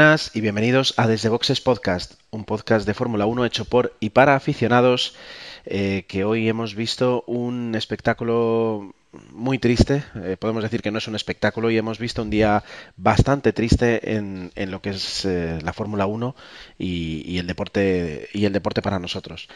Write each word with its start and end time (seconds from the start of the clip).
buenas 0.00 0.30
y 0.32 0.40
bienvenidos 0.40 0.94
a 0.96 1.06
Desde 1.06 1.28
Boxes 1.28 1.60
Podcast, 1.60 2.14
un 2.30 2.46
podcast 2.46 2.86
de 2.86 2.94
Fórmula 2.94 3.26
1 3.26 3.44
hecho 3.44 3.66
por 3.66 3.94
y 4.00 4.08
para 4.08 4.34
aficionados, 4.34 5.14
eh, 5.66 6.06
que 6.08 6.24
hoy 6.24 6.48
hemos 6.48 6.74
visto 6.74 7.22
un 7.26 7.74
espectáculo 7.74 8.94
muy 9.30 9.58
triste, 9.58 10.02
eh, 10.24 10.38
podemos 10.40 10.62
decir 10.62 10.80
que 10.80 10.90
no 10.90 10.96
es 10.96 11.06
un 11.06 11.16
espectáculo 11.16 11.70
y 11.70 11.76
hemos 11.76 11.98
visto 11.98 12.22
un 12.22 12.30
día 12.30 12.64
bastante 12.96 13.52
triste 13.52 14.14
en, 14.16 14.50
en 14.54 14.70
lo 14.70 14.80
que 14.80 14.90
es 14.90 15.26
eh, 15.26 15.58
la 15.62 15.74
Fórmula 15.74 16.06
1 16.06 16.34
y, 16.78 17.22
y 17.30 17.36
el 17.36 17.46
deporte 17.46 18.30
y 18.32 18.46
el 18.46 18.54
deporte 18.54 18.80
para 18.80 19.00
nosotros. 19.00 19.48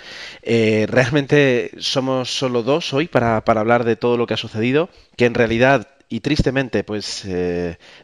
Realmente 0.42 1.70
somos 1.79 2.36
solo 2.36 2.62
dos 2.62 2.92
hoy 2.92 3.08
para, 3.08 3.47
para 3.47 3.61
hablar 3.61 3.84
de 3.84 3.97
todo 3.97 4.19
lo 4.19 4.27
que 4.27 4.34
ha 4.34 4.36
sucedido, 4.36 4.91
que 5.17 5.25
en 5.25 5.33
realidad 5.33 5.89
y 6.11 6.20
tristemente, 6.20 6.84
pues 6.84 7.27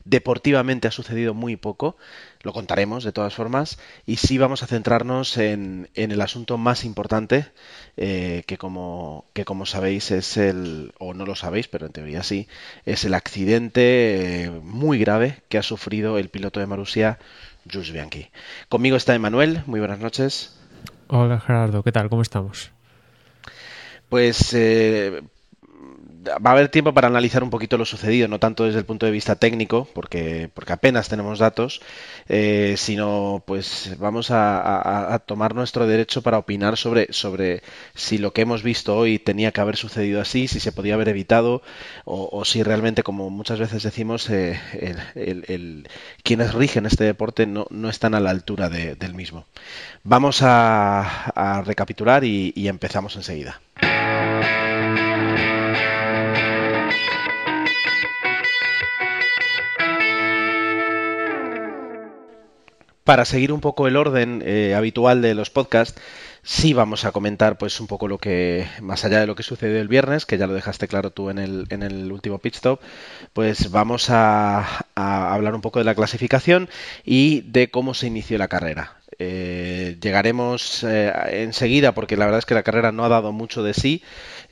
deportivamente 0.05 0.89
ha 0.89 0.91
sucedido 0.91 1.35
muy 1.35 1.57
poco. 1.57 1.97
Lo 2.43 2.53
contaremos 2.53 3.05
de 3.05 3.13
todas 3.13 3.35
formas. 3.35 3.79
Y 4.07 4.17
sí 4.17 4.39
vamos 4.39 4.63
a 4.63 4.67
centrarnos 4.67 5.37
en, 5.37 5.89
en 5.95 6.11
el 6.11 6.21
asunto 6.21 6.57
más 6.57 6.85
importante, 6.85 7.47
eh, 7.97 8.45
que, 8.47 8.57
como, 8.57 9.27
que 9.35 9.45
como 9.45 9.67
sabéis 9.67 10.11
es 10.11 10.37
el, 10.37 10.93
o 10.99 11.13
no 11.13 11.27
lo 11.27 11.35
sabéis, 11.35 11.69
pero 11.69 11.87
en 11.87 11.93
teoría 11.93 12.23
sí, 12.23 12.49
es 12.87 13.05
el 13.05 13.15
accidente 13.15 14.45
eh, 14.45 14.51
muy 14.51 14.99
grave 14.99 15.43
que 15.49 15.59
ha 15.59 15.63
sufrido 15.63 16.19
el 16.19 16.31
piloto 16.31 16.61
de 16.61 16.67
Marussia, 16.67 17.19
Jules 17.71 17.93
Bianchi. 17.93 18.31
Conmigo 18.69 18.97
está 18.97 19.15
Emanuel. 19.15 19.63
Muy 19.67 19.81
buenas 19.81 19.99
noches. 19.99 20.57
Hola 21.09 21.41
Gerardo, 21.41 21.83
¿qué 21.83 21.93
tal? 21.93 22.09
¿Cómo 22.09 22.23
estamos? 22.23 22.71
Pues 24.09 24.55
eh, 24.55 25.23
va 26.27 26.51
a 26.51 26.53
haber 26.53 26.69
tiempo 26.69 26.93
para 26.93 27.09
analizar 27.09 27.43
un 27.43 27.51
poquito 27.51 27.79
lo 27.79 27.85
sucedido, 27.85 28.29
no 28.29 28.39
tanto 28.39 28.65
desde 28.65 28.79
el 28.79 28.85
punto 28.85 29.07
de 29.07 29.13
vista 29.13 29.37
técnico, 29.37 29.89
porque, 29.95 30.51
porque 30.53 30.73
apenas 30.73 31.09
tenemos 31.09 31.39
datos, 31.39 31.81
eh, 32.29 32.75
sino 32.77 33.43
pues 33.47 33.97
vamos 33.99 34.31
a, 34.31 35.23
tomar 35.27 35.55
nuestro 35.55 35.87
derecho 35.87 36.23
para 36.23 36.39
opinar 36.39 36.77
sobre, 36.77 37.13
sobre 37.13 37.63
si 37.95 38.19
lo 38.19 38.33
que 38.33 38.43
hemos 38.43 38.63
visto 38.63 38.97
hoy 38.97 39.19
tenía 39.19 39.53
que 39.53 39.61
haber 39.61 39.77
sucedido 39.77 40.21
así, 40.21 40.49
si 40.49 40.61
se 40.61 40.73
podía 40.73 40.95
haber 40.95 41.09
evitado, 41.09 41.63
o, 42.05 42.45
si 42.45 42.63
realmente, 42.63 43.03
como 43.03 43.31
muchas 43.31 43.59
veces 43.59 43.83
decimos, 43.83 44.29
eh, 44.31 44.59
quienes 46.23 46.55
rigen 46.55 46.87
este 46.87 47.05
deporte 47.05 47.47
no, 47.47 47.67
no 47.71 47.89
están 47.89 48.15
a 48.15 48.21
la 48.21 48.31
altura 48.31 48.69
de, 48.69 48.95
del 48.95 49.15
mismo. 49.15 49.45
Vamos 50.05 50.41
a, 50.43 51.63
recapitular 51.65 52.25
y 52.25 52.69
empezamos 52.69 53.17
enseguida. 53.17 53.61
Para 63.11 63.25
seguir 63.25 63.51
un 63.53 63.61
poco 63.61 63.89
el 63.89 63.97
orden 63.97 64.41
eh, 64.47 64.73
habitual 64.77 65.21
de 65.21 65.35
los 65.35 65.51
podcasts, 65.51 66.01
sí 66.45 66.75
vamos 66.75 67.05
a 67.05 67.11
comentar 67.11 67.59
pues 67.59 67.81
un 67.81 67.89
poco 67.89 68.07
lo 68.07 68.19
que, 68.19 68.69
más 68.81 69.05
allá 69.05 69.19
de 69.19 69.27
lo 69.27 69.35
que 69.35 69.43
sucedió 69.43 69.81
el 69.81 69.89
viernes, 69.89 70.27
que 70.27 70.39
ya 70.39 70.47
lo 70.47 70.55
dejaste 70.55 70.87
claro 70.87 71.11
tú 71.11 71.29
en 71.29 71.39
el, 71.41 72.13
último 72.13 72.39
pit 72.39 72.55
stop, 72.55 72.81
pues 73.33 73.73
vamos 73.73 74.11
a, 74.11 74.87
a 74.95 75.35
hablar 75.35 75.57
un 75.57 75.61
poco 75.61 75.81
de 75.81 75.87
la 75.87 75.97
clasificación 75.97 76.69
y 77.05 77.41
de 77.51 77.69
cómo 77.69 77.95
se 77.95 78.07
inició 78.07 78.39
la 78.39 78.47
carrera. 78.47 78.99
Eh, 79.19 79.99
llegaremos 80.01 80.85
eh, 80.85 81.13
enseguida, 81.43 81.93
porque 81.93 82.17
la 82.17 82.27
verdad 82.27 82.39
es 82.39 82.47
que 82.47 82.55
la 82.55 82.63
carrera 82.63 82.93
no 82.93 83.05
ha 83.05 83.09
dado 83.09 83.33
mucho 83.33 83.65
de 83.65 83.75
sí. 83.75 84.05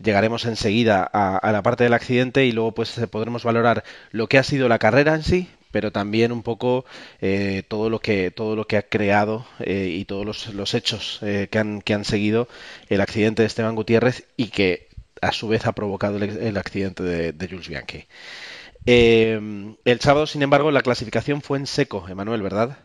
Llegaremos 0.03 0.47
enseguida 0.47 1.09
a, 1.13 1.37
a, 1.37 1.53
la 1.53 1.63
parte 1.63 1.85
del 1.85 1.95
accidente 1.95 2.45
y 2.45 2.51
luego 2.51 2.73
pues 2.73 3.01
podremos 3.09 3.45
valorar 3.45 3.85
lo 4.11 4.27
que 4.27 4.37
ha 4.37 4.43
sido 4.43 4.69
la 4.69 4.81
carrera 4.81 5.15
en 5.15 5.23
sí, 5.23 5.49
pero 5.71 5.93
también 5.93 6.33
un 6.33 6.43
poco 6.43 6.85
eh, 7.21 7.63
todo 7.69 7.91
lo 7.91 8.01
que 8.01 8.31
todo 8.31 8.57
lo 8.57 8.67
que 8.67 8.77
ha 8.77 8.83
creado 8.83 9.47
eh, 9.61 9.91
y 9.93 10.05
todos 10.05 10.25
los, 10.25 10.55
los 10.55 10.75
hechos 10.75 11.19
eh, 11.23 11.49
que, 11.51 11.59
han, 11.59 11.83
que 11.83 11.95
han 11.95 12.05
seguido 12.05 12.49
el 12.89 13.01
accidente 13.01 13.43
de 13.43 13.47
Esteban 13.47 13.75
Gutiérrez 13.75 14.27
y 14.37 14.49
que 14.49 14.89
a 15.21 15.33
su 15.33 15.49
vez 15.49 15.67
ha 15.67 15.73
provocado 15.73 16.17
el, 16.19 16.57
accidente 16.57 17.03
de, 17.03 17.49
Jules 17.49 17.69
Bianchi. 17.69 18.07
El 18.87 20.01
sábado, 20.01 20.27
sin 20.27 20.43
embargo, 20.43 20.71
la 20.71 20.83
clasificación 20.83 21.43
fue 21.43 21.59
en 21.59 21.67
seco, 21.67 22.07
Emanuel, 22.09 22.41
¿verdad? 22.41 22.79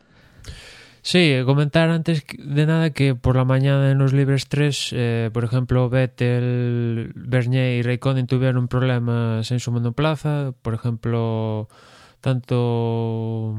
Sí, 1.03 1.35
comentar 1.45 1.89
antes 1.89 2.23
de 2.37 2.65
nada 2.65 2.91
que 2.91 3.13
por 3.13 3.35
la 3.35 3.43
mañana 3.43 3.91
en 3.91 3.97
los 3.97 4.13
libres 4.13 4.47
3, 4.47 4.89
eh, 4.93 5.29
por 5.33 5.43
ejemplo, 5.43 5.89
Vettel, 5.89 7.11
Bernier 7.13 7.79
y 7.79 7.81
Raikkonen 7.81 8.25
tuvieron 8.25 8.69
problemas 8.69 9.51
en 9.51 9.59
su 9.59 9.73
monoplaza. 9.73 10.53
Por 10.61 10.73
ejemplo, 10.73 11.67
tanto 12.23 13.53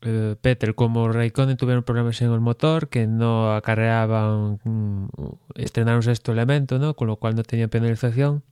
eh, 0.00 0.34
Peter 0.40 0.74
como 0.74 1.12
Raikkonen 1.12 1.58
tuvieron 1.58 1.84
problemas 1.84 2.22
en 2.22 2.32
el 2.32 2.40
motor 2.40 2.88
que 2.88 3.06
no 3.06 3.54
acarreaban 3.54 4.58
mm, 4.64 5.08
estrenar 5.56 6.00
elemento, 6.32 6.78
¿no? 6.78 6.94
con 6.94 7.08
lo 7.08 7.16
cual 7.16 7.36
no 7.36 7.42
tenían 7.42 7.68
penalización 7.68 8.42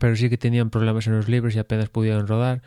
pero 0.00 0.16
sí 0.16 0.28
que 0.28 0.38
tenían 0.38 0.70
problemas 0.70 1.06
en 1.06 1.14
los 1.14 1.28
libres 1.28 1.54
y 1.54 1.60
apenas 1.60 1.88
pudieron 1.88 2.26
rodar. 2.26 2.62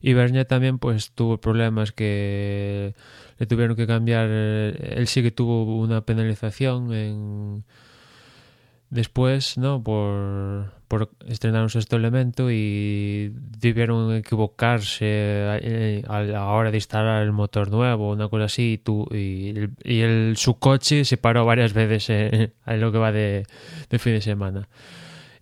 Y 0.00 0.12
Bernier 0.12 0.44
también 0.44 0.78
pues 0.78 1.10
tuvo 1.10 1.40
problemas 1.40 1.90
que 1.90 2.94
le 3.38 3.46
tuvieron 3.46 3.74
que 3.74 3.88
cambiar, 3.88 4.28
él 4.28 5.08
sí 5.08 5.22
que 5.22 5.32
tuvo 5.32 5.80
una 5.80 6.02
penalización 6.02 6.92
en 6.92 7.64
después, 8.90 9.58
¿no? 9.58 9.82
Por, 9.82 10.72
por 10.88 11.10
estrenar 11.26 11.62
un 11.62 11.70
sexto 11.70 11.96
elemento 11.96 12.50
y 12.50 13.32
debieron 13.34 14.14
equivocarse 14.14 16.02
a 16.06 16.22
la 16.22 16.46
hora 16.46 16.70
de 16.70 16.76
instalar 16.76 17.22
el 17.22 17.32
motor 17.32 17.70
nuevo, 17.70 18.12
una 18.12 18.28
cosa 18.28 18.44
así, 18.44 18.74
y, 18.74 18.78
tú, 18.78 19.06
y, 19.10 19.50
el, 19.50 19.70
y 19.84 20.00
el, 20.00 20.36
su 20.36 20.58
coche 20.58 21.04
se 21.04 21.16
paró 21.16 21.44
varias 21.44 21.72
veces 21.72 22.10
en, 22.10 22.52
en 22.66 22.80
lo 22.80 22.92
que 22.92 22.98
va 22.98 23.12
de 23.12 23.44
fin 23.98 24.14
de 24.14 24.20
semana. 24.20 24.68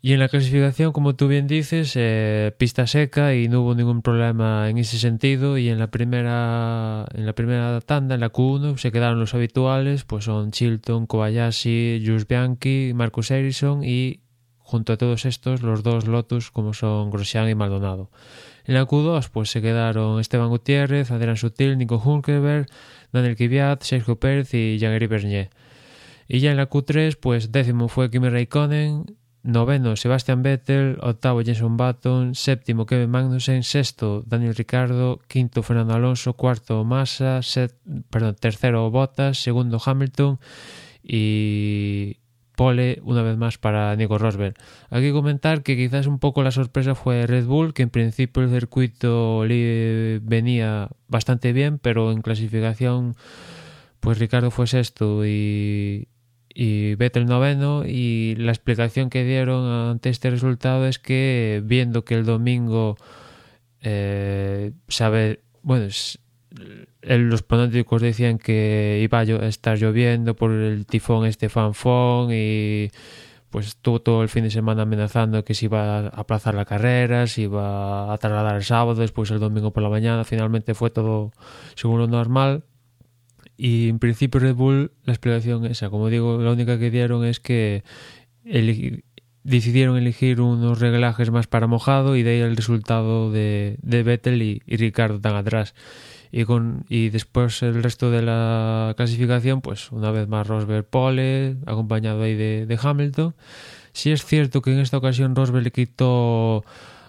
Y 0.07 0.13
en 0.13 0.21
la 0.21 0.29
clasificación, 0.29 0.93
como 0.93 1.17
tú 1.17 1.27
bien 1.27 1.49
dices, 1.49 1.95
eh, 1.97 2.55
pista 2.57 2.87
seca 2.87 3.35
y 3.35 3.49
no 3.49 3.63
hubo 3.63 3.75
ningún 3.75 4.03
problema 4.03 4.71
en 4.71 4.79
ese 4.79 5.01
sentido. 5.01 5.59
Y 5.59 5.69
en 5.69 5.81
la 5.81 5.91
primera, 5.91 7.07
en 7.13 7.27
la 7.27 7.33
primera 7.33 7.81
tanda, 7.81 8.15
en 8.15 8.21
la 8.21 8.31
Q1, 8.31 8.77
se 8.77 8.93
quedaron 8.93 9.19
los 9.19 9.35
habituales, 9.35 10.05
pues 10.05 10.27
son 10.27 10.53
Chilton, 10.53 11.09
Kobayashi, 11.09 12.05
Jules 12.07 12.29
Bianchi, 12.29 12.93
Marcus 12.95 13.33
Ericsson 13.33 13.83
y 13.83 14.21
junto 14.59 14.93
a 14.93 14.97
todos 14.97 15.27
estos 15.27 15.63
los 15.63 15.83
dos 15.83 16.07
Lotus 16.07 16.53
como 16.53 16.73
son 16.73 17.11
Grosjean 17.11 17.49
y 17.49 17.57
Maldonado. 17.57 18.13
En 18.65 18.75
la 18.75 18.87
Q2 18.87 19.29
pues 19.33 19.51
se 19.51 19.61
quedaron 19.61 20.21
Esteban 20.21 20.51
Gutiérrez, 20.51 21.11
Adrián 21.11 21.37
Sutil, 21.37 21.77
Nico 21.79 21.97
Hulkenberg, 21.97 22.69
Daniel 23.13 23.35
Kvyat, 23.35 23.83
Sergio 23.83 24.21
Pérez 24.21 24.55
y 24.55 24.79
Jean-Éric 24.79 25.11
Bernier. 25.11 25.51
Y 26.29 26.39
ya 26.39 26.53
en 26.53 26.59
la 26.59 26.71
Q3 26.71 27.19
pues 27.21 27.51
décimo 27.51 27.89
fue 27.89 28.09
Kimi 28.09 28.29
Raikkonen, 28.29 29.07
noveno 29.47 29.97
Sebastian 29.97 30.43
Vettel, 30.43 30.99
octavo 31.01 31.43
Jenson 31.43 31.77
Button, 31.77 32.35
séptimo 32.35 32.85
Kevin 32.85 33.11
Magnussen, 33.11 33.63
sexto 33.63 34.23
Daniel 34.27 34.55
Ricardo, 34.55 35.21
quinto 35.29 35.63
Fernando 35.63 35.95
Alonso, 35.95 36.35
cuarto 36.35 36.85
Massa, 36.85 37.41
perdón, 38.11 38.37
tercero 38.39 38.91
Bottas, 38.91 39.39
segundo 39.39 39.81
Hamilton 39.85 40.39
y 41.03 42.17
pole 42.57 43.01
una 43.05 43.23
vez 43.23 43.37
más 43.37 43.59
para 43.59 43.95
Nico 43.95 44.19
Rosberg. 44.19 44.55
Aquí 44.91 45.13
comentar 45.13 45.63
que 45.63 45.77
quizás 45.77 46.07
un 46.07 46.19
poco 46.19 46.43
la 46.43 46.51
sorpresa 46.51 46.95
fue 46.95 47.27
Red 47.27 47.47
Bull, 47.47 47.75
que 47.75 47.83
en 47.83 47.91
principio 47.91 48.43
el 48.43 48.51
circuito 48.51 49.41
venía 49.41 50.89
bastante 51.07 51.53
bien, 51.53 51.79
pero 51.79 52.11
en 52.11 52.23
clasificación 52.23 53.15
pues 54.01 54.19
Ricardo 54.19 54.51
fue 54.51 54.67
sexto 54.67 55.27
y, 55.27 56.09
y 56.59 56.95
Vettel 56.95 57.27
noveno 57.27 57.85
y 57.87 58.35
la 58.37 58.51
explicación 58.51 59.11
que 59.11 59.25
dieron 59.25 59.71
ante 59.91 60.09
este 60.09 60.31
resultado 60.31 60.87
es 60.87 60.99
que 60.99 61.61
viendo 61.63 62.03
que 62.03 62.15
el 62.15 62.25
domingo 62.25 62.97
eh, 63.83 64.73
sabe 64.89 65.41
bueno 65.61 65.85
es, 65.85 66.19
los 67.03 67.43
pronósticos 67.43 68.01
decían 68.01 68.39
que 68.39 69.01
iba 69.03 69.21
a 69.21 69.49
estar 69.49 69.77
lloviendo 69.77 70.35
por 70.35 70.51
el 70.51 70.87
tifón 70.87 71.27
este 71.27 71.51
fanfón 71.51 72.31
y 72.33 72.91
pues 73.51 73.67
estuvo 73.67 74.01
todo 74.01 74.23
el 74.23 74.31
fin 74.31 74.45
de 74.45 74.51
semana 74.51 74.83
amenazando 74.83 75.45
que 75.45 75.53
se 75.53 75.67
iba 75.67 75.99
a 75.99 76.09
aplazar 76.09 76.55
la 76.55 76.65
carrera, 76.65 77.27
se 77.27 77.43
iba 77.43 78.15
a 78.15 78.17
trasladar 78.17 78.57
el 78.57 78.65
sábado, 78.65 78.95
después 79.03 79.31
el 79.31 79.41
domingo 79.41 79.73
por 79.73 79.83
la 79.83 79.91
mañana, 79.91 80.25
finalmente 80.25 80.73
fue 80.73 80.89
todo 80.89 81.33
según 81.75 81.99
lo 81.99 82.07
normal 82.07 82.65
y 83.57 83.89
en 83.89 83.99
principio 83.99 84.41
Red 84.41 84.55
Bull, 84.55 84.93
la 85.05 85.13
explicación 85.13 85.65
esa, 85.67 85.91
como 85.91 86.09
digo, 86.09 86.39
la 86.39 86.53
única 86.53 86.79
que 86.79 86.91
dieron 86.91 87.25
es 87.25 87.41
que 87.41 87.85
decidieron 89.43 89.97
elegir 89.97 90.41
unos 90.41 90.81
reglajes 90.81 91.31
más 91.31 91.47
para 91.47 91.67
mojado 91.67 92.17
y 92.17 92.23
de 92.23 92.31
ahí 92.31 92.41
el 92.41 92.57
resultado 92.57 93.31
de, 93.31 93.79
de 93.83 94.03
Vettel 94.03 94.43
y, 94.43 94.63
y 94.67 94.77
Ricardo 94.77 95.21
tan 95.21 95.37
atrás. 95.37 95.75
Y, 96.33 96.45
con, 96.45 96.85
y 96.89 97.11
después 97.11 97.63
el 97.63 97.83
resto 97.83 98.11
de 98.11 98.23
la 98.23 98.95
clasificación, 98.97 99.61
pues 99.61 99.93
una 99.93 100.11
vez 100.11 100.29
más 100.29 100.47
Rosberg 100.47 100.85
pole, 100.85 101.57
acompañado 101.65 102.23
ahí 102.23 102.35
de, 102.35 102.67
de 102.67 102.79
Hamilton. 102.83 103.35
Sí 103.93 104.11
es 104.11 104.25
cierto 104.25 104.61
que 104.61 104.73
en 104.73 104.81
esta 104.81 104.99
ocasión 104.99 105.37
Rosberg 105.37 105.65
le 105.65 105.71
quitó 105.71 106.65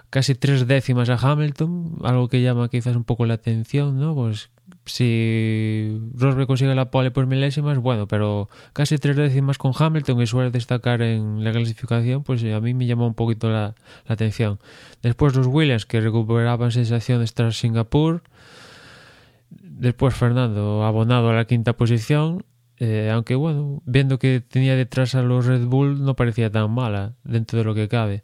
casi 0.10 0.36
tres 0.36 0.68
décimas 0.68 1.10
a 1.10 1.16
Hamilton, 1.16 1.98
algo 2.04 2.30
que 2.30 2.42
llama 2.42 2.70
quizás 2.70 2.96
un 2.96 3.04
poco 3.04 3.26
la 3.26 3.34
atención, 3.34 4.00
¿no? 4.00 4.16
Pues 4.16 4.52
si 4.88 6.00
Rosberg 6.16 6.48
consigue 6.48 6.74
la 6.76 6.92
pole 6.92 7.12
por 7.12 7.28
milésimas, 7.28 7.78
bueno, 7.78 8.08
pero 8.08 8.50
casi 8.74 8.98
tres 8.98 9.16
décimas 9.16 9.58
con 9.58 9.74
Hamilton 9.78 10.22
y 10.22 10.28
suele 10.28 10.52
destacar 10.52 11.02
en 11.02 11.44
la 11.44 11.52
clasificación, 11.52 12.24
pues 12.24 12.44
a 12.44 12.60
mí 12.60 12.74
me 12.74 12.86
llamó 12.86 13.08
un 13.08 13.14
poquito 13.14 13.50
la, 13.50 13.76
la 14.06 14.14
atención. 14.14 14.60
Después 15.02 15.36
los 15.36 15.48
Williams 15.48 15.86
que 15.86 16.02
recuperaban 16.02 16.72
sensaciones 16.72 17.34
tras 17.34 17.58
Singapur. 17.58 18.24
Después 19.50 20.16
Fernando 20.16 20.84
abonado 20.84 21.30
a 21.30 21.34
la 21.34 21.46
quinta 21.46 21.74
posición. 21.74 22.44
Eh, 22.80 23.10
aunque 23.12 23.36
bueno, 23.36 23.82
viendo 23.86 24.20
que 24.20 24.42
tenía 24.42 24.76
detrás 24.76 25.16
a 25.16 25.24
los 25.24 25.46
Red 25.46 25.66
Bull 25.66 26.04
no 26.04 26.16
parecía 26.16 26.52
tan 26.52 26.70
mala 26.72 27.14
dentro 27.24 27.58
de 27.60 27.66
lo 27.66 27.74
que 27.74 27.88
cabe. 27.88 28.22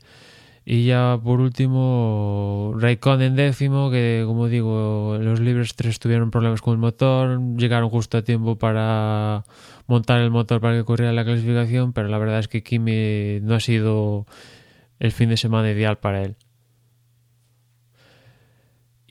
Y 0.65 0.85
ya 0.85 1.19
por 1.21 1.41
último, 1.41 2.73
Raikkonen 2.77 3.35
décimo, 3.35 3.91
que 3.91 4.23
como 4.25 4.47
digo, 4.47 5.17
los 5.19 5.41
Libres 5.41 5.75
3 5.75 5.99
tuvieron 5.99 6.31
problemas 6.31 6.61
con 6.61 6.73
el 6.73 6.79
motor, 6.79 7.39
llegaron 7.57 7.89
justo 7.89 8.17
a 8.17 8.21
tiempo 8.23 8.57
para 8.57 9.43
montar 9.87 10.21
el 10.21 10.31
motor 10.31 10.61
para 10.61 10.77
que 10.77 10.85
corriera 10.85 11.11
la 11.11 11.25
clasificación, 11.25 11.91
pero 11.91 12.07
la 12.07 12.17
verdad 12.17 12.39
es 12.39 12.47
que 12.47 12.63
Kimi 12.63 13.41
no 13.41 13.55
ha 13.55 13.59
sido 13.59 14.25
el 14.99 15.11
fin 15.11 15.29
de 15.29 15.37
semana 15.37 15.69
ideal 15.71 15.97
para 15.97 16.21
él. 16.23 16.37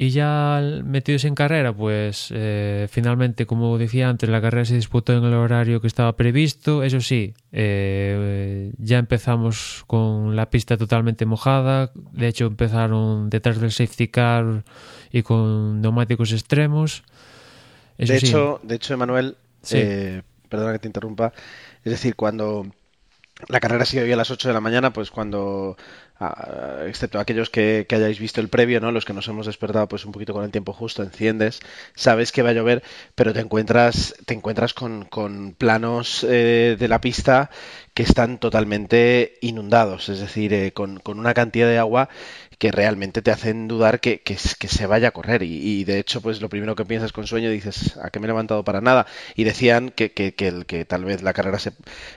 Y 0.02 0.10
ya 0.10 0.60
metidos 0.84 1.25
en 1.26 1.37
carrera, 1.37 1.72
pues 1.72 2.32
eh, 2.34 2.88
finalmente, 2.90 3.46
como 3.46 3.78
decía 3.78 4.08
antes, 4.08 4.28
la 4.28 4.40
carrera 4.40 4.64
se 4.64 4.75
disputó 4.75 5.12
en 5.12 5.22
el 5.22 5.32
horario 5.32 5.81
que 5.81 5.87
estaba 5.87 6.16
previsto. 6.16 6.82
Eso 6.82 7.00
sí, 7.00 7.34
eh, 7.52 8.72
ya 8.78 8.99
empezamos 8.99 9.84
con 9.87 10.34
la 10.34 10.50
pista 10.50 10.76
totalmente 10.76 11.25
mojada. 11.25 11.93
De 11.94 12.26
hecho, 12.26 12.46
empezaron 12.46 13.31
detrás 13.31 13.60
del 13.60 13.70
safety 13.70 14.08
car 14.08 14.64
y 15.12 15.22
con 15.22 15.81
neumáticos 15.81 16.32
extremos. 16.32 17.05
Eso 17.96 18.12
de, 18.12 18.19
sí. 18.19 18.26
hecho, 18.26 18.58
de 18.64 18.75
hecho, 18.75 18.94
Emanuel, 18.94 19.37
sí. 19.62 19.76
eh, 19.78 20.22
perdona 20.48 20.72
que 20.72 20.81
te 20.81 20.88
interrumpa, 20.88 21.32
es 21.84 21.93
decir, 21.93 22.16
cuando 22.16 22.66
la 23.48 23.60
carrera 23.60 23.84
sigue 23.84 24.02
hoy 24.02 24.12
a 24.12 24.16
las 24.16 24.31
8 24.31 24.48
de 24.48 24.55
la 24.55 24.60
mañana, 24.60 24.93
pues 24.93 25.10
cuando 25.10 25.76
Excepto 26.86 27.18
aquellos 27.18 27.50
que, 27.50 27.86
hayáis 27.90 28.20
visto 28.20 28.40
el 28.40 28.48
previo, 28.48 28.80
¿no? 28.80 28.92
Los 28.92 29.04
que 29.04 29.12
nos 29.12 29.26
hemos 29.26 29.46
despertado 29.46 29.88
pues 29.88 30.04
un 30.04 30.12
poquito 30.12 30.32
con 30.32 30.44
el 30.44 30.50
tiempo 30.50 30.72
justo, 30.72 31.02
enciendes, 31.02 31.60
sabes 31.94 32.30
que 32.30 32.42
va 32.42 32.50
a 32.50 32.52
llover, 32.52 32.82
pero 33.14 33.32
te 33.32 33.40
encuentras, 33.40 34.14
te 34.24 34.34
encuentras 34.34 34.72
con, 34.72 35.08
planos 35.58 36.24
eh, 36.28 36.76
de 36.78 36.88
la 36.88 37.00
pista 37.00 37.50
que 37.94 38.04
están 38.04 38.38
totalmente 38.38 39.34
inundados, 39.40 40.08
es 40.08 40.20
decir, 40.20 40.52
eh, 40.54 40.72
con, 40.72 41.00
una 41.04 41.34
cantidad 41.34 41.66
de 41.66 41.78
agua 41.78 42.08
que 42.62 42.70
realmente 42.70 43.22
te 43.22 43.32
hacen 43.32 43.66
dudar 43.66 43.98
que, 43.98 44.20
que, 44.20 44.36
que 44.36 44.68
se 44.68 44.86
vaya 44.86 45.08
a 45.08 45.10
correr. 45.10 45.42
Y, 45.42 45.82
de 45.82 45.98
hecho, 45.98 46.20
pues 46.20 46.40
lo 46.40 46.48
primero 46.48 46.76
que 46.76 46.84
piensas 46.84 47.10
con 47.10 47.26
sueño 47.26 47.50
dices, 47.50 47.96
¿a 47.96 48.10
qué 48.10 48.20
me 48.20 48.26
he 48.26 48.28
levantado 48.28 48.62
para 48.62 48.80
nada? 48.80 49.08
Y 49.34 49.42
decían 49.42 49.90
que, 49.90 50.12
que, 50.12 50.32
el, 50.46 50.64
que 50.64 50.84
tal 50.84 51.04
vez 51.04 51.22
la 51.22 51.32
carrera, 51.32 51.58
se, 51.58 51.72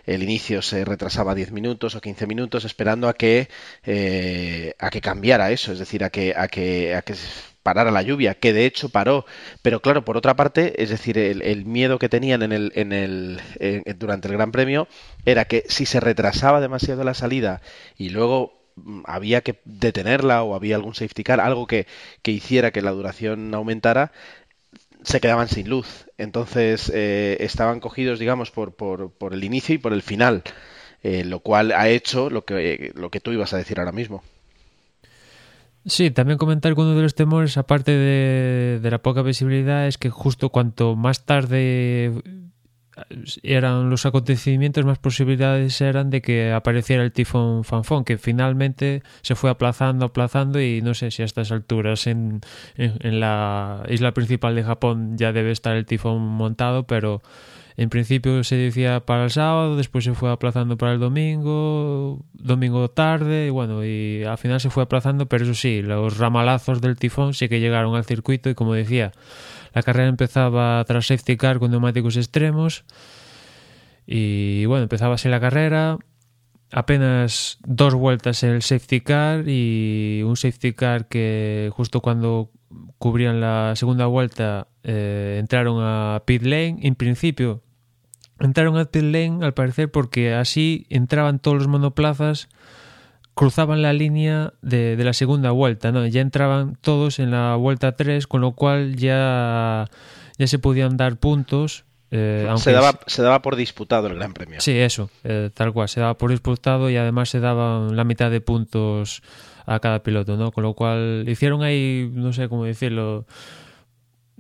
el 0.06 0.22
inicio 0.22 0.62
se 0.62 0.86
retrasaba 0.86 1.34
10 1.34 1.52
minutos 1.52 1.96
o 1.96 2.00
15 2.00 2.28
minutos 2.28 2.64
esperando 2.64 3.08
a 3.08 3.16
que, 3.16 3.50
eh, 3.86 4.76
a 4.78 4.92
que 4.92 5.02
cambiara 5.02 5.50
eso, 5.50 5.72
es 5.72 5.80
decir, 5.80 6.04
a 6.04 6.12
que, 6.12 6.36
a 6.38 6.48
que, 6.48 6.94
a 6.94 7.02
que 7.02 7.16
parara 7.64 7.90
la 7.90 8.04
lluvia, 8.04 8.36
que 8.36 8.54
de 8.54 8.68
hecho 8.68 8.90
paró. 8.90 9.26
Pero 9.64 9.82
claro, 9.82 10.06
por 10.06 10.16
otra 10.16 10.36
parte, 10.36 10.84
es 10.84 10.92
decir, 10.92 11.18
el, 11.18 11.66
miedo 11.66 11.98
que 11.98 12.08
tenían 12.08 12.44
en 12.44 12.52
el, 12.52 12.72
en 12.76 12.94
el, 12.94 13.42
en, 13.60 13.84
durante 13.98 14.28
el 14.28 14.36
Gran 14.36 14.52
Premio 14.52 14.88
era 15.26 15.46
que 15.46 15.64
si 15.70 15.88
se 15.88 16.00
retrasaba 16.00 16.62
demasiado 16.62 17.04
la 17.04 17.16
salida 17.16 17.62
y 17.98 18.10
luego 18.10 18.65
había 19.06 19.42
que 19.42 19.62
detenerla 19.66 20.44
o 20.44 20.56
había 20.56 20.76
algún 20.76 20.96
safety 20.96 21.24
car, 21.24 21.40
algo 21.40 21.68
que, 21.68 21.88
que 22.22 22.32
hiciera 22.32 22.72
que 22.72 22.82
la 22.82 22.92
duración 22.92 23.54
aumentara, 23.54 24.12
se 25.04 25.22
quedaban 25.22 25.48
sin 25.48 25.70
luz. 25.70 26.06
Entonces 26.18 26.92
eh, 26.94 27.38
estaban 27.40 27.80
cogidos, 27.80 28.20
digamos, 28.20 28.52
por, 28.52 28.76
por, 28.76 29.12
por, 29.12 29.34
el 29.34 29.44
inicio 29.44 29.76
y 29.76 29.78
por 29.78 29.94
el 29.94 30.02
final, 30.02 30.44
eh, 31.04 31.24
lo 31.24 31.40
cual 31.40 31.72
ha 31.72 31.90
hecho 31.90 32.30
lo 32.30 32.44
que, 32.44 32.92
lo 32.96 33.10
que 33.10 33.20
tú 33.20 33.32
ibas 33.32 33.54
a 33.54 33.58
decir 33.58 33.80
ahora 33.80 33.92
mismo. 33.92 34.24
Sí, 35.86 36.10
también 36.10 36.40
comentar 36.40 36.74
que 36.74 36.82
uno 36.82 36.96
de 36.96 37.04
los 37.04 37.14
temores, 37.14 37.58
aparte 37.58 37.92
de, 37.92 38.80
de 38.82 38.92
la 38.92 39.04
poca 39.04 39.22
visibilidad, 39.22 39.88
es 39.88 40.00
que 40.00 40.10
justo 40.10 40.50
cuanto 40.50 40.96
más 40.96 41.26
tarde 41.26 42.12
eran 43.44 43.90
los 43.90 44.06
acontecimientos, 44.06 44.86
más 44.86 45.00
posibilidades 45.00 45.80
eran 45.82 46.10
de 46.10 46.22
que 46.22 46.52
apareciera 46.52 47.04
el 47.04 47.12
tifón 47.12 47.64
Fanfón, 47.64 48.06
que 48.06 48.18
finalmente 48.18 49.04
se 49.22 49.36
fue 49.36 49.50
aplazando, 49.50 50.06
aplazando 50.06 50.62
y 50.62 50.82
no 50.82 50.94
sé 50.94 51.12
si 51.12 51.22
a 51.22 51.26
estas 51.26 51.52
alturas 51.52 52.08
en, 52.08 52.42
en, 52.78 52.94
en 53.02 53.20
la 53.20 53.84
isla 53.90 54.14
principal 54.14 54.56
de 54.56 54.64
Japón 54.64 55.18
ya 55.18 55.34
debe 55.34 55.52
estar 55.52 55.76
el 55.76 55.86
tifón 55.86 56.22
montado, 56.22 56.88
pero 56.88 57.22
en 57.78 57.90
principio 57.90 58.42
se 58.44 58.56
decía 58.56 59.02
para 59.02 59.26
el 59.26 59.32
sábado, 59.32 59.76
después 59.76 60.06
se 60.06 60.14
fue 60.14 60.32
aplazando 60.32 60.78
para 60.78 60.94
el 60.94 61.00
domingo, 61.00 62.24
domingo 62.34 62.90
tarde, 62.90 63.48
y 63.48 63.50
bueno, 63.50 63.84
y 63.84 64.24
al 64.24 64.38
final 64.38 64.62
se 64.62 64.70
fue 64.70 64.84
aplazando, 64.84 65.26
pero 65.26 65.44
eso 65.44 65.54
sí, 65.54 65.82
los 65.82 66.18
ramalazos 66.18 66.80
del 66.80 66.96
tifón 66.96 67.34
sí 67.34 67.50
que 67.50 67.60
llegaron 67.60 67.96
al 67.96 68.06
circuito 68.06 68.50
y 68.50 68.56
como 68.56 68.74
decía, 68.74 69.12
la 69.76 69.84
carrera 69.84 70.08
empezaba 70.08 70.84
tras 70.86 71.06
safety 71.06 71.36
car 71.38 71.60
con 71.60 71.70
neumáticos 71.70 72.16
extremos 72.16 72.86
y 74.08 74.66
bueno, 74.66 74.84
empezaba 74.84 75.16
así 75.16 75.28
la 75.28 75.42
carrera, 75.42 75.98
apenas 76.72 77.58
dos 77.66 77.94
vueltas 77.94 78.42
el 78.44 78.62
safety 78.62 79.02
car 79.02 79.44
y 79.48 80.22
un 80.24 80.38
safety 80.38 80.74
car 80.74 81.08
que 81.08 81.70
justo 81.74 82.02
cuando 82.02 82.52
cubrían 82.98 83.42
la 83.42 83.74
segunda 83.76 84.06
vuelta 84.06 84.68
eh, 84.84 85.38
entraron 85.40 85.80
a 85.82 86.24
pit 86.26 86.44
lane. 86.44 86.78
En 86.82 86.96
principio 86.96 87.62
entraron 88.40 88.78
a 88.78 88.86
pit 88.86 89.04
lane 89.04 89.40
al 89.44 89.54
parecer 89.54 89.92
porque 89.92 90.34
así 90.34 90.86
entraban 90.90 91.40
todos 91.40 91.58
los 91.58 91.68
monoplazas 91.68 92.48
cruzaban 93.36 93.82
la 93.82 93.94
línea 93.94 94.54
de, 94.62 94.96
de, 94.96 95.04
la 95.04 95.14
segunda 95.14 95.52
vuelta, 95.52 95.92
¿no? 95.92 96.08
Ya 96.08 96.22
entraban 96.22 96.78
todos 96.82 97.20
en 97.20 97.32
la 97.32 97.56
vuelta 97.58 97.96
3, 97.96 98.28
con 98.28 98.42
lo 98.42 98.54
cual 98.54 98.96
ya, 98.96 99.90
ya 100.38 100.48
se 100.48 100.58
podían 100.58 100.98
dar 100.98 101.18
puntos. 101.18 101.84
Eh, 102.12 102.50
se, 102.56 102.72
daba, 102.72 102.98
se 103.08 103.22
daba 103.22 103.42
por 103.42 103.58
disputado 103.58 104.08
el 104.08 104.16
Gran 104.16 104.34
Premio. 104.34 104.62
Sí, 104.62 104.72
eso, 104.72 105.10
eh, 105.26 105.50
tal 105.54 105.74
cual, 105.74 105.90
se 105.90 106.00
daba 106.00 106.18
por 106.18 106.32
disputado 106.32 106.90
y 106.90 106.96
además 106.96 107.30
se 107.30 107.42
daban 107.42 107.98
la 107.98 108.06
mitad 108.06 108.32
de 108.32 108.40
puntos 108.40 109.22
a 109.66 109.80
cada 109.80 110.02
piloto, 110.02 110.38
¿no? 110.38 110.52
Con 110.52 110.64
lo 110.64 110.74
cual 110.74 111.26
hicieron 111.28 111.62
ahí, 111.62 112.10
no 112.14 112.32
sé 112.32 112.48
cómo 112.48 112.64
decirlo, 112.64 113.26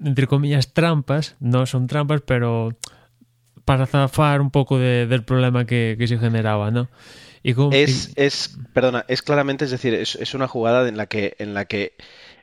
entre 0.01 0.25
comillas, 0.27 0.73
trampas, 0.73 1.35
no 1.41 1.65
son 1.65 1.87
trampas, 1.87 2.21
pero 2.21 2.69
para 3.65 3.87
zafar 3.87 4.39
un 4.39 4.51
poco 4.51 4.77
de, 4.77 5.05
del 5.05 5.23
problema 5.23 5.65
que, 5.65 5.97
que 5.99 6.07
se 6.07 6.17
generaba, 6.17 6.71
¿no? 6.71 6.87
Es, 7.71 8.11
es, 8.15 8.57
perdona, 8.73 9.05
es 9.07 9.21
claramente, 9.21 9.65
es 9.65 9.71
decir, 9.71 9.93
es, 9.93 10.15
es, 10.15 10.33
una 10.33 10.47
jugada 10.47 10.87
en 10.87 10.97
la 10.97 11.05
que, 11.05 11.35
en 11.37 11.53
la 11.53 11.65
que 11.65 11.93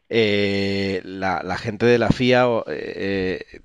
eh, 0.09 1.01
la, 1.05 1.43
la, 1.43 1.59
gente 1.59 1.87
de 1.87 1.99
la 1.99 2.11
FIA 2.11 2.47
eh, 2.69 3.61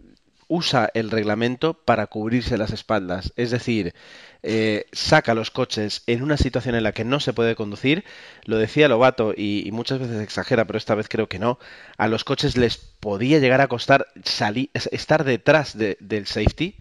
usa 0.47 0.89
el 0.93 1.11
reglamento 1.11 1.75
para 1.75 2.07
cubrirse 2.07 2.57
las 2.57 2.71
espaldas. 2.71 3.33
Es 3.35 3.51
decir, 3.51 3.93
eh, 4.43 4.85
saca 4.91 5.33
los 5.33 5.51
coches 5.51 6.03
en 6.07 6.23
una 6.23 6.37
situación 6.37 6.75
en 6.75 6.83
la 6.83 6.91
que 6.91 7.03
no 7.03 7.19
se 7.19 7.33
puede 7.33 7.55
conducir. 7.55 8.03
Lo 8.45 8.57
decía 8.57 8.87
Lobato 8.87 9.33
y, 9.35 9.67
y, 9.67 9.71
muchas 9.71 9.99
veces 9.99 10.21
exagera, 10.21 10.65
pero 10.65 10.77
esta 10.77 10.95
vez 10.95 11.07
creo 11.09 11.27
que 11.27 11.39
no. 11.39 11.59
A 11.97 12.07
los 12.07 12.23
coches 12.23 12.57
les 12.57 12.77
podía 12.77 13.39
llegar 13.39 13.61
a 13.61 13.67
costar 13.67 14.07
salir, 14.23 14.69
estar 14.73 15.23
detrás 15.23 15.77
de, 15.77 15.97
del 15.99 16.27
safety 16.27 16.77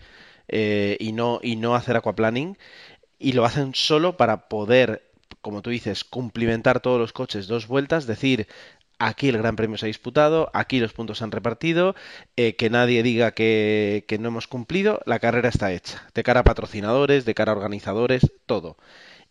eh, 0.49 0.97
y, 1.01 1.13
no, 1.13 1.41
y 1.43 1.57
no 1.57 1.75
hacer 1.75 1.97
aquaplaning 1.97 2.57
y 3.19 3.33
lo 3.33 3.45
hacen 3.45 3.75
solo 3.75 4.17
para 4.17 4.49
poder, 4.49 5.11
como 5.41 5.63
tú 5.63 5.71
dices, 5.71 6.05
cumplimentar 6.05 6.81
todos 6.81 7.01
los 7.01 7.13
coches 7.13 7.47
dos 7.47 7.67
vueltas, 7.67 8.07
decir, 8.07 8.47
aquí 8.99 9.29
el 9.29 9.39
Gran 9.39 9.57
Premio 9.57 9.79
se 9.79 9.87
ha 9.87 9.89
disputado, 9.89 10.51
aquí 10.53 10.79
los 10.81 10.93
puntos 10.93 11.19
se 11.19 11.25
han 11.25 11.33
repartido, 11.33 11.95
eh, 12.37 12.57
que 12.57 12.71
nadie 12.71 13.03
diga 13.03 13.33
que, 13.33 14.05
no 14.21 14.29
hemos 14.29 14.47
cumplido, 14.47 15.01
la 15.07 15.19
carrera 15.19 15.49
está 15.49 15.73
hecha, 15.73 16.07
de 16.15 16.23
cara 16.23 16.41
a 16.41 16.45
patrocinadores, 16.45 17.25
de 17.25 17.35
cara 17.35 17.53
a 17.53 17.57
organizadores, 17.57 18.33
todo. 18.47 18.77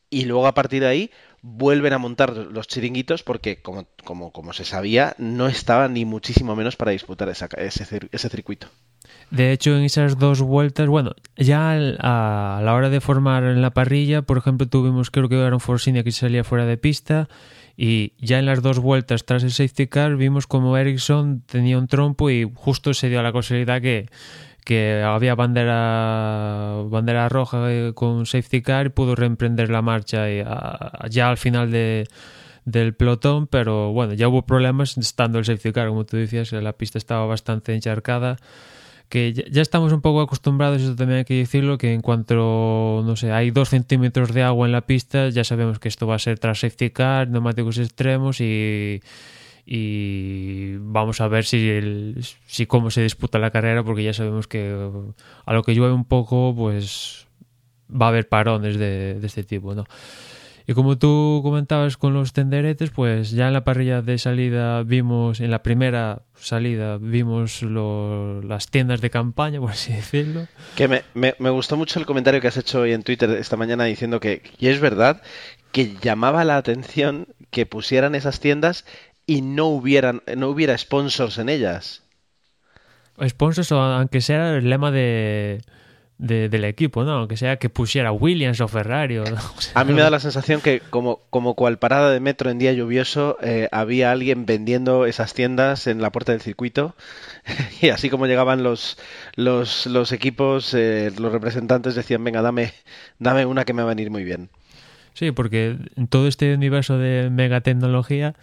Y 0.09 0.25
luego 0.25 0.47
a 0.47 0.53
partir 0.53 0.81
de 0.81 0.87
ahí 0.87 1.11
vuelven 1.41 1.93
a 1.93 1.97
montar 1.97 2.35
los 2.35 2.67
chiringuitos 2.67 3.23
porque, 3.23 3.61
como, 3.61 3.87
como, 4.03 4.31
como 4.31 4.53
se 4.53 4.65
sabía, 4.65 5.15
no 5.17 5.47
estaban 5.47 5.93
ni 5.93 6.05
muchísimo 6.05 6.55
menos 6.55 6.75
para 6.75 6.91
disputar 6.91 7.29
ese 7.29 8.29
circuito. 8.29 8.69
De 9.31 9.51
hecho, 9.51 9.75
en 9.75 9.83
esas 9.83 10.17
dos 10.17 10.41
vueltas, 10.41 10.87
bueno, 10.87 11.11
ya 11.35 11.71
a 11.73 12.61
la 12.63 12.73
hora 12.73 12.89
de 12.89 13.01
formar 13.01 13.43
en 13.43 13.61
la 13.61 13.71
parrilla, 13.71 14.21
por 14.21 14.37
ejemplo, 14.37 14.67
tuvimos, 14.67 15.11
creo 15.11 15.27
que 15.27 15.39
era 15.39 15.53
un 15.53 15.59
Forcinia 15.59 16.03
que 16.03 16.11
salía 16.11 16.43
fuera 16.43 16.65
de 16.65 16.77
pista 16.77 17.27
y 17.77 18.13
ya 18.19 18.39
en 18.39 18.45
las 18.45 18.61
dos 18.61 18.79
vueltas 18.79 19.25
tras 19.25 19.43
el 19.43 19.51
safety 19.51 19.87
car 19.87 20.15
vimos 20.15 20.47
como 20.47 20.77
Ericsson 20.77 21.43
tenía 21.45 21.77
un 21.77 21.87
trompo 21.87 22.29
y 22.29 22.49
justo 22.53 22.93
se 22.93 23.09
dio 23.09 23.21
la 23.21 23.33
casualidad 23.33 23.81
que, 23.81 24.07
que 24.63 25.03
había 25.03 25.35
bandera 25.35 26.83
bandera 26.85 27.27
roja 27.27 27.69
eh, 27.69 27.91
con 27.93 28.25
safety 28.25 28.61
car 28.61 28.85
y 28.85 28.89
pudo 28.89 29.15
reemprender 29.15 29.69
la 29.69 29.81
marcha 29.81 30.31
y 30.31 30.41
ya 31.09 31.29
al 31.29 31.37
final 31.37 31.69
de, 31.69 32.07
del 32.63 32.93
pelotón, 32.93 33.47
pero 33.47 33.91
bueno, 33.91 34.13
ya 34.13 34.29
hubo 34.29 34.45
problemas 34.45 34.97
estando 34.97 35.39
el 35.39 35.45
safety 35.45 35.73
car, 35.73 35.89
como 35.89 36.05
tú 36.05 36.15
decías, 36.15 36.53
la 36.53 36.73
pista 36.73 36.97
estaba 36.97 37.25
bastante 37.25 37.75
encharcada 37.75 38.37
que 39.09 39.33
ya 39.33 39.61
estamos 39.61 39.93
un 39.93 40.01
poco 40.01 40.21
acostumbrados, 40.21 40.81
eso 40.81 40.95
también 40.95 41.19
hay 41.19 41.25
que 41.25 41.35
decirlo, 41.35 41.77
que 41.77 41.93
en 41.93 42.01
cuanto, 42.01 43.03
no 43.05 43.15
sé, 43.15 43.31
hay 43.31 43.51
dos 43.51 43.69
centímetros 43.69 44.33
de 44.33 44.43
agua 44.43 44.65
en 44.67 44.71
la 44.71 44.81
pista, 44.81 45.29
ya 45.29 45.43
sabemos 45.43 45.79
que 45.79 45.87
esto 45.87 46.07
va 46.07 46.15
a 46.15 46.19
ser 46.19 46.39
tras 46.39 46.59
safety 46.59 46.89
car, 46.89 47.29
neumáticos 47.29 47.77
extremos 47.77 48.41
y, 48.41 49.01
y 49.65 50.75
vamos 50.77 51.21
a 51.21 51.27
ver 51.27 51.45
si, 51.45 52.15
si 52.47 52.65
cómo 52.65 52.91
se 52.91 53.03
disputa 53.03 53.39
la 53.39 53.51
carrera, 53.51 53.83
porque 53.83 54.03
ya 54.03 54.13
sabemos 54.13 54.47
que 54.47 54.91
a 55.45 55.53
lo 55.53 55.63
que 55.63 55.75
llueve 55.75 55.93
un 55.93 56.05
poco, 56.05 56.53
pues 56.55 57.27
va 57.89 58.07
a 58.07 58.09
haber 58.09 58.27
parones 58.27 58.77
de, 58.77 59.19
de 59.19 59.27
este 59.27 59.43
tipo, 59.43 59.75
¿no? 59.75 59.85
Y 60.67 60.73
como 60.73 60.97
tú 60.97 61.41
comentabas 61.43 61.95
con 61.95 62.13
los 62.13 62.33
tenderetes, 62.33 62.89
pues 62.89 63.29
ya 63.31 63.47
en 63.47 63.53
la 63.53 63.63
parrilla 63.63 64.01
de 64.01 64.17
salida 64.17 64.81
vimos, 64.81 65.39
en 65.39 65.51
la 65.51 65.61
primera 65.61 66.23
salida 66.35 66.97
vimos 66.97 67.61
las 67.61 68.67
tiendas 68.69 68.99
de 68.99 69.11
campaña, 69.11 69.59
por 69.59 69.71
así 69.71 69.93
decirlo. 69.93 70.47
Que 70.75 70.87
me, 70.87 71.03
me, 71.13 71.49
gustó 71.51 71.77
mucho 71.77 71.99
el 71.99 72.07
comentario 72.07 72.41
que 72.41 72.47
has 72.47 72.57
hecho 72.57 72.81
hoy 72.81 72.93
en 72.93 73.03
Twitter 73.03 73.29
esta 73.31 73.57
mañana 73.57 73.83
diciendo 73.83 74.19
que, 74.19 74.41
y 74.57 74.67
es 74.67 74.79
verdad, 74.79 75.21
que 75.71 75.95
llamaba 76.01 76.43
la 76.43 76.57
atención 76.57 77.27
que 77.51 77.67
pusieran 77.67 78.15
esas 78.15 78.39
tiendas 78.39 78.85
y 79.27 79.41
no 79.41 79.67
hubieran, 79.67 80.23
no 80.35 80.49
hubiera 80.49 80.75
sponsors 80.77 81.37
en 81.37 81.49
ellas. 81.49 82.01
Sponsors, 83.27 83.71
aunque 83.71 84.21
sea 84.21 84.55
el 84.55 84.69
lema 84.69 84.91
de 84.91 85.61
del 86.17 86.63
equipo, 86.63 87.03
¿no? 87.03 87.11
Aunque 87.11 87.35
sea 87.35 87.57
que 87.57 87.69
pusiera 87.69 88.11
Williams 88.11 88.61
o 88.61 88.67
Ferrari. 88.67 89.17
a 89.73 89.83
mí 89.83 89.93
me 89.93 90.01
da 90.01 90.09
la 90.09 90.19
sensación 90.19 90.61
que 90.61 90.79
como, 90.79 91.21
como 91.29 91.55
cual 91.55 91.77
parada 91.77 92.11
de 92.11 92.19
metro 92.19 92.49
en 92.49 92.57
día 92.57 92.71
lluvioso 92.71 93.37
eh, 93.41 93.67
había 93.71 94.11
alguien 94.11 94.45
vendiendo 94.45 95.05
esas 95.05 95.33
tiendas 95.33 95.87
en 95.87 96.01
la 96.01 96.11
puerta 96.11 96.31
del 96.31 96.41
circuito 96.41 96.95
y 97.81 97.89
así 97.89 98.09
como 98.09 98.27
llegaban 98.27 98.63
los, 98.63 98.97
los, 99.35 99.85
los 99.87 100.11
equipos, 100.11 100.73
eh, 100.73 101.11
los 101.17 101.31
representantes 101.31 101.95
decían, 101.95 102.23
venga, 102.23 102.41
dame, 102.41 102.73
dame 103.19 103.45
una 103.45 103.65
que 103.65 103.73
me 103.73 103.81
va 103.81 103.89
a 103.89 103.95
venir 103.95 104.09
muy 104.09 104.23
bien. 104.23 104.49
Sí, 105.13 105.31
porque 105.31 105.77
en 105.95 106.07
todo 106.07 106.27
este 106.27 106.53
universo 106.53 106.97
de 106.97 107.29
megatecnología 107.29 108.35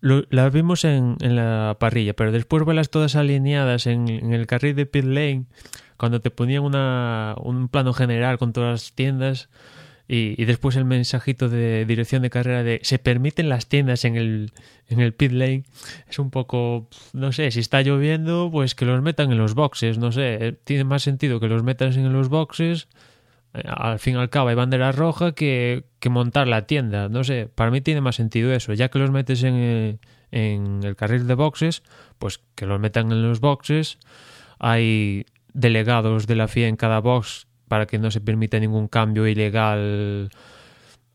lo, 0.00 0.24
las 0.30 0.52
vimos 0.52 0.84
en, 0.84 1.16
en, 1.20 1.36
la 1.36 1.76
parrilla, 1.78 2.14
pero 2.14 2.32
después 2.32 2.64
verlas 2.64 2.90
todas 2.90 3.16
alineadas 3.16 3.86
en, 3.86 4.08
en 4.08 4.32
el 4.32 4.46
carril 4.46 4.76
de 4.76 4.86
pit 4.86 5.04
lane 5.04 5.44
cuando 5.96 6.20
te 6.20 6.30
ponían 6.30 6.62
una, 6.62 7.34
un 7.42 7.68
plano 7.68 7.92
general 7.92 8.38
con 8.38 8.52
todas 8.52 8.70
las 8.70 8.92
tiendas 8.92 9.48
y, 10.10 10.42
después 10.46 10.74
el 10.76 10.86
mensajito 10.86 11.50
de 11.50 11.84
dirección 11.84 12.22
de 12.22 12.30
carrera 12.30 12.62
de 12.62 12.80
se 12.82 12.98
permiten 12.98 13.50
las 13.50 13.66
tiendas 13.66 14.06
en 14.06 14.16
el, 14.16 14.52
en 14.88 15.00
el 15.00 15.12
pit 15.12 15.32
lane, 15.32 15.64
es 16.08 16.18
un 16.18 16.30
poco, 16.30 16.88
no 17.12 17.30
sé, 17.32 17.50
si 17.50 17.60
está 17.60 17.82
lloviendo, 17.82 18.48
pues 18.50 18.74
que 18.74 18.86
los 18.86 19.02
metan 19.02 19.30
en 19.32 19.38
los 19.38 19.54
boxes, 19.54 19.98
no 19.98 20.10
sé, 20.10 20.58
tiene 20.64 20.84
más 20.84 21.02
sentido 21.02 21.40
que 21.40 21.48
los 21.48 21.62
metas 21.62 21.96
en 21.96 22.10
los 22.10 22.30
boxes, 22.30 22.88
eh, 22.88 23.07
al 23.66 23.98
fin 23.98 24.16
y 24.16 24.18
al 24.18 24.30
cabo 24.30 24.48
hay 24.48 24.54
bandera 24.54 24.92
roja 24.92 25.32
que, 25.32 25.84
montar 26.10 26.48
la 26.48 26.66
tienda, 26.66 27.08
no 27.08 27.24
sé, 27.24 27.48
para 27.54 27.70
mí 27.70 27.80
tiene 27.80 28.00
más 28.00 28.16
sentido 28.16 28.52
eso, 28.52 28.72
ya 28.72 28.88
que 28.88 28.98
los 28.98 29.10
metes 29.10 29.42
en 29.42 29.54
el, 29.54 29.98
en 30.30 30.82
el 30.82 30.96
carril 30.96 31.26
de 31.26 31.34
boxes, 31.34 31.82
pues 32.18 32.40
que 32.54 32.66
los 32.66 32.80
metan 32.80 33.12
en 33.12 33.22
los 33.22 33.40
boxes, 33.40 33.98
hay 34.58 35.26
delegados 35.52 36.26
de 36.26 36.36
la 36.36 36.48
FIA 36.48 36.68
en 36.68 36.76
cada 36.76 37.00
box 37.00 37.46
para 37.68 37.86
que 37.86 37.98
no 37.98 38.10
se 38.10 38.20
permita 38.20 38.58
ningún 38.58 38.88
cambio 38.88 39.26
ilegal 39.26 40.30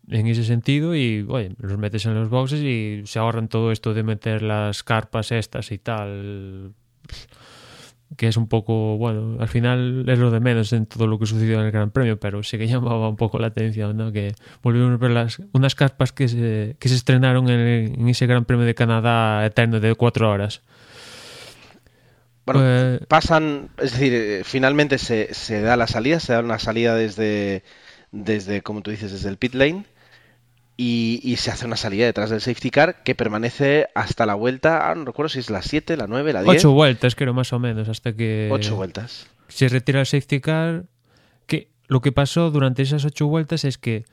en 0.10 0.28
ese 0.28 0.44
sentido. 0.44 0.96
Y 0.96 1.26
oye, 1.28 1.52
los 1.58 1.78
metes 1.78 2.06
en 2.06 2.14
los 2.14 2.30
boxes 2.30 2.62
y 2.62 3.04
se 3.06 3.20
ahorran 3.20 3.48
todo 3.48 3.72
esto 3.72 3.94
de 3.94 4.04
meter 4.04 4.42
las 4.42 4.84
carpas 4.84 5.32
estas 5.32 5.72
y 5.72 5.80
tal 5.80 6.74
que 8.18 8.28
es 8.28 8.38
un 8.38 8.48
poco, 8.48 8.98
bueno, 8.98 9.38
al 9.42 9.48
final 9.48 10.06
es 10.08 10.20
lo 10.20 10.32
de 10.32 10.40
menos 10.40 10.72
en 10.74 10.86
todo 10.86 11.08
lo 11.08 11.18
que 11.20 11.26
sucedió 11.26 11.60
en 11.60 11.66
el 11.66 11.72
Gran 11.72 11.92
Premio, 11.92 12.20
pero 12.20 12.44
sí 12.44 12.58
que 12.58 12.68
llamaba 12.68 13.10
un 13.10 13.16
poco 13.16 13.40
la 13.40 13.48
atención, 13.48 13.98
¿no? 13.98 14.12
Que 14.12 14.36
volvimos 14.62 14.94
a 14.94 14.98
ver 14.98 15.12
las, 15.12 15.42
unas 15.52 15.76
carpas 15.76 16.12
que 16.12 16.28
se, 16.28 16.76
que 16.80 16.90
se 16.90 16.96
estrenaron 16.96 17.50
en, 17.50 18.00
en 18.00 18.10
ese 18.10 18.28
Gran 18.28 18.46
Premio 18.46 18.66
de 18.66 18.76
Canadá 18.76 19.46
eterno 19.46 19.80
de 19.80 19.96
cuatro 19.96 20.30
horas. 20.30 20.62
Bueno, 22.46 22.60
pues- 22.62 23.08
pasan, 23.08 23.70
es 23.78 23.94
decir, 23.94 24.14
eh, 24.14 24.42
finalmente 24.44 24.98
se, 24.98 25.34
se, 25.34 25.62
da 25.62 25.78
la 25.78 25.88
salida, 25.88 26.20
se 26.20 26.34
da 26.34 26.42
una 26.42 26.60
salida 26.60 26.94
desde, 26.96 27.64
desde, 28.12 28.62
como 28.62 28.82
tú 28.82 28.92
dices, 28.92 29.12
desde 29.12 29.30
el 29.30 29.38
pit 29.38 29.56
lane 29.56 29.86
y, 30.76 31.20
y, 31.24 31.36
se 31.38 31.52
hace 31.52 31.66
una 31.66 31.76
salida 31.76 32.06
detrás 32.06 32.30
del 32.30 32.42
safety 32.42 32.72
car 32.72 33.04
que 33.04 33.16
permanece 33.16 33.88
hasta 33.94 34.26
la 34.26 34.36
vuelta, 34.36 34.90
ah, 34.90 34.96
no 34.96 35.06
recuerdo 35.06 35.30
si 35.30 35.40
es 35.40 35.50
la 35.50 35.62
7, 35.62 35.98
la 35.98 36.08
9, 36.08 36.34
la 36.34 36.44
10. 36.44 36.58
Ocho 36.58 36.72
vueltas, 36.72 37.16
creo, 37.16 37.34
más 37.34 37.54
o 37.54 37.60
menos, 37.60 37.90
hasta 37.90 38.14
que... 38.14 38.50
Ocho 38.52 38.76
vueltas. 38.76 39.28
Se 39.50 39.70
retira 39.70 40.00
el 40.00 40.06
safety 40.06 40.40
car, 40.42 40.86
que 41.46 41.70
lo 41.88 42.02
que 42.02 42.12
pasó 42.12 42.50
durante 42.50 42.82
esas 42.82 43.06
ocho 43.06 43.28
vueltas 43.28 43.66
es 43.66 43.78
que 43.78 44.06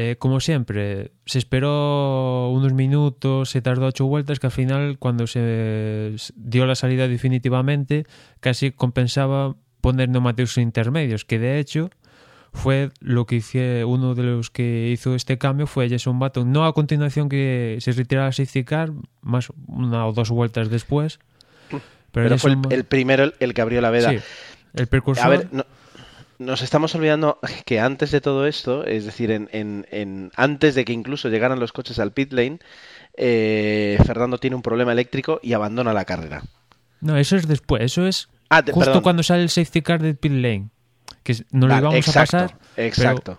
eh, 0.00 0.14
como 0.16 0.38
siempre, 0.38 1.10
se 1.26 1.38
esperó 1.38 2.50
unos 2.50 2.72
minutos, 2.72 3.50
se 3.50 3.60
tardó 3.60 3.86
ocho 3.86 4.06
vueltas, 4.06 4.38
que 4.38 4.46
al 4.46 4.52
final, 4.52 4.96
cuando 4.96 5.26
se 5.26 6.14
dio 6.36 6.66
la 6.66 6.76
salida 6.76 7.08
definitivamente, 7.08 8.06
casi 8.38 8.70
compensaba 8.70 9.56
poner 9.80 10.08
neumáticos 10.08 10.56
intermedios, 10.58 11.24
que 11.24 11.40
de 11.40 11.58
hecho 11.58 11.90
fue 12.52 12.90
lo 13.00 13.26
que 13.26 13.36
hice, 13.36 13.84
uno 13.84 14.14
de 14.14 14.22
los 14.22 14.50
que 14.50 14.90
hizo 14.92 15.14
este 15.14 15.38
cambio 15.38 15.66
fue 15.66 15.88
Jason 15.88 16.18
Button, 16.18 16.50
no 16.50 16.66
a 16.66 16.72
continuación 16.72 17.28
que 17.28 17.78
se 17.80 17.92
retirara 17.92 18.32
safety 18.32 18.64
car, 18.64 18.90
más 19.20 19.48
una 19.66 20.06
o 20.06 20.12
dos 20.12 20.30
vueltas 20.30 20.70
después. 20.70 21.18
Pero, 22.10 22.38
fue 22.38 22.56
el, 22.70 22.84
primero 22.84 23.32
el 23.38 23.54
que 23.54 23.60
abrió 23.60 23.80
la 23.80 23.90
veda. 23.90 24.10
Sí, 24.10 24.18
el 24.74 24.86
precursor. 24.86 25.26
A 25.26 25.28
ver, 25.28 25.48
no, 25.52 25.66
nos 26.38 26.62
estamos 26.62 26.94
olvidando 26.94 27.38
que 27.64 27.80
antes 27.80 28.10
de 28.10 28.20
todo 28.20 28.46
esto, 28.46 28.84
es 28.84 29.04
decir, 29.04 29.30
en, 29.30 29.48
en, 29.52 30.30
antes 30.36 30.74
de 30.74 30.84
que 30.84 30.92
incluso 30.92 31.28
llegaran 31.28 31.60
los 31.60 31.72
coches 31.72 31.98
al 31.98 32.12
pit 32.12 32.32
lane, 32.32 32.58
eh, 33.14 33.98
Fernando 34.06 34.38
tiene 34.38 34.56
un 34.56 34.62
problema 34.62 34.92
eléctrico 34.92 35.40
y 35.42 35.52
abandona 35.52 35.92
la 35.92 36.04
carrera. 36.04 36.42
No, 37.00 37.16
eso 37.16 37.36
es 37.36 37.46
después, 37.46 37.82
eso 37.82 38.06
es 38.06 38.28
ah, 38.50 38.62
justo 38.72 39.02
cuando 39.02 39.22
sale 39.22 39.42
el 39.42 39.50
safety 39.50 39.82
car 39.82 40.00
del 40.00 40.16
pit 40.16 40.32
lane, 40.32 40.68
que 41.28 41.44
no 41.50 41.66
lo 41.66 41.76
íbamos 41.76 42.08
a 42.08 42.12
pasar. 42.12 42.58
Exacto. 42.76 43.38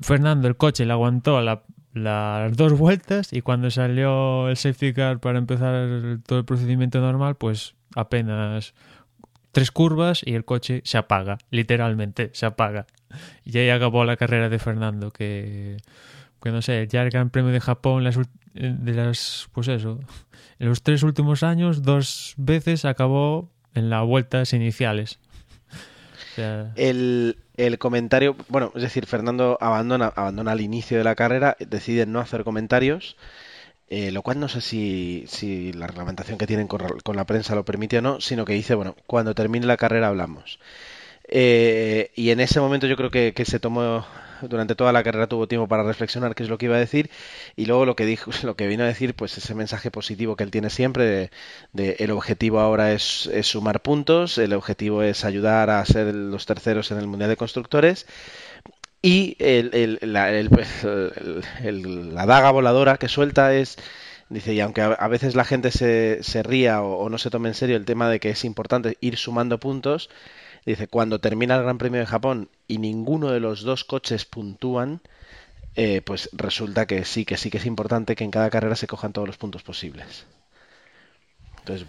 Fernando, 0.00 0.46
el 0.46 0.56
coche, 0.56 0.84
le 0.84 0.92
aguantó 0.92 1.40
las 1.40 2.56
dos 2.56 2.78
vueltas 2.78 3.32
y 3.32 3.42
cuando 3.42 3.70
salió 3.70 4.48
el 4.48 4.56
safety 4.56 4.92
car 4.92 5.18
para 5.18 5.38
empezar 5.38 6.18
todo 6.24 6.38
el 6.38 6.44
procedimiento 6.44 7.00
normal, 7.00 7.34
pues 7.34 7.74
apenas 7.96 8.74
tres 9.50 9.72
curvas 9.72 10.22
y 10.24 10.34
el 10.34 10.44
coche 10.44 10.80
se 10.84 10.96
apaga, 10.96 11.38
literalmente 11.50 12.30
se 12.34 12.46
apaga. 12.46 12.86
Y 13.44 13.58
ahí 13.58 13.70
acabó 13.70 14.04
la 14.04 14.16
carrera 14.16 14.48
de 14.48 14.58
Fernando, 14.58 15.10
que, 15.10 15.78
que 16.40 16.50
no 16.50 16.62
sé, 16.62 16.86
ya 16.88 17.02
el 17.02 17.10
Gran 17.10 17.30
Premio 17.30 17.50
de 17.50 17.60
Japón, 17.60 18.04
las, 18.04 18.18
de 18.54 18.92
las, 18.94 19.48
pues 19.52 19.66
eso, 19.68 19.98
en 20.60 20.68
los 20.68 20.82
tres 20.82 21.02
últimos 21.02 21.42
años, 21.42 21.82
dos 21.82 22.34
veces 22.36 22.84
acabó 22.84 23.50
en 23.74 23.90
las 23.90 24.06
vueltas 24.06 24.52
iniciales. 24.52 25.18
El, 26.36 27.36
el, 27.56 27.78
comentario, 27.78 28.36
bueno, 28.48 28.72
es 28.74 28.82
decir, 28.82 29.06
Fernando 29.06 29.58
abandona, 29.60 30.12
abandona 30.14 30.52
al 30.52 30.60
inicio 30.60 30.98
de 30.98 31.04
la 31.04 31.14
carrera, 31.14 31.56
decide 31.60 32.06
no 32.06 32.20
hacer 32.20 32.44
comentarios 32.44 33.16
eh, 33.94 34.10
lo 34.10 34.22
cual 34.22 34.40
no 34.40 34.48
sé 34.48 34.62
si, 34.62 35.26
si, 35.28 35.70
la 35.74 35.86
reglamentación 35.86 36.38
que 36.38 36.46
tienen 36.46 36.66
con, 36.66 36.80
la 37.14 37.26
prensa 37.26 37.54
lo 37.54 37.66
permite 37.66 37.98
o 37.98 38.00
no, 38.00 38.22
sino 38.22 38.46
que 38.46 38.54
dice, 38.54 38.74
bueno, 38.74 38.96
cuando 39.06 39.34
termine 39.34 39.66
la 39.66 39.76
carrera 39.76 40.08
hablamos. 40.08 40.58
Eh, 41.24 42.10
y 42.14 42.30
en 42.30 42.40
ese 42.40 42.58
momento 42.58 42.86
yo 42.86 42.96
creo 42.96 43.10
que, 43.10 43.44
se 43.44 43.60
tomó 43.60 44.06
durante 44.48 44.74
toda 44.74 44.92
la 44.92 45.02
carrera 45.02 45.26
tuvo 45.26 45.48
tiempo 45.48 45.68
para 45.68 45.82
reflexionar 45.82 46.34
qué 46.34 46.42
es 46.42 46.48
lo 46.48 46.58
que 46.58 46.66
iba 46.66 46.76
a 46.76 46.80
decir 46.80 47.10
y 47.56 47.66
luego 47.66 47.86
lo 47.86 47.96
que 47.96 48.06
dijo 48.06 48.30
lo 48.44 48.56
que 48.56 48.66
vino 48.66 48.84
a 48.84 48.86
decir 48.86 49.14
pues 49.14 49.36
ese 49.38 49.54
mensaje 49.54 49.90
positivo 49.90 50.36
que 50.36 50.44
él 50.44 50.50
tiene 50.50 50.70
siempre 50.70 51.30
de, 51.72 51.96
el 51.98 52.10
objetivo 52.10 52.60
ahora 52.60 52.92
es, 52.92 53.28
es, 53.32 53.46
sumar 53.46 53.82
puntos 53.82 54.38
el 54.38 54.52
objetivo 54.52 55.02
es 55.02 55.24
ayudar 55.24 55.70
a 55.70 55.84
ser 55.84 56.14
los 56.14 56.46
terceros 56.46 56.90
en 56.90 56.98
el 56.98 57.06
mundial 57.06 57.30
de 57.30 57.36
constructores 57.36 58.06
Y 59.02 59.36
el, 59.40 59.98
la, 60.02 60.30
la, 61.62 62.26
daga 62.26 62.50
voladora 62.52 62.98
que 62.98 63.08
suelta 63.08 63.52
es, 63.52 63.76
dice, 64.28 64.54
y 64.54 64.60
aunque 64.60 64.80
a, 64.82 65.08
veces 65.08 65.34
la 65.34 65.44
gente 65.44 65.72
se, 65.72 66.22
se 66.22 66.42
ría 66.44 66.82
o, 66.82 67.08
no 67.08 67.18
se 67.18 67.30
tome 67.30 67.48
en 67.48 67.54
serio 67.54 67.76
el 67.76 67.84
tema 67.84 68.08
de 68.08 68.20
que 68.20 68.30
es 68.30 68.44
importante 68.44 68.96
ir 69.00 69.16
sumando 69.16 69.58
puntos, 69.58 70.08
dice, 70.66 70.88
cuando 70.88 71.18
termina 71.18 71.56
el 71.56 71.62
Gran 71.62 71.78
Premio 71.78 72.00
de 72.00 72.06
Japón 72.06 72.48
y 72.68 72.78
ninguno 72.78 73.30
de 73.30 73.40
los 73.40 73.62
dos 73.62 73.84
coches 73.84 74.24
puntúan, 74.24 75.00
eh, 75.74 76.02
pues 76.02 76.28
resulta 76.32 76.86
que 76.86 77.04
sí, 77.04 77.24
que 77.24 77.36
sí 77.36 77.50
que 77.50 77.58
es 77.58 77.66
importante 77.66 78.14
que 78.14 78.24
en 78.24 78.30
cada 78.30 78.50
carrera 78.50 78.76
se 78.76 78.86
cojan 78.86 79.12
todos 79.12 79.26
los 79.26 79.38
puntos 79.38 79.62
posibles. 79.62 80.26
Entonces, 81.58 81.86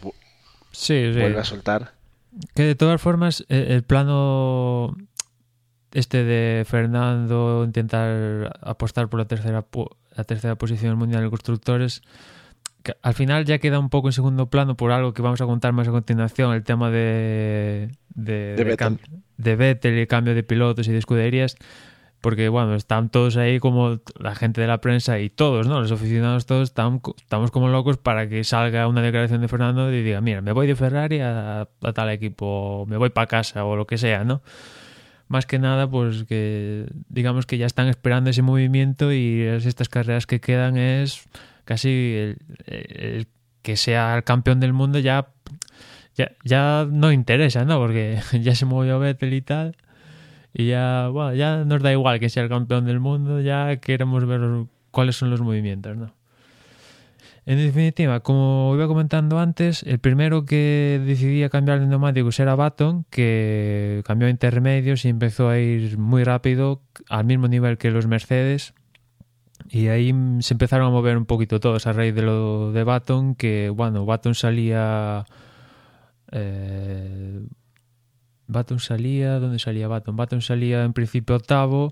sí, 0.71 1.11
vuelve 1.11 1.39
a 1.39 1.43
soltar. 1.43 1.93
Que 2.55 2.63
de 2.63 2.75
todas 2.75 3.01
formas, 3.01 3.45
eh, 3.49 3.67
el 3.69 3.83
plano 3.83 4.95
este 5.93 6.23
de 6.23 6.65
Fernando 6.65 7.63
intentar 7.63 8.59
apostar 8.61 9.09
por 9.09 9.19
la 9.19 9.25
tercera 9.25 9.65
la 10.15 10.23
tercera 10.23 10.55
posición 10.55 10.91
del 10.91 10.97
Mundial 10.97 11.23
de 11.23 11.29
Constructores 11.29 12.01
al 13.01 13.13
final 13.13 13.45
ya 13.45 13.59
queda 13.59 13.79
un 13.79 13.89
poco 13.89 14.09
en 14.09 14.13
segundo 14.13 14.49
plano 14.49 14.75
por 14.75 14.91
algo 14.91 15.13
que 15.13 15.21
vamos 15.21 15.41
a 15.41 15.45
contar 15.45 15.73
más 15.73 15.87
a 15.87 15.91
continuación 15.91 16.53
el 16.53 16.63
tema 16.63 16.89
de 16.89 17.91
de, 18.15 18.55
de, 18.55 18.63
Vettel. 18.63 18.99
de 19.37 19.55
Vettel 19.55 19.95
y 19.95 20.01
el 20.01 20.07
cambio 20.07 20.35
de 20.35 20.43
pilotos 20.43 20.87
y 20.87 20.91
de 20.91 20.97
escuderías 20.97 21.55
porque 22.21 22.47
bueno, 22.47 22.75
están 22.75 23.09
todos 23.09 23.35
ahí 23.35 23.59
como 23.59 23.99
la 24.17 24.33
gente 24.33 24.61
de 24.61 24.67
la 24.67 24.79
prensa 24.79 25.19
y 25.19 25.29
todos, 25.29 25.67
¿no? 25.67 25.81
Los 25.81 25.91
aficionados 25.91 26.45
todos 26.45 26.69
estamos, 26.69 27.01
estamos 27.17 27.51
como 27.51 27.67
locos 27.67 27.97
para 27.97 28.29
que 28.29 28.45
salga 28.45 28.87
una 28.87 29.01
declaración 29.01 29.41
de 29.41 29.49
Fernando 29.49 29.91
y 29.91 30.01
diga, 30.03 30.21
mira, 30.21 30.41
me 30.41 30.53
voy 30.53 30.65
de 30.65 30.75
Ferrari 30.77 31.19
a, 31.19 31.61
a 31.61 31.93
tal 31.93 32.09
equipo, 32.11 32.85
me 32.87 32.95
voy 32.95 33.09
para 33.09 33.27
casa 33.27 33.65
o 33.65 33.75
lo 33.75 33.85
que 33.87 33.97
sea, 33.97 34.23
¿no? 34.23 34.41
más 35.27 35.45
que 35.45 35.57
nada, 35.59 35.89
pues 35.89 36.25
que 36.25 36.85
digamos 37.09 37.45
que 37.45 37.57
ya 37.57 37.65
están 37.65 37.87
esperando 37.87 38.29
ese 38.29 38.41
movimiento 38.41 39.11
y 39.11 39.41
estas 39.41 39.89
carreras 39.89 40.27
que 40.27 40.39
quedan 40.39 40.77
es 40.77 41.27
casi 41.65 42.35
que 43.61 43.77
sea 43.77 44.15
el 44.15 44.23
campeón 44.23 44.59
del 44.59 44.73
mundo 44.73 44.99
ya, 44.99 45.27
ya, 46.15 46.31
ya 46.43 46.87
no 46.89 47.11
interesa, 47.11 47.65
¿no? 47.65 47.79
Porque 47.79 48.19
ya 48.41 48.55
se 48.55 48.65
movió 48.65 48.99
Vettel 48.99 49.33
y 49.33 49.41
tal. 49.41 49.75
Y 50.53 50.67
ya, 50.67 51.07
bueno, 51.07 51.33
ya 51.33 51.63
nos 51.65 51.81
da 51.81 51.91
igual 51.91 52.19
que 52.19 52.29
sea 52.29 52.43
el 52.43 52.49
campeón 52.49 52.85
del 52.85 52.99
mundo, 52.99 53.41
ya 53.41 53.77
queremos 53.77 54.25
ver 54.25 54.41
cuáles 54.91 55.15
son 55.15 55.31
los 55.31 55.41
movimientos, 55.41 55.97
¿no? 55.97 56.13
En 57.45 57.57
definitiva, 57.57 58.21
como 58.21 58.71
iba 58.75 58.87
comentando 58.87 59.37
antes, 59.37 59.83
el 59.83 59.99
primero 59.99 60.45
que 60.45 61.01
decidía 61.05 61.49
cambiar 61.49 61.81
de 61.81 61.87
neumáticos 61.87 62.39
era 62.39 62.55
Baton, 62.55 63.05
que 63.09 64.01
cambió 64.05 64.27
a 64.27 64.31
intermedios 64.31 65.03
y 65.03 65.09
empezó 65.09 65.49
a 65.49 65.59
ir 65.59 65.97
muy 65.97 66.23
rápido, 66.23 66.81
al 67.09 67.25
mismo 67.25 67.49
nivel 67.49 67.77
que 67.77 67.91
los 67.91 68.07
Mercedes. 68.07 68.73
Y 69.73 69.87
ahí 69.87 70.13
se 70.41 70.53
empezaron 70.53 70.85
a 70.85 70.91
mover 70.91 71.17
un 71.17 71.25
poquito 71.25 71.59
todos 71.59 71.87
a 71.87 71.93
raíz 71.93 72.13
de 72.13 72.21
lo 72.21 72.71
de 72.71 72.83
Baton, 72.83 73.33
que 73.33 73.71
bueno, 73.71 74.05
Baton 74.05 74.35
salía... 74.35 75.25
Eh, 76.31 77.41
Baton 78.45 78.79
salía... 78.79 79.39
¿Dónde 79.39 79.57
salía 79.57 79.87
Baton? 79.87 80.15
Baton 80.15 80.43
salía 80.43 80.83
en 80.83 80.93
principio 80.93 81.35
octavo 81.35 81.91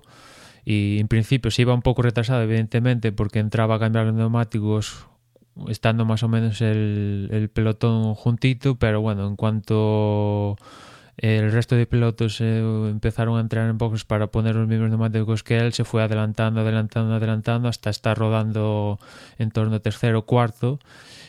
y 0.64 1.00
en 1.00 1.08
principio 1.08 1.50
se 1.50 1.62
iba 1.62 1.74
un 1.74 1.82
poco 1.82 2.02
retrasado, 2.02 2.42
evidentemente, 2.42 3.10
porque 3.10 3.40
entraba 3.40 3.74
a 3.74 3.78
cambiar 3.80 4.06
los 4.06 4.14
neumáticos 4.14 5.08
estando 5.66 6.04
más 6.04 6.22
o 6.22 6.28
menos 6.28 6.60
el, 6.60 7.50
pelotón 7.52 8.14
juntito, 8.14 8.76
pero 8.76 9.00
bueno, 9.00 9.26
en 9.26 9.34
cuanto 9.34 10.56
el 11.22 11.52
resto 11.52 11.76
de 11.76 11.86
pilotos 11.86 12.40
eh, 12.40 12.58
empezaron 12.58 13.38
a 13.38 13.40
entrar 13.40 13.70
en 13.70 13.78
boxes 13.78 14.04
para 14.04 14.26
poner 14.26 14.56
los 14.56 14.66
mismos 14.66 14.90
neumáticos 14.90 15.44
que 15.44 15.56
él, 15.56 15.72
se 15.72 15.84
fue 15.84 16.02
adelantando, 16.02 16.62
adelantando, 16.62 17.14
adelantando 17.14 17.68
hasta 17.68 17.90
estar 17.90 18.18
rodando 18.18 18.98
en 19.38 19.52
torno 19.52 19.76
a 19.76 19.78
tercero 19.78 20.26
cuarto 20.26 20.80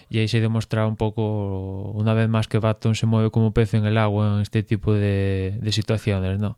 y 0.10 0.18
ahí 0.18 0.28
se 0.28 0.42
demostraba 0.42 0.88
un 0.88 0.98
poco 0.98 1.92
una 1.92 2.16
vez 2.16 2.28
más 2.28 2.48
que 2.48 2.58
Baton 2.58 2.96
se 2.96 3.06
mueve 3.06 3.30
como 3.30 3.54
pez 3.54 3.76
en 3.76 3.86
el 3.86 4.00
agua 4.00 4.36
en 4.36 4.42
este 4.42 4.64
tipo 4.64 4.94
de, 4.94 5.60
de 5.62 5.72
situaciones, 5.72 6.40
¿no? 6.40 6.58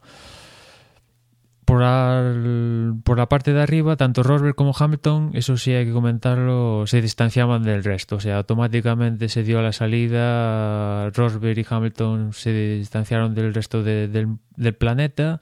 Por 1.65 1.81
la, 1.81 2.93
por 3.03 3.17
la 3.17 3.27
parte 3.27 3.51
de 3.51 3.61
arriba, 3.61 3.97
tanto 3.97 4.21
Rosberg 4.21 4.55
como 4.55 4.73
Hamilton, 4.77 5.31
eso 5.33 5.57
sí 5.57 5.73
hay 5.73 5.85
que 5.85 5.91
comentarlo, 5.91 6.85
se 6.85 7.01
distanciaban 7.01 7.63
del 7.63 7.83
resto. 7.83 8.17
O 8.17 8.19
sea, 8.19 8.37
automáticamente 8.37 9.29
se 9.29 9.43
dio 9.43 9.61
la 9.61 9.73
salida, 9.73 11.09
Rosberg 11.09 11.57
y 11.57 11.65
Hamilton 11.67 12.33
se 12.33 12.77
distanciaron 12.77 13.33
del 13.33 13.53
resto 13.53 13.83
del, 13.83 14.37
planeta. 14.77 15.39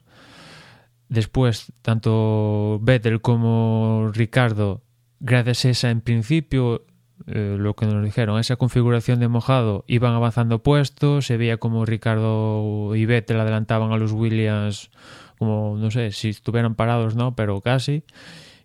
Después, 1.10 1.74
tanto 1.82 2.80
Vettel 2.82 3.22
como 3.22 4.10
Ricardo, 4.14 4.82
gracias 5.20 5.66
a 5.66 5.70
esa, 5.70 5.90
en 5.92 6.02
principio, 6.02 6.86
eh, 7.28 7.58
lo 7.60 7.76
que 7.76 7.86
nos 7.86 8.04
dijeron, 8.04 8.40
esa 8.40 8.56
configuración 8.56 9.20
de 9.20 9.28
mojado, 9.28 9.84
iban 9.88 10.14
avanzando 10.14 10.64
puestos, 10.64 11.28
se 11.28 11.38
veía 11.38 11.58
como 11.58 11.86
Ricardo 11.86 12.96
y 12.96 13.06
Vettel 13.06 13.40
adelantaban 13.40 13.92
a 13.92 13.98
los 13.98 14.14
Williams 14.14 14.90
como 15.38 15.78
no 15.78 15.92
sé 15.92 16.12
si 16.12 16.30
estuvieran 16.30 16.76
parados, 16.76 17.16
no, 17.16 17.36
pero 17.36 17.62
casi. 17.62 18.04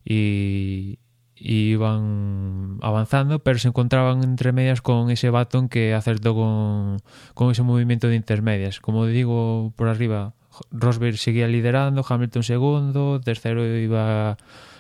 Y, 0.05 0.99
iban 1.41 2.79
avanzando, 2.83 3.39
pero 3.39 3.61
se 3.61 3.69
encontraban 3.69 4.25
entre 4.25 4.51
medias 4.51 4.83
con 4.83 5.09
ese 5.11 5.31
Baton 5.31 5.69
que 5.69 5.95
acertó 5.95 6.35
con, 6.35 6.99
con 7.35 7.53
ese 7.53 7.63
movimiento 7.63 8.09
de 8.09 8.17
intermedias. 8.17 8.81
Como 8.81 9.07
digo 9.07 9.73
por 9.77 9.87
arriba, 9.87 10.35
Rosberg 10.73 11.17
seguía 11.17 11.47
liderando, 11.47 12.05
Hamilton 12.09 12.43
segundo, 12.43 13.21
tercero 13.21 13.65
iba 13.65 14.37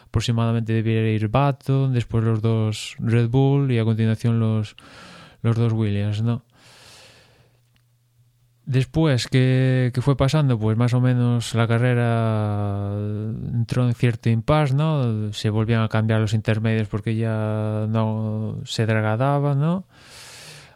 aproximadamente 0.06 0.72
debiera 0.72 1.08
ir 1.08 1.28
Baton, 1.28 1.92
después 1.92 2.24
los 2.24 2.40
dos 2.40 2.96
Red 2.98 3.28
Bull 3.28 3.70
y 3.70 3.78
a 3.78 3.84
continuación 3.84 4.40
los, 4.40 4.74
los 5.42 5.56
dos 5.56 5.72
Williams, 5.72 6.22
¿no? 6.22 6.42
Después, 8.68 9.28
¿qué, 9.28 9.90
fue 10.02 10.14
pasando? 10.14 10.58
Pues 10.58 10.76
más 10.76 10.92
o 10.92 11.00
menos 11.00 11.54
la 11.54 11.66
carrera 11.66 12.92
entró 13.54 13.86
en 13.86 13.94
cierto 13.94 14.28
impasse, 14.28 14.74
¿no? 14.74 15.32
Se 15.32 15.48
volvían 15.48 15.80
a 15.80 15.88
cambiar 15.88 16.20
los 16.20 16.34
intermedios 16.34 16.86
porque 16.86 17.16
ya 17.16 17.86
no 17.88 18.58
se 18.66 18.84
degradaba, 18.84 19.54
¿no? 19.54 19.86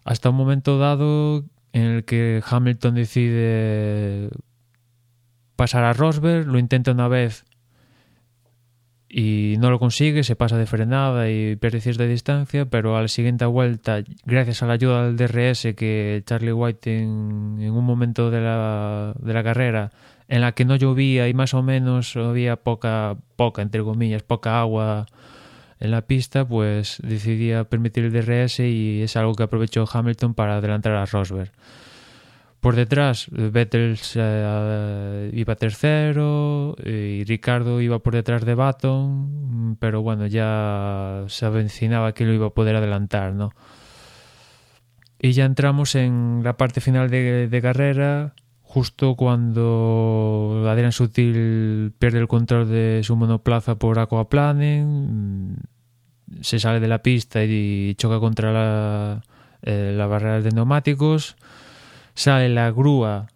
Hasta 0.05 0.31
un 0.31 0.37
momento 0.37 0.79
dado 0.79 1.45
en 1.75 1.83
el 1.83 2.05
que 2.07 2.43
Hamilton 2.43 2.95
decide 2.95 4.31
pasar 5.55 5.85
a 5.85 5.93
Rosberg, 5.93 6.47
lo 6.47 6.59
intenta 6.59 6.93
una 6.93 7.09
vez 7.09 7.45
y 9.15 9.57
no 9.59 9.71
lo 9.71 9.79
consigue, 9.79 10.25
se 10.25 10.37
pasa 10.37 10.57
de 10.57 10.65
frenada 10.65 11.29
y 11.29 11.57
pierde 11.57 11.83
cierta 11.83 12.05
distancia, 12.05 12.65
pero 12.65 12.97
a 12.97 13.03
la 13.03 13.09
siguiente 13.09 13.45
vuelta, 13.45 14.03
gracias 14.25 14.63
a 14.63 14.67
la 14.67 14.73
ayuda 14.73 15.13
del 15.13 15.19
DRS 15.19 15.75
que 15.77 16.23
Charlie 16.25 16.53
White 16.53 16.97
en, 16.97 17.59
en 17.61 17.73
un 17.73 17.85
momento 17.85 18.31
de 18.31 18.41
la, 18.41 19.13
de 19.19 19.35
la, 19.35 19.43
carrera 19.43 19.91
en 20.29 20.41
la 20.41 20.53
que 20.53 20.65
no 20.65 20.77
llovía 20.77 21.29
y 21.29 21.35
más 21.35 21.53
o 21.53 21.63
menos 21.63 22.17
había 22.17 22.57
poca, 22.57 23.19
poca, 23.37 23.61
entre 23.61 23.83
comillas, 23.83 24.23
poca 24.23 24.59
agua 24.59 25.05
en 25.79 25.91
la 25.91 26.07
pista, 26.07 26.49
pues 26.49 26.97
decidía 27.03 27.65
permitir 27.65 28.07
el 28.07 28.13
DRS 28.13 28.61
y 28.61 29.03
es 29.03 29.15
algo 29.19 29.35
que 29.35 29.43
aprovechó 29.43 29.85
Hamilton 29.93 30.33
para 30.33 30.57
adelantar 30.57 30.95
a 30.95 31.05
Rosberg. 31.05 31.53
Por 32.63 32.77
detrás, 32.77 33.27
Vettel 33.33 33.99
uh, 34.15 35.37
iba 35.37 35.57
tercero 35.57 36.77
y 36.79 37.25
Ricardo 37.25 37.81
iba 37.81 37.99
por 37.99 38.15
detrás 38.15 38.45
de 38.45 38.55
Baton, 38.55 39.77
pero 39.81 40.01
bueno, 40.01 40.29
ya 40.29 41.25
se 41.27 41.45
avecinaba 41.45 42.15
que 42.15 42.25
lo 42.25 42.33
iba 42.33 42.47
a 42.47 42.51
poder 42.51 42.77
adelantar, 42.77 43.33
¿no? 43.33 43.51
Y 45.19 45.33
ya 45.33 45.45
entramos 45.45 45.97
en 45.97 46.43
la 46.45 46.57
parte 46.57 46.81
final 46.81 47.11
de, 47.11 47.59
carrera, 47.61 48.35
justo 48.63 49.17
cuando 49.17 50.65
Adrian 50.69 50.93
Sutil 50.93 51.93
pierde 51.99 52.21
el 52.21 52.29
control 52.29 52.69
de 52.69 53.01
su 53.03 53.17
monoplaza 53.17 53.75
por 53.75 53.99
aquaplaning, 53.99 55.57
se 56.41 56.61
sale 56.61 56.79
de 56.79 56.87
la 56.87 57.03
pista 57.03 57.43
y 57.43 57.97
choca 57.97 58.21
contra 58.21 58.53
la, 58.53 59.23
eh, 59.63 59.93
la 59.97 60.07
barrera 60.07 60.41
de 60.41 60.53
neumáticos 60.53 61.35
sale 62.15 62.49
la 62.49 62.71
grúa. 62.71 63.27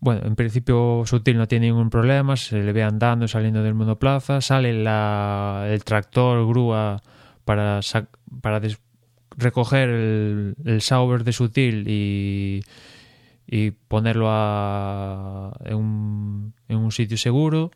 Bueno, 0.00 0.22
en 0.24 0.34
principio 0.34 1.02
Sutil 1.04 1.36
no 1.36 1.46
tiene 1.46 1.66
ningún 1.66 1.90
problema, 1.90 2.36
se 2.36 2.62
le 2.62 2.72
ve 2.72 2.82
andando, 2.82 3.28
saliendo 3.28 3.62
del 3.62 3.74
monoplaza. 3.74 4.40
Sale 4.40 4.72
la, 4.72 5.66
el 5.68 5.84
tractor, 5.84 6.46
grúa, 6.46 7.02
para, 7.44 7.80
para 8.40 8.60
recoger 9.36 9.88
el, 9.90 10.54
el 10.64 10.80
Sauber 10.80 11.22
de 11.22 11.32
Sutil 11.32 11.84
y, 11.86 12.62
y 13.46 13.72
ponerlo 13.72 14.26
a, 14.30 15.52
en, 15.64 15.76
un, 15.76 16.54
en 16.68 16.78
un 16.78 16.92
sitio 16.92 17.18
seguro. 17.18 17.70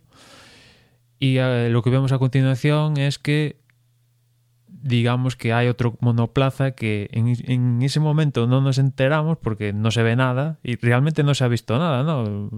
Y 1.19 1.37
eh, 1.39 1.69
lo 1.71 1.83
que 1.83 1.91
vemos 1.91 2.13
a 2.13 2.19
continuación 2.19 2.97
es 2.97 3.19
que 3.19 3.57
digamos 4.85 5.35
que 5.35 5.55
hay 5.55 5.69
otro 5.69 5.97
monoplaza 6.01 6.73
que 6.73 7.09
en, 7.13 7.81
ese 7.83 8.01
momento 8.01 8.47
no 8.47 8.61
nos 8.61 8.77
enteramos 8.77 9.39
porque 9.39 9.73
no 9.73 9.91
se 9.91 10.03
ve 10.03 10.15
nada 10.15 10.59
y 10.63 10.77
realmente 10.77 11.23
no 11.25 11.35
se 11.35 11.43
ha 11.43 11.49
visto 11.49 11.79
nada, 11.79 12.03
¿no? 12.03 12.51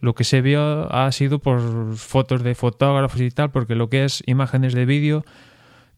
Lo 0.00 0.14
que 0.14 0.24
se 0.24 0.40
vio 0.40 0.90
ha 0.90 1.12
sido 1.12 1.38
por 1.38 1.96
fotos 1.96 2.42
de 2.42 2.54
fotógrafos 2.54 3.20
y 3.20 3.30
tal, 3.30 3.50
porque 3.50 3.74
lo 3.74 3.90
que 3.90 4.06
es 4.06 4.22
imágenes 4.24 4.72
de 4.72 4.86
vídeo, 4.86 5.24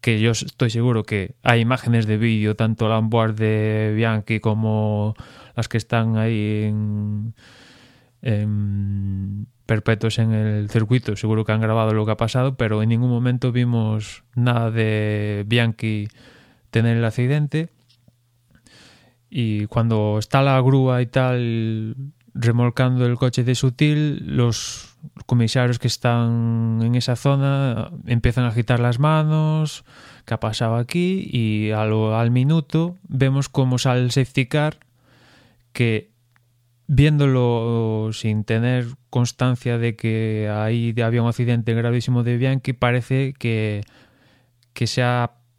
que 0.01 0.19
yo 0.19 0.31
estoy 0.31 0.69
seguro 0.69 1.03
que 1.03 1.35
hay 1.43 1.61
imágenes 1.61 2.05
de 2.05 2.17
vídeo, 2.17 2.57
tanto 2.57 2.89
la 2.89 2.99
de 3.29 3.93
Bianchi 3.95 4.41
como 4.41 5.15
las 5.55 5.69
que 5.69 5.77
están 5.77 6.17
ahí 6.17 6.63
en, 6.65 7.35
en 8.23 9.47
perpetuos 9.65 10.17
en 10.17 10.31
el 10.31 10.69
circuito, 10.69 11.15
seguro 11.15 11.45
que 11.45 11.51
han 11.51 11.61
grabado 11.61 11.93
lo 11.93 12.05
que 12.05 12.13
ha 12.13 12.17
pasado, 12.17 12.55
pero 12.55 12.81
en 12.81 12.89
ningún 12.89 13.09
momento 13.09 13.51
vimos 13.51 14.23
nada 14.33 14.71
de 14.71 15.43
Bianchi 15.45 16.07
tener 16.71 16.97
el 16.97 17.05
accidente. 17.05 17.69
Y 19.29 19.65
cuando 19.67 20.17
está 20.19 20.41
la 20.41 20.59
grúa 20.61 21.01
y 21.01 21.07
tal 21.07 21.95
remolcando 22.33 23.05
el 23.05 23.15
coche 23.15 23.43
de 23.43 23.55
Sutil, 23.55 24.35
los 24.37 24.95
comisarios 25.25 25.79
que 25.79 25.87
están 25.87 26.79
en 26.81 26.95
esa 26.95 27.15
zona 27.15 27.91
empiezan 28.05 28.45
a 28.45 28.49
agitar 28.49 28.79
las 28.79 28.99
manos, 28.99 29.83
¿qué 30.25 30.33
ha 30.33 30.39
pasado 30.39 30.75
aquí? 30.75 31.27
Y 31.31 31.71
al, 31.71 31.91
al 32.13 32.31
minuto 32.31 32.95
vemos 33.07 33.49
cómo 33.49 33.77
sale 33.77 34.01
el 34.01 34.11
safety 34.11 34.45
car, 34.45 34.77
que 35.73 36.12
viéndolo 36.95 38.11
sin 38.13 38.43
tener 38.43 38.85
constancia 39.09 39.77
de 39.77 39.95
que 39.95 40.49
ahí 40.53 40.93
había 41.01 41.23
un 41.23 41.27
accidente 41.27 41.73
gravísimo 41.73 42.23
de 42.23 42.37
Bianchi, 42.37 42.73
parece 42.73 43.33
que, 43.33 43.81
que 44.73 44.85
se 44.85 45.03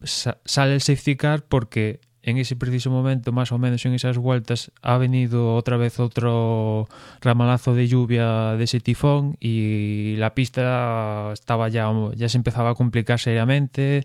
sale 0.03 0.75
el 0.75 0.81
safety 0.81 1.17
car 1.17 1.43
porque 1.43 2.01
en 2.23 2.39
ese 2.39 2.57
preciso 2.57 2.91
momento, 2.91 3.33
más 3.33 3.53
o 3.53 3.59
menos 3.59 3.85
en 3.85 3.95
esas 3.95 4.17
vueltas, 4.17 4.71
ha 4.81 4.97
venido 4.97 5.57
otra 5.57 5.77
vez 5.77 5.99
otro 5.99 6.89
ramalazo 7.21 7.75
de 7.75 7.89
lluvia 7.89 8.53
de 8.53 8.65
ese 8.65 8.81
tifón 8.81 9.37
y 9.41 10.15
la 10.17 10.35
pista 10.35 11.31
estaba 11.33 11.69
ya, 11.69 11.93
ya 12.15 12.29
se 12.29 12.39
empezaba 12.39 12.71
a 12.71 12.75
complicar 12.75 13.19
seriamente, 13.19 14.05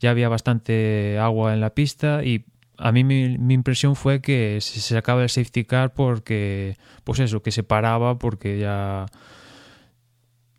ya 0.00 0.10
había 0.10 0.28
bastante 0.28 1.18
agua 1.18 1.54
en 1.54 1.60
la 1.60 1.70
pista 1.70 2.22
y 2.24 2.44
a 2.78 2.92
mí 2.92 3.04
mi, 3.04 3.36
mi, 3.38 3.54
impresión 3.54 3.96
fue 3.96 4.20
que 4.20 4.58
se 4.60 4.80
sacaba 4.80 5.22
el 5.22 5.28
safety 5.28 5.64
car 5.64 5.92
porque, 5.92 6.76
pues 7.04 7.18
eso, 7.20 7.42
que 7.42 7.50
se 7.50 7.64
paraba 7.64 8.18
porque 8.18 8.58
ya, 8.58 9.06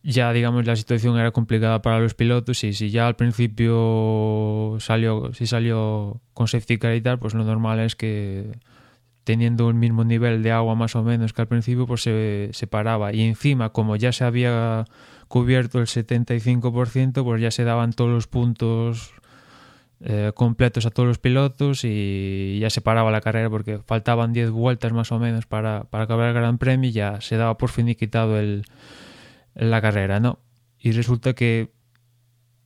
ya 0.03 0.33
digamos 0.33 0.65
la 0.65 0.75
situación 0.75 1.17
era 1.17 1.31
complicada 1.31 1.81
para 1.81 1.99
los 1.99 2.13
pilotos 2.13 2.63
y 2.65 2.73
si 2.73 2.89
ya 2.89 3.07
al 3.07 3.15
principio 3.15 4.77
salió, 4.79 5.33
si 5.33 5.47
salió 5.47 6.21
con 6.33 6.47
safety 6.47 6.77
car 6.77 6.95
y 6.95 7.01
tal, 7.01 7.19
pues 7.19 7.33
lo 7.33 7.45
normal 7.45 7.79
es 7.79 7.95
que 7.95 8.51
teniendo 9.23 9.69
el 9.69 9.75
mismo 9.75 10.03
nivel 10.03 10.43
de 10.43 10.51
agua 10.51 10.75
más 10.75 10.95
o 10.95 11.03
menos 11.03 11.33
que 11.33 11.41
al 11.41 11.47
principio, 11.47 11.85
pues 11.85 12.01
se, 12.01 12.49
se 12.51 12.67
paraba. 12.67 13.13
Y 13.13 13.21
encima, 13.21 13.69
como 13.69 13.95
ya 13.95 14.11
se 14.11 14.23
había 14.23 14.85
cubierto 15.27 15.79
el 15.79 15.85
75%, 15.85 17.23
pues 17.23 17.41
ya 17.41 17.51
se 17.51 17.63
daban 17.63 17.93
todos 17.93 18.09
los 18.09 18.27
puntos 18.27 19.13
eh, 20.01 20.31
completos 20.33 20.85
a 20.85 20.91
todos 20.91 21.07
los 21.07 21.19
pilotos 21.19 21.81
y 21.83 22.57
ya 22.59 22.69
se 22.69 22.79
paraba 22.79 23.11
la 23.11 23.19
carrera 23.19 23.49
porque 23.49 23.79
faltaban 23.79 24.31
10 24.31 24.51
vueltas 24.51 24.93
más 24.93 25.11
o 25.11 25.19
menos 25.19 25.45
para, 25.45 25.83
para 25.85 26.05
acabar 26.05 26.29
el 26.29 26.33
Gran 26.35 26.57
Premio 26.57 26.89
y 26.89 26.93
ya 26.93 27.19
se 27.19 27.35
daba 27.35 27.57
por 27.57 27.69
finiquitado 27.69 28.39
el, 28.39 28.63
la 29.55 29.81
carrera, 29.81 30.19
¿no? 30.19 30.39
Y 30.79 30.93
resulta 30.93 31.33
que, 31.33 31.71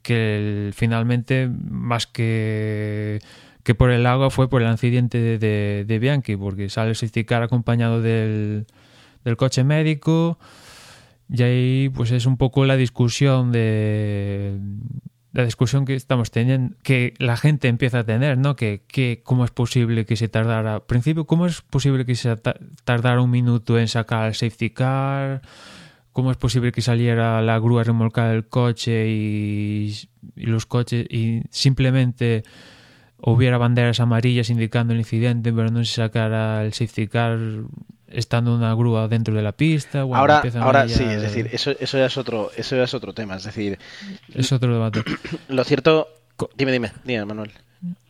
que 0.03 0.69
finalmente, 0.73 1.49
más 1.49 2.05
que, 2.05 3.19
que 3.63 3.73
por 3.73 3.89
el 3.89 4.05
agua, 4.05 4.29
fue 4.29 4.49
por 4.49 4.61
el 4.61 4.67
accidente 4.67 5.17
de, 5.17 5.39
de, 5.39 5.85
de 5.87 5.99
Bianchi, 5.99 6.35
porque 6.35 6.69
sale 6.69 6.91
el 6.91 6.95
safety 6.95 7.23
car 7.23 7.41
acompañado 7.41 8.01
del, 8.01 8.67
del 9.23 9.37
coche 9.37 9.63
médico 9.63 10.37
y 11.29 11.41
ahí 11.41 11.89
pues 11.89 12.11
es 12.11 12.27
un 12.27 12.37
poco 12.37 12.65
la 12.65 12.75
discusión 12.75 13.51
de 13.51 14.59
la 15.33 15.43
discusión 15.43 15.85
que 15.85 15.95
estamos 15.95 16.29
teniendo, 16.31 16.75
que 16.83 17.15
la 17.17 17.37
gente 17.37 17.67
empieza 17.67 17.99
a 17.99 18.03
tener, 18.03 18.37
¿no? 18.37 18.55
Que, 18.55 18.83
que 18.87 19.21
cómo 19.23 19.43
es 19.45 19.51
posible 19.51 20.05
que 20.05 20.15
se 20.15 20.29
tardara, 20.29 20.75
al 20.75 20.83
principio, 20.83 21.25
cómo 21.25 21.47
es 21.47 21.61
posible 21.61 22.05
que 22.05 22.15
se 22.15 22.37
tardara 22.83 23.19
un 23.19 23.31
minuto 23.31 23.79
en 23.79 23.87
sacar 23.87 24.27
el 24.27 24.35
safety 24.35 24.69
car, 24.69 25.41
cómo 26.11 26.29
es 26.29 26.37
posible 26.37 26.71
que 26.71 26.81
saliera 26.81 27.41
la 27.41 27.57
grúa 27.57 27.81
a 27.81 27.83
remolcar 27.83 28.33
el 28.35 28.47
coche 28.47 29.07
y 29.09 29.93
los 30.35 30.67
coches 30.67 31.07
y 31.09 31.41
simplemente 31.49 32.43
hubiera 33.17 33.57
banderas 33.57 33.99
amarillas 33.99 34.51
indicando 34.51 34.93
el 34.93 34.99
incidente, 34.99 35.51
pero 35.51 35.69
no 35.71 35.83
se 35.83 35.95
sacara 35.95 36.63
el 36.63 36.73
safety 36.73 37.07
car 37.07 37.39
estando 38.13 38.55
una 38.55 38.73
grúa 38.73 39.07
dentro 39.07 39.33
de 39.33 39.41
la 39.41 39.51
pista. 39.51 40.03
Bueno, 40.03 40.21
ahora, 40.21 40.43
ahora 40.59 40.87
sí, 40.87 41.03
es 41.03 41.21
decir, 41.21 41.49
eso, 41.51 41.71
eso 41.79 41.97
ya 41.97 42.05
es 42.05 42.17
otro, 42.17 42.51
eso 42.55 42.75
ya 42.75 42.83
es 42.83 42.93
otro 42.93 43.13
tema, 43.13 43.35
es 43.35 43.43
decir, 43.43 43.79
es 44.33 44.51
otro 44.51 44.73
debate. 44.73 45.03
Lo 45.49 45.63
cierto, 45.63 46.07
dime, 46.55 46.71
dime, 46.71 46.91
dime, 47.03 47.25
Manuel. 47.25 47.51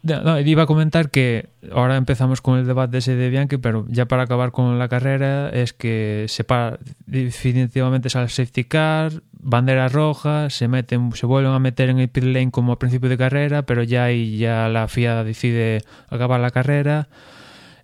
No, 0.04 0.40
iba 0.40 0.64
a 0.64 0.66
comentar 0.68 1.10
que 1.10 1.50
ahora 1.72 1.96
empezamos 1.96 2.42
con 2.42 2.60
el 2.60 2.68
debate 2.68 3.00
ese 3.00 3.16
de 3.16 3.30
Bianchi, 3.30 3.58
pero 3.58 3.86
ya 3.88 4.06
para 4.06 4.24
acabar 4.24 4.52
con 4.52 4.78
la 4.78 4.88
carrera 4.88 5.50
es 5.50 5.74
que 5.74 6.26
se 6.28 6.44
para, 6.44 6.78
definitivamente 7.08 8.10
sale 8.10 8.26
el 8.26 8.30
safety 8.30 8.66
car, 8.66 9.14
bandera 9.32 9.88
roja, 9.88 10.50
se 10.50 10.68
meten, 10.68 11.14
se 11.14 11.26
vuelven 11.26 11.54
a 11.54 11.60
meter 11.60 11.90
en 11.90 12.00
el 12.00 12.10
pit 12.10 12.26
lane 12.26 12.52
como 12.52 12.74
a 12.74 12.80
principio 12.80 13.10
de 13.10 13.18
carrera, 13.18 13.64
pero 13.64 13.82
ya 13.82 14.04
ahí 14.04 14.38
ya 14.38 14.68
la 14.68 14.88
FIA 14.88 15.24
decide 15.24 15.82
acabar 16.10 16.40
la 16.40 16.52
carrera 16.52 17.08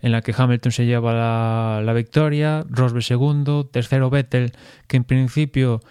en 0.02 0.12
la 0.12 0.22
que 0.22 0.34
Hamilton 0.36 0.72
se 0.72 0.86
lleva 0.86 1.14
la, 1.14 1.82
la 1.84 1.94
victoria, 1.94 2.66
Rosberg 2.70 3.04
segundo, 3.04 3.66
tercero 3.66 4.10
Vettel, 4.10 4.54
que 4.88 4.98
en 4.98 5.04
principio, 5.04 5.82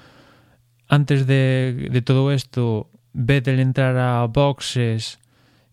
antes 0.89 1.27
de, 1.27 1.89
de 1.91 2.03
todo 2.03 2.33
esto, 2.33 2.91
Vettel 3.13 3.61
entrara 3.61 4.23
a 4.23 4.27
boxes 4.27 5.19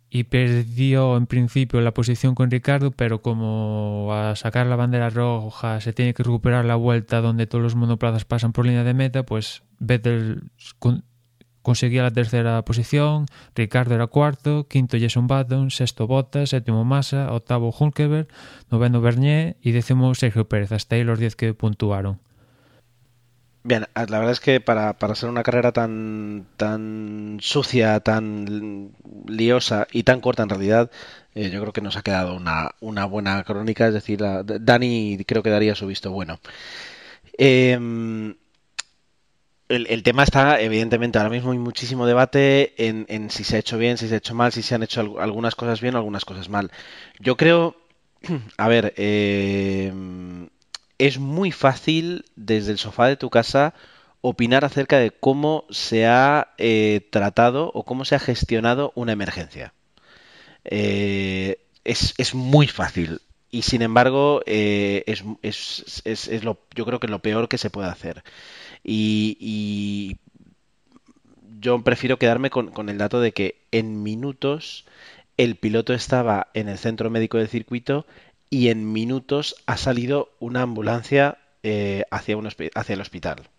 y 0.10 0.24
perdió 0.26 1.18
en 1.18 1.28
principio 1.28 1.82
la 1.82 1.94
posición 1.94 2.36
con 2.36 2.50
Ricardo, 2.50 2.92
pero 2.92 3.22
como 3.22 4.14
a 4.14 4.36
sacar 4.36 4.66
la 4.68 4.76
bandera 4.76 5.10
roja 5.10 5.82
se 5.82 5.94
tiene 5.94 6.14
que 6.14 6.24
recuperar 6.24 6.64
la 6.64 6.76
vuelta 6.76 7.22
donde 7.22 7.48
todos 7.48 7.64
los 7.64 7.76
monoplazas 7.76 8.24
pasan 8.24 8.54
por 8.54 8.66
línea 8.66 8.84
de 8.84 8.94
meta, 8.94 9.24
pues 9.24 9.64
Vettel 9.80 10.52
conseguía 11.66 12.04
la 12.04 12.12
tercera 12.12 12.62
posición, 12.64 13.26
Ricardo 13.56 13.96
era 13.96 14.06
cuarto, 14.06 14.68
quinto 14.68 14.98
Jason 15.00 15.26
Button, 15.26 15.72
sexto 15.72 16.06
Bottas, 16.06 16.52
séptimo 16.52 16.86
Massa, 16.86 17.34
octavo 17.34 17.74
Hulkeberg, 17.78 18.28
noveno 18.70 19.02
Bernier 19.02 19.58
y 19.62 19.72
décimo 19.72 20.14
Sergio 20.14 20.48
Pérez, 20.48 20.72
hasta 20.72 20.96
ahí 20.96 21.04
los 21.04 21.18
diez 21.18 21.36
que 21.36 21.56
puntuaron. 21.56 22.20
Bien, 23.64 23.88
la 23.96 24.20
verdad 24.20 24.30
es 24.30 24.40
que 24.40 24.62
para, 24.62 24.94
para 24.94 25.16
ser 25.16 25.28
una 25.28 25.42
carrera 25.42 25.72
tan, 25.72 26.46
tan 26.56 27.40
sucia, 27.42 28.00
tan 28.00 28.92
liosa 29.26 29.88
y 29.92 30.04
tan 30.04 30.22
corta 30.22 30.44
en 30.44 30.50
realidad, 30.50 30.92
eh, 31.34 31.50
yo 31.50 31.62
creo 31.62 31.74
que 31.74 31.82
nos 31.82 31.98
ha 31.98 32.04
quedado 32.04 32.36
una, 32.36 32.76
una 32.80 33.06
buena 33.06 33.44
crónica, 33.44 33.88
es 33.88 33.96
decir, 33.96 34.20
Dani 34.22 35.18
creo 35.26 35.42
que 35.42 35.50
daría 35.50 35.74
su 35.74 35.88
visto 35.88 36.12
bueno. 36.12 36.40
Eh, 37.40 38.36
el, 39.70 39.88
el, 39.88 40.04
tema 40.04 40.24
está, 40.24 40.62
evidentemente, 40.62 41.18
ahora 41.18 41.30
mismo 41.30 41.52
hay 41.52 41.58
muchísimo 41.58 42.06
debate 42.06 42.74
en, 42.78 43.30
si 43.30 43.44
se 43.44 43.56
ha 43.56 43.60
hecho 43.60 43.78
bien, 43.78 43.98
si 43.98 44.08
se 44.08 44.16
ha 44.16 44.18
hecho 44.18 44.36
mal, 44.36 44.52
si 44.52 44.62
se 44.62 44.76
han 44.76 44.84
hecho 44.84 45.02
algunas 45.20 45.56
cosas 45.56 45.82
bien 45.82 45.96
o 45.96 45.98
algunas 45.98 46.26
cosas 46.26 46.50
mal. 46.50 46.72
Yo 47.20 47.36
creo, 47.38 47.76
a 48.58 48.68
ver, 48.68 48.94
eh, 48.98 49.92
es 50.98 51.20
muy 51.20 51.52
fácil 51.52 52.26
desde 52.36 52.72
el 52.72 52.78
sofá 52.78 53.08
de 53.08 53.18
tu 53.18 53.30
casa 53.30 53.74
opinar 54.22 54.66
acerca 54.66 54.98
de 54.98 55.12
cómo 55.12 55.66
se 55.70 56.08
ha 56.08 56.54
eh, 56.58 57.08
tratado 57.12 57.72
o 57.74 57.84
cómo 57.84 58.06
se 58.06 58.16
ha 58.16 58.20
gestionado 58.20 58.92
una 58.96 59.12
emergencia. 59.12 59.74
Eh, 60.64 61.60
es, 61.84 62.16
es, 62.18 62.34
muy 62.34 62.66
fácil 62.66 63.22
y 63.52 63.62
sin 63.62 63.84
embargo 63.84 64.42
eh, 64.48 65.04
es, 65.06 65.24
es, 65.44 66.02
es, 66.06 66.44
lo, 66.44 66.60
yo 66.74 66.86
creo 66.88 67.00
que 67.00 67.06
es 67.06 67.12
lo 67.12 67.20
peor 67.20 67.48
que 67.48 67.60
se 67.60 67.70
puede 67.70 67.88
hacer. 67.88 68.24
Y, 68.86 70.18
yo 71.60 71.84
prefiero 71.84 72.20
quedarme 72.20 72.52
con, 72.52 72.70
con, 72.70 72.90
el 72.90 73.00
dato 73.00 73.20
de 73.20 73.32
que 73.32 73.56
en 73.72 74.04
minutos 74.04 74.86
el 75.38 75.56
piloto 75.56 75.94
estaba 75.94 76.48
en 76.54 76.70
el 76.70 76.78
centro 76.78 77.10
médico 77.10 77.40
del 77.40 77.48
circuito 77.48 78.06
y 78.52 78.70
en 78.70 78.94
minutos 78.94 79.56
ha 79.66 79.78
salido 79.78 80.30
una 80.40 80.62
ambulancia 80.62 81.40
eh, 81.64 82.04
hacia, 82.12 82.38
un, 82.38 82.48
hacia 82.48 82.94
el 82.94 83.02
hospital. 83.02 83.50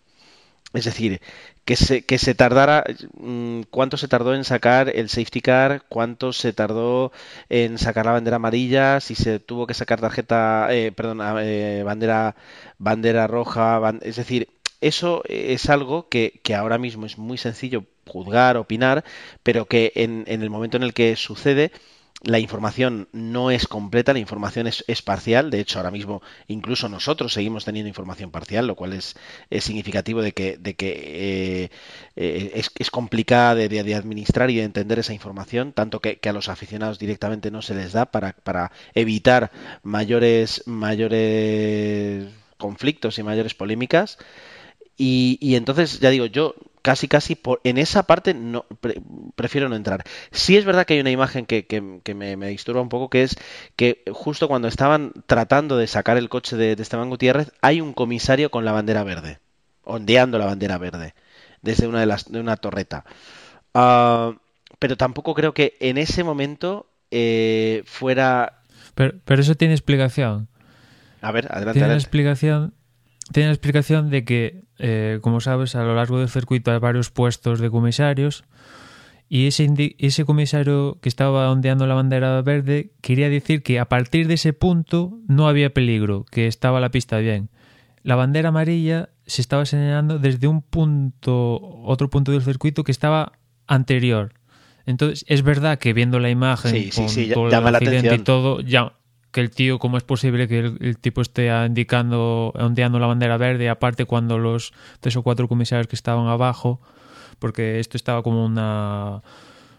Es 0.73 0.85
decir, 0.85 1.21
que 1.65 1.77
se, 1.77 2.05
que 2.05 2.19
se 2.19 2.35
tardara, 2.35 2.85
mm, 3.19 3.63
¿cuánto 3.71 3.97
se 3.97 4.09
tardó 4.09 4.35
en 4.35 4.45
sacar 4.45 4.91
el 4.95 5.09
safety 5.09 5.41
car? 5.41 5.83
¿Cuánto 5.89 6.33
se 6.33 6.53
tardó 6.53 7.13
en 7.49 7.79
sacar 7.79 8.07
la 8.07 8.13
bandera 8.13 8.37
amarilla? 8.37 9.01
Si 9.01 9.15
se 9.15 9.41
tuvo 9.41 9.67
que 9.67 9.75
sacar 9.75 10.01
tarjeta, 10.01 10.69
eh, 10.71 10.93
perdón, 10.93 11.21
eh, 11.41 11.83
bandera, 11.85 12.37
bandera 12.79 13.27
roja, 13.27 13.81
es 14.03 14.17
decir, 14.17 14.49
eso 14.81 15.23
es 15.29 15.69
algo 15.69 16.09
que, 16.09 16.41
que 16.43 16.55
ahora 16.55 16.79
mismo 16.79 17.07
es 17.07 17.19
muy 17.19 17.39
sencillo 17.39 17.85
juzgar, 18.07 18.57
opinar, 18.57 19.05
pero 19.43 19.67
que 19.67 19.93
en, 19.97 20.25
en 20.27 20.43
el 20.43 20.51
momento 20.51 20.77
en 20.77 20.83
el 20.83 20.95
que 20.95 21.17
sucede, 21.17 21.73
la 22.23 22.39
información 22.39 23.09
no 23.13 23.51
es 23.51 23.69
completa, 23.69 24.13
la 24.13 24.19
información 24.19 24.67
es, 24.67 25.03
parcial. 25.03 25.51
De 25.51 25.61
hecho, 25.61 25.79
ahora 25.79 25.91
mismo 25.91 26.23
incluso 26.49 26.89
nosotros 26.89 27.33
seguimos 27.33 27.65
teniendo 27.65 27.89
información 27.89 28.31
parcial, 28.31 28.67
lo 28.67 28.75
cual 28.75 28.95
es, 28.95 29.17
significativo 29.61 30.23
de 30.23 30.33
que, 30.33 30.59
eh, 30.63 31.71
eh, 32.17 32.63
es, 32.75 32.91
complicada 32.91 33.55
de, 33.55 33.95
administrar 33.95 34.51
y 34.51 34.57
de 34.57 34.65
entender 34.65 34.99
esa 34.99 35.13
información, 35.13 35.73
tanto 35.73 36.01
que, 36.01 36.19
que, 36.19 36.29
a 36.29 36.33
los 36.33 36.49
aficionados 36.49 36.99
directamente 36.99 37.51
no 37.51 37.63
se 37.63 37.75
les 37.75 37.93
da 37.93 38.07
para, 38.07 38.33
para 38.33 38.73
evitar 38.95 39.51
mayores, 39.83 40.63
mayores 40.67 42.29
conflictos 42.57 43.19
y 43.19 43.23
mayores 43.23 43.55
polémicas. 43.55 44.19
Y, 44.97 45.39
y, 45.41 45.57
entonces, 45.57 46.01
ya 46.01 46.11
digo, 46.11 46.27
yo 46.27 46.55
casi, 46.87 47.09
casi 47.09 47.35
por, 47.35 47.61
en 47.65 47.79
esa 47.79 48.05
parte 48.05 48.33
no 48.33 48.65
pre, 48.81 49.03
prefiero 49.35 49.69
no 49.69 49.77
entrar. 49.77 50.05
Sí 50.31 50.57
es 50.57 50.65
verdad 50.65 50.87
que 50.87 50.95
hay 50.95 51.01
una 51.01 51.11
imagen 51.11 51.45
que, 51.45 51.67
que, 51.67 52.01
que 52.05 52.15
me, 52.15 52.37
me, 52.37 52.49
disturba 52.49 52.81
un 52.81 52.89
poco, 52.89 53.11
que 53.11 53.25
es 53.25 53.37
que 53.75 54.05
justo 54.13 54.47
cuando 54.47 54.69
estaban 54.69 55.13
tratando 55.27 55.77
de 55.77 55.89
sacar 55.89 56.17
el 56.17 56.29
coche 56.29 56.57
de, 56.57 56.77
de, 56.77 56.83
Esteban 56.83 57.11
Gutiérrez, 57.11 57.51
hay 57.61 57.81
un 57.81 57.93
comisario 57.93 58.51
con 58.53 58.65
la 58.65 58.71
bandera 58.71 59.03
verde, 59.03 59.41
ondeando 59.83 60.39
la 60.39 60.47
bandera 60.47 60.79
verde, 60.79 61.15
desde 61.61 61.89
una, 61.89 62.01
de 62.01 62.07
las, 62.07 62.31
de 62.31 62.39
una 62.39 62.57
torreta. 62.57 63.05
Uh, 63.75 64.39
pero 64.79 64.97
tampoco 64.97 65.35
creo 65.35 65.53
que 65.53 65.77
en 65.81 65.99
ese 65.99 66.23
momento 66.23 66.89
eh, 67.11 67.83
fuera... 67.85 68.63
Pero, 68.95 69.15
pero, 69.25 69.43
eso 69.43 69.57
tiene 69.57 69.75
explicación. 69.75 70.49
A 71.21 71.33
ver, 71.33 71.47
adelante. 71.47 71.73
Tiene 71.73 71.87
adelante. 71.87 72.05
explicación 72.05 72.75
tiene 73.33 73.49
la 73.49 73.55
explicación 73.55 74.11
de 74.11 74.25
que, 74.25 74.65
eh, 74.79 75.19
como 75.23 75.41
sabes, 75.41 75.75
a 75.75 75.83
lo 75.83 75.95
largo 75.95 76.19
del 76.19 76.29
circuito 76.29 76.71
hay 76.71 76.79
varios 76.79 77.11
puestos 77.11 77.61
de 77.61 77.71
comisarios 77.71 78.45
y 79.29 79.47
ese, 79.49 79.69
ese 79.99 80.25
comisario 80.25 80.99
que 81.01 81.09
estaba 81.09 81.51
ondeando 81.51 81.87
la 81.87 81.95
bandera 81.95 82.41
verde 82.43 82.93
quería 83.01 83.29
decir 83.29 83.63
que 83.63 83.81
a 83.81 83.89
partir 83.89 84.29
de 84.29 84.35
ese 84.35 84.53
punto 84.53 85.19
no 85.27 85.49
había 85.49 85.75
peligro, 85.75 86.25
que 86.31 86.47
estaba 86.47 86.81
la 86.81 86.91
pista 86.91 87.19
bien. 87.19 87.51
La 88.03 88.15
bandera 88.15 88.51
amarilla 88.51 89.09
se 89.27 89.43
estaba 89.43 89.67
señalando 89.67 90.21
desde 90.21 90.47
un 90.47 90.63
punto, 90.63 91.61
otro 91.83 92.09
punto 92.09 92.31
del 92.31 92.43
circuito 92.43 92.85
que 92.85 92.93
estaba 92.93 93.33
anterior. 93.67 94.35
Entonces, 94.87 95.25
es 95.27 95.43
verdad 95.43 95.81
que 95.81 95.93
viendo 95.93 96.21
la 96.21 96.31
imagen 96.31 96.71
sí, 96.71 96.91
con 96.91 97.09
sí, 97.09 97.27
sí, 97.27 97.35
todo 97.35 97.51
llama 97.51 97.71
el 97.71 97.73
la 97.73 97.79
accidente 97.79 98.09
atención. 98.09 98.21
y 98.21 98.25
todo, 98.25 98.61
ya, 98.61 98.93
que 99.37 99.43
el 99.43 99.51
tío, 99.51 99.79
¿cómo 99.79 99.99
es 99.99 100.03
posible 100.03 100.49
que 100.49 100.61
el, 100.61 100.79
el, 100.81 100.97
tipo 100.97 101.21
esté 101.21 101.49
indicando, 101.67 102.55
ondeando 102.55 102.99
la 102.99 103.07
bandera 103.07 103.37
verde? 103.37 103.69
Aparte, 103.69 104.07
cuando 104.07 104.39
los 104.39 104.73
tres 105.01 105.15
o 105.17 105.23
cuatro 105.23 105.47
comisarios 105.47 105.89
que 105.89 105.95
estaban 105.95 106.27
abajo, 106.27 106.81
porque 107.39 107.79
esto 107.79 107.99
estaba 107.99 108.23
como 108.23 108.47
una 108.47 109.21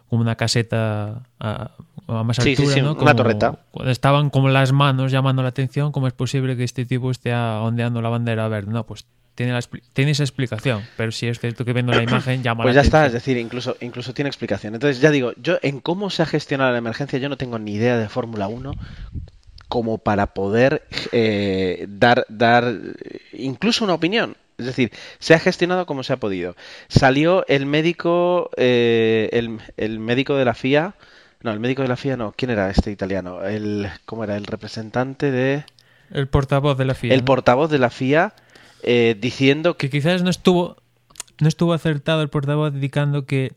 como 0.09 0.21
una 0.21 0.35
caseta 0.35 1.23
a, 1.39 1.71
a 2.07 2.23
más 2.23 2.37
sí, 2.37 2.51
altura, 2.51 2.67
sí, 2.67 2.73
sí, 2.75 2.81
¿no? 2.81 2.91
Una 2.91 2.99
como, 2.99 3.15
torreta. 3.15 3.59
Estaban 3.87 4.29
como 4.29 4.49
las 4.49 4.73
manos 4.73 5.11
llamando 5.11 5.41
la 5.41 5.49
atención. 5.49 5.91
¿Cómo 5.91 6.05
es 6.05 6.13
posible 6.13 6.55
que 6.55 6.63
este 6.63 6.85
tipo 6.85 7.09
esté 7.09 7.33
ondeando 7.33 7.99
la 8.03 8.09
bandera 8.09 8.47
verde? 8.49 8.71
No, 8.71 8.85
pues 8.85 9.07
tiene, 9.33 9.53
la, 9.53 9.61
tiene 9.93 10.11
esa 10.11 10.21
explicación, 10.21 10.83
pero 10.97 11.11
si 11.11 11.27
es 11.27 11.39
cierto 11.39 11.65
que 11.65 11.73
viendo 11.73 11.93
la 11.93 12.03
imagen 12.03 12.43
llama 12.43 12.61
Pues 12.61 12.75
la 12.75 12.83
ya 12.83 12.87
atención. 12.87 13.05
está, 13.05 13.07
es 13.07 13.13
decir, 13.13 13.37
incluso, 13.37 13.75
incluso 13.81 14.13
tiene 14.13 14.29
explicación. 14.29 14.75
Entonces, 14.75 15.01
ya 15.01 15.09
digo, 15.09 15.33
yo 15.41 15.57
en 15.63 15.79
cómo 15.79 16.11
se 16.11 16.21
ha 16.21 16.27
gestionado 16.27 16.71
la 16.71 16.77
emergencia, 16.77 17.17
yo 17.17 17.27
no 17.27 17.37
tengo 17.37 17.57
ni 17.57 17.73
idea 17.73 17.97
de 17.97 18.07
Fórmula 18.07 18.47
1 18.47 18.73
como 19.67 19.97
para 19.97 20.27
poder 20.33 20.87
eh, 21.11 21.85
dar, 21.89 22.25
dar 22.29 22.73
incluso 23.33 23.83
una 23.83 23.93
opinión. 23.93 24.37
Es 24.57 24.65
decir, 24.65 24.91
se 25.19 25.35
ha 25.35 25.39
gestionado 25.39 25.85
como 25.85 26.03
se 26.03 26.13
ha 26.13 26.17
podido. 26.17 26.55
Salió 26.87 27.45
el 27.47 27.65
médico, 27.65 28.49
eh, 28.57 29.29
el, 29.33 29.59
el, 29.77 29.99
médico 29.99 30.35
de 30.35 30.45
la 30.45 30.55
FIA, 30.55 30.95
no, 31.43 31.51
el 31.51 31.59
médico 31.59 31.83
de 31.83 31.87
la 31.87 31.95
FIA 31.95 32.17
no, 32.17 32.33
¿quién 32.35 32.49
era 32.49 32.69
este 32.71 32.89
italiano? 32.89 33.43
El, 33.43 33.87
¿Cómo 34.05 34.23
era? 34.23 34.35
El 34.35 34.45
representante 34.45 35.29
de... 35.29 35.63
El 36.09 36.27
portavoz 36.27 36.77
de 36.77 36.85
la 36.85 36.95
FIA. 36.95 37.13
El 37.13 37.19
¿no? 37.19 37.25
portavoz 37.25 37.69
de 37.69 37.77
la 37.77 37.91
FIA 37.91 38.33
eh, 38.81 39.15
diciendo 39.19 39.77
que... 39.77 39.89
que 39.89 39.99
quizás 39.99 40.23
no 40.23 40.31
estuvo, 40.31 40.77
no 41.39 41.47
estuvo 41.47 41.73
acertado 41.73 42.23
el 42.23 42.29
portavoz 42.29 42.73
indicando 42.73 43.25
que 43.25 43.51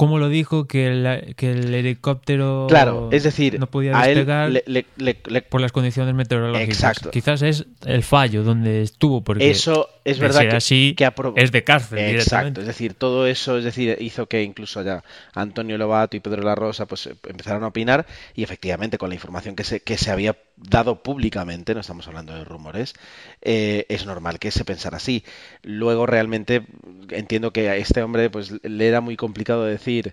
como 0.00 0.18
lo 0.18 0.30
dijo 0.30 0.66
que 0.66 0.86
el, 0.86 1.34
que 1.34 1.52
el 1.52 1.74
helicóptero 1.74 2.68
claro 2.70 3.10
es 3.12 3.22
decir 3.22 3.60
no 3.60 3.66
podía 3.66 3.94
despegar 3.98 4.48
le, 4.48 4.64
le, 4.66 4.86
le, 4.96 5.42
por 5.42 5.60
las 5.60 5.72
condiciones 5.72 6.14
meteorológicas. 6.14 6.74
Exacto. 6.74 7.10
Quizás 7.10 7.42
es 7.42 7.66
el 7.84 8.02
fallo 8.02 8.42
donde 8.42 8.80
estuvo 8.80 9.22
porque 9.22 9.50
eso 9.50 9.90
es 10.04 10.18
verdad 10.18 10.42
que, 10.42 10.56
así 10.56 10.94
que 10.96 11.10
es 11.36 11.52
de 11.52 11.64
cárcel 11.64 11.98
exacto 11.98 12.60
es 12.60 12.66
decir 12.66 12.94
todo 12.94 13.26
eso 13.26 13.58
es 13.58 13.64
decir 13.64 13.96
hizo 14.00 14.26
que 14.26 14.42
incluso 14.42 14.82
ya 14.82 15.02
Antonio 15.34 15.78
Lobato 15.78 16.16
y 16.16 16.20
Pedro 16.20 16.42
La 16.42 16.54
Rosa 16.54 16.86
pues 16.86 17.08
empezaron 17.28 17.64
a 17.64 17.68
opinar 17.68 18.06
y 18.34 18.42
efectivamente 18.42 18.98
con 18.98 19.08
la 19.08 19.14
información 19.14 19.56
que 19.56 19.64
se 19.64 19.80
que 19.80 19.96
se 19.96 20.10
había 20.10 20.36
dado 20.56 21.02
públicamente 21.02 21.74
no 21.74 21.80
estamos 21.80 22.06
hablando 22.08 22.34
de 22.34 22.44
rumores 22.44 22.94
eh, 23.42 23.86
es 23.88 24.06
normal 24.06 24.38
que 24.38 24.50
se 24.50 24.64
pensara 24.64 24.98
así. 24.98 25.24
Luego 25.62 26.06
realmente 26.06 26.62
entiendo 27.10 27.52
que 27.52 27.70
a 27.70 27.76
este 27.76 28.02
hombre 28.02 28.30
pues 28.30 28.52
le 28.62 28.88
era 28.88 29.00
muy 29.00 29.16
complicado 29.16 29.64
decir 29.64 30.08
eh, 30.08 30.12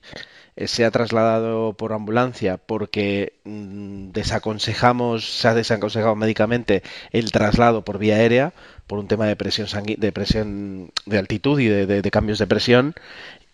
se 0.65 0.85
ha 0.85 0.91
trasladado 0.91 1.73
por 1.73 1.93
ambulancia 1.93 2.57
porque 2.57 3.33
mmm, 3.43 4.09
desaconsejamos, 4.11 5.39
se 5.39 5.47
ha 5.47 5.53
desaconsejado 5.53 6.15
médicamente 6.15 6.83
el 7.11 7.31
traslado 7.31 7.85
por 7.85 7.99
vía 7.99 8.15
aérea 8.15 8.53
por 8.87 8.99
un 8.99 9.07
tema 9.07 9.27
de 9.27 9.35
presión 9.35 9.67
de 9.85 10.11
presión 10.11 10.91
de 11.05 11.17
altitud 11.17 11.59
y 11.59 11.67
de, 11.67 12.11
cambios 12.11 12.39
de 12.39 12.47
presión. 12.47 12.95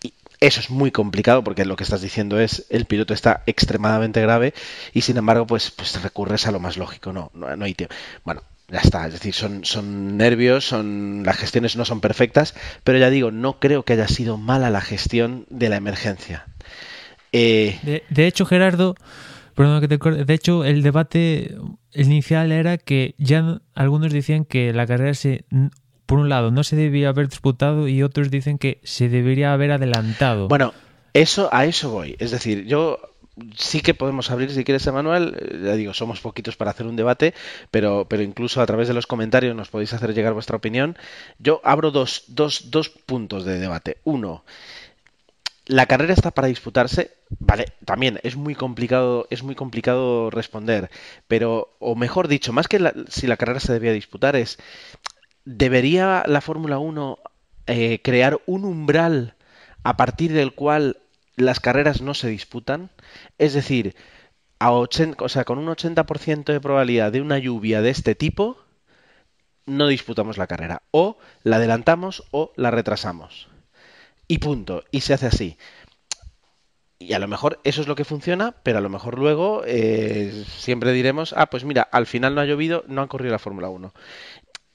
Y 0.01 0.13
eso 0.39 0.59
es 0.59 0.69
muy 0.69 0.91
complicado 0.91 1.43
porque 1.43 1.65
lo 1.65 1.75
que 1.75 1.83
estás 1.83 2.01
diciendo 2.01 2.39
es 2.39 2.65
el 2.69 2.85
piloto 2.85 3.13
está 3.13 3.43
extremadamente 3.47 4.21
grave 4.21 4.53
y 4.93 5.01
sin 5.01 5.17
embargo 5.17 5.47
pues, 5.47 5.71
pues 5.71 6.01
recurres 6.01 6.47
a 6.47 6.51
lo 6.51 6.59
más 6.59 6.77
lógico. 6.77 7.11
No, 7.11 7.31
no, 7.33 7.55
no 7.55 7.65
hay 7.65 7.73
tiempo. 7.73 7.95
Bueno, 8.23 8.43
ya 8.69 8.79
está, 8.79 9.05
es 9.07 9.13
decir, 9.13 9.33
son, 9.33 9.65
son 9.65 10.17
nervios, 10.17 10.65
son 10.65 11.23
las 11.25 11.37
gestiones 11.37 11.75
no 11.75 11.85
son 11.85 12.01
perfectas, 12.01 12.55
pero 12.83 12.97
ya 12.97 13.09
digo, 13.09 13.31
no 13.31 13.59
creo 13.59 13.83
que 13.83 13.93
haya 13.93 14.07
sido 14.07 14.37
mala 14.37 14.69
la 14.69 14.81
gestión 14.81 15.45
de 15.49 15.69
la 15.69 15.75
emergencia. 15.75 16.45
Eh... 17.33 17.77
De, 17.83 18.03
de, 18.09 18.27
hecho, 18.27 18.45
Gerardo, 18.45 18.95
perdón 19.55 19.81
que 19.81 19.87
te 19.89 19.99
corte, 19.99 20.23
de 20.23 20.33
hecho, 20.33 20.63
el 20.63 20.81
debate 20.81 21.57
inicial 21.93 22.51
era 22.51 22.77
que 22.77 23.15
ya 23.17 23.61
algunos 23.75 24.13
decían 24.13 24.45
que 24.45 24.71
la 24.71 24.87
carrera 24.87 25.13
se 25.13 25.45
por 26.05 26.19
un 26.19 26.29
lado 26.29 26.51
no 26.51 26.63
se 26.63 26.75
debía 26.75 27.09
haber 27.09 27.29
disputado 27.29 27.87
y 27.87 28.03
otros 28.03 28.29
dicen 28.29 28.57
que 28.57 28.79
se 28.83 29.09
debería 29.09 29.53
haber 29.53 29.71
adelantado. 29.71 30.47
Bueno, 30.47 30.73
eso 31.13 31.49
a 31.51 31.65
eso 31.65 31.91
voy, 31.91 32.15
es 32.19 32.31
decir, 32.31 32.65
yo 32.65 32.99
sí 33.55 33.81
que 33.81 33.93
podemos 33.93 34.29
abrir, 34.29 34.51
si 34.51 34.63
quieres, 34.63 34.85
Emanuel. 34.85 35.35
Ya 35.63 35.73
digo, 35.73 35.93
somos 35.93 36.21
poquitos 36.21 36.55
para 36.55 36.71
hacer 36.71 36.85
un 36.85 36.95
debate, 36.95 37.33
pero, 37.71 38.05
pero 38.07 38.21
incluso 38.21 38.61
a 38.61 38.65
través 38.65 38.87
de 38.87 38.93
los 38.93 39.07
comentarios 39.07 39.55
nos 39.55 39.69
podéis 39.69 39.93
hacer 39.93 40.13
llegar 40.13 40.33
vuestra 40.33 40.57
opinión. 40.57 40.97
Yo 41.39 41.61
abro 41.63 41.91
dos, 41.91 42.25
dos, 42.27 42.69
dos 42.69 42.89
puntos 42.89 43.45
de 43.45 43.59
debate. 43.59 43.97
Uno, 44.03 44.43
la 45.65 45.85
carrera 45.85 46.13
está 46.13 46.31
para 46.31 46.47
disputarse, 46.47 47.11
vale, 47.39 47.67
también 47.85 48.19
es 48.23 48.35
muy 48.35 48.55
complicado, 48.55 49.27
es 49.29 49.43
muy 49.43 49.55
complicado 49.55 50.29
responder, 50.29 50.89
pero, 51.27 51.75
o 51.79 51.95
mejor 51.95 52.27
dicho, 52.27 52.51
más 52.53 52.67
que 52.67 52.79
la, 52.79 52.93
si 53.09 53.27
la 53.27 53.37
carrera 53.37 53.59
se 53.59 53.73
debía 53.73 53.93
disputar, 53.93 54.35
es 54.35 54.57
¿debería 55.45 56.23
la 56.27 56.41
Fórmula 56.41 56.79
1 56.79 57.17
eh, 57.67 58.01
crear 58.03 58.41
un 58.45 58.65
umbral 58.65 59.35
a 59.83 59.97
partir 59.97 60.33
del 60.33 60.53
cual 60.53 60.97
las 61.35 61.59
carreras 61.59 62.01
no 62.01 62.13
se 62.13 62.27
disputan? 62.27 62.89
Es 63.37 63.53
decir, 63.53 63.95
a 64.59 64.71
80, 64.73 65.23
o 65.23 65.29
sea, 65.29 65.45
con 65.45 65.59
un 65.59 65.67
80% 65.67 66.45
de 66.45 66.61
probabilidad 66.61 67.11
de 67.11 67.21
una 67.21 67.37
lluvia 67.37 67.81
de 67.81 67.89
este 67.89 68.15
tipo, 68.15 68.57
no 69.65 69.87
disputamos 69.87 70.37
la 70.37 70.47
carrera. 70.47 70.83
O 70.91 71.17
la 71.43 71.57
adelantamos 71.57 72.23
o 72.31 72.53
la 72.55 72.71
retrasamos. 72.71 73.52
Y 74.33 74.39
punto. 74.39 74.83
Y 74.89 75.01
se 75.01 75.13
hace 75.13 75.27
así. 75.27 75.57
Y 76.97 77.13
a 77.13 77.19
lo 77.19 77.27
mejor 77.27 77.59
eso 77.63 77.81
es 77.81 77.87
lo 77.87 77.93
que 77.93 78.03
funciona, 78.03 78.55
pero 78.63 78.79
a 78.79 78.81
lo 78.81 78.89
mejor 78.89 79.19
luego 79.19 79.61
eh, 79.67 80.43
siempre 80.57 80.91
diremos, 80.91 81.35
ah, 81.37 81.51
pues 81.51 81.65
mira, 81.65 81.83
al 81.83 82.07
final 82.07 82.33
no 82.33 82.41
ha 82.41 82.45
llovido, 82.45 82.83
no 82.87 83.03
han 83.03 83.07
corrido 83.07 83.31
la 83.31 83.37
Fórmula 83.37 83.69
1. 83.69 83.93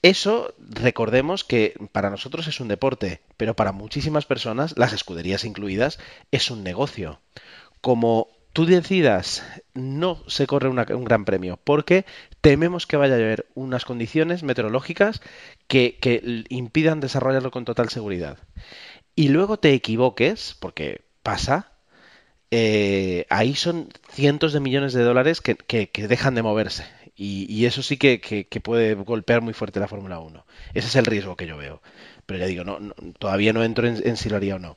Eso, 0.03 0.55
recordemos 0.61 1.43
que 1.43 1.75
para 1.91 2.09
nosotros 2.09 2.47
es 2.47 2.61
un 2.61 2.69
deporte, 2.69 3.21
pero 3.37 3.57
para 3.57 3.73
muchísimas 3.73 4.27
personas, 4.27 4.79
las 4.79 4.93
escuderías 4.93 5.43
incluidas, 5.43 5.99
es 6.31 6.53
un 6.53 6.63
negocio. 6.63 7.21
Como 7.81 8.29
tú 8.53 8.65
decidas, 8.65 9.43
no 9.75 10.23
se 10.29 10.47
corre 10.47 10.69
un 10.69 11.05
gran 11.05 11.25
premio, 11.25 11.59
porque 11.65 12.05
tememos 12.41 12.87
que 12.87 12.97
vaya 12.97 13.15
a 13.15 13.17
haber 13.17 13.47
unas 13.57 13.85
condiciones 13.85 14.45
meteorológicas 14.45 15.21
que 15.67 15.99
impidan 16.49 17.01
desarrollarlo 17.01 17.51
con 17.51 17.65
total 17.65 17.89
seguridad. 17.89 18.39
Y 19.19 19.31
luego 19.31 19.59
te 19.59 19.75
equivoques, 19.75 20.55
porque 20.61 21.01
pasa, 21.25 21.73
eh, 22.53 23.27
ahí 23.31 23.57
son 23.57 23.89
cientos 24.13 24.53
de 24.53 24.61
millones 24.61 24.93
de 24.93 25.03
dólares 25.03 25.41
que, 25.41 25.57
dejan 26.09 26.37
de 26.37 26.43
moverse. 26.43 26.87
Y, 27.17 27.67
eso 27.67 27.83
sí 27.83 27.97
que, 27.97 28.47
puede 28.63 28.95
golpear 28.95 29.41
muy 29.41 29.55
fuerte 29.55 29.81
la 29.81 29.89
Fórmula 29.89 30.21
1. 30.21 30.47
Ese 30.73 30.87
es 30.87 30.95
el 30.95 31.05
riesgo 31.05 31.35
que 31.35 31.49
yo 31.49 31.57
veo. 31.57 31.83
Pero 32.27 32.39
ya 32.39 32.47
digo, 32.47 32.63
no, 32.63 32.79
todavía 33.19 33.53
no 33.53 33.65
entro 33.65 33.89
en, 33.89 34.17
si 34.17 34.29
lo 34.29 34.37
haría 34.37 34.55
o 34.55 34.61
no. 34.61 34.77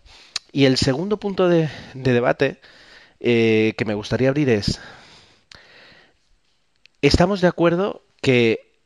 Y 0.51 0.65
el 0.65 0.77
segundo 0.77 1.17
punto 1.17 1.47
de, 1.47 1.69
debate 1.93 2.59
eh, 3.19 3.75
que 3.77 3.85
me 3.85 3.93
gustaría 3.93 4.29
abrir 4.29 4.49
es, 4.49 4.81
¿estamos 7.03 7.41
de 7.41 7.47
acuerdo 7.47 8.03
que 8.23 8.79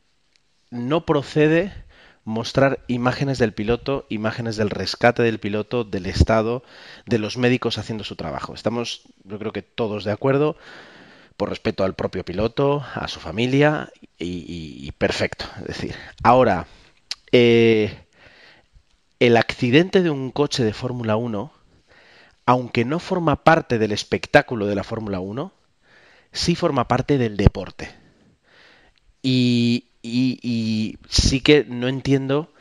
no 0.70 1.06
procede 1.06 1.85
mostrar 2.25 2.79
imágenes 2.88 3.38
del 3.38 3.53
piloto, 3.53 4.05
imágenes 4.09 4.57
del 4.57 4.71
rescate 4.71 5.23
del 5.23 5.39
piloto, 5.39 5.83
del 5.83 6.07
estado, 6.07 6.63
de 7.05 7.19
los 7.19 7.38
médicos 7.38 7.77
haciendo 7.77 8.03
su 8.03 8.15
trabajo. 8.15 8.53
Estamos, 8.53 9.03
yo 9.23 9.39
creo 9.39 9.53
que 9.53 9.61
todos 9.61 10.03
de 10.03 10.11
acuerdo, 10.11 10.57
por 11.38 11.49
respeto 11.49 11.83
al 11.83 11.93
propio 11.93 12.25
piloto, 12.25 12.83
a 12.95 13.07
su 13.07 13.19
familia 13.19 13.91
y, 14.17 14.91
perfecto. 14.97 15.45
Es 15.59 15.67
decir, 15.67 15.95
ahora, 16.23 16.65
eh, 17.31 18.05
el 19.19 19.38
accidente 19.38 20.01
de 20.01 20.09
un 20.09 20.31
coche 20.31 20.63
de 20.63 20.73
Fórmula 20.73 21.17
1, 21.17 21.51
aunque 22.47 22.85
no 22.85 22.99
forma 22.99 23.43
parte 23.43 23.77
del 23.77 23.91
espectáculo 23.91 24.65
de 24.65 24.75
la 24.75 24.83
Fórmula 24.83 25.19
1, 25.19 25.53
sí 26.31 26.55
forma 26.55 26.88
parte 26.88 27.19
del 27.19 27.38
deporte. 27.38 27.89
Y, 29.21 29.85
y, 30.06 30.98
sí 31.10 31.41
que 31.41 31.65
no 31.65 31.88
entiendo. 31.88 32.52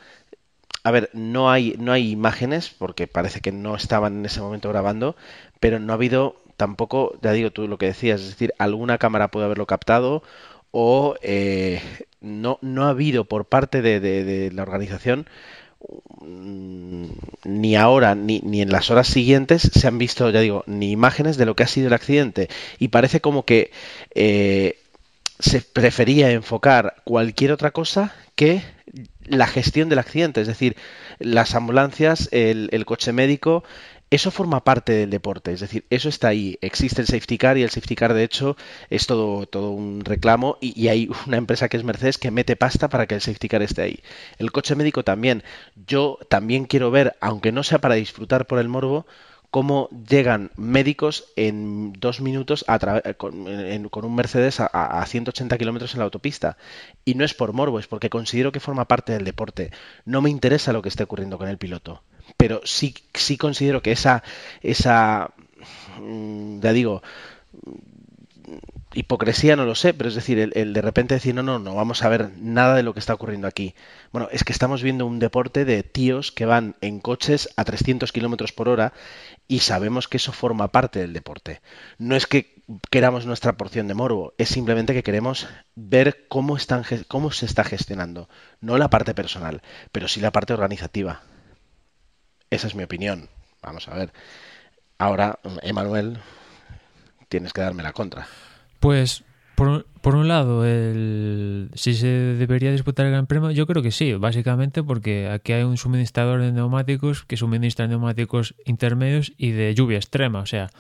A 0.83 0.91
ver, 0.91 1.11
no 1.15 1.51
hay, 1.51 1.77
no 1.79 1.93
hay 1.93 2.11
imágenes, 2.11 2.69
porque 2.69 3.07
parece 3.07 3.41
que 3.41 3.53
no 3.53 3.75
estaban 3.75 4.19
en 4.19 4.27
ese 4.27 4.41
momento 4.41 4.69
grabando, 4.69 5.17
pero 5.59 5.79
no 5.79 5.93
ha 5.93 5.97
habido 5.97 6.37
tampoco, 6.57 7.19
ya 7.23 7.33
digo 7.33 7.51
tú 7.51 7.69
lo 7.69 7.79
que 7.79 7.87
decías, 7.87 8.21
es 8.21 8.29
decir, 8.29 8.55
alguna 8.59 8.99
cámara 8.99 9.29
puede 9.29 9.47
haberlo 9.47 9.67
captado 9.67 10.23
o 10.71 11.15
eh, 11.23 11.81
no, 12.21 12.59
no 12.61 12.85
ha 12.85 12.91
habido 12.91 13.25
por 13.27 13.45
parte 13.45 13.83
de, 13.83 14.51
la 14.53 14.63
organización 14.63 15.29
mm, 16.21 17.07
ni 17.45 17.77
ahora 17.77 18.15
ni, 18.15 18.41
ni, 18.41 18.61
en 18.63 18.71
las 18.71 18.91
horas 18.91 19.07
siguientes 19.07 19.71
se 19.73 19.87
han 19.87 19.99
visto, 19.99 20.31
ya 20.31 20.41
digo, 20.41 20.65
ni 20.67 20.91
imágenes 20.91 21.37
de 21.37 21.47
lo 21.47 21.55
que 21.55 21.63
ha 21.63 21.69
sido 21.69 21.89
el 21.89 21.93
accidente. 21.93 22.49
Y 22.79 22.89
parece 22.89 23.21
como 23.21 23.45
que 23.45 23.71
eh, 24.15 24.79
se 25.39 25.61
prefería 25.61 26.31
enfocar 26.31 26.97
cualquier 27.05 27.53
otra 27.53 27.71
cosa 27.73 28.15
que 28.35 28.63
la 29.27 29.47
gestión 29.47 29.89
del 29.89 29.99
accidente, 29.99 30.41
es 30.41 30.47
decir, 30.47 30.77
las 31.19 31.55
ambulancias, 31.55 32.29
el, 32.33 32.85
coche 32.87 33.13
médico, 33.13 33.65
eso 34.11 34.31
forma 34.31 34.63
parte 34.63 34.93
del 34.93 35.11
deporte, 35.11 35.53
es 35.53 35.61
decir, 35.61 35.85
eso 35.91 36.09
está 36.09 36.29
ahí. 36.29 36.59
Existe 36.61 37.01
el 37.01 37.09
safety 37.09 37.39
car 37.39 37.59
y 37.59 37.63
el 37.63 37.71
safety 37.71 37.97
car, 37.97 38.15
de 38.15 38.23
hecho, 38.23 38.57
es 38.91 39.07
todo, 39.07 39.47
todo 39.47 39.71
un 39.71 40.05
reclamo 40.05 40.59
y, 40.61 40.79
y, 40.81 40.89
hay 40.89 41.11
una 41.27 41.37
empresa 41.37 41.69
que 41.69 41.77
es 41.77 41.85
Mercedes 41.85 42.19
que 42.19 42.31
mete 42.31 42.55
pasta 42.55 42.89
para 42.89 43.07
que 43.07 43.15
el 43.15 43.21
safety 43.21 43.49
car 43.49 43.63
esté 43.63 43.83
ahí. 43.83 44.01
El 44.39 44.53
coche 44.53 44.77
médico 44.77 45.05
también. 45.05 45.43
Yo 45.87 46.19
también 46.29 46.67
quiero 46.67 46.91
ver, 46.91 47.17
aunque 47.21 47.51
no 47.51 47.63
sea 47.63 47.81
para 47.81 47.95
disfrutar 47.97 48.47
por 48.47 48.59
el 48.59 48.69
morbo, 48.69 49.07
cómo 49.55 49.89
llegan 50.11 50.51
médicos 50.57 51.27
en 51.37 51.93
dos 51.93 52.21
minutos 52.21 52.65
con, 53.19 53.47
un 53.47 54.15
Mercedes 54.17 54.59
a, 54.59 55.05
180 55.07 55.57
kilómetros 55.59 55.95
en 55.95 56.01
la 56.01 56.07
autopista. 56.07 56.57
Y 57.05 57.15
no 57.15 57.25
es 57.25 57.35
por 57.35 57.53
morbo, 57.53 57.79
es 57.79 57.87
porque 57.87 58.11
considero 58.11 58.51
que 58.51 58.59
forma 58.59 58.89
parte 58.89 59.13
del 59.13 59.25
deporte. 59.25 59.71
No 60.07 60.23
me 60.23 60.31
interesa 60.31 60.73
lo 60.73 60.83
que 60.83 60.89
esté 60.89 61.05
ocurriendo 61.05 61.39
con 61.39 61.49
el 61.49 61.59
piloto. 61.59 62.03
Pero 62.37 62.63
sí, 62.65 62.97
sí 63.15 63.37
considero 63.37 63.81
que 63.81 63.93
esa, 63.93 64.25
esa, 64.61 65.31
mm, 66.01 66.59
ya 66.59 66.73
digo, 66.73 67.03
hipocresía 68.95 69.57
no 69.57 69.65
lo 69.65 69.75
sé, 69.75 69.93
pero 69.93 70.09
es 70.09 70.15
decir, 70.15 70.39
el, 70.39 70.73
de 70.73 70.83
repente 70.83 71.15
decir, 71.15 71.35
no, 71.35 71.43
no, 71.43 71.59
no 71.59 71.75
vamos 71.75 72.03
a 72.03 72.09
ver 72.09 72.31
nada 72.39 72.77
de 72.77 72.83
lo 72.83 72.95
que 72.95 73.01
está 73.01 73.15
ocurriendo 73.15 73.47
aquí. 73.47 73.75
Bueno, 74.13 74.29
es 74.31 74.45
que 74.45 74.53
estamos 74.53 74.83
viendo 74.83 75.07
un 75.07 75.19
deporte 75.19 75.65
de 75.65 75.83
tíos 75.83 76.33
que 76.33 76.47
van 76.47 76.77
en 76.81 77.01
coches 77.01 77.51
a 77.57 77.65
300 77.65 78.13
kilómetros 78.13 78.53
por 78.53 78.69
hora 78.69 78.93
y 79.47 79.61
sabemos 79.61 80.09
que 80.09 80.17
eso 80.17 80.33
forma 80.33 80.73
parte 80.73 81.01
del 81.01 81.13
deporte. 81.13 81.61
No 81.99 82.17
es 82.17 82.27
que 82.27 82.63
queramos 82.91 83.27
nuestra 83.27 83.57
porción 83.57 83.89
de 83.89 83.95
morbo, 83.95 84.35
es 84.39 84.49
simplemente 84.49 84.95
que 84.95 85.03
queremos 85.03 85.47
ver 85.75 86.27
cómo, 86.29 86.57
están, 86.57 86.85
cómo 87.09 87.31
se 87.31 87.47
está 87.47 87.65
gestionando, 87.65 88.29
no 88.61 88.79
la 88.79 88.91
parte 88.91 89.15
personal, 89.15 89.63
pero 89.93 90.09
sí 90.09 90.21
la 90.21 90.33
parte 90.33 90.55
organizativa. 90.55 91.23
Esa 92.51 92.67
es 92.67 92.75
mi 92.75 92.85
opinión. 92.85 93.29
Vamos 93.63 93.89
a 93.89 93.95
ver. 93.95 94.13
Ahora, 94.99 95.41
Emanuel, 95.63 96.21
tienes 97.29 97.53
que 97.53 97.63
darme 97.63 97.83
la 97.83 97.93
contra. 97.93 98.27
Pues, 98.79 99.25
por, 99.55 99.87
por, 100.01 100.15
un 100.17 100.29
lado, 100.29 100.65
el, 100.65 101.71
si 101.75 101.95
se 101.95 102.07
debería 102.07 102.73
disputar 102.73 103.07
el 103.07 103.13
Gran 103.13 103.27
Premio, 103.27 103.51
yo 103.51 103.67
creo 103.67 103.83
que 103.83 103.91
sí, 103.91 104.15
básicamente 104.15 104.83
porque 104.83 105.29
aquí 105.29 105.53
hay 105.53 105.63
un 105.63 105.77
suministrador 105.77 106.41
de 106.41 106.53
neumáticos 106.53 107.25
que 107.25 107.37
suministra 107.37 107.87
neumáticos 107.87 108.55
intermedios 108.65 109.33
y 109.37 109.51
de 109.53 109.75
lluvia 109.75 109.97
extrema. 109.97 110.41
O 110.41 110.47
sea, 110.47 110.71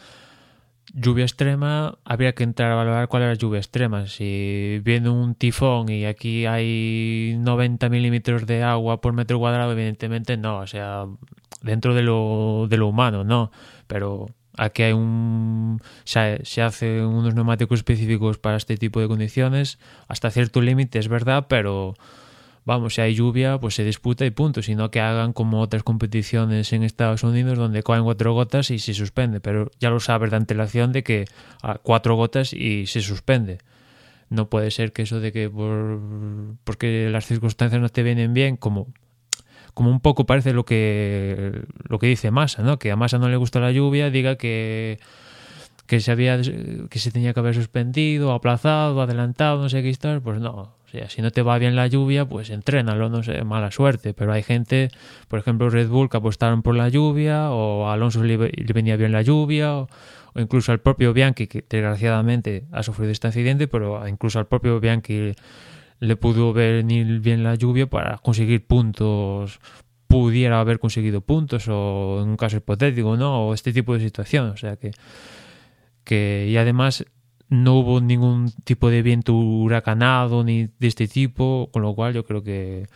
lluvia 0.93 1.25
extrema, 1.25 1.99
habría 2.05 2.35
que 2.35 2.45
entrar 2.45 2.73
a 2.73 2.75
valorar 2.75 3.09
cuál 3.09 3.23
era 3.23 3.33
la 3.33 3.39
lluvia 3.39 3.59
extrema. 3.59 4.07
Si 4.07 4.81
viene 4.85 5.09
un 5.09 5.35
tifón 5.35 5.89
y 5.89 6.05
aquí 6.05 6.47
hay 6.47 7.37
90 7.39 7.89
milímetros 7.89 8.47
de 8.47 8.63
agua 8.63 9.01
por 9.01 9.13
metro 9.13 9.39
cuadrado, 9.39 9.73
evidentemente 9.73 10.37
no. 10.37 10.59
O 10.59 10.67
sea, 10.67 11.07
dentro 11.63 11.95
de 11.95 12.03
lo, 12.03 12.67
de 12.69 12.77
lo 12.77 12.89
humano, 12.89 13.25
no. 13.25 13.51
Pero 13.87 14.27
Aquí 14.57 14.83
hay 14.83 14.93
un. 14.93 15.81
Se, 16.05 16.41
se 16.45 16.63
hacen 16.63 17.05
unos 17.05 17.35
neumáticos 17.35 17.81
específicos 17.81 18.39
para 18.39 18.57
este 18.57 18.77
tipo 18.77 19.01
de 19.01 19.09
condiciones, 19.09 19.79
hasta 20.09 20.31
cierto 20.31 20.61
límite, 20.61 20.99
es 20.99 21.09
verdad, 21.09 21.47
pero 21.49 21.95
vamos, 22.65 22.95
si 22.95 23.01
hay 23.01 23.15
lluvia, 23.15 23.59
pues 23.59 23.75
se 23.75 23.85
disputa 23.85 24.25
y 24.25 24.31
punto, 24.31 24.63
sino 24.63 24.91
que 24.91 25.01
hagan 25.01 25.33
como 25.33 25.61
otras 25.61 25.83
competiciones 25.83 26.73
en 26.73 26.83
Estados 26.83 27.23
Unidos 27.23 27.59
donde 27.59 27.83
caen 27.83 28.05
cuatro 28.05 28.33
gotas 28.33 28.71
y 28.71 28.79
se 28.79 28.95
suspende, 28.95 29.41
pero 29.41 29.71
ya 29.81 29.91
lo 29.91 30.01
sabes 30.01 30.31
de 30.31 30.37
antelación 30.37 30.93
de 30.93 31.03
que 31.03 31.25
a 31.63 31.79
cuatro 31.79 32.17
gotas 32.17 32.53
y 32.53 32.87
se 32.87 33.01
suspende. 33.01 33.59
No 34.31 34.49
puede 34.49 34.71
ser 34.71 34.93
que 34.93 35.03
eso 35.03 35.21
de 35.21 35.33
que 35.33 35.51
por, 35.51 36.01
porque 36.65 37.09
las 37.11 37.27
circunstancias 37.27 37.81
no 37.81 37.89
te 37.89 38.03
vienen 38.03 38.35
bien, 38.35 38.57
como 38.57 38.89
como 39.75 39.91
un 39.91 40.01
poco 40.01 40.25
parece 40.25 40.53
lo 40.53 40.65
que 40.65 41.63
lo 41.89 41.99
que 41.99 42.07
dice 42.07 42.31
Massa, 42.31 42.63
¿no? 42.63 42.79
Que 42.79 42.91
a 42.91 42.97
Massa 42.97 43.19
no 43.19 43.29
le 43.29 43.37
gusta 43.37 43.61
la 43.61 43.73
lluvia, 43.73 44.11
diga 44.11 44.37
que 44.37 44.99
que 45.87 46.01
se 46.01 46.11
había 46.13 46.41
que 46.41 46.99
se 46.99 47.11
tenía 47.11 47.35
que 47.35 47.41
haber 47.41 47.55
suspendido, 47.55 48.33
aplazado, 48.33 49.03
adelantado, 49.03 49.61
no 49.61 49.69
sé 49.69 49.83
qué 49.83 49.89
historia, 49.91 50.21
pues 50.21 50.41
no. 50.41 50.75
O 50.87 50.89
sea, 50.91 51.11
si 51.11 51.23
no 51.23 51.31
te 51.31 51.43
va 51.43 51.59
bien 51.59 51.75
la 51.77 51.89
lluvia, 51.89 52.25
pues 52.25 52.51
entrénalo, 52.51 53.09
no 53.11 53.23
sé, 53.23 53.43
mala 53.43 53.71
suerte. 53.73 54.15
Pero 54.15 54.33
hay 54.33 54.43
gente, 54.45 54.91
por 55.29 55.41
ejemplo, 55.41 55.69
Red 55.69 55.89
Bull, 55.89 56.09
que 56.09 56.17
apostaron 56.17 56.63
por 56.63 56.77
la 56.77 56.89
lluvia, 56.89 57.51
o 57.51 57.89
a 57.89 57.95
Alonso 57.95 58.23
le, 58.23 58.37
venía 58.37 58.97
bien 58.97 59.11
la 59.11 59.23
lluvia, 59.23 59.75
o, 59.75 59.89
o, 60.35 60.41
incluso 60.41 60.71
al 60.73 60.79
propio 60.79 61.13
Bianchi, 61.13 61.49
que 61.49 61.65
desgraciadamente 61.69 62.65
ha 62.71 62.83
sufrido 62.85 63.11
este 63.11 63.27
accidente, 63.27 63.67
pero 63.67 64.07
incluso 64.07 64.39
al 64.39 64.47
propio 64.47 64.79
Bianchi 64.79 65.35
le 66.01 66.17
pudo 66.17 66.53
venir 66.53 67.21
bien 67.21 67.43
la 67.43 67.55
lluvia 67.55 67.89
para 67.89 68.19
conseguir 68.19 68.67
puntos, 68.67 69.61
pudiera 70.07 70.61
haber 70.61 70.79
conseguido 70.79 71.21
puntos 71.21 71.67
o 71.69 72.21
en 72.23 72.31
un 72.31 72.37
caso 72.37 72.57
hipotético, 72.59 73.17
¿no? 73.17 73.49
O 73.49 73.55
este 73.55 73.73
tipo 73.73 73.95
de 73.95 74.01
situación, 74.01 74.51
o 74.51 74.57
sea 74.57 74.77
que 74.77 74.93
que 76.05 76.47
y 76.51 76.57
además 76.57 77.05
no 77.49 77.75
hubo 77.75 78.01
ningún 78.01 78.53
tipo 78.65 78.91
de 78.91 79.03
viento 79.03 79.35
huracanado 79.35 80.45
ni 80.45 80.69
de 80.79 80.87
este 80.87 81.09
tipo, 81.09 81.71
con 81.73 81.83
lo 81.83 81.95
cual 81.95 82.15
yo 82.15 82.25
creo 82.25 82.43
que 82.43 82.87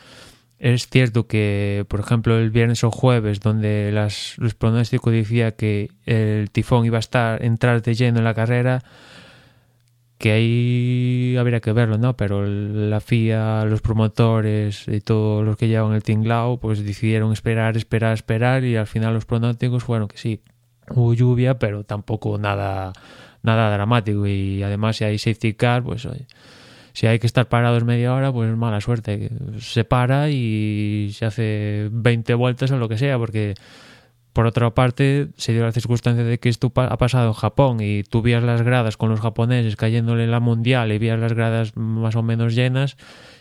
es 0.59 0.89
cierto 0.89 1.27
que, 1.27 1.87
por 1.89 2.01
ejemplo, 2.01 2.37
el 2.39 2.51
viernes 2.51 2.83
o 2.83 2.91
jueves, 2.91 3.41
donde 3.41 3.93
las, 3.93 4.35
los 4.39 4.55
pronósticos 4.55 5.13
decía 5.13 5.53
que 5.53 5.91
el 6.05 6.51
tifón 6.51 6.85
iba 6.85 6.97
a 6.97 7.01
estar 7.01 7.45
entrar 7.45 7.81
de 7.83 7.95
lleno 7.95 8.19
en 8.19 8.25
la 8.25 8.35
carrera, 8.35 8.83
que 10.19 10.33
ahí 10.33 11.37
habría 11.39 11.61
que 11.61 11.73
verlo, 11.73 11.97
¿no? 11.97 12.17
Pero 12.17 12.45
la 12.45 13.01
FIA, 13.01 13.65
los 13.65 13.81
promotores 13.81 14.89
y 14.89 15.01
todos 15.01 15.45
los 15.45 15.57
que 15.57 15.69
llevan 15.69 15.95
el 15.95 16.03
tinglao, 16.03 16.59
pues 16.59 16.85
decidieron 16.85 17.33
esperar, 17.33 17.77
esperar, 17.77 18.15
esperar 18.15 18.65
y 18.65 18.77
al 18.77 18.89
final 18.89 19.15
los 19.15 19.27
pronósticos 19.27 19.85
fueron 19.85 20.09
que 20.09 20.19
sí, 20.19 20.43
hubo 20.91 21.15
lluvia, 21.15 21.59
pero 21.59 21.85
tampoco 21.85 22.37
nada, 22.37 22.93
nada 23.43 23.71
dramático 23.73 24.27
y 24.27 24.63
además 24.63 24.97
si 24.97 25.05
hay 25.05 25.19
safety 25.19 25.55
car, 25.55 25.85
pues 25.85 26.09
si 26.93 27.07
hay 27.07 27.21
que 27.21 27.29
estar 27.29 27.49
parados 27.49 27.85
media 27.85 28.13
hora, 28.13 28.33
pues 28.33 28.55
mala 28.57 28.81
suerte, 28.81 29.31
se 29.61 29.85
para 29.85 30.31
y 30.31 31.13
se 31.15 31.27
hace 31.27 31.89
20 31.93 32.35
vueltas 32.35 32.73
o 32.73 32.77
lo 32.79 32.89
que 32.89 32.99
sea, 32.99 33.19
porque 33.19 33.55
por 34.39 34.47
otra 34.47 34.71
parte, 34.73 35.31
se 35.37 35.53
dio 35.53 35.65
la 35.65 35.73
circunstancia 35.73 36.23
de 36.23 36.39
que 36.39 36.49
esto 36.49 36.71
ha 36.77 36.97
pasado 36.97 37.27
en 37.27 37.33
Japón 37.33 37.79
y 37.81 38.05
tú 38.05 38.23
vías 38.23 38.41
las 38.41 38.63
gradas 38.63 38.97
con 38.97 39.09
los 39.09 39.19
japoneses 39.19 39.75
cayéndole 39.75 40.23
en 40.23 40.31
la 40.31 40.39
mundial 40.39 40.93
y 40.93 40.99
vías 40.99 41.19
las 41.19 41.33
gradas 41.33 41.77
más 41.77 42.15
o 42.15 42.23
menos 42.23 42.55
llenas 42.55 42.97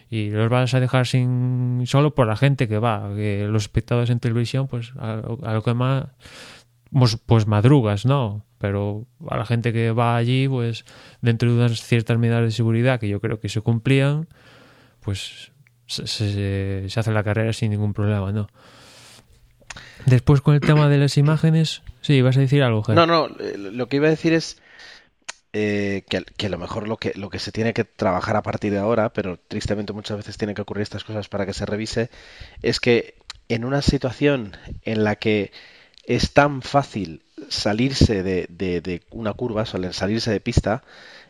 y 0.09 0.31
los 0.31 0.49
vas 0.49 0.73
a 0.73 0.79
dejar 0.79 1.05
sin 1.05 1.83
solo 1.85 2.15
por 2.15 2.25
la 2.25 2.35
gente 2.35 2.67
que 2.67 2.79
va, 2.79 3.09
los 3.09 3.61
espectadores 3.61 4.09
en 4.09 4.19
televisión, 4.19 4.67
pues 4.67 4.93
a, 4.97 5.21
lo 5.53 5.61
que 5.61 5.75
más 5.75 6.05
pues, 6.91 7.19
pues, 7.23 7.45
madrugas, 7.45 8.07
¿no? 8.07 8.43
pero 8.57 9.05
a 9.29 9.37
la 9.37 9.45
gente 9.45 9.73
que 9.73 9.91
va 9.91 10.17
allí, 10.17 10.47
pues 10.47 10.83
dentro 11.21 11.51
de 11.51 11.57
unas 11.57 11.79
ciertas 11.79 12.17
medidas 12.17 12.41
de 12.41 12.49
seguridad 12.49 12.99
que 12.99 13.07
yo 13.07 13.21
creo 13.21 13.39
que 13.39 13.49
se 13.49 13.61
cumplían, 13.61 14.29
pues 15.01 15.51
se 15.85 16.87
hace 16.87 17.11
la 17.11 17.23
carrera 17.23 17.53
sin 17.53 17.69
ningún 17.69 17.93
problema, 17.93 18.31
¿no? 18.31 18.47
Después 20.07 20.39
con 20.39 20.55
el 20.55 20.61
tema 20.61 20.87
de 20.87 20.97
las 20.97 21.17
imágenes, 21.17 21.81
sí, 21.99 22.21
vas 22.21 22.37
a 22.37 22.39
decir 22.39 22.63
algo? 22.63 22.81
No, 22.93 23.05
no, 23.05 23.27
eh, 23.41 23.57
lo 23.57 23.87
que 23.89 23.97
iba 23.97 24.07
a 24.07 24.09
decir 24.09 24.31
es 24.31 24.61
eh, 25.51 26.05
que, 26.07 26.23
que, 26.37 26.45
a 26.45 26.49
lo 26.49 26.57
mejor 26.57 26.87
lo 26.87 26.95
que, 26.95 27.11
lo 27.15 27.29
que 27.29 27.39
se 27.39 27.51
tiene 27.51 27.73
que 27.73 27.83
trabajar 27.83 28.37
a 28.37 28.41
partir 28.41 28.71
de 28.71 28.79
ahora, 28.79 29.11
pero 29.11 29.37
tristemente 29.37 29.91
muchas 29.91 30.15
veces 30.15 30.37
tienen 30.37 30.55
que 30.55 30.61
ocurrir 30.61 30.83
estas 30.83 31.03
cosas 31.03 31.27
para 31.27 31.45
que 31.45 31.51
se 31.51 31.65
revise, 31.65 32.09
es 32.61 32.79
que 32.79 33.15
en 33.49 33.65
una 33.65 33.81
situación 33.81 34.55
en 34.83 35.03
la 35.03 35.17
que 35.17 35.51
es 36.05 36.31
tan 36.31 36.61
fácil 36.61 37.21
salirse 37.49 38.23
de, 38.23 38.47
de, 38.49 38.79
de 38.79 39.01
una 39.11 39.33
curva, 39.33 39.65
salirse 39.65 40.31
de 40.31 40.39
pista, 40.39 40.83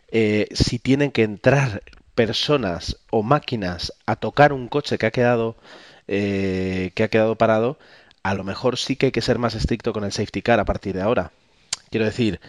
eh, 0.10 0.50
si 0.54 0.78
tienen 0.78 1.10
que 1.10 1.24
entrar 1.24 1.82
personas 2.14 2.98
o 3.10 3.24
máquinas 3.24 3.92
a 4.06 4.18
tocar 4.18 4.54
un 4.54 4.68
coche 4.68 5.00
que 5.00 5.08
ha 5.08 5.12
quedado 5.12 5.58
eh, 6.08 6.92
que 6.96 7.04
ha 7.04 7.10
quedado 7.10 7.36
parado, 7.36 7.78
a 8.30 8.34
lo 8.34 8.44
mejor 8.44 8.78
sí 8.78 8.98
que 8.98 9.08
hay 9.08 9.12
que 9.14 9.22
ser 9.22 9.40
más 9.40 9.56
estricto 9.56 9.94
con 9.94 10.04
el 10.04 10.12
safety 10.12 10.42
car 10.42 10.60
a 10.60 10.66
partir 10.66 10.94
de 10.94 11.02
ahora. 11.02 11.32
Quiero 11.90 12.06
decir, 12.06 12.42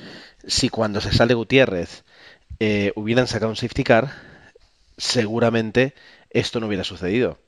si 0.45 0.69
cuando 0.71 1.01
se 1.01 1.13
sale 1.13 1.35
Gutiérrez 1.35 2.03
eh, 2.59 2.93
hubieran 2.97 3.29
sacado 3.29 3.51
un 3.51 3.57
safety 3.57 3.85
car, 3.85 4.13
seguramente 4.97 5.95
esto 6.31 6.59
no 6.59 6.67
hubiera 6.67 6.83
sucedido. 6.83 7.39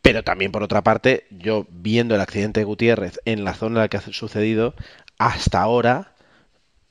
Pero 0.00 0.24
también, 0.24 0.50
por 0.50 0.62
otra 0.62 0.82
parte, 0.82 1.26
yo 1.30 1.66
viendo 1.68 2.14
el 2.14 2.22
accidente 2.22 2.60
de 2.60 2.64
Gutiérrez 2.64 3.20
en 3.26 3.44
la 3.44 3.52
zona 3.52 3.76
en 3.76 3.82
la 3.82 3.88
que 3.88 3.98
ha 3.98 4.00
sucedido, 4.00 4.74
hasta 5.18 5.60
ahora, 5.60 6.14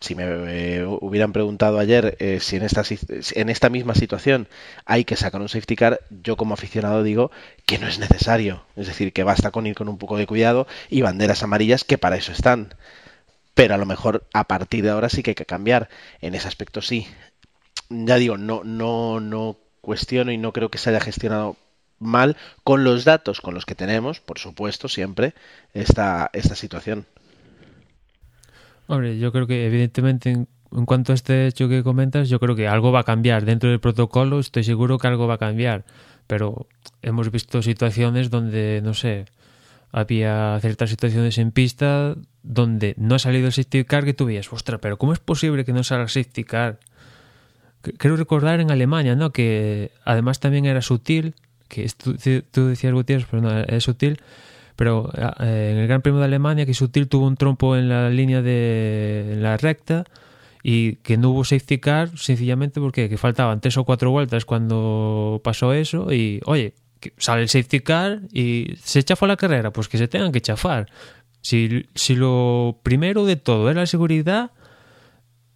si 0.02 0.16
me 0.16 0.24
eh, 0.24 0.86
hubieran 0.86 1.34
preguntado 1.34 1.78
ayer 1.78 2.16
eh, 2.20 2.40
si 2.40 2.56
en 2.56 2.64
esta, 2.64 2.84
en 3.34 3.50
esta 3.50 3.70
misma 3.70 3.96
situación 3.96 4.48
hay 4.86 5.04
que 5.04 5.18
sacar 5.18 5.42
un 5.42 5.50
safety 5.50 5.76
car, 5.76 6.00
yo 6.10 6.38
como 6.38 6.54
aficionado 6.54 7.04
digo 7.04 7.32
que 7.66 7.80
no 7.80 7.88
es 7.88 8.00
necesario. 8.00 8.64
Es 8.78 8.88
decir, 8.88 9.12
que 9.12 9.24
basta 9.24 9.52
con 9.52 9.68
ir 9.68 9.76
con 9.76 9.90
un 9.90 9.98
poco 9.98 10.18
de 10.18 10.28
cuidado 10.28 10.68
y 10.90 11.02
banderas 11.02 11.44
amarillas 11.44 11.84
que 11.84 11.98
para 11.98 12.16
eso 12.16 12.32
están. 12.32 12.74
Pero 13.54 13.76
a 13.76 13.78
lo 13.78 13.86
mejor 13.86 14.26
a 14.34 14.46
partir 14.46 14.84
de 14.84 14.92
ahora 14.92 15.10
sí 15.10 15.22
que 15.22 15.32
hay 15.32 15.36
que 15.36 15.46
cambiar. 15.46 15.90
En 16.22 16.34
ese 16.34 16.48
aspecto 16.48 16.82
sí. 16.82 17.08
Ya 17.90 18.16
digo, 18.16 18.38
no, 18.38 18.64
no, 18.64 19.20
no 19.20 19.58
cuestiono 19.82 20.32
y 20.32 20.38
no 20.38 20.54
creo 20.54 20.70
que 20.70 20.78
se 20.78 20.92
haya 20.92 21.02
gestionado 21.02 21.58
mal 22.00 22.38
con 22.64 22.84
los 22.86 23.04
datos 23.04 23.42
con 23.42 23.54
los 23.54 23.66
que 23.66 23.76
tenemos, 23.76 24.22
por 24.22 24.40
supuesto, 24.40 24.88
siempre, 24.88 25.34
esta, 25.74 26.30
esta 26.34 26.56
situación. 26.56 27.06
Hombre, 28.90 29.20
yo 29.20 29.32
creo 29.32 29.46
que 29.46 29.68
evidentemente 29.68 30.32
en, 30.32 30.48
cuanto 30.86 31.12
a 31.12 31.16
este 31.16 31.46
hecho 31.46 31.70
que 31.70 31.84
comentas, 31.84 32.28
yo 32.28 32.40
creo 32.40 32.56
que 32.56 32.68
algo 32.68 32.92
va 32.92 33.02
a 33.02 33.04
cambiar. 33.04 33.46
Dentro 33.46 33.70
del 33.70 33.80
protocolo 33.80 34.40
estoy 34.40 34.64
seguro 34.64 34.98
que 34.98 35.06
algo 35.06 35.28
va 35.28 35.36
a 35.36 35.38
cambiar. 35.38 35.86
Pero 36.26 36.66
hemos 37.04 37.30
visto 37.30 37.62
situaciones 37.62 38.32
donde, 38.32 38.82
no 38.84 38.96
sé, 38.96 39.26
había 39.92 40.58
ciertas 40.60 40.90
situaciones 40.90 41.38
en 41.38 41.52
pista 41.52 42.16
donde 42.42 42.96
no 42.98 43.14
ha 43.14 43.20
salido 43.20 43.46
el 43.46 43.54
safety 43.54 43.86
car 43.86 44.06
que 44.06 44.16
tú 44.16 44.26
veías, 44.26 44.52
ostras, 44.52 44.80
pero 44.82 44.98
¿cómo 44.98 45.14
es 45.14 45.20
posible 45.20 45.66
que 45.66 45.74
no 45.74 45.84
salga 45.84 46.06
el 46.06 46.10
safety 46.10 46.44
car? 46.44 46.80
Creo 47.82 48.16
recordar 48.16 48.60
en 48.60 48.72
Alemania, 48.72 49.16
¿no? 49.16 49.32
Que 49.32 49.92
además 50.04 50.40
también 50.40 50.66
era 50.66 50.82
sutil, 50.82 51.36
que 51.68 51.88
tú, 51.96 52.18
tú 52.50 52.66
decías 52.66 52.94
Gutiérrez, 52.94 53.28
pero 53.30 53.44
no, 53.44 53.60
es 53.60 53.84
sutil, 53.84 54.20
pero 54.80 55.12
eh, 55.14 55.72
en 55.74 55.78
el 55.78 55.88
Gran 55.90 56.02
Premio 56.02 56.22
de 56.22 56.26
Alemania 56.26 56.66
que 56.66 56.74
Sutil 56.74 57.10
tuvo 57.10 57.28
un 57.28 57.36
trompo 57.36 57.76
en 57.76 57.90
la 57.90 58.10
línea 58.10 58.42
de 58.42 59.36
la 59.38 59.58
recta 59.58 60.06
y 60.64 60.96
que 61.04 61.18
no 61.18 61.32
hubo 61.32 61.44
safety 61.44 61.80
car 61.80 62.18
sencillamente 62.18 62.80
porque 62.80 63.10
que 63.10 63.18
faltaban 63.18 63.60
tres 63.60 63.76
o 63.76 63.84
cuatro 63.84 64.10
vueltas 64.12 64.46
cuando 64.46 65.42
pasó 65.44 65.74
eso 65.74 66.14
y 66.14 66.40
oye 66.46 66.76
sale 67.18 67.42
el 67.42 67.50
safety 67.50 67.82
car 67.82 68.22
y 68.32 68.76
se 68.82 69.04
chafó 69.04 69.28
la 69.28 69.36
carrera 69.36 69.74
pues 69.74 69.90
que 69.90 69.98
se 69.98 70.08
tengan 70.08 70.32
que 70.32 70.40
chafar 70.40 70.90
si, 71.42 71.86
si 71.94 72.16
lo 72.16 72.80
primero 72.82 73.26
de 73.26 73.36
todo 73.36 73.70
era 73.70 73.82
la 73.82 73.86
seguridad 73.86 74.52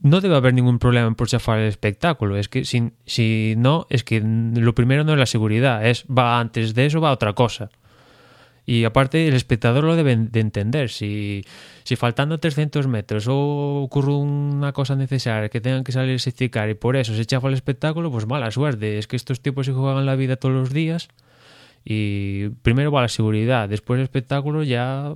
no 0.02 0.20
debe 0.20 0.36
haber 0.36 0.54
ningún 0.54 0.80
problema 0.80 1.10
por 1.14 1.30
chafar 1.30 1.60
el 1.60 1.70
espectáculo. 1.70 2.36
Es 2.36 2.50
que 2.50 2.66
si, 2.66 2.92
si 3.06 3.54
no, 3.56 3.88
es 3.90 4.04
que 4.04 4.20
lo 4.20 4.76
primero 4.76 5.06
no 5.06 5.14
es 5.14 5.18
la 5.18 5.26
seguridad, 5.26 5.88
es 5.88 6.04
va 6.08 6.42
antes 6.42 6.74
de 6.74 6.88
eso 6.88 7.00
va 7.00 7.14
otra 7.14 7.32
cosa. 7.32 7.70
Y 8.66 8.86
aparte 8.86 9.28
el 9.28 9.34
espectador 9.34 9.84
lo 9.84 9.96
debe 9.96 10.16
de 10.16 10.40
entender. 10.40 10.90
Si, 10.90 11.44
si 11.84 11.96
faltando 11.96 12.40
300 12.40 12.88
metros 12.88 13.28
o 13.28 13.82
ocurre 13.84 14.14
una 14.14 14.72
cosa 14.72 14.96
necesaria 14.96 15.50
que 15.50 15.60
tengan 15.60 15.84
que 15.84 15.92
salir 15.92 16.14
a 16.14 16.16
esticar 16.16 16.70
y 16.70 16.74
por 16.74 16.96
eso 16.96 17.14
se 17.14 17.26
chafa 17.26 17.50
el 17.50 17.56
espectáculo, 17.56 18.10
pues 18.10 18.26
mala 18.26 18.52
suerte. 18.52 18.98
Es 18.98 19.08
que 19.08 19.18
estos 19.18 19.42
tipos 19.42 19.66
se 19.66 19.74
juegan 19.74 20.06
la 20.06 20.16
vida 20.16 20.38
todos 20.38 20.56
los 20.56 20.72
días 20.72 21.10
y 21.84 22.50
primero 22.62 22.92
va 22.92 23.02
la 23.02 23.10
seguridad, 23.10 23.68
después 23.68 23.98
el 23.98 24.04
espectáculo 24.04 24.64
ya 24.64 25.14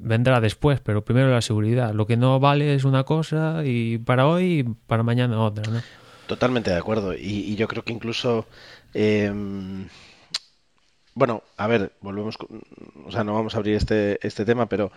vendrá 0.00 0.40
después, 0.40 0.78
pero 0.80 1.04
primero 1.04 1.30
la 1.32 1.42
seguridad. 1.42 1.92
Lo 1.92 2.06
que 2.06 2.16
no 2.16 2.38
vale 2.38 2.76
es 2.76 2.84
una 2.84 3.02
cosa 3.02 3.62
y 3.64 3.98
para 3.98 4.28
hoy 4.28 4.60
y 4.60 4.62
para 4.62 5.02
mañana 5.02 5.40
otra, 5.40 5.64
¿no? 5.72 5.82
Totalmente 6.28 6.70
de 6.70 6.76
acuerdo. 6.76 7.14
Y, 7.14 7.40
y 7.40 7.56
yo 7.56 7.66
creo 7.66 7.82
que 7.82 7.92
incluso... 7.92 8.46
Eh, 8.94 9.32
bueno, 11.14 11.42
a 11.56 11.66
ver, 11.66 11.92
volvemos, 12.00 12.36
o 13.06 13.12
sea, 13.12 13.24
no 13.24 13.34
vamos 13.34 13.54
a 13.54 13.58
abrir 13.58 13.74
este, 13.74 14.18
este 14.26 14.44
tema, 14.44 14.66
pero 14.66 14.92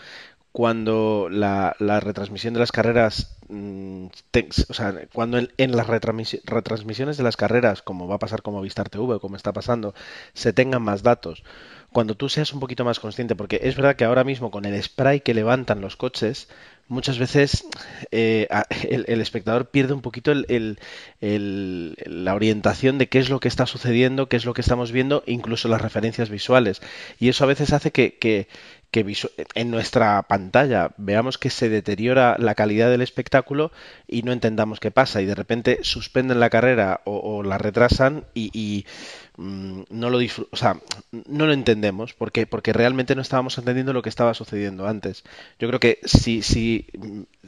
cuando 0.52 1.30
la, 1.32 1.76
la 1.80 2.00
retransmisión 2.02 2.54
de 2.54 2.60
las 2.60 2.74
carreras, 2.74 3.38
te, 4.32 4.50
o 4.68 4.74
sea, 4.74 4.94
cuando 5.14 5.38
en, 5.40 5.72
las 5.72 5.88
retransmis, 5.88 6.42
retransmisiones 6.44 7.18
de 7.18 7.24
las 7.24 7.38
carreras, 7.38 7.82
como 7.82 8.08
va 8.08 8.16
a 8.16 8.20
pasar 8.20 8.42
como 8.42 8.62
Vistar 8.62 8.90
TV, 8.90 9.20
como 9.20 9.38
está 9.38 9.54
pasando, 9.54 9.94
se 10.34 10.52
tengan 10.52 10.82
más 10.82 11.04
datos, 11.04 11.44
cuando 11.94 12.16
tú 12.16 12.28
seas 12.28 12.54
un 12.54 12.60
poquito 12.60 12.84
más 12.84 13.00
consciente, 13.00 13.36
porque 13.36 13.62
es 13.64 13.76
verdad 13.76 13.96
que 13.96 14.04
ahora 14.04 14.24
mismo 14.26 14.52
con 14.52 14.66
el 14.66 14.82
spray 14.82 15.22
que 15.22 15.34
levantan 15.34 15.80
los 15.80 15.96
coches, 15.96 16.50
muchas 16.92 17.18
veces 17.18 17.66
eh, 18.12 18.48
el, 18.90 19.22
espectador 19.22 19.70
pierde 19.70 19.94
un 19.94 20.02
poquito 20.02 20.32
el, 20.32 20.78
la 21.22 22.36
orientación 22.36 22.98
de 22.98 23.08
qué 23.08 23.20
es 23.20 23.30
lo 23.30 23.40
que 23.40 23.48
está 23.48 23.66
sucediendo, 23.66 24.28
qué 24.28 24.36
es 24.36 24.46
lo 24.46 24.54
que 24.54 24.62
estamos 24.62 24.92
viendo, 24.92 25.24
incluso 25.26 25.70
las 25.70 25.82
referencias 25.82 26.30
visuales. 26.30 26.82
Y 27.18 27.30
eso 27.30 27.46
a 27.46 27.48
veces 27.48 27.72
hace 27.72 27.92
que, 27.92 28.18
que, 28.18 28.48
que 28.92 29.06
en 29.56 29.72
nuestra 29.72 30.22
pantalla 30.24 30.92
veamos 30.98 31.38
que 31.38 31.50
se 31.50 31.70
deteriora 31.70 32.36
la 32.38 32.56
calidad 32.56 32.90
del 32.90 33.02
espectáculo 33.02 33.72
y 34.06 34.24
no 34.24 34.34
entendamos 34.34 34.82
qué 34.82 34.92
pasa 34.92 35.22
y 35.22 35.26
de 35.26 35.36
repente 35.36 35.80
suspenden 35.84 36.42
la 36.42 36.50
carrera 36.50 37.00
o, 37.06 37.18
o 37.18 37.44
la 37.44 37.58
retrasan 37.58 38.26
y, 38.34 38.52
y 38.54 38.86
mmm, 39.42 39.84
no 39.90 40.10
lo 40.10 40.20
o 40.20 40.56
sea, 40.56 40.80
no 41.12 41.46
lo 41.46 41.54
entendemos 41.54 42.14
porque 42.14 42.46
porque 42.48 42.74
realmente 42.74 43.16
no 43.16 43.22
estábamos 43.22 43.58
entendiendo 43.58 43.94
lo 43.94 44.02
que 44.02 44.10
estaba 44.10 44.34
sucediendo 44.34 44.88
antes. 44.88 45.24
Yo 45.60 45.68
creo 45.68 45.80
que 45.80 46.00
si 46.04 46.42
si 46.44 46.88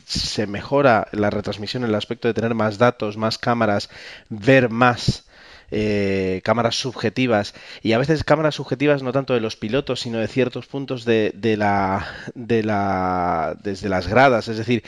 se 0.05 0.47
mejora 0.47 1.07
la 1.11 1.29
retransmisión 1.29 1.83
en 1.83 1.89
el 1.89 1.95
aspecto 1.95 2.27
de 2.27 2.33
tener 2.33 2.55
más 2.55 2.77
datos, 2.77 3.17
más 3.17 3.37
cámaras, 3.37 3.89
ver 4.29 4.69
más 4.69 5.25
eh, 5.71 6.41
cámaras 6.43 6.75
subjetivas 6.75 7.55
y 7.81 7.93
a 7.93 7.97
veces 7.97 8.23
cámaras 8.23 8.55
subjetivas 8.55 9.01
no 9.01 9.11
tanto 9.11 9.33
de 9.33 9.39
los 9.39 9.55
pilotos 9.55 10.01
sino 10.01 10.19
de 10.19 10.27
ciertos 10.27 10.67
puntos 10.67 11.03
de, 11.03 11.31
de 11.35 11.57
la 11.57 12.07
de 12.35 12.61
la 12.61 13.57
desde 13.63 13.89
las 13.89 14.07
gradas 14.07 14.49
es 14.49 14.57
decir 14.57 14.83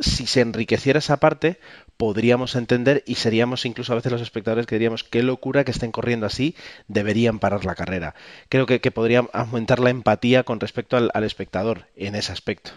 si 0.00 0.26
se 0.26 0.40
enriqueciera 0.40 0.98
esa 0.98 1.18
parte 1.18 1.60
podríamos 2.00 2.56
entender 2.56 3.04
y 3.06 3.16
seríamos 3.16 3.66
incluso 3.66 3.92
a 3.92 3.96
veces 3.96 4.10
los 4.10 4.22
espectadores 4.22 4.64
que 4.64 4.74
diríamos 4.74 5.04
qué 5.04 5.22
locura 5.22 5.64
que 5.64 5.70
estén 5.70 5.92
corriendo 5.92 6.24
así 6.24 6.56
deberían 6.88 7.38
parar 7.40 7.66
la 7.66 7.74
carrera 7.74 8.14
creo 8.48 8.64
que, 8.64 8.80
que 8.80 8.90
podría 8.90 9.28
aumentar 9.34 9.80
la 9.80 9.90
empatía 9.90 10.42
con 10.42 10.60
respecto 10.60 10.96
al, 10.96 11.24
espectador 11.24 11.88
en 11.96 12.14
ese 12.14 12.32
aspecto 12.32 12.70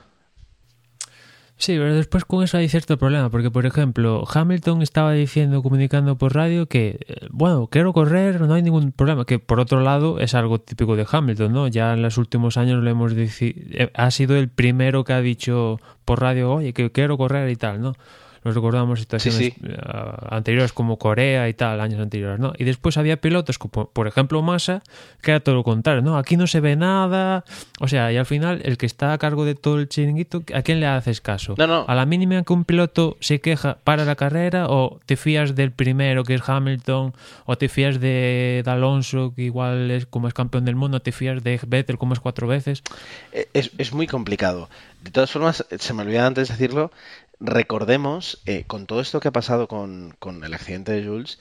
Sí, 1.55 1.77
pero 1.77 1.95
después 1.95 2.25
con 2.25 2.43
eso 2.43 2.57
hay 2.57 2.67
cierto 2.67 2.97
problema, 2.97 3.29
porque 3.29 3.49
por 3.49 3.65
ejemplo, 3.65 4.25
Hamilton 4.27 4.81
estaba 4.81 5.13
diciendo, 5.13 5.63
comunicando 5.63 6.17
por 6.17 6.35
radio 6.35 6.65
que, 6.65 6.99
eh, 7.07 7.27
bueno, 7.29 7.67
quiero 7.67 7.93
correr, 7.93 8.41
no 8.41 8.55
hay 8.55 8.63
ningún 8.63 8.91
problema, 8.91 9.23
que 9.23 9.39
por 9.39 9.61
otro 9.61 9.79
lado 9.79 10.19
es 10.19 10.33
algo 10.33 10.59
típico 10.59 10.97
de 10.97 11.05
Hamilton, 11.09 11.53
¿no? 11.53 11.67
Ya 11.69 11.93
en 11.93 12.01
los 12.01 12.17
últimos 12.17 12.57
años 12.57 12.83
le 12.83 12.91
hemos 12.91 13.15
dicho, 13.15 13.45
ha 13.93 14.11
sido 14.11 14.35
el 14.35 14.49
primero 14.49 15.05
que 15.05 15.13
ha 15.13 15.21
dicho 15.21 15.79
por 16.03 16.19
radio, 16.19 16.51
oye, 16.51 16.73
que 16.73 16.91
quiero 16.91 17.17
correr 17.17 17.49
y 17.49 17.55
tal, 17.55 17.79
¿no? 17.79 17.93
Nos 18.43 18.55
recordamos 18.55 18.99
situaciones 18.99 19.37
Sí, 19.39 19.51
sí. 19.51 19.65
eh, 19.67 19.75
anteriores 20.29 20.73
como 20.73 20.97
Corea 20.97 21.47
y 21.49 21.53
tal, 21.53 21.79
años 21.81 21.99
anteriores, 22.01 22.39
¿no? 22.39 22.53
Y 22.57 22.63
después 22.63 22.97
había 22.97 23.17
pilotos 23.17 23.57
como, 23.57 23.89
por 23.89 24.07
ejemplo, 24.07 24.41
Massa, 24.41 24.81
que 25.21 25.31
era 25.31 25.39
todo 25.39 25.55
lo 25.55 25.63
contrario, 25.63 26.01
¿no? 26.01 26.17
Aquí 26.17 26.37
no 26.37 26.47
se 26.47 26.59
ve 26.59 26.75
nada, 26.75 27.43
o 27.79 27.87
sea, 27.87 28.11
y 28.11 28.17
al 28.17 28.25
final 28.25 28.61
el 28.65 28.77
que 28.77 28.85
está 28.85 29.13
a 29.13 29.17
cargo 29.17 29.45
de 29.45 29.55
todo 29.55 29.79
el 29.79 29.87
chiringuito, 29.89 30.43
¿a 30.53 30.61
quién 30.61 30.79
le 30.79 30.87
haces 30.87 31.21
caso? 31.21 31.55
No, 31.57 31.67
no. 31.67 31.85
A 31.87 31.95
la 31.95 32.05
mínima 32.05 32.43
que 32.43 32.53
un 32.53 32.65
piloto 32.65 33.17
se 33.19 33.39
queja 33.41 33.77
para 33.83 34.05
la 34.05 34.15
carrera 34.15 34.67
o 34.69 34.99
te 35.05 35.15
fías 35.15 35.55
del 35.55 35.71
primero 35.71 36.23
que 36.23 36.35
es 36.35 36.41
Hamilton 36.47 37.13
o 37.45 37.57
te 37.57 37.69
fías 37.69 37.99
de, 37.99 38.61
de 38.65 38.71
Alonso 38.71 39.33
que 39.35 39.43
igual 39.43 39.91
es 39.91 40.05
como 40.05 40.27
es 40.27 40.33
campeón 40.33 40.65
del 40.65 40.75
mundo, 40.75 40.99
te 41.01 41.11
fías 41.11 41.43
de 41.43 41.59
Vettel 41.67 41.97
como 41.97 42.13
es 42.13 42.19
cuatro 42.19 42.47
veces. 42.47 42.83
Eh, 43.31 43.47
Es, 43.53 43.71
es 43.77 43.93
muy 43.93 44.07
complicado. 44.07 44.69
De 45.03 45.11
todas 45.11 45.31
formas, 45.31 45.65
se 45.77 45.93
me 45.93 46.01
olvidaba 46.03 46.27
antes 46.27 46.47
decirlo, 46.47 46.91
recordemos, 47.43 48.41
eh, 48.47 48.65
con 48.67 48.87
todo 48.87 49.01
esto 49.01 49.19
que 49.21 49.29
ha 49.29 49.33
pasado 49.33 49.67
con, 49.67 50.15
con 50.19 50.43
el 50.43 50.53
accidente 50.55 50.93
de 50.93 51.05
Jules, 51.07 51.39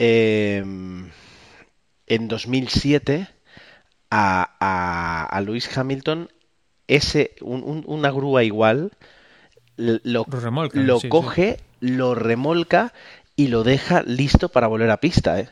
eh, 0.00 0.64
en 2.06 2.28
2007 2.28 3.28
a, 4.10 4.56
a, 4.60 5.24
a 5.26 5.40
Lewis 5.40 5.76
Hamilton, 5.76 6.30
ese, 6.88 7.32
un- 7.40 7.64
un- 7.64 7.84
una 7.86 8.10
grúa 8.10 8.44
igual, 8.44 8.92
lo, 9.76 10.28
Lo 10.30 10.40
remolcan, 10.40 10.84
lo 10.86 10.96
sí, 10.96 11.00
sí. 11.02 11.08
coge, 11.10 11.60
lo 11.80 12.14
remolca 12.14 12.92
y 13.36 13.48
lo 13.48 13.64
deja 13.64 14.02
listo 14.02 14.48
para 14.48 14.68
volver 14.68 14.90
a 14.90 15.00
pista, 15.00 15.40
¿eh? 15.40 15.50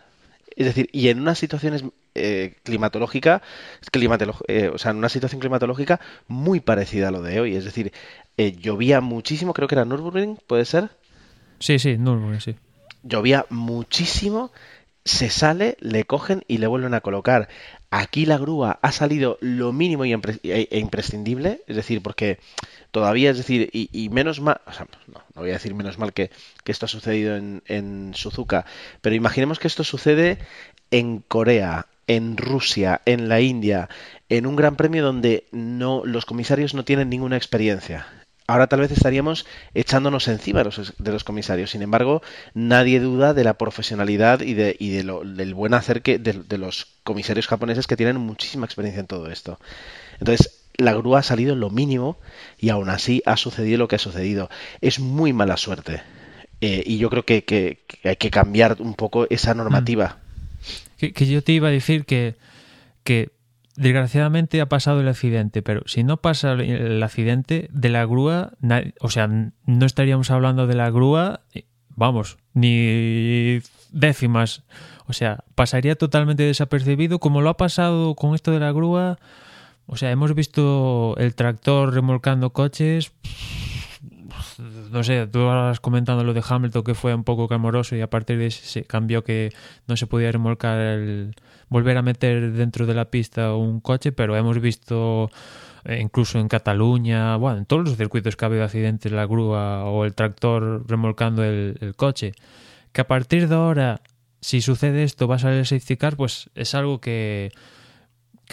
Es 0.56 0.66
decir, 0.66 0.88
y 0.92 1.08
en 1.08 1.20
unas 1.20 1.38
situaciones 1.38 1.84
eh, 2.14 2.54
climatológica, 2.62 3.42
climatolo- 3.92 4.44
eh, 4.48 4.70
o 4.72 4.78
sea, 4.78 4.90
en 4.92 4.98
una 4.98 5.08
situación 5.08 5.40
climatológica 5.40 6.00
muy 6.28 6.60
parecida 6.60 7.08
a 7.08 7.10
lo 7.10 7.22
de 7.22 7.40
hoy. 7.40 7.56
Es 7.56 7.64
decir, 7.64 7.92
eh, 8.36 8.52
llovía 8.52 9.00
muchísimo, 9.00 9.52
creo 9.54 9.68
que 9.68 9.74
era 9.74 9.84
Nürburgring, 9.84 10.38
¿puede 10.46 10.64
ser? 10.64 10.90
Sí, 11.58 11.78
sí, 11.78 11.96
Nürburgring, 11.98 12.40
sí. 12.40 12.54
Llovía 13.02 13.46
muchísimo, 13.50 14.50
se 15.04 15.28
sale, 15.28 15.76
le 15.80 16.04
cogen 16.04 16.42
y 16.48 16.58
le 16.58 16.66
vuelven 16.66 16.94
a 16.94 17.00
colocar. 17.00 17.48
Aquí 17.90 18.26
la 18.26 18.38
grúa 18.38 18.78
ha 18.82 18.92
salido 18.92 19.38
lo 19.40 19.72
mínimo 19.72 20.04
y 20.04 20.12
e 20.12 20.68
e 20.70 20.78
imprescindible, 20.78 21.62
es 21.66 21.76
decir, 21.76 22.02
porque 22.02 22.38
todavía, 22.90 23.30
es 23.30 23.36
decir, 23.36 23.70
y, 23.72 23.88
y 23.92 24.08
menos 24.08 24.40
mal, 24.40 24.60
o 24.66 24.72
sea, 24.72 24.86
no, 25.06 25.20
no 25.34 25.42
voy 25.42 25.50
a 25.50 25.54
decir 25.54 25.74
menos 25.74 25.98
mal 25.98 26.12
que, 26.12 26.30
que 26.64 26.72
esto 26.72 26.86
ha 26.86 26.88
sucedido 26.88 27.36
en, 27.36 27.62
en 27.66 28.12
Suzuka, 28.14 28.64
pero 29.00 29.14
imaginemos 29.14 29.58
que 29.58 29.68
esto 29.68 29.84
sucede 29.84 30.38
en 30.90 31.18
Corea, 31.20 31.86
en 32.06 32.36
Rusia, 32.36 33.00
en 33.06 33.28
la 33.28 33.40
India, 33.40 33.88
en 34.28 34.46
un 34.46 34.56
gran 34.56 34.76
premio 34.76 35.04
donde 35.04 35.46
no, 35.52 36.02
los 36.04 36.26
comisarios 36.26 36.74
no 36.74 36.84
tienen 36.84 37.08
ninguna 37.10 37.36
experiencia. 37.36 38.06
Ahora 38.46 38.66
tal 38.66 38.80
vez 38.80 38.90
estaríamos 38.90 39.46
echándonos 39.72 40.28
encima 40.28 40.58
de 40.58 40.64
los, 40.66 40.94
de 40.98 41.12
los 41.12 41.24
comisarios. 41.24 41.70
Sin 41.70 41.80
embargo, 41.80 42.20
nadie 42.52 43.00
duda 43.00 43.32
de 43.32 43.42
la 43.42 43.54
profesionalidad 43.56 44.40
y, 44.42 44.52
de, 44.52 44.76
y 44.78 44.90
de 44.90 45.02
lo- 45.02 45.24
del 45.24 45.54
buen 45.54 45.72
hacer 45.72 46.02
de, 46.02 46.58
los 46.58 46.86
comisarios 47.04 47.46
japoneses 47.46 47.86
que 47.86 47.96
tienen 47.96 48.18
muchísima 48.18 48.66
experiencia 48.66 49.00
en 49.00 49.06
todo 49.06 49.30
esto. 49.30 49.58
Entonces, 50.20 50.66
la 50.76 50.92
grúa 50.94 51.20
ha 51.20 51.22
salido 51.22 51.56
lo 51.56 51.70
mínimo 51.70 52.18
y 52.58 52.70
aún 52.70 52.90
así 52.90 53.22
ha 53.26 53.36
sucedido 53.36 53.78
lo 53.78 53.88
que 53.88 53.96
ha 53.96 53.98
sucedido. 53.98 54.50
Es 54.80 55.00
muy 55.00 55.32
mala 55.32 55.56
suerte. 55.56 56.02
Eh, 56.60 56.82
y 56.86 56.98
yo 56.98 57.10
creo 57.10 57.24
que, 57.24 57.44
hay 58.04 58.16
que 58.16 58.30
cambiar 58.30 58.76
un 58.80 58.94
poco 58.94 59.26
esa 59.30 59.54
normativa. 59.54 60.23
Que, 60.96 61.12
yo 61.26 61.42
te 61.42 61.52
iba 61.52 61.68
a 61.68 61.70
decir 61.70 62.04
que, 62.04 62.36
que 63.02 63.30
desgraciadamente 63.76 64.60
ha 64.60 64.68
pasado 64.68 65.00
el 65.00 65.08
accidente, 65.08 65.62
pero 65.62 65.82
si 65.86 66.04
no 66.04 66.16
pasa 66.18 66.52
el- 66.52 67.02
accidente 67.02 67.68
de 67.72 67.88
la 67.88 68.06
grúa, 68.06 68.52
o 69.00 69.10
sea, 69.10 69.26
no 69.28 69.86
estaríamos 69.86 70.30
hablando 70.30 70.66
de 70.66 70.74
la 70.74 70.90
grúa, 70.90 71.40
eh, 71.54 71.64
vamos, 71.90 72.38
ni 72.54 73.60
décimas. 73.90 74.62
O 75.06 75.12
sea, 75.12 75.44
pasaría 75.54 75.96
totalmente 75.96 76.42
desapercibido, 76.44 77.18
como 77.18 77.42
lo 77.42 77.50
ha 77.50 77.56
pasado 77.56 78.14
con 78.14 78.34
esto 78.34 78.50
de 78.52 78.60
la 78.60 78.72
grúa. 78.72 79.18
O 79.86 79.96
sea, 79.96 80.10
hemos 80.10 80.34
visto 80.34 81.14
el 81.18 81.34
tractor 81.34 81.92
remolcando 81.92 82.50
coches. 82.50 83.12
No 84.90 85.02
sé, 85.02 85.26
tú 85.26 85.46
vas 85.46 85.80
comentando 85.80 86.24
lo 86.24 86.32
de 86.34 86.42
Hamilton 86.46 86.84
que 86.84 86.94
fue 86.94 87.14
un 87.14 87.24
poco 87.24 87.48
clamoroso 87.48 87.96
y 87.96 88.00
a 88.00 88.10
partir 88.10 88.38
de 88.38 88.46
ese 88.46 88.64
se 88.64 88.84
cambió 88.84 89.24
que 89.24 89.52
no 89.86 89.96
se 89.96 90.06
podía 90.06 90.30
remolcar 90.32 90.78
el 90.78 91.34
volver 91.68 91.96
a 91.96 92.02
meter 92.02 92.52
dentro 92.52 92.86
de 92.86 92.94
la 92.94 93.06
pista 93.06 93.54
un 93.54 93.80
coche, 93.80 94.12
pero 94.12 94.36
hemos 94.36 94.60
visto 94.60 95.30
eh, 95.84 95.98
incluso 96.00 96.38
en 96.38 96.48
Cataluña, 96.48 97.36
bueno, 97.36 97.58
en 97.58 97.66
todos 97.66 97.84
los 97.84 97.96
circuitos 97.96 98.36
que 98.36 98.44
ha 98.44 98.48
habido 98.48 98.64
accidentes, 98.64 99.12
la 99.12 99.26
grúa 99.26 99.84
o 99.84 100.04
el 100.04 100.14
tractor 100.14 100.88
remolcando 100.88 101.42
el, 101.44 101.76
el 101.80 101.94
coche. 101.94 102.32
Que 102.92 103.00
a 103.00 103.06
partir 103.08 103.48
de 103.48 103.54
ahora, 103.54 104.00
si 104.40 104.60
sucede 104.60 105.02
esto, 105.02 105.26
va 105.28 105.36
a 105.36 105.38
salir 105.38 105.58
el 105.58 105.66
safety 105.66 105.96
car, 105.96 106.16
pues 106.16 106.50
es 106.54 106.74
algo 106.74 107.00
que, 107.00 107.50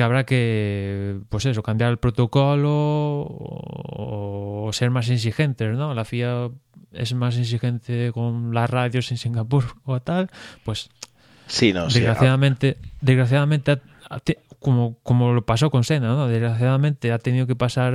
que 0.01 0.05
habrá 0.05 0.25
que, 0.25 1.19
pues 1.29 1.45
eso, 1.45 1.61
cambiar 1.61 1.91
el 1.91 1.97
protocolo 1.99 2.71
o, 2.71 4.65
o 4.67 4.73
ser 4.73 4.89
más 4.89 5.07
exigentes, 5.09 5.77
¿no? 5.77 5.93
La 5.93 6.05
FIA 6.05 6.49
es 6.91 7.13
más 7.13 7.37
exigente 7.37 8.11
con 8.11 8.51
las 8.53 8.67
radios 8.67 9.11
en 9.11 9.17
Singapur 9.17 9.63
o 9.85 10.01
tal, 10.01 10.29
pues 10.63 10.89
Sí, 11.45 11.71
no, 11.71 11.87
sí. 11.89 11.99
desgraciadamente, 11.99 12.77
desgraciadamente, 13.01 13.71
ha- 13.73 13.81
ha 14.09 14.19
te- 14.19 14.39
como, 14.59 14.95
como 15.03 15.33
lo 15.33 15.45
pasó 15.45 15.69
con 15.69 15.83
Senna, 15.83 16.07
¿no? 16.07 16.27
Desgraciadamente 16.27 17.11
ha 17.11 17.19
tenido 17.19 17.45
que 17.45 17.55
pasar 17.55 17.93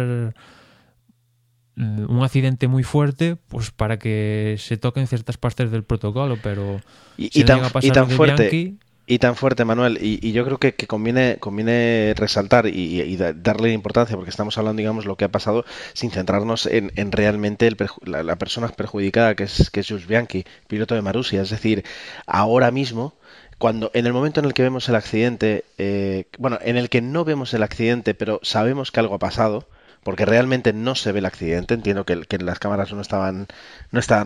mm, 1.76 2.10
un 2.10 2.22
accidente 2.22 2.68
muy 2.68 2.82
fuerte 2.82 3.36
pues 3.48 3.70
para 3.70 3.98
que 3.98 4.56
se 4.58 4.76
toquen 4.76 5.06
ciertas 5.06 5.38
partes 5.38 5.70
del 5.70 5.82
protocolo, 5.84 6.36
pero 6.42 6.80
Y, 7.16 7.30
si 7.30 7.40
y 7.40 7.42
no 7.42 7.46
tan, 7.46 7.56
llega 7.56 7.66
a 7.66 7.80
y 7.82 7.90
tan 7.90 8.08
fuerte. 8.10 8.78
Y 9.08 9.20
tan 9.20 9.36
fuerte, 9.36 9.64
Manuel, 9.64 9.98
y, 10.00 10.32
yo 10.32 10.44
creo 10.44 10.58
que, 10.58 10.74
conviene, 10.88 11.36
conviene 11.38 12.12
resaltar 12.16 12.66
y, 12.66 13.00
y 13.02 13.16
da- 13.16 13.32
darle 13.32 13.70
importancia, 13.72 14.16
porque 14.16 14.30
estamos 14.30 14.58
hablando, 14.58 14.78
digamos, 14.80 15.04
lo 15.06 15.16
que 15.16 15.24
ha 15.24 15.28
pasado 15.30 15.64
sin 15.92 16.10
centrarnos 16.10 16.66
en, 16.66 16.90
en 16.96 17.12
realmente 17.12 17.68
el 17.68 17.76
la, 18.02 18.24
la 18.24 18.36
persona 18.36 18.66
perjudicada, 18.68 19.36
que 19.36 19.44
es, 19.44 19.70
que 19.70 19.80
es 19.80 20.06
Bianchi, 20.08 20.44
piloto 20.66 20.96
de 20.96 21.02
Marussia. 21.02 21.42
Es 21.42 21.50
decir, 21.50 21.84
ahora 22.26 22.72
mismo, 22.72 23.14
cuando 23.58 23.92
en 23.94 24.06
el 24.06 24.12
momento 24.12 24.40
en 24.40 24.46
el 24.46 24.54
que 24.54 24.62
vemos 24.62 24.88
el 24.88 24.96
accidente, 24.96 25.64
eh, 25.78 26.24
bueno, 26.38 26.58
en 26.62 26.76
el 26.76 26.88
que 26.88 27.00
no 27.00 27.24
vemos 27.24 27.54
el 27.54 27.62
accidente, 27.62 28.14
pero 28.14 28.40
sabemos 28.42 28.90
que 28.90 28.98
algo 29.00 29.14
ha 29.14 29.18
pasado, 29.20 29.68
porque 30.06 30.24
realmente 30.24 30.72
no 30.72 30.94
se 30.94 31.10
ve 31.10 31.18
el 31.18 31.26
accidente. 31.26 31.74
Entiendo 31.74 32.04
que, 32.06 32.14
las 32.38 32.60
cámaras 32.60 32.92
no 32.92 33.00
estaban, 33.00 33.48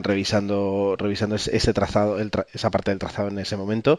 revisando, 0.04 0.94
ese, 1.36 1.72
trazado, 1.72 2.18
el 2.20 2.30
tra- 2.30 2.44
esa 2.52 2.70
parte 2.70 2.90
del 2.90 2.98
trazado 2.98 3.28
en 3.28 3.38
ese 3.38 3.56
momento. 3.56 3.98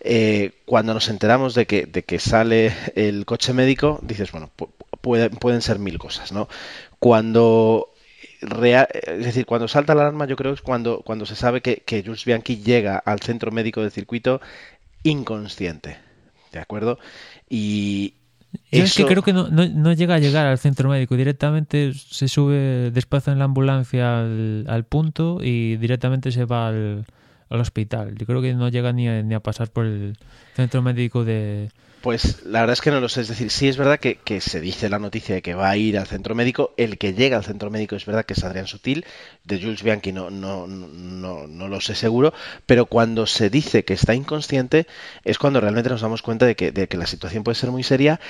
Eh, 0.00 0.52
cuando 0.64 0.94
nos 0.94 1.08
enteramos 1.10 1.54
de 1.54 1.66
que, 1.66 2.18
sale 2.18 2.72
el 2.94 3.26
coche 3.26 3.52
médico, 3.52 4.00
dices, 4.02 4.32
bueno, 4.32 4.50
pu- 4.56 4.70
puede- 5.02 5.28
pueden 5.28 5.60
ser 5.60 5.78
mil 5.78 5.98
cosas, 5.98 6.32
¿no? 6.32 6.48
Cuando 6.98 7.90
es 8.40 9.24
decir, 9.26 9.44
cuando 9.44 9.68
salta 9.68 9.94
la 9.94 10.02
alarma, 10.02 10.26
yo 10.26 10.36
creo 10.36 10.52
que 10.52 10.56
es 10.56 10.62
cuando, 10.62 11.02
cuando 11.02 11.26
se 11.26 11.36
sabe 11.36 11.60
que, 11.60 11.82
que 11.84 12.02
Jules 12.02 12.24
Bianchi 12.24 12.56
llega 12.62 12.96
al 12.96 13.20
centro 13.20 13.50
médico 13.52 13.82
del 13.82 13.90
circuito 13.90 14.40
inconsciente. 15.02 15.98
¿De 16.52 16.58
acuerdo? 16.60 16.98
Y 17.48 18.14
Yo 18.70 18.84
es 18.84 18.94
que 18.94 19.06
creo 19.06 19.22
que 19.22 19.32
no, 19.32 19.48
no, 19.48 19.66
no 19.66 19.92
llega 19.94 20.16
a 20.16 20.18
llegar 20.18 20.46
al 20.46 20.58
centro 20.58 20.90
médico, 20.90 21.16
directamente 21.16 21.92
se 21.94 22.28
sube 22.28 22.90
despacio 22.90 23.32
en 23.32 23.38
la 23.38 23.46
ambulancia 23.46 24.20
al, 24.20 24.66
al 24.68 24.84
punto 24.84 25.38
y 25.42 25.76
directamente 25.76 26.30
se 26.32 26.44
va 26.44 26.68
al, 26.68 27.06
al 27.48 27.60
hospital. 27.60 28.14
Yo 28.16 28.26
creo 28.26 28.42
que 28.42 28.52
no 28.54 28.68
llega 28.68 28.92
ni 28.92 29.08
a, 29.08 29.22
ni 29.22 29.34
a 29.34 29.40
pasar 29.40 29.70
por 29.70 29.86
el 29.86 30.16
centro 30.54 30.82
médico 30.82 31.24
de... 31.24 31.70
Pues 32.00 32.44
la 32.44 32.60
verdad 32.60 32.74
es 32.74 32.80
que 32.80 32.90
no 32.90 33.00
lo 33.00 33.08
sé. 33.08 33.22
Es 33.22 33.28
decir, 33.28 33.50
sí 33.50 33.68
es 33.68 33.76
verdad 33.76 33.98
que, 33.98 34.16
que 34.16 34.40
se 34.40 34.60
dice 34.60 34.88
la 34.88 34.98
noticia 34.98 35.34
de 35.34 35.42
que 35.42 35.54
va 35.54 35.68
a 35.68 35.76
ir 35.76 35.98
al 35.98 36.06
centro 36.06 36.34
médico. 36.34 36.72
El 36.76 36.96
que 36.96 37.12
llega 37.12 37.36
al 37.36 37.44
centro 37.44 37.70
médico 37.70 37.96
es 37.96 38.06
verdad 38.06 38.24
que 38.24 38.34
es 38.34 38.44
Adrián 38.44 38.66
Sutil. 38.66 39.04
De 39.44 39.60
Jules 39.60 39.82
Bianchi 39.82 40.12
no, 40.12 40.30
no, 40.30 40.66
no, 40.66 41.46
no 41.46 41.68
lo 41.68 41.80
sé 41.80 41.94
seguro. 41.94 42.32
Pero 42.66 42.86
cuando 42.86 43.26
se 43.26 43.50
dice 43.50 43.84
que 43.84 43.94
está 43.94 44.14
inconsciente 44.14 44.86
es 45.24 45.38
cuando 45.38 45.60
realmente 45.60 45.90
nos 45.90 46.00
damos 46.00 46.22
cuenta 46.22 46.46
de 46.46 46.54
que, 46.54 46.70
de 46.70 46.86
que 46.86 46.96
la 46.96 47.06
situación 47.06 47.42
puede 47.42 47.56
ser 47.56 47.70
muy 47.70 47.82
seria. 47.82 48.20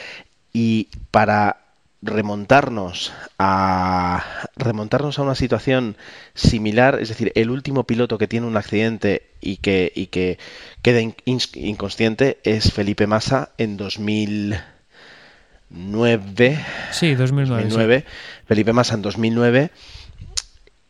Y 0.52 0.88
para 1.10 1.67
remontarnos 2.00 3.12
a 3.38 4.24
remontarnos 4.56 5.18
a 5.18 5.22
una 5.22 5.34
situación 5.34 5.96
similar, 6.34 6.98
es 7.00 7.08
decir, 7.08 7.32
el 7.34 7.50
último 7.50 7.84
piloto 7.84 8.18
que 8.18 8.28
tiene 8.28 8.46
un 8.46 8.56
accidente 8.56 9.26
y 9.40 9.56
que, 9.56 9.92
y 9.94 10.06
que 10.06 10.38
queda 10.82 11.00
in- 11.00 11.14
inconsciente 11.54 12.38
es 12.44 12.72
Felipe 12.72 13.06
Massa 13.08 13.50
en 13.58 13.76
2009. 13.76 14.62
Sí, 16.92 17.14
2009. 17.14 17.62
sí. 17.62 17.68
2009, 17.68 18.04
Felipe 18.46 18.72
Massa 18.72 18.94
en 18.94 19.02
2009. 19.02 19.70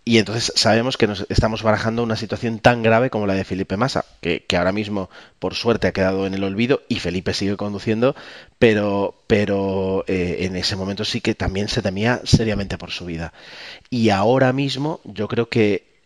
Y 0.09 0.17
entonces 0.17 0.55
sabemos 0.57 0.97
que 0.97 1.07
nos 1.07 1.27
estamos 1.29 1.63
barajando 1.63 2.03
una 2.03 2.17
situación 2.17 2.61
tan 2.61 2.83
grave 2.83 3.11
como 3.11 3.27
la 3.27 3.35
de 3.35 3.45
Felipe 3.45 3.77
Massa, 3.77 4.07
que, 4.23 4.43
ahora 4.57 4.73
mismo, 4.73 5.11
por 5.39 5.55
suerte, 5.55 5.87
ha 5.87 5.93
quedado 5.93 6.27
en 6.27 6.33
el 6.33 6.45
olvido 6.45 6.81
y 6.89 6.99
Felipe 6.99 7.35
sigue 7.35 7.59
conduciendo, 7.59 8.17
pero, 8.59 9.23
pero 9.27 10.07
eh, 10.07 10.47
en 10.47 10.57
ese 10.57 10.77
momento 10.77 11.05
sí 11.05 11.21
que 11.21 11.35
también 11.35 11.69
se 11.69 11.83
temía 11.83 12.23
seriamente 12.25 12.79
por 12.79 12.91
su 12.91 13.05
vida. 13.05 13.35
Y 13.91 14.09
ahora 14.09 14.55
mismo 14.55 15.03
yo 15.05 15.29
creo 15.29 15.51
que 15.51 16.01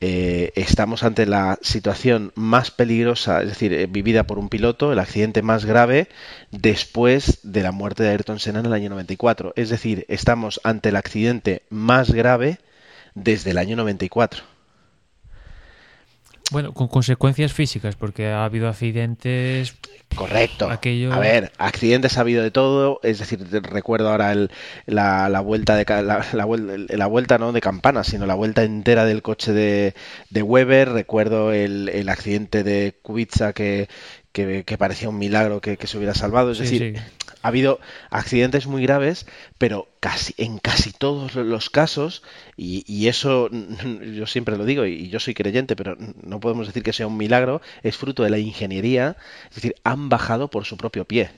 eh, 0.00 0.52
estamos 0.54 1.02
ante 1.02 1.26
la 1.26 1.58
situación 1.62 2.30
más 2.36 2.70
peligrosa, 2.70 3.42
es 3.42 3.48
decir, 3.48 3.72
eh, 3.72 3.88
vivida 3.88 4.22
por 4.22 4.38
un 4.38 4.50
piloto, 4.50 4.92
el 4.92 5.00
accidente 5.00 5.42
más 5.42 5.64
grave 5.64 6.06
después 6.52 7.40
de 7.42 7.64
la 7.64 7.72
muerte 7.72 8.04
de 8.04 8.10
Ayrton 8.10 8.38
Senna 8.38 8.60
en 8.60 8.66
el 8.66 8.72
año 8.72 8.90
94. 8.90 9.52
Es 9.56 9.68
decir, 9.68 10.06
estamos 10.06 10.60
ante 10.62 10.90
el 10.90 10.96
accidente 10.96 11.62
más 11.70 12.12
grave 12.12 12.60
desde 13.14 13.50
el 13.50 13.58
año 13.58 13.76
94. 13.76 14.42
Bueno, 16.52 16.74
con 16.74 16.86
consecuencias 16.86 17.54
físicas, 17.54 17.96
porque 17.96 18.26
ha 18.26 18.44
habido 18.44 18.68
accidentes. 18.68 19.74
Correcto. 20.14 20.68
A 20.68 21.18
ver, 21.18 21.50
accidentes 21.56 22.18
ha 22.18 22.20
habido 22.20 22.42
de 22.42 22.50
todo. 22.50 23.00
Es 23.02 23.20
decir, 23.20 23.40
recuerdo 23.62 24.10
ahora 24.10 24.32
el, 24.32 24.50
la, 24.84 25.40
vuelta 25.40 25.76
de 25.76 25.86
la, 26.02 26.26
la, 26.34 27.06
vuelta 27.06 27.38
no 27.38 27.52
de 27.52 27.60
campana, 27.62 28.04
sino 28.04 28.26
la 28.26 28.34
vuelta 28.34 28.64
entera 28.64 29.06
del 29.06 29.22
coche 29.22 29.54
de, 29.54 29.94
de 30.28 30.42
Weber. 30.42 30.90
Recuerdo 30.90 31.54
el, 31.54 31.88
el 31.88 32.10
accidente 32.10 32.62
de 32.62 32.98
Kubica 33.00 33.54
que, 33.54 33.88
que, 34.32 34.76
parecía 34.78 35.08
un 35.08 35.18
milagro 35.18 35.62
que, 35.62 35.78
se 35.82 35.96
hubiera 35.96 36.14
salvado. 36.14 36.52
Es 36.52 36.58
decir, 36.58 37.00
ha 37.42 37.48
habido 37.48 37.80
accidentes 38.10 38.66
muy 38.66 38.82
graves, 38.82 39.26
pero 39.58 39.88
casi 40.00 40.34
en 40.38 40.58
casi 40.58 40.92
todos 40.92 41.34
los 41.34 41.70
casos, 41.70 42.22
y, 42.56 43.08
eso 43.08 43.50
yo 44.14 44.26
siempre 44.26 44.56
lo 44.56 44.64
digo, 44.64 44.86
y 44.86 45.08
yo 45.08 45.20
soy 45.20 45.34
creyente, 45.34 45.76
pero 45.76 45.96
no 46.22 46.40
podemos 46.40 46.66
decir 46.66 46.82
que 46.82 46.92
sea 46.92 47.06
un 47.06 47.16
milagro, 47.16 47.60
es 47.82 47.96
fruto 47.96 48.22
de 48.22 48.30
la 48.30 48.38
ingeniería, 48.38 49.16
es 49.48 49.56
decir, 49.56 49.74
han 49.84 50.08
bajado 50.08 50.48
por 50.48 50.64
su 50.64 50.76
propio 50.76 51.04
pie. 51.04 51.30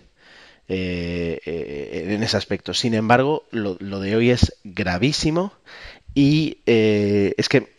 Eh, 0.66 1.40
eh, 1.44 2.06
en 2.08 2.22
ese 2.22 2.38
aspecto. 2.38 2.72
Sin 2.72 2.94
embargo, 2.94 3.44
lo, 3.50 3.76
de 3.76 4.16
hoy 4.16 4.30
es 4.30 4.56
gravísimo 4.64 5.52
y 6.14 6.58
eh, 6.64 7.34
es 7.36 7.50
que 7.50 7.73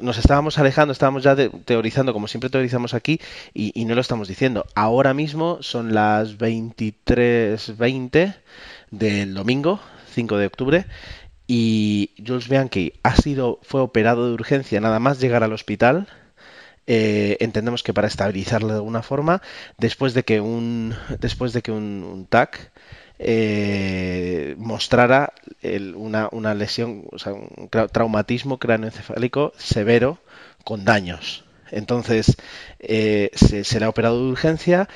nos 0.00 0.18
estábamos 0.18 0.58
alejando, 0.58 0.92
estábamos 0.92 1.22
ya 1.22 1.34
teorizando, 1.64 2.12
como 2.12 2.28
siempre 2.28 2.50
teorizamos 2.50 2.92
aquí, 2.94 3.20
y, 3.54 3.84
no 3.84 3.94
lo 3.94 4.00
estamos 4.00 4.28
diciendo. 4.28 4.66
Ahora 4.74 5.14
mismo 5.14 5.62
son 5.62 5.94
las 5.94 6.36
23.20 6.38 8.34
del 8.90 9.34
domingo, 9.34 9.80
5 10.12 10.36
de 10.36 10.46
octubre, 10.46 10.86
y 11.46 12.10
Jules 12.24 12.48
Bianchi 12.48 12.92
ha 13.02 13.16
sido, 13.16 13.58
fue 13.62 13.80
operado 13.80 14.28
de 14.28 14.34
urgencia 14.34 14.80
nada 14.80 14.98
más 15.00 15.20
llegar 15.20 15.42
al 15.42 15.52
hospital. 15.52 16.06
Eh, 16.86 17.36
entendemos 17.40 17.82
que 17.82 17.92
para 17.92 18.08
estabilizarlo 18.08 18.68
de 18.68 18.74
alguna 18.74 19.02
forma, 19.02 19.42
después 19.78 20.14
de 20.14 20.24
que 20.24 20.40
un, 20.40 20.94
después 21.20 21.52
de 21.52 21.62
que 21.62 21.70
un, 21.72 22.04
un 22.04 22.26
TAC 22.26 22.72
eh, 23.22 24.54
mostrara 24.56 25.34
una, 25.94 26.54
lesión, 26.54 27.04
o 27.12 27.18
sea, 27.18 27.34
un 27.34 27.68
traumatismo 27.92 28.58
cráneoencefálico 28.58 29.52
severo 29.58 30.18
con 30.64 30.86
daños. 30.86 31.44
Entonces 31.70 32.36
eh, 32.78 33.30
se, 33.34 33.78
le 33.78 33.84
ha 33.84 33.90
operado 33.90 34.24
de 34.24 34.30
urgencia 34.30 34.88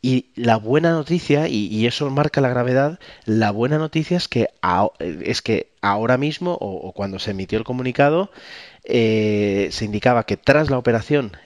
y 0.00 0.30
la 0.36 0.56
buena 0.56 0.92
noticia, 0.92 1.48
y, 1.48 1.86
eso 1.86 2.08
marca 2.10 2.40
la 2.40 2.48
gravedad, 2.48 2.98
la 3.26 3.50
buena 3.50 3.76
noticia 3.76 4.16
es 4.16 4.28
que, 4.28 4.48
es 5.00 5.42
que 5.42 5.72
ahora 5.82 6.16
mismo, 6.16 6.56
o, 6.60 6.92
cuando 6.92 7.18
se 7.18 7.32
emitió 7.32 7.58
el 7.58 7.64
comunicado, 7.64 8.30
eh, 8.84 9.68
se 9.72 9.84
indicaba 9.84 10.24
que 10.24 10.36
tras 10.36 10.70
la 10.70 10.78
operación 10.78 11.36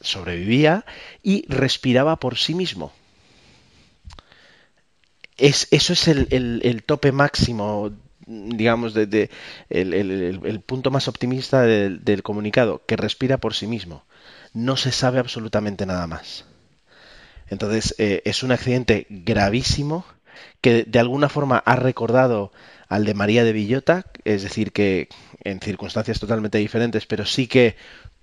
sobrevivía 0.00 0.84
y 1.22 1.46
respiraba 1.48 2.16
por 2.16 2.36
sí 2.36 2.54
mismo 2.54 2.92
es, 5.40 5.68
eso 5.70 5.92
es 5.92 6.08
el, 6.08 6.82
tope 6.84 7.12
máximo, 7.12 7.92
digamos, 8.26 8.94
de, 8.94 9.30
el, 9.68 10.60
punto 10.64 10.90
más 10.90 11.08
optimista 11.08 11.62
del, 11.62 12.22
comunicado, 12.22 12.82
que 12.86 12.96
respira 12.96 13.38
por 13.38 13.54
sí 13.54 13.66
mismo. 13.66 14.04
No 14.52 14.76
se 14.76 14.92
sabe 14.92 15.18
absolutamente 15.18 15.86
nada 15.86 16.06
más. 16.06 16.44
Entonces, 17.48 17.94
eh, 17.98 18.22
es 18.24 18.42
un 18.42 18.52
accidente 18.52 19.06
gravísimo 19.08 20.04
que 20.60 20.84
de 20.84 20.98
alguna 20.98 21.28
forma 21.28 21.58
ha 21.58 21.76
recordado 21.76 22.52
al 22.88 23.04
de 23.04 23.14
María 23.14 23.44
de 23.44 23.52
Villota, 23.52 24.04
es 24.24 24.42
decir, 24.42 24.72
que 24.72 25.08
en 25.42 25.60
circunstancias 25.60 26.20
totalmente 26.20 26.58
diferentes, 26.58 27.06
pero 27.06 27.24
sí 27.24 27.46
que 27.46 27.76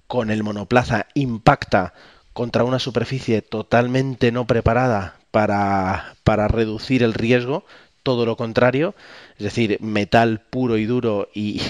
con 0.07 0.29
el 0.31 0.43
monoplaza 0.43 1.07
impacta 1.13 1.93
contra 2.33 2.63
una 2.63 2.79
superficie 2.79 3.41
totalmente 3.41 4.31
no 4.31 4.45
preparada 4.45 5.15
para, 5.37 6.15
para 6.23 6.47
reducir 6.47 7.03
el 7.03 7.13
riesgo, 7.13 7.63
todo 8.01 8.25
lo 8.25 8.35
contrario, 8.37 8.95
es 9.37 9.43
decir, 9.43 9.77
metal 9.81 10.41
puro 10.49 10.79
y 10.79 10.87
duro 10.87 11.29
y 11.31 11.61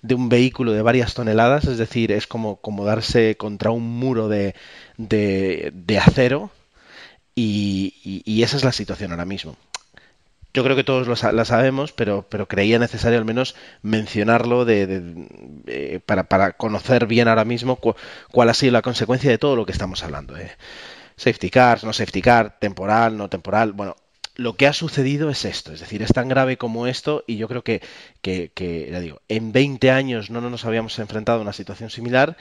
de 0.00 0.14
un 0.14 0.30
vehículo 0.30 0.72
de 0.72 0.80
varias 0.80 1.12
toneladas, 1.12 1.66
es 1.66 1.76
decir, 1.76 2.10
es 2.10 2.26
como, 2.26 2.56
como 2.56 2.86
darse 2.86 3.36
contra 3.36 3.70
un 3.70 3.82
muro 3.82 4.28
de, 4.28 4.54
de, 4.96 5.98
acero 5.98 6.50
y, 7.34 8.42
esa 8.42 8.56
es 8.56 8.64
la 8.64 8.72
situación 8.72 9.10
ahora 9.10 9.26
mismo. 9.26 9.58
Yo 10.54 10.64
creo 10.64 10.74
que 10.74 10.84
todos 10.84 11.06
lo, 11.06 11.32
la 11.32 11.44
sabemos, 11.44 11.92
pero, 11.92 12.24
pero 12.30 12.48
creía 12.48 12.78
necesario 12.78 13.18
al 13.18 13.26
menos 13.26 13.56
mencionarlo 13.82 14.64
de, 14.64 16.00
para, 16.06 16.30
para, 16.30 16.52
conocer 16.52 17.06
bien 17.06 17.28
ahora 17.28 17.44
mismo 17.44 17.78
cuál 18.32 18.48
ha 18.48 18.54
sido 18.54 18.72
la 18.72 18.80
consecuencia 18.80 19.30
de 19.30 19.36
todo 19.36 19.54
lo 19.54 19.66
que 19.66 19.72
estamos 19.72 20.02
hablando. 20.02 20.34
¿eh? 20.38 20.52
Safety 21.16 21.50
cars, 21.50 21.84
no 21.84 21.92
safety 21.92 22.22
car, 22.22 22.58
temporal, 22.58 23.16
no 23.16 23.28
temporal. 23.28 23.72
Bueno, 23.72 23.96
lo 24.36 24.54
que 24.54 24.66
ha 24.66 24.72
sucedido 24.72 25.30
es 25.30 25.44
esto, 25.44 25.72
es 25.72 25.80
decir, 25.80 26.02
es 26.02 26.12
tan 26.12 26.28
grave 26.28 26.58
como 26.58 26.86
esto 26.86 27.24
y 27.26 27.36
yo 27.38 27.48
creo 27.48 27.64
que, 27.64 27.80
que, 28.20 28.88
ya 28.92 29.00
digo, 29.00 29.20
en 29.28 29.52
20 29.52 29.90
años 29.90 30.30
no 30.30 30.40
nos 30.42 30.64
habíamos 30.66 30.98
enfrentado 30.98 31.38
a 31.38 31.42
una 31.42 31.54
situación 31.54 31.88
similar 31.90 32.36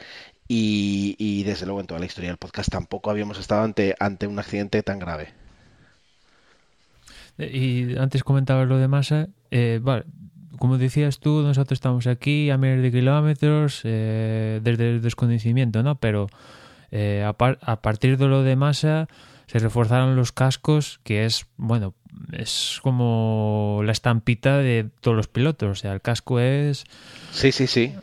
y, 0.48 1.44
desde 1.44 1.66
luego 1.66 1.80
en 1.82 1.88
toda 1.88 2.00
la 2.00 2.06
historia 2.06 2.30
del 2.30 2.38
podcast 2.38 2.70
tampoco 2.70 3.10
habíamos 3.10 3.40
estado 3.40 3.64
ante, 3.64 3.96
ante 4.00 4.28
un 4.28 4.38
accidente 4.38 4.84
tan 4.84 5.00
grave. 5.00 5.30
Eh, 7.38 7.94
y 7.94 7.98
antes 7.98 8.24
comentabas 8.24 8.68
lo 8.68 8.78
de 8.78 8.88
masa, 8.88 9.30
eh, 9.50 9.80
vale, 9.82 10.04
como 10.60 10.78
decías 10.78 11.20
tú, 11.20 11.42
nosotros 11.42 11.78
estamos 11.78 12.08
aquí 12.08 12.50
a 12.50 12.58
miles 12.58 12.82
de 12.82 12.92
kilómetros 12.92 13.82
eh, 13.84 14.60
desde 14.64 14.90
el 14.92 15.02
desconocimiento, 15.02 15.82
¿no? 15.82 15.96
Pero 15.96 16.28
eh, 16.92 17.24
a, 17.26 17.82
partir 17.82 18.18
de 18.18 18.28
lo 18.28 18.44
de 18.44 18.56
masa 18.56 19.08
se 19.48 19.60
reforzaron 19.60 20.16
los 20.16 20.32
cascos, 20.32 21.00
que 21.04 21.26
es, 21.26 21.46
bueno, 21.58 21.94
es 22.32 22.80
como 22.82 23.82
la 23.84 23.92
estampita 23.92 24.58
de 24.58 24.90
todos 25.02 25.16
los 25.16 25.28
pilotos. 25.28 25.70
O 25.70 25.76
sea, 25.76 25.94
el 25.94 26.02
casco 26.02 26.40
es... 26.40 26.86
Sí, 27.32 27.52
sí, 27.52 27.68
sí. 27.68 27.94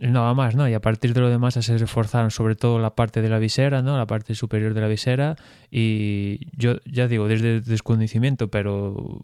Nada 0.00 0.32
más, 0.32 0.54
¿no? 0.54 0.66
Y 0.66 0.72
a 0.72 0.80
partir 0.80 1.12
de 1.12 1.20
lo 1.20 1.28
de 1.28 1.36
masa 1.36 1.60
se 1.60 1.76
reforzaron 1.76 2.30
sobre 2.30 2.54
todo 2.54 2.78
la 2.78 2.94
parte 2.94 3.20
de 3.20 3.28
la 3.28 3.38
visera, 3.38 3.82
¿no? 3.82 3.98
La 3.98 4.06
parte 4.06 4.34
superior 4.34 4.72
de 4.72 4.80
la 4.80 4.88
visera. 4.88 5.36
Y 5.70 6.48
yo 6.56 6.76
ya 6.86 7.06
digo, 7.06 7.28
desde 7.28 7.56
el 7.56 7.64
desconocimiento, 7.64 8.48
pero 8.48 9.20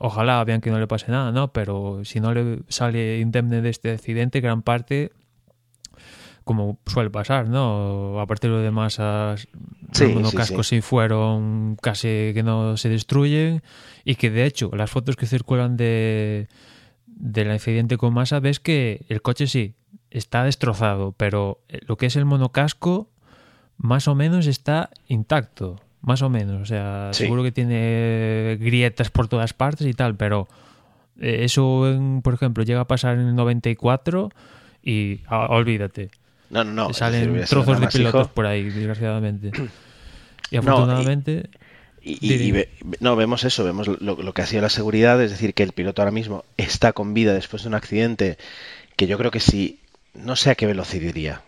ojalá 0.00 0.42
vean 0.42 0.60
que 0.60 0.70
no 0.70 0.80
le 0.80 0.88
pase 0.88 1.12
nada, 1.12 1.30
¿no? 1.30 1.52
Pero 1.52 2.04
si 2.04 2.18
no 2.18 2.34
le 2.34 2.62
sale 2.68 3.20
indemne 3.20 3.62
de 3.62 3.68
este 3.68 3.92
accidente, 3.92 4.40
gran 4.40 4.62
parte 4.62 5.12
como 6.48 6.78
suele 6.86 7.10
pasar, 7.10 7.46
¿no? 7.46 8.18
A 8.20 8.26
partir 8.26 8.50
de 8.50 8.70
masas, 8.70 9.48
sí, 9.92 10.14
los 10.14 10.32
cascos 10.32 10.66
sí, 10.66 10.80
fueron 10.80 11.76
casi 11.76 12.32
que 12.32 12.42
no 12.42 12.78
se 12.78 12.88
destruyen 12.88 13.62
y 14.02 14.14
que 14.14 14.30
de 14.30 14.46
hecho 14.46 14.70
las 14.74 14.90
fotos 14.90 15.14
que 15.14 15.26
circulan 15.26 15.76
de 15.76 16.48
del 17.06 17.50
accidente 17.50 17.98
con 17.98 18.14
masa 18.14 18.40
ves 18.40 18.60
que 18.60 19.04
el 19.10 19.20
coche 19.20 19.46
sí 19.46 19.74
está 20.10 20.42
destrozado, 20.44 21.12
pero 21.12 21.60
lo 21.86 21.98
que 21.98 22.06
es 22.06 22.16
el 22.16 22.24
monocasco 22.24 23.10
más 23.76 24.08
o 24.08 24.14
menos 24.14 24.46
está 24.46 24.88
intacto, 25.06 25.82
más 26.00 26.22
o 26.22 26.30
menos, 26.30 26.62
o 26.62 26.64
sea, 26.64 27.10
seguro 27.12 27.42
que 27.42 27.52
tiene 27.52 28.56
grietas 28.58 29.10
por 29.10 29.28
todas 29.28 29.52
partes 29.52 29.86
y 29.86 29.92
tal, 29.92 30.16
pero 30.16 30.48
eh, 31.20 31.44
eso, 31.44 31.84
por 32.22 32.32
ejemplo, 32.32 32.64
llega 32.64 32.80
a 32.80 32.88
pasar 32.88 33.18
en 33.18 33.28
el 33.28 33.34
94 33.34 34.30
y 34.82 35.20
ah, 35.26 35.48
olvídate. 35.50 36.10
No, 36.50 36.64
no, 36.64 36.72
no. 36.72 36.92
Salen 36.92 37.44
trozos 37.44 37.80
de 37.80 37.86
pilotos 37.88 38.28
por 38.28 38.46
ahí, 38.46 38.70
desgraciadamente. 38.70 39.52
Y 40.50 40.56
afortunadamente. 40.56 41.50
y, 42.02 42.64
no, 43.00 43.16
vemos 43.16 43.44
eso, 43.44 43.64
vemos 43.64 43.86
lo, 43.86 44.32
que 44.32 44.40
ha 44.40 44.46
sido 44.46 44.62
la 44.62 44.70
seguridad, 44.70 45.22
es 45.22 45.30
decir, 45.30 45.52
que 45.52 45.62
el 45.62 45.72
piloto 45.72 46.00
ahora 46.00 46.10
mismo 46.10 46.46
está 46.56 46.94
con 46.94 47.12
vida 47.12 47.34
después 47.34 47.64
de 47.64 47.68
un 47.68 47.74
accidente 47.74 48.38
que 48.96 49.06
yo 49.06 49.18
creo 49.18 49.30
que 49.30 49.40
si, 49.40 49.80
no 50.14 50.36
sé 50.36 50.48
a 50.48 50.54
qué 50.54 50.66
velocidad 50.66 51.04
iría, 51.04 51.42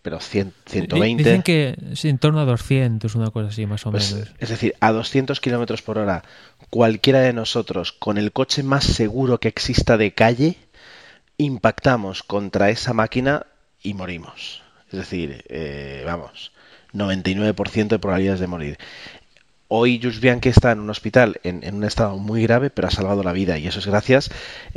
pero 0.00 0.20
100, 0.20 0.54
120. 0.64 1.22
Dicen 1.22 1.42
que 1.42 1.76
en 2.08 2.18
torno 2.18 2.40
a 2.40 2.46
200, 2.46 3.14
una 3.14 3.30
cosa 3.30 3.48
así, 3.48 3.66
más 3.66 3.84
o 3.86 3.90
pues, 3.90 4.14
menos. 4.14 4.32
Es 4.38 4.48
decir, 4.48 4.74
a 4.80 4.90
200 4.92 5.40
kilómetros 5.40 5.82
por 5.82 5.98
hora, 5.98 6.24
cualquiera 6.70 7.20
de 7.20 7.32
nosotros, 7.32 7.92
con 7.92 8.16
el 8.16 8.32
coche 8.32 8.62
más 8.62 8.84
seguro 8.84 9.38
que 9.38 9.48
exista 9.48 9.96
de 9.96 10.14
calle, 10.14 10.56
impactamos 11.36 12.22
contra 12.22 12.70
esa 12.70 12.94
máquina 12.94 13.46
y 13.84 13.94
morimos. 13.94 14.62
Es 14.90 14.98
decir, 14.98 15.44
eh, 15.48 16.02
vamos, 16.04 16.50
99% 16.92 17.88
de 17.88 17.98
probabilidades 18.00 18.40
de 18.40 18.46
morir. 18.48 18.78
hoy 19.68 19.98
Jules 20.00 20.20
Bianchi 20.20 20.48
está 20.50 20.72
en 20.72 20.80
un 20.80 20.90
hospital 20.90 21.40
en, 21.42 21.74
un 21.74 21.84
estado 21.84 22.16
muy 22.16 22.42
grave, 22.42 22.70
pero 22.70 22.88
ha 22.88 22.90
salvado 22.90 23.22
la 23.22 23.32
vida 23.32 23.58
y 23.58 23.66
eso 23.66 23.80
es 23.80 23.86
gracias 23.86 24.30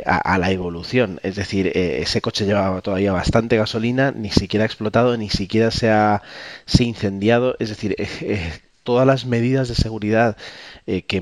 a, 0.05 0.37
la 0.37 0.51
evolución. 0.51 1.19
Es 1.23 1.35
decir, 1.35 1.67
eh, 1.67 2.01
ese 2.01 2.21
coche 2.21 2.45
llevaba 2.45 2.81
todavía 2.81 3.11
bastante 3.11 3.57
gasolina, 3.57 4.11
ni 4.11 4.31
siquiera 4.31 4.63
ha 4.63 4.65
explotado, 4.65 5.15
ni 5.17 5.29
siquiera 5.29 5.71
se 5.71 5.89
ha, 5.89 6.21
se 6.65 6.83
incendiado. 6.83 7.55
Es 7.59 7.69
decir, 7.69 7.95
eh, 7.99 8.59
todas 8.87 9.05
las 9.05 9.25
medidas 9.25 9.67
de 9.67 9.75
seguridad 9.75 10.37
que 10.85 11.17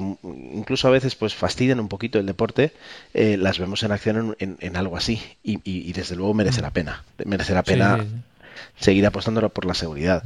incluso 0.54 0.88
a 0.88 0.92
veces 0.92 1.16
pues 1.16 1.34
fastidian 1.34 1.80
un 1.80 1.88
poquito 1.88 2.20
el 2.20 2.28
deporte, 2.28 2.72
las 3.16 3.58
vemos 3.58 3.82
en 3.82 3.92
acción 3.92 4.36
en, 4.40 4.78
algo 4.78 4.96
así 4.96 5.20
y, 5.44 5.92
desde 5.92 6.16
luego 6.16 6.36
merece 6.36 6.62
la 6.62 6.70
pena. 6.70 7.04
Merece 7.26 7.56
la 7.56 7.64
pena 7.64 8.06
seguir 8.78 9.04
apostándolo 9.08 9.50
por 9.50 9.66
la 9.66 9.74
seguridad. 9.74 10.24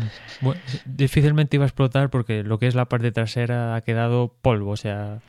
difícilmente 0.83 1.55
iba 1.55 1.63
a 1.63 1.67
explotar 1.67 2.09
porque 2.09 2.43
lo 2.43 2.59
que 2.59 2.67
es 2.67 2.75
la 2.75 2.85
parte 2.85 3.13
trasera 3.13 3.75
ha 3.75 3.81
quedado 3.81 4.33
polvo, 4.41 4.71
o 4.71 4.77
sea, 4.77 5.19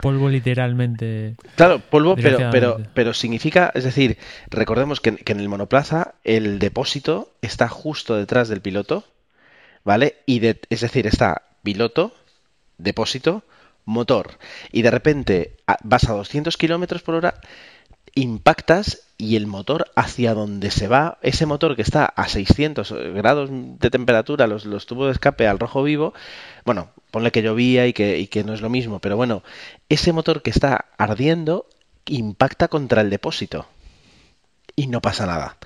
polvo 0.00 0.28
literalmente. 0.28 1.34
Claro, 1.56 1.80
polvo, 1.80 2.16
pero, 2.16 2.38
pero, 2.50 2.80
pero 2.94 3.12
significa, 3.12 3.70
es 3.74 3.84
decir, 3.84 4.16
recordemos 4.48 5.00
que, 5.00 5.18
en 5.24 5.40
el 5.40 5.48
monoplaza 5.48 6.14
el 6.24 6.58
depósito 6.58 7.32
está 7.42 7.68
justo 7.68 8.16
detrás 8.16 8.48
del 8.48 8.60
piloto, 8.62 9.04
¿vale? 9.84 10.16
Y 10.26 10.44
es 10.46 10.80
decir, 10.80 11.06
está 11.06 11.42
piloto, 11.68 12.14
depósito, 12.78 13.42
motor. 13.84 14.38
Y 14.72 14.80
de 14.80 14.90
repente 14.90 15.56
vas 15.84 16.08
a 16.08 16.14
200 16.14 16.56
kilómetros 16.56 17.02
por 17.02 17.14
hora 17.14 17.42
impactas 18.14 19.02
y 19.18 19.36
el 19.36 19.46
motor 19.46 19.90
hacia 19.94 20.32
donde 20.32 20.70
se 20.70 20.88
va, 20.88 21.18
ese 21.20 21.44
motor 21.44 21.76
que 21.76 21.82
está 21.82 22.06
a 22.06 22.26
600 22.26 22.90
grados 23.12 23.50
de 23.52 23.90
temperatura, 23.90 24.46
los, 24.46 24.86
tubos 24.86 25.08
de 25.08 25.12
escape 25.12 25.46
al 25.46 25.58
rojo 25.58 25.82
vivo, 25.82 26.14
bueno, 26.64 26.88
ponle 27.10 27.32
que 27.32 27.42
llovía 27.42 27.86
y 27.86 27.92
que, 27.92 28.18
y 28.18 28.28
que 28.28 28.44
no 28.44 28.54
es 28.54 28.62
lo 28.62 28.70
mismo, 28.70 28.98
pero 28.98 29.18
bueno, 29.18 29.42
ese 29.90 30.14
motor 30.14 30.40
que 30.40 30.48
está 30.48 30.86
ardiendo 30.96 31.66
impacta 32.06 32.68
contra 32.68 33.02
el 33.02 33.10
depósito 33.10 33.66
y 34.74 34.86
no 34.86 35.02
pasa 35.02 35.26
nada. 35.26 35.58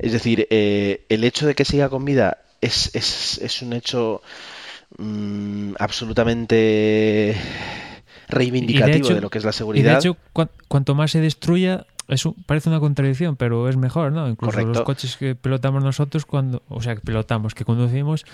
Es 0.00 0.10
decir, 0.10 0.48
eh, 0.50 1.06
el 1.08 1.22
hecho 1.22 1.46
de 1.46 1.54
que 1.54 1.64
siga 1.64 1.88
con 1.88 2.04
vida 2.04 2.38
es, 2.60 2.90
es, 2.96 3.38
es 3.38 3.62
un 3.62 3.72
hecho 3.72 4.20
mm, 4.98 5.74
absolutamente 5.78 7.36
reivindicativo 8.28 9.08
de, 9.08 9.20
lo 9.20 9.30
que 9.30 9.38
es 9.38 9.44
la 9.44 9.52
seguridad. 9.52 9.84
Y 9.84 9.92
de 9.92 9.98
hecho, 9.98 10.16
cuanto 10.68 10.94
más 10.94 11.10
se 11.10 11.20
destruya, 11.20 11.86
eso 12.08 12.34
parece 12.46 12.68
una 12.68 12.80
contradicción, 12.80 13.36
pero 13.36 13.68
es 13.68 13.76
mejor, 13.76 14.12
¿no? 14.12 14.28
Incluso 14.28 14.60
los 14.60 14.82
coches 14.82 15.16
que 15.16 15.34
pilotamos 15.34 15.82
nosotros, 15.82 16.26
cuando, 16.26 16.62
o 16.68 16.82
sea, 16.82 16.94
que 16.94 17.00
pilotamos, 17.00 17.54
que 17.54 17.64
conducimos, 17.64 18.24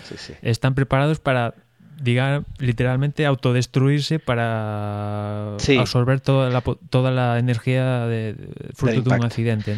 están 0.42 0.74
preparados 0.74 1.20
para, 1.20 1.54
diga, 2.00 2.44
literalmente 2.58 3.26
autodestruirse 3.26 4.18
para 4.18 5.54
absorber 5.78 6.20
toda 6.20 6.50
la, 6.50 6.60
toda 6.60 7.10
la 7.10 7.38
energía 7.38 8.06
de, 8.06 8.34
fruto 8.74 9.02
de 9.02 9.16
un 9.16 9.24
accidente. 9.24 9.76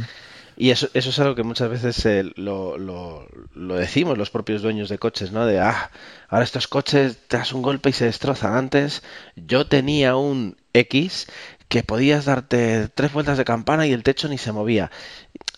Y 0.57 0.71
eso, 0.71 0.89
eso 0.95 1.11
es 1.11 1.19
algo 1.19 1.35
que 1.35 1.43
muchas 1.43 1.71
veces 1.71 2.05
eh, 2.07 2.31
lo, 2.37 2.77
lo, 2.79 3.77
decimos 3.77 4.19
los 4.19 4.31
propios 4.31 4.63
dueños 4.63 4.89
de 4.89 4.99
coches, 4.99 5.33
¿no? 5.33 5.47
De, 5.47 5.61
ah, 5.61 5.91
ahora 6.29 6.45
estos 6.45 6.69
coches 6.69 7.17
te 7.29 7.39
das 7.39 7.53
un 7.53 7.63
golpe 7.63 7.91
y 7.91 7.93
se 7.93 8.05
destrozan. 8.05 8.55
Antes 8.55 9.03
yo 9.37 9.67
tenía 9.67 10.17
un 10.17 10.57
X 10.73 11.29
que 11.69 11.83
podías 11.83 12.27
darte 12.27 12.89
tres 12.89 13.13
vueltas 13.13 13.39
de 13.39 13.45
campana 13.45 13.87
y 13.87 13.93
el 13.93 14.03
techo 14.03 14.29
ni 14.29 14.37
se 14.37 14.53
movía. 14.53 14.91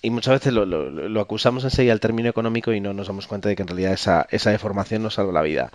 Y 0.00 0.10
muchas 0.10 0.34
veces 0.34 0.52
lo, 0.52 0.64
lo, 0.64 0.90
lo 0.90 1.20
acusamos 1.20 1.64
enseguida 1.64 1.92
al 1.92 2.00
término 2.00 2.28
económico 2.28 2.72
y 2.72 2.80
no 2.80 2.94
nos 2.94 3.08
damos 3.08 3.26
cuenta 3.26 3.48
de 3.48 3.56
que 3.56 3.62
en 3.62 3.68
realidad 3.68 3.92
esa, 3.94 4.26
esa 4.30 4.50
deformación 4.50 5.02
nos 5.02 5.14
salva 5.14 5.32
la 5.32 5.42
vida. 5.42 5.72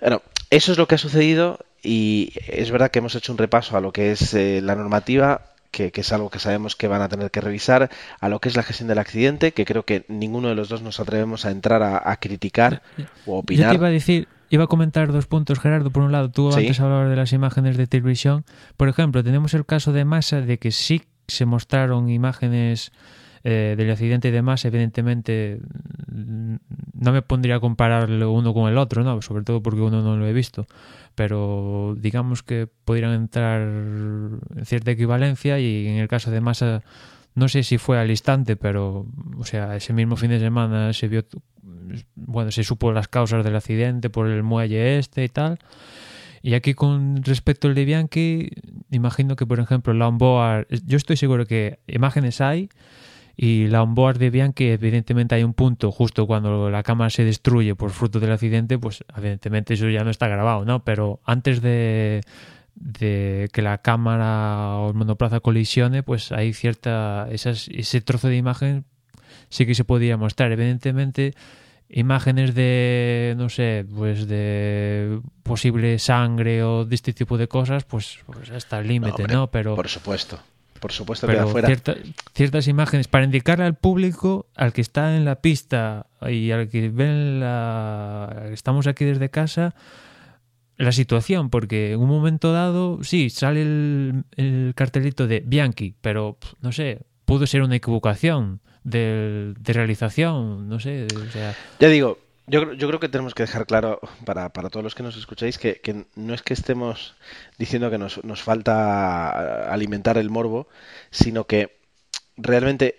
Bueno, 0.00 0.22
eso 0.50 0.72
es 0.72 0.78
lo 0.78 0.86
que 0.86 0.96
ha 0.96 0.98
sucedido 0.98 1.58
y 1.82 2.32
es 2.46 2.70
verdad 2.70 2.90
que 2.90 2.98
hemos 3.00 3.14
hecho 3.14 3.32
un 3.32 3.38
repaso 3.38 3.76
a 3.76 3.80
lo 3.80 3.92
que 3.92 4.12
es 4.12 4.34
eh, 4.34 4.60
la 4.62 4.74
normativa 4.74 5.51
que, 5.72 5.90
es 5.92 6.12
algo 6.12 6.30
que 6.30 6.38
sabemos 6.38 6.76
que 6.76 6.86
van 6.86 7.02
a 7.02 7.08
tener 7.08 7.32
que 7.32 7.40
revisar, 7.40 7.90
a 8.20 8.28
lo 8.28 8.38
que 8.38 8.48
es 8.48 8.56
la 8.56 8.62
gestión 8.62 8.88
del 8.88 8.98
accidente, 8.98 9.52
que 9.52 9.64
creo 9.64 9.84
que 9.84 10.04
ninguno 10.06 10.48
de 10.48 10.54
los 10.54 10.68
dos 10.68 10.82
nos 10.82 11.00
atrevemos 11.00 11.44
a 11.44 11.50
entrar 11.50 11.82
a, 11.82 12.16
criticar 12.18 12.82
o 13.26 13.38
opinar. 13.38 13.64
Yo 13.64 13.70
te 13.70 13.76
iba 13.76 13.86
a 13.88 13.90
decir, 13.90 14.28
Iba 14.52 14.64
a 14.64 14.66
comentar 14.66 15.12
dos 15.12 15.26
puntos, 15.26 15.58
Gerardo. 15.60 15.90
Por 15.90 16.02
un 16.02 16.12
lado, 16.12 16.30
tú 16.30 16.52
antes 16.52 16.78
hablabas 16.78 17.08
de 17.08 17.16
las 17.16 17.32
imágenes 17.32 17.78
de 17.78 17.86
televisión. 17.86 18.44
Por 18.76 18.90
ejemplo, 18.90 19.24
tenemos 19.24 19.54
el 19.54 19.64
caso 19.64 19.94
de 19.94 20.04
Massa 20.04 20.42
de 20.42 20.58
que 20.58 20.72
sí 20.72 21.04
se 21.26 21.46
mostraron 21.46 22.10
imágenes 22.10 22.92
eh, 23.44 23.74
del 23.78 23.90
accidente 23.90 24.30
de 24.30 24.42
Massa. 24.42 24.68
Evidentemente, 24.68 25.58
no 26.06 27.12
me 27.12 27.22
pondría 27.22 27.56
a 27.56 27.60
compararlo 27.60 28.30
uno 28.30 28.52
con 28.52 28.70
el 28.70 28.76
otro, 28.76 29.02
¿no? 29.02 29.22
Sobre 29.22 29.42
todo 29.42 29.62
porque 29.62 29.80
uno 29.80 30.02
no 30.02 30.18
lo 30.18 30.26
he 30.26 30.34
visto. 30.34 30.66
Pero 31.14 31.94
digamos 31.98 32.42
que 32.42 32.68
podrían 32.84 33.12
entrar 33.12 33.60
en 33.62 34.40
cierta 34.64 34.90
equivalencia 34.90 35.58
y 35.58 35.86
en 35.86 35.96
el 35.96 36.08
caso 36.08 36.30
de 36.30 36.40
Massa 36.40 36.82
no 37.34 37.48
sé 37.48 37.62
si 37.62 37.78
fue 37.78 37.98
al 37.98 38.10
instante, 38.10 38.56
pero, 38.56 39.06
o 39.38 39.44
sea, 39.44 39.76
ese 39.76 39.92
mismo 39.92 40.16
fin 40.16 40.30
de 40.30 40.38
semana 40.38 40.92
se 40.92 41.08
vio, 41.08 41.24
bueno, 42.14 42.50
se 42.50 42.62
supo 42.62 42.92
las 42.92 43.08
causas 43.08 43.44
del 43.44 43.56
accidente 43.56 44.10
por 44.10 44.28
el 44.28 44.42
muelle 44.42 44.98
este 44.98 45.24
y 45.24 45.28
tal. 45.28 45.58
Y 46.42 46.54
aquí 46.54 46.74
con 46.74 47.22
respecto 47.22 47.68
al 47.68 47.74
de 47.74 47.84
Bianchi, 47.84 48.50
imagino 48.90 49.36
que, 49.36 49.46
por 49.46 49.60
ejemplo, 49.60 49.94
la 49.94 50.08
onboard, 50.08 50.66
yo 50.84 50.96
estoy 50.96 51.16
seguro 51.16 51.46
que 51.46 51.78
imágenes 51.86 52.40
hay 52.40 52.68
y 53.36 53.66
la 53.68 53.82
onboard 53.82 54.18
de 54.18 54.30
Bianchi, 54.30 54.68
evidentemente 54.68 55.34
hay 55.34 55.42
un 55.42 55.54
punto 55.54 55.90
justo 55.90 56.26
cuando 56.26 56.70
la 56.70 56.82
cámara 56.82 57.10
se 57.10 57.24
destruye 57.24 57.74
por 57.74 57.90
fruto 57.90 58.20
del 58.20 58.32
accidente, 58.32 58.78
pues 58.78 59.04
evidentemente 59.16 59.74
eso 59.74 59.88
ya 59.88 60.04
no 60.04 60.10
está 60.10 60.28
grabado, 60.28 60.64
¿no? 60.64 60.84
Pero 60.84 61.20
antes 61.24 61.62
de 61.62 62.22
de 62.74 63.48
que 63.52 63.62
la 63.62 63.78
cámara 63.78 64.76
o 64.78 64.88
el 64.88 64.94
monoplaza 64.94 65.40
colisione, 65.40 66.02
pues 66.02 66.32
hay 66.32 66.52
cierta. 66.52 67.28
Esas, 67.30 67.68
ese 67.68 68.00
trozo 68.00 68.28
de 68.28 68.36
imagen 68.36 68.84
sí 69.48 69.66
que 69.66 69.74
se 69.74 69.84
podía 69.84 70.16
mostrar. 70.16 70.52
Evidentemente, 70.52 71.34
imágenes 71.88 72.54
de, 72.54 73.34
no 73.36 73.48
sé, 73.48 73.86
pues 73.94 74.26
de 74.26 75.20
posible 75.42 75.98
sangre 75.98 76.64
o 76.64 76.84
de 76.84 76.94
este 76.94 77.12
tipo 77.12 77.38
de 77.38 77.48
cosas, 77.48 77.84
pues, 77.84 78.18
pues 78.26 78.50
hasta 78.50 78.78
el 78.80 78.88
límite, 78.88 79.26
no, 79.28 79.50
Pero. 79.50 79.74
Por 79.74 79.88
supuesto. 79.88 80.40
Por 80.82 80.90
supuesto 80.90 81.28
que 81.28 81.38
afuera. 81.38 81.68
ciertas 82.34 82.66
imágenes 82.66 83.06
para 83.06 83.24
indicarle 83.24 83.64
al 83.64 83.76
público, 83.76 84.46
al 84.56 84.72
que 84.72 84.80
está 84.80 85.16
en 85.16 85.24
la 85.24 85.36
pista 85.36 86.08
y 86.28 86.50
al 86.50 86.68
que 86.68 86.88
ven 86.88 87.38
la. 87.38 88.48
Estamos 88.50 88.88
aquí 88.88 89.04
desde 89.04 89.30
casa 89.30 89.76
la 90.76 90.90
situación, 90.90 91.50
porque 91.50 91.92
en 91.92 92.00
un 92.00 92.08
momento 92.08 92.52
dado, 92.52 92.98
sí, 93.04 93.30
sale 93.30 93.62
el, 93.62 94.72
cartelito 94.74 95.28
de 95.28 95.40
Bianchi, 95.46 95.94
pero 96.00 96.36
no 96.60 96.72
sé, 96.72 97.02
pudo 97.24 97.46
ser 97.46 97.62
una 97.62 97.76
equivocación 97.76 98.60
de, 98.82 99.54
realización, 99.62 100.68
no 100.68 100.80
sé. 100.80 101.06
Ya 101.78 101.88
digo, 101.88 102.18
yo, 102.46 102.72
yo 102.72 102.88
creo 102.88 103.00
que 103.00 103.08
tenemos 103.08 103.34
que 103.34 103.44
dejar 103.44 103.66
claro 103.66 104.00
para, 104.24 104.52
para 104.52 104.70
todos 104.70 104.84
los 104.84 104.94
que 104.94 105.02
nos 105.02 105.16
escucháis 105.16 105.58
que, 105.58 106.06
no 106.16 106.34
es 106.34 106.42
que 106.42 106.54
estemos 106.54 107.14
diciendo 107.58 107.90
que 107.90 107.98
nos, 107.98 108.22
nos 108.24 108.42
falta 108.42 109.72
alimentar 109.72 110.18
el 110.18 110.30
morbo, 110.30 110.68
sino 111.10 111.46
que 111.46 111.78
realmente 112.36 112.98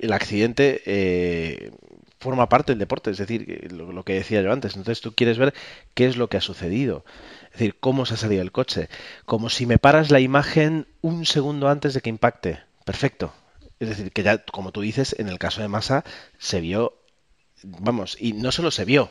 el 0.00 0.12
accidente 0.12 0.82
eh, 0.86 1.72
forma 2.18 2.48
parte 2.48 2.72
del 2.72 2.78
deporte, 2.78 3.10
es 3.10 3.18
decir, 3.18 3.72
lo, 3.72 4.04
que 4.04 4.14
decía 4.14 4.42
yo 4.42 4.52
antes. 4.52 4.76
Entonces 4.76 5.00
tú 5.00 5.14
quieres 5.14 5.38
ver 5.38 5.54
qué 5.94 6.06
es 6.06 6.16
lo 6.16 6.28
que 6.28 6.36
ha 6.36 6.40
sucedido, 6.40 7.04
es 7.46 7.52
decir, 7.52 7.76
cómo 7.78 8.06
se 8.06 8.14
ha 8.14 8.16
salido 8.16 8.42
el 8.42 8.52
coche, 8.52 8.88
como 9.24 9.50
si 9.50 9.66
me 9.66 9.78
paras 9.78 10.10
la 10.10 10.20
imagen 10.20 10.86
un 11.00 11.26
segundo 11.26 11.68
antes 11.68 11.94
de 11.94 12.00
que 12.00 12.10
impacte. 12.10 12.60
Perfecto. 12.84 13.32
Es 13.80 13.88
decir, 13.88 14.12
que 14.12 14.22
ya, 14.22 14.38
como 14.38 14.72
tú 14.72 14.80
dices, 14.80 15.14
en 15.18 15.28
el 15.28 15.38
caso 15.38 15.60
de 15.60 15.68
Massa 15.68 16.04
se 16.38 16.60
vio, 16.60 16.97
vamos, 17.62 18.16
y 18.20 18.32
no 18.32 18.52
solo 18.52 18.70
se 18.70 18.84
vio, 18.84 19.10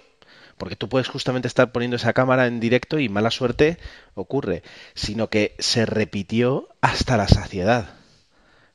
porque 0.57 0.75
tú 0.75 0.89
puedes 0.89 1.07
justamente 1.07 1.47
estar 1.47 1.71
poniendo 1.71 1.97
esa 1.97 2.13
cámara 2.13 2.47
en 2.47 2.59
directo 2.59 2.99
y 2.99 3.09
mala 3.09 3.31
suerte 3.31 3.77
ocurre, 4.15 4.63
sino 4.95 5.29
que 5.29 5.55
se 5.59 5.85
repitió 5.85 6.69
hasta 6.81 7.17
la 7.17 7.27
saciedad 7.27 7.97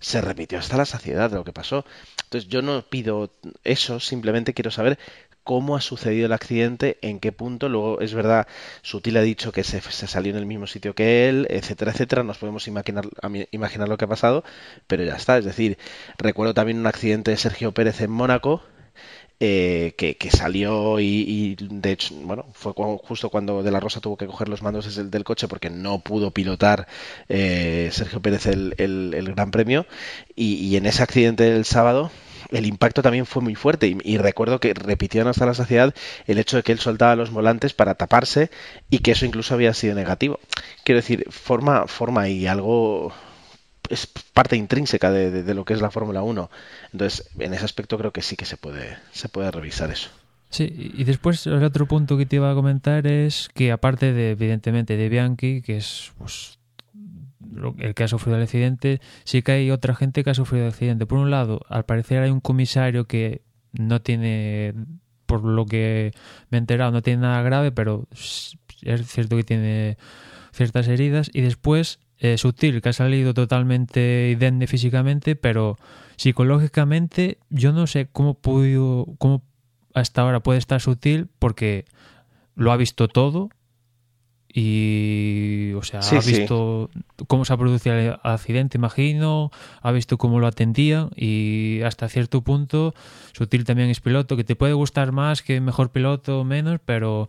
se 0.03 0.21
repitió 0.21 0.59
hasta 0.59 0.77
la 0.77 0.85
saciedad 0.85 1.31
lo 1.31 1.45
que 1.45 1.53
pasó. 1.53 1.87
Entonces 2.25 2.51
yo 2.51 2.61
no 2.61 2.83
pido 2.83 3.31
eso, 3.63 4.01
simplemente 4.01 4.53
quiero 4.53 4.71
saber 4.71 4.99
cómo 5.45 5.77
ha 5.77 5.81
sucedido 5.81 6.27
el 6.27 6.33
accidente, 6.33 6.99
en 7.03 7.21
qué 7.21 7.33
punto. 7.33 7.69
Luego, 7.69 8.01
es 8.01 8.15
verdad, 8.15 8.47
Sutil 8.83 9.17
ha 9.17 9.23
dicho 9.23 9.53
que 9.53 9.65
se, 9.65 9.81
salió 9.81 10.33
en 10.33 10.39
el 10.39 10.47
mismo 10.47 10.67
sitio 10.67 10.95
que 10.95 11.29
él, 11.29 11.47
etcétera, 11.51 11.93
etcétera. 11.93 12.23
Nos 12.23 12.39
podemos 12.39 12.67
imaginar, 12.69 13.09
imaginar 13.51 13.89
lo 13.89 13.97
que 13.97 14.05
ha 14.05 14.09
pasado, 14.09 14.45
pero 14.87 15.05
ya 15.05 15.17
está. 15.17 15.39
Es 15.39 15.45
decir, 15.45 15.79
recuerdo 16.19 16.55
también 16.55 16.79
un 16.79 16.87
accidente 16.87 17.31
de 17.31 17.37
Sergio 17.37 17.73
Pérez 17.73 18.01
en 18.01 18.11
Mónaco, 18.11 18.63
eh, 19.41 19.95
que, 19.97 20.31
salió 20.31 21.01
y, 21.01 21.57
de 21.59 21.93
hecho, 21.93 22.15
bueno, 22.15 22.47
fue 22.53 22.73
justo 22.73 23.29
cuando 23.29 23.63
De 23.63 23.71
La 23.71 23.81
Rosa 23.81 24.01
tuvo 24.01 24.17
que 24.17 24.27
coger 24.27 24.49
los 24.49 24.63
mandos 24.63 25.11
del, 25.11 25.25
coche 25.25 25.49
porque 25.49 25.71
no 25.71 25.99
pudo 25.99 26.31
pilotar 26.31 26.87
eh, 27.29 27.89
Sergio 27.93 28.23
Pérez 28.23 28.47
el, 28.47 29.33
Gran 29.35 29.51
Premio 29.51 29.87
y, 30.37 30.77
en 30.77 30.87
ese 30.87 31.03
accidente 31.03 31.45
del 31.45 31.65
sábado 31.65 32.11
el 32.51 32.67
impacto 32.67 33.03
también 33.03 33.27
fue 33.27 33.43
muy 33.43 33.55
fuerte 33.55 33.97
y, 34.03 34.19
recuerdo 34.19 34.61
que 34.61 34.75
repitieron 34.75 35.29
hasta 35.29 35.47
la 35.47 35.55
saciedad 35.55 35.95
el 36.27 36.39
hecho 36.39 36.57
de 36.57 36.63
que 36.63 36.73
él 36.73 36.79
soltaba 36.79 37.17
los 37.17 37.31
volantes 37.31 37.75
para 37.75 37.95
taparse 37.95 38.51
y 38.91 38.99
que 38.99 39.13
eso 39.13 39.27
incluso 39.27 39.55
había 39.55 39.75
sido 39.75 39.95
negativo. 39.95 40.39
Quiero 40.85 41.01
decir, 41.01 41.27
forma, 41.31 41.87
forma 41.87 42.29
y 42.29 42.47
algo 42.47 43.13
es 43.93 44.07
parte 44.07 44.57
intrínseca 44.57 45.11
de, 45.11 45.55
lo 45.55 45.65
que 45.67 45.75
es 45.75 45.83
la 45.83 45.91
Fórmula 45.91 46.23
1. 46.23 46.51
Entonces, 46.93 47.29
en 47.39 47.53
ese 47.53 47.65
aspecto 47.65 47.99
creo 47.99 48.11
que 48.11 48.23
sí 48.23 48.37
que 48.37 48.47
se 48.47 48.57
puede, 48.57 48.97
se 49.13 49.29
puede 49.29 49.51
revisar 49.51 49.91
eso. 49.91 50.09
Sí, 50.49 50.93
y 50.97 51.05
después 51.05 51.47
el 51.47 51.63
otro 51.63 51.87
punto 51.87 52.17
que 52.17 52.27
te 52.27 52.37
iba 52.37 52.51
a 52.51 52.55
comentar 52.55 53.07
es 53.07 53.51
que 53.55 53.71
aparte 53.71 54.13
de, 54.13 54.31
evidentemente, 54.31 54.97
de 54.97 55.09
Bianchi, 55.11 55.61
que 55.61 55.77
es 55.77 56.13
pues, 56.17 56.59
el 57.79 57.95
que 57.95 58.05
ha 58.05 58.09
sufrido 58.09 58.39
el 58.39 58.45
accidente, 58.45 59.01
sí 59.25 59.43
que 59.43 59.53
hay 59.53 59.71
otra 59.71 59.95
gente 59.95 60.25
que 60.25 60.31
ha 60.31 60.35
sufrido 60.35 60.65
el 60.65 60.73
accidente. 60.73 61.05
Por 61.05 61.19
un 61.19 61.31
lado, 61.31 61.61
al 61.69 61.85
parecer 61.85 62.23
hay 62.23 62.31
un 62.31 62.41
comisario 62.41 63.07
que 63.07 63.43
no 63.73 64.01
tiene, 64.01 64.75
por 65.27 65.45
lo 65.45 65.67
que 65.67 66.13
me 66.51 66.57
he 66.57 66.61
enterado, 66.61 66.93
no 66.93 67.03
tiene 67.03 67.23
nada 67.23 67.43
grave, 67.43 67.73
pero 67.73 68.09
es 68.13 68.57
cierto 69.07 69.37
que 69.37 69.45
tiene 69.45 69.99
ciertas 70.53 70.89
heridas. 70.89 71.31
Y 71.33 71.43
después, 71.43 71.99
eh, 72.23 72.39
Sutil, 72.39 72.81
que 72.81 72.89
ha 72.89 72.93
salido 72.93 73.35
totalmente 73.35 74.31
idente 74.31 74.69
físicamente, 74.69 75.35
pero 75.35 75.77
psicológicamente 76.15 77.39
yo 77.51 77.73
no 77.73 77.89
sé 77.89 78.07
cómo 78.13 78.35
pudo, 78.35 79.09
cómo 79.19 79.43
hasta 79.93 80.23
ahora 80.23 80.39
puede 80.39 80.61
estar 80.61 80.81
Sutil 80.81 81.27
porque 81.41 81.85
lo 82.55 82.71
ha 82.71 82.77
visto 82.77 83.09
todo 83.09 83.49
y, 84.55 85.73
o 85.73 85.83
sea, 85.83 85.99
ha 85.99 86.21
visto 86.21 86.91
cómo 87.27 87.45
se 87.45 87.55
ha 87.55 87.57
producido 87.57 87.97
el 87.97 88.17
accidente, 88.23 88.79
imagino, 88.79 89.51
ha 89.81 89.91
visto 89.91 90.17
cómo 90.17 90.39
lo 90.39 90.47
atendía 90.47 91.09
y 91.17 91.81
hasta 91.83 92.09
cierto 92.09 92.43
punto, 92.43 92.95
Sutil 93.33 93.65
también 93.65 93.91
es 93.91 94.01
piloto, 94.01 94.37
que 94.37 94.45
te 94.45 94.55
puede 94.55 94.75
gustar 94.75 95.11
más 95.11 95.43
que 95.43 95.61
mejor 95.61 95.91
piloto 95.91 96.39
o 96.39 96.45
menos, 96.45 96.79
pero 96.85 97.27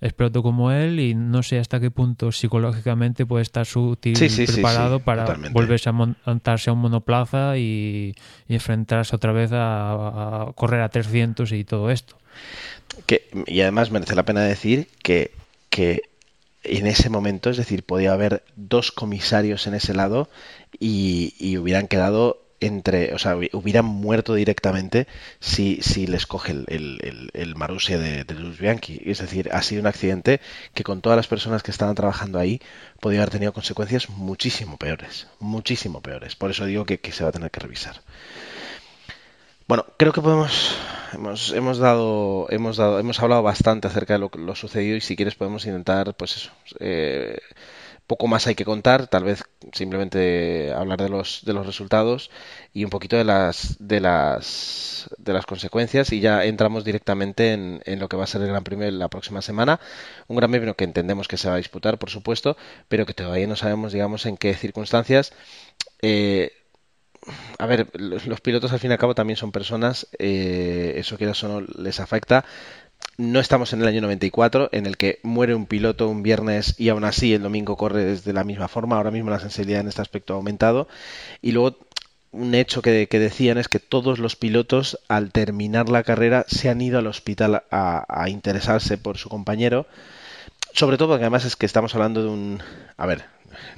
es 0.00 0.12
piloto 0.12 0.42
como 0.42 0.72
él 0.72 1.00
y 1.00 1.14
no 1.14 1.42
sé 1.42 1.58
hasta 1.58 1.80
qué 1.80 1.90
punto 1.90 2.32
psicológicamente 2.32 3.26
puede 3.26 3.42
estar 3.42 3.66
Sutil 3.66 4.16
preparado 4.46 5.00
para 5.00 5.36
volverse 5.52 5.88
a 5.88 5.92
montarse 5.92 6.70
a 6.70 6.72
un 6.72 6.80
monoplaza 6.80 7.58
y, 7.58 8.14
enfrentarse 8.48 9.14
otra 9.14 9.32
vez 9.32 9.52
a, 9.52 10.48
a 10.48 10.52
correr 10.54 10.80
a 10.80 10.88
300 10.88 11.52
y 11.52 11.64
todo 11.64 11.90
esto. 11.90 12.16
Que, 13.06 13.28
y 13.46 13.60
además 13.60 13.90
merece 13.90 14.14
la 14.14 14.24
pena 14.24 14.40
decir 14.40 14.88
que, 15.02 15.32
que 15.68 16.10
en 16.62 16.86
ese 16.86 17.08
momento, 17.08 17.50
es 17.50 17.56
decir, 17.56 17.84
podía 17.84 18.12
haber 18.12 18.42
dos 18.56 18.92
comisarios 18.92 19.66
en 19.66 19.74
ese 19.74 19.94
lado 19.94 20.28
y, 20.78 21.56
hubieran 21.58 21.88
quedado 21.88 22.42
entre, 22.60 23.14
o 23.14 23.18
sea, 23.18 23.36
hubieran 23.52 23.84
muerto 23.84 24.34
directamente 24.34 25.06
si, 25.40 25.80
si 25.82 26.06
les 26.06 26.26
coge 26.26 26.52
el, 26.52 26.64
el, 26.68 27.30
el, 27.32 27.54
de, 27.54 28.24
de 28.24 28.34
Bianchi. 28.58 29.00
Es 29.04 29.18
decir, 29.18 29.50
ha 29.52 29.62
sido 29.62 29.80
un 29.80 29.86
accidente 29.86 30.40
que 30.74 30.84
con 30.84 31.00
todas 31.00 31.16
las 31.16 31.26
personas 31.26 31.62
que 31.62 31.70
estaban 31.70 31.94
trabajando 31.94 32.38
ahí 32.38 32.60
podía 33.00 33.20
haber 33.20 33.30
tenido 33.30 33.52
consecuencias 33.52 34.08
muchísimo 34.10 34.76
peores, 34.76 35.26
muchísimo 35.38 36.00
peores. 36.00 36.36
Por 36.36 36.50
eso 36.50 36.66
digo 36.66 36.84
que, 36.84 37.00
que 37.00 37.12
se 37.12 37.24
va 37.24 37.30
a 37.30 37.32
tener 37.32 37.50
que 37.50 37.60
revisar. 37.60 38.00
Bueno, 39.66 39.86
creo 39.96 40.12
que 40.12 40.20
podemos 40.20 40.76
hemos, 41.12 41.52
hemos 41.52 41.78
dado 41.78 42.46
hemos 42.50 42.76
dado 42.76 42.98
hemos 42.98 43.20
hablado 43.20 43.42
bastante 43.42 43.86
acerca 43.86 44.14
de 44.14 44.18
lo, 44.18 44.30
lo 44.34 44.54
sucedido 44.54 44.96
y 44.96 45.00
si 45.00 45.14
quieres 45.16 45.36
podemos 45.36 45.64
intentar 45.64 46.14
pues 46.14 46.36
eso 46.36 46.50
eh, 46.80 47.38
poco 48.10 48.26
más 48.26 48.48
hay 48.48 48.56
que 48.56 48.64
contar 48.64 49.06
tal 49.06 49.22
vez 49.22 49.44
simplemente 49.72 50.72
hablar 50.72 51.00
de 51.00 51.08
los 51.08 51.42
de 51.44 51.52
los 51.52 51.64
resultados 51.64 52.28
y 52.74 52.82
un 52.82 52.90
poquito 52.90 53.16
de 53.16 53.22
las 53.22 53.76
de 53.78 54.00
las 54.00 55.08
de 55.16 55.32
las 55.32 55.46
consecuencias 55.46 56.10
y 56.12 56.18
ya 56.18 56.44
entramos 56.44 56.84
directamente 56.84 57.52
en, 57.52 57.80
en 57.84 58.00
lo 58.00 58.08
que 58.08 58.16
va 58.16 58.24
a 58.24 58.26
ser 58.26 58.42
el 58.42 58.48
Gran 58.48 58.64
Premio 58.64 58.90
la 58.90 59.06
próxima 59.08 59.42
semana 59.42 59.78
un 60.26 60.36
Gran 60.36 60.50
Premio 60.50 60.74
que 60.74 60.82
entendemos 60.82 61.28
que 61.28 61.36
se 61.36 61.48
va 61.48 61.54
a 61.54 61.58
disputar 61.58 62.00
por 62.00 62.10
supuesto 62.10 62.56
pero 62.88 63.06
que 63.06 63.14
todavía 63.14 63.46
no 63.46 63.54
sabemos 63.54 63.92
digamos 63.92 64.26
en 64.26 64.36
qué 64.36 64.54
circunstancias 64.54 65.32
eh, 66.02 66.50
a 67.58 67.66
ver, 67.66 67.88
los 67.94 68.40
pilotos 68.40 68.72
al 68.72 68.80
fin 68.80 68.90
y 68.90 68.94
al 68.94 68.98
cabo 68.98 69.14
también 69.14 69.36
son 69.36 69.52
personas, 69.52 70.08
eh, 70.18 70.94
eso 70.96 71.18
que 71.18 71.28
eso 71.28 71.48
no 71.48 71.60
les 71.60 72.00
afecta. 72.00 72.44
No 73.16 73.38
estamos 73.38 73.72
en 73.74 73.82
el 73.82 73.86
año 73.86 74.00
94 74.00 74.70
en 74.72 74.86
el 74.86 74.96
que 74.96 75.20
muere 75.22 75.54
un 75.54 75.66
piloto 75.66 76.08
un 76.08 76.22
viernes 76.22 76.74
y 76.78 76.88
aún 76.88 77.04
así 77.04 77.34
el 77.34 77.42
domingo 77.42 77.76
corre 77.76 78.04
desde 78.04 78.32
la 78.32 78.44
misma 78.44 78.66
forma. 78.66 78.96
Ahora 78.96 79.10
mismo 79.10 79.28
la 79.28 79.38
sensibilidad 79.40 79.82
en 79.82 79.88
este 79.88 80.00
aspecto 80.00 80.32
ha 80.32 80.36
aumentado. 80.36 80.88
Y 81.42 81.52
luego 81.52 81.76
un 82.32 82.54
hecho 82.54 82.80
que, 82.80 83.06
decían 83.06 83.58
es 83.58 83.68
que 83.68 83.80
todos 83.80 84.18
los 84.18 84.36
pilotos 84.36 84.98
al 85.08 85.32
terminar 85.32 85.88
la 85.88 86.02
carrera 86.02 86.44
se 86.48 86.68
han 86.68 86.80
ido 86.80 86.98
al 86.98 87.08
hospital 87.08 87.64
a, 87.70 88.28
interesarse 88.28 88.98
por 88.98 89.18
su 89.18 89.28
compañero. 89.28 89.86
Sobre 90.72 90.96
todo 90.96 91.08
porque 91.08 91.24
además 91.24 91.44
es 91.44 91.56
que 91.56 91.66
estamos 91.66 91.94
hablando 91.94 92.22
de 92.22 92.28
un... 92.28 92.62
A 92.96 93.06
ver, 93.06 93.24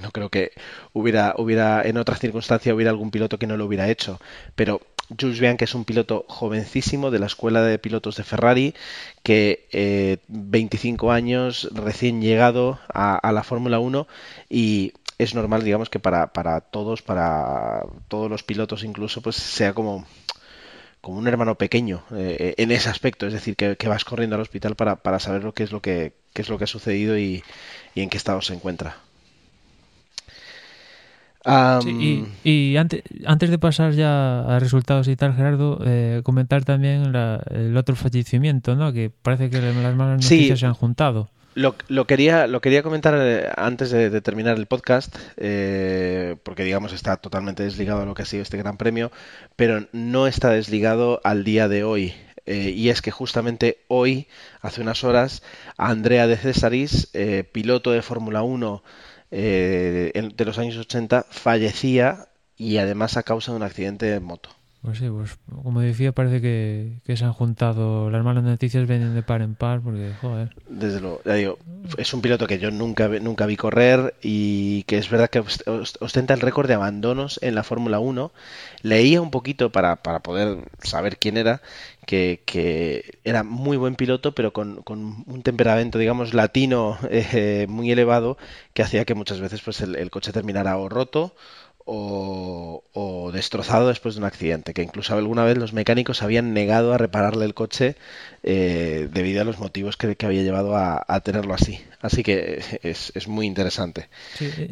no 0.00 0.10
creo 0.10 0.28
que 0.28 0.52
hubiera, 0.92 1.34
hubiera 1.38 1.82
en 1.82 1.96
otras 1.96 2.20
circunstancias 2.20 2.74
hubiera 2.74 2.90
algún 2.90 3.10
piloto 3.10 3.38
que 3.38 3.46
no 3.46 3.56
lo 3.56 3.64
hubiera 3.64 3.88
hecho, 3.88 4.20
pero 4.54 4.80
Jules 5.20 5.56
que 5.56 5.64
es 5.64 5.74
un 5.74 5.84
piloto 5.84 6.24
jovencísimo 6.28 7.10
de 7.10 7.18
la 7.18 7.26
escuela 7.26 7.62
de 7.62 7.78
pilotos 7.78 8.16
de 8.16 8.24
Ferrari, 8.24 8.74
que 9.22 9.66
eh, 9.72 10.18
25 10.28 11.12
años, 11.12 11.68
recién 11.72 12.20
llegado 12.20 12.78
a, 12.92 13.32
la 13.32 13.42
Fórmula 13.42 13.78
1 13.78 14.06
y 14.48 14.92
es 15.18 15.34
normal, 15.34 15.64
digamos, 15.64 15.90
que 15.90 16.00
para, 16.00 16.32
para 16.32 16.60
todos, 16.60 17.02
para 17.02 17.84
todos 18.08 18.30
los 18.30 18.42
pilotos 18.42 18.84
incluso, 18.84 19.20
pues 19.22 19.36
sea 19.36 19.74
como 19.74 20.06
como 21.00 21.18
un 21.18 21.26
hermano 21.26 21.56
pequeño 21.56 22.04
eh, 22.14 22.54
en 22.58 22.70
ese 22.70 22.88
aspecto, 22.88 23.26
es 23.26 23.32
decir, 23.32 23.56
que, 23.56 23.88
vas 23.88 24.04
corriendo 24.04 24.36
al 24.36 24.42
hospital 24.42 24.76
para, 24.76 24.94
para 24.94 25.18
saber 25.18 25.42
lo 25.42 25.52
que 25.52 25.64
es 25.64 25.72
lo 25.72 25.82
que, 25.82 26.12
qué 26.32 26.42
es 26.42 26.48
lo 26.48 26.58
que 26.58 26.64
ha 26.64 26.68
sucedido 26.68 27.18
y, 27.18 27.42
y 27.96 28.02
en 28.02 28.08
qué 28.08 28.16
estado 28.16 28.40
se 28.40 28.54
encuentra 28.54 28.96
y, 31.44 32.76
antes, 32.76 33.02
antes 33.26 33.50
de 33.50 33.58
pasar 33.58 33.92
ya 33.92 34.40
a 34.42 34.58
resultados 34.58 35.08
y 35.08 35.16
tal, 35.16 35.34
Gerardo, 35.34 35.80
eh, 35.84 36.20
comentar 36.24 36.64
también 36.64 37.12
el 37.50 37.76
otro 37.76 37.96
fallecimiento, 37.96 38.76
¿no? 38.76 38.92
Que 38.92 39.10
parece 39.10 39.50
que 39.50 39.60
las 39.60 39.94
malas 39.94 40.22
noticias 40.22 40.60
se 40.60 40.66
han 40.66 40.74
juntado. 40.74 41.28
Lo, 41.54 41.74
lo, 41.88 42.06
quería, 42.06 42.46
lo 42.46 42.62
quería 42.62 42.82
comentar 42.82 43.14
eh, 43.18 43.50
antes 43.56 43.90
de, 43.90 44.20
terminar 44.22 44.56
el 44.56 44.66
podcast, 44.66 45.16
eh, 45.36 46.36
porque 46.44 46.64
digamos 46.64 46.94
está 46.94 47.18
totalmente 47.18 47.62
desligado 47.62 48.02
a 48.02 48.06
lo 48.06 48.14
que 48.14 48.22
ha 48.22 48.26
sido 48.26 48.42
este 48.42 48.56
Gran 48.56 48.78
Premio, 48.78 49.12
pero 49.56 49.86
no 49.92 50.26
está 50.26 50.50
desligado 50.50 51.20
al 51.24 51.44
día 51.44 51.68
de 51.68 51.84
hoy. 51.84 52.14
y 52.46 52.88
es 52.88 53.02
que 53.02 53.10
justamente 53.10 53.78
hoy, 53.88 54.28
hace 54.62 54.80
unas 54.80 55.04
horas, 55.04 55.42
Andrea 55.76 56.26
de 56.26 56.36
Cesaris, 56.36 57.12
piloto 57.52 57.92
de 57.92 58.02
Fórmula 58.02 58.42
1, 58.42 58.82
eh, 59.32 60.12
de 60.34 60.44
los 60.44 60.58
años 60.58 60.76
80 60.76 61.26
fallecía 61.30 62.28
y 62.56 62.76
además 62.76 63.16
a 63.16 63.22
causa 63.22 63.50
de 63.52 63.56
un 63.56 63.62
accidente 63.62 64.06
de 64.06 64.20
moto. 64.20 64.50
Pues 64.82 64.98
sí, 64.98 65.08
pues 65.08 65.38
como 65.62 65.80
decía, 65.80 66.10
parece 66.10 66.40
que, 66.40 67.16
se 67.16 67.24
han 67.24 67.32
juntado 67.32 68.10
las 68.10 68.24
malas 68.24 68.42
noticias, 68.42 68.88
vienen 68.88 69.14
de 69.14 69.22
par 69.22 69.40
en 69.40 69.54
par, 69.54 69.80
porque, 69.80 70.10
joder. 70.20 70.56
Desde 70.68 71.00
luego, 71.00 71.20
ya 71.24 71.34
digo, 71.34 71.56
es 71.98 72.12
un 72.12 72.20
piloto 72.20 72.48
que 72.48 72.58
yo 72.58 72.72
nunca, 72.72 73.06
nunca 73.06 73.46
vi 73.46 73.56
correr 73.56 74.16
y 74.22 74.82
que 74.84 74.98
es 74.98 75.08
verdad 75.08 75.30
que 75.30 75.44
ostenta 76.00 76.34
el 76.34 76.40
récord 76.40 76.66
de 76.66 76.74
abandonos 76.74 77.38
en 77.44 77.54
la 77.54 77.62
Fórmula 77.62 78.00
1. 78.00 78.32
Leía 78.82 79.22
un 79.22 79.30
poquito 79.30 79.70
para, 79.70 80.02
para 80.02 80.18
poder 80.18 80.58
saber 80.82 81.16
quién 81.16 81.36
era, 81.36 81.62
que, 82.04 82.42
que, 82.44 83.20
era 83.22 83.44
muy 83.44 83.76
buen 83.76 83.94
piloto, 83.94 84.34
pero 84.34 84.52
con, 84.52 84.82
con 84.82 85.22
un 85.28 85.42
temperamento, 85.44 85.96
digamos, 85.98 86.34
latino 86.34 86.98
eh, 87.08 87.66
muy 87.68 87.92
elevado, 87.92 88.36
que 88.74 88.82
hacía 88.82 89.04
que 89.04 89.14
muchas 89.14 89.38
veces 89.38 89.62
pues, 89.62 89.80
el, 89.80 89.94
el 89.94 90.10
coche 90.10 90.32
terminara 90.32 90.76
o 90.76 90.88
roto 90.88 91.36
o, 91.84 93.30
destrozado 93.32 93.88
después 93.88 94.14
de 94.14 94.20
un 94.20 94.26
accidente, 94.26 94.74
que 94.74 94.82
incluso 94.82 95.14
alguna 95.14 95.44
vez 95.44 95.56
los 95.58 95.72
mecánicos 95.72 96.22
habían 96.22 96.52
negado 96.52 96.92
a 96.92 96.98
repararle 96.98 97.44
el 97.44 97.54
coche 97.54 97.96
eh, 98.42 99.08
debido 99.12 99.42
a 99.42 99.44
los 99.44 99.58
motivos 99.58 99.96
que, 99.96 100.16
había 100.24 100.42
llevado 100.42 100.76
a, 100.76 101.20
tenerlo 101.20 101.54
así. 101.54 101.80
Así 102.00 102.22
que 102.22 102.62
es, 102.82 103.28
muy 103.28 103.46
interesante. 103.46 104.08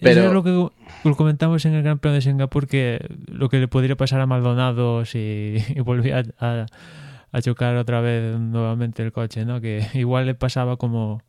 Pero... 0.02 0.26
es 0.26 0.32
lo 0.32 0.42
que 0.42 1.16
comentamos 1.16 1.64
en 1.64 1.74
el 1.74 1.82
Gran 1.82 1.98
Premio 1.98 2.16
de 2.16 2.22
Singapur, 2.22 2.66
que 2.66 3.04
lo 3.26 3.48
que 3.48 3.58
le 3.58 3.68
podría 3.68 3.96
pasar 3.96 4.20
a 4.20 4.26
Maldonado 4.26 5.04
si 5.04 5.56
volvía 5.84 6.24
a, 6.38 6.66
a 7.32 7.42
chocar 7.42 7.76
otra 7.76 8.00
vez 8.00 8.38
nuevamente 8.38 9.02
el 9.02 9.12
coche, 9.12 9.44
¿no? 9.44 9.60
que 9.60 9.86
igual 9.94 10.26
le 10.26 10.34
pasaba 10.34 10.76
como 10.76 11.22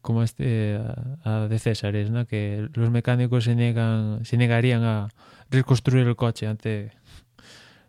como 0.00 0.22
este 0.22 0.78
a, 1.24 1.46
de 1.48 1.58
Césares, 1.58 2.10
¿no? 2.10 2.26
que 2.26 2.68
los 2.74 2.90
mecánicos 2.90 3.44
se 3.44 3.54
niegan 3.54 4.24
se 4.24 4.36
negarían 4.36 4.82
a 4.82 5.08
reconstruir 5.50 6.06
el 6.06 6.16
coche 6.16 6.46
ante 6.46 6.92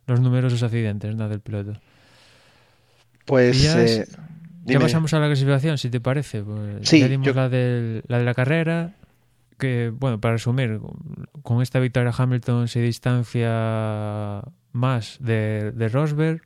los 0.08 0.20
numerosos 0.20 0.64
accidentes 0.64 1.16
¿no? 1.16 1.30
del 1.30 1.40
piloto. 1.40 1.80
Pues 3.26 3.62
ya, 3.62 3.82
eh, 3.84 4.06
pasamos 4.80 5.14
a 5.14 5.20
la 5.20 5.28
clasificación, 5.28 5.78
si 5.78 5.90
te 5.90 6.02
parece. 6.02 6.44
Pues 6.44 6.90
ya 6.90 7.08
dimos 7.08 7.36
la, 7.36 7.50
de, 7.50 8.04
la 8.08 8.20
de 8.20 8.26
la 8.26 8.34
carrera, 8.34 8.96
que, 9.58 9.92
bueno, 9.94 10.20
para 10.20 10.34
resumir, 10.34 10.80
con 11.44 11.62
esta 11.62 11.80
victoria 11.80 12.12
Hamilton 12.16 12.68
se 12.68 12.82
distancia 12.82 14.42
más 14.72 15.18
de, 15.20 15.72
de 15.72 15.90
Rosberg. 15.90 16.42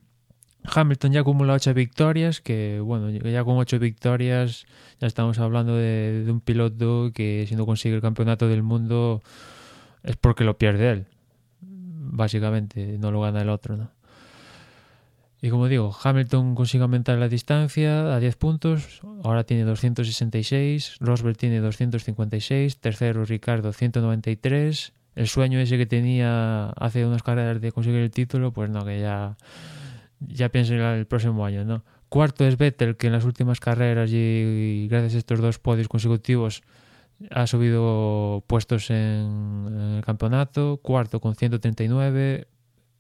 Hamilton 0.74 1.12
ya 1.12 1.22
acumula 1.22 1.54
ocho 1.54 1.74
victorias, 1.74 2.42
que 2.42 2.80
bueno, 2.80 3.10
ya 3.10 3.44
con 3.44 3.58
ocho 3.58 3.80
victorias 3.80 4.66
ya 5.00 5.08
estamos 5.08 5.40
hablando 5.40 5.76
de, 5.76 6.26
un 6.28 6.42
piloto 6.42 7.12
que 7.14 7.46
si 7.48 7.56
no 7.56 7.66
consigue 7.66 7.96
el 7.96 8.02
campeonato 8.02 8.48
del 8.48 8.64
mundo 8.64 9.22
es 10.04 10.16
porque 10.16 10.44
lo 10.44 10.58
pierde 10.58 10.92
él, 10.92 11.06
básicamente, 11.62 12.98
no 13.00 13.12
lo 13.12 13.22
gana 13.22 13.42
el 13.42 13.50
otro, 13.50 13.78
¿no? 13.78 13.92
Y 15.42 15.50
como 15.50 15.68
digo, 15.68 15.96
Hamilton 16.02 16.56
consigue 16.56 16.84
aumentar 16.84 17.18
la 17.20 17.28
distancia 17.28 18.16
a 18.16 18.20
10 18.20 18.36
puntos, 18.36 19.02
ahora 19.24 19.44
tiene 19.44 19.64
266, 19.64 20.98
Rosberg 21.02 21.38
tiene 21.38 21.60
256, 21.60 22.78
tercero 22.78 23.26
Ricardo 23.26 23.72
193, 23.72 24.94
el 25.16 25.28
sueño 25.28 25.60
ese 25.60 25.78
que 25.78 25.86
tenía 25.86 26.70
hace 26.70 27.06
unas 27.06 27.22
carreras 27.22 27.62
de 27.62 27.72
conseguir 27.72 28.00
el 28.00 28.12
título, 28.12 28.54
pues 28.54 28.70
no, 28.70 28.86
que 28.86 29.00
ya, 29.00 29.38
ya 30.20 30.50
pienso 30.50 30.74
en 30.74 30.82
el 30.82 31.06
próximo 31.06 31.46
año, 31.46 31.66
¿no? 31.66 31.84
Cuarto 32.10 32.46
es 32.46 32.58
Vettel, 32.58 32.98
que 32.98 33.08
en 33.08 33.14
las 33.14 33.26
últimas 33.26 33.60
carreras 33.60 34.10
y, 34.12 34.88
gracias 34.90 35.16
a 35.16 35.18
estos 35.18 35.42
dos 35.42 35.60
podios 35.60 35.88
consecutivos 35.88 36.64
ha 37.32 37.48
subido 37.48 38.44
puestos 38.48 38.90
en, 38.90 38.96
en, 39.68 39.96
el 39.98 40.04
campeonato. 40.04 40.80
Cuarto 40.82 41.20
con 41.20 41.36
139. 41.36 42.48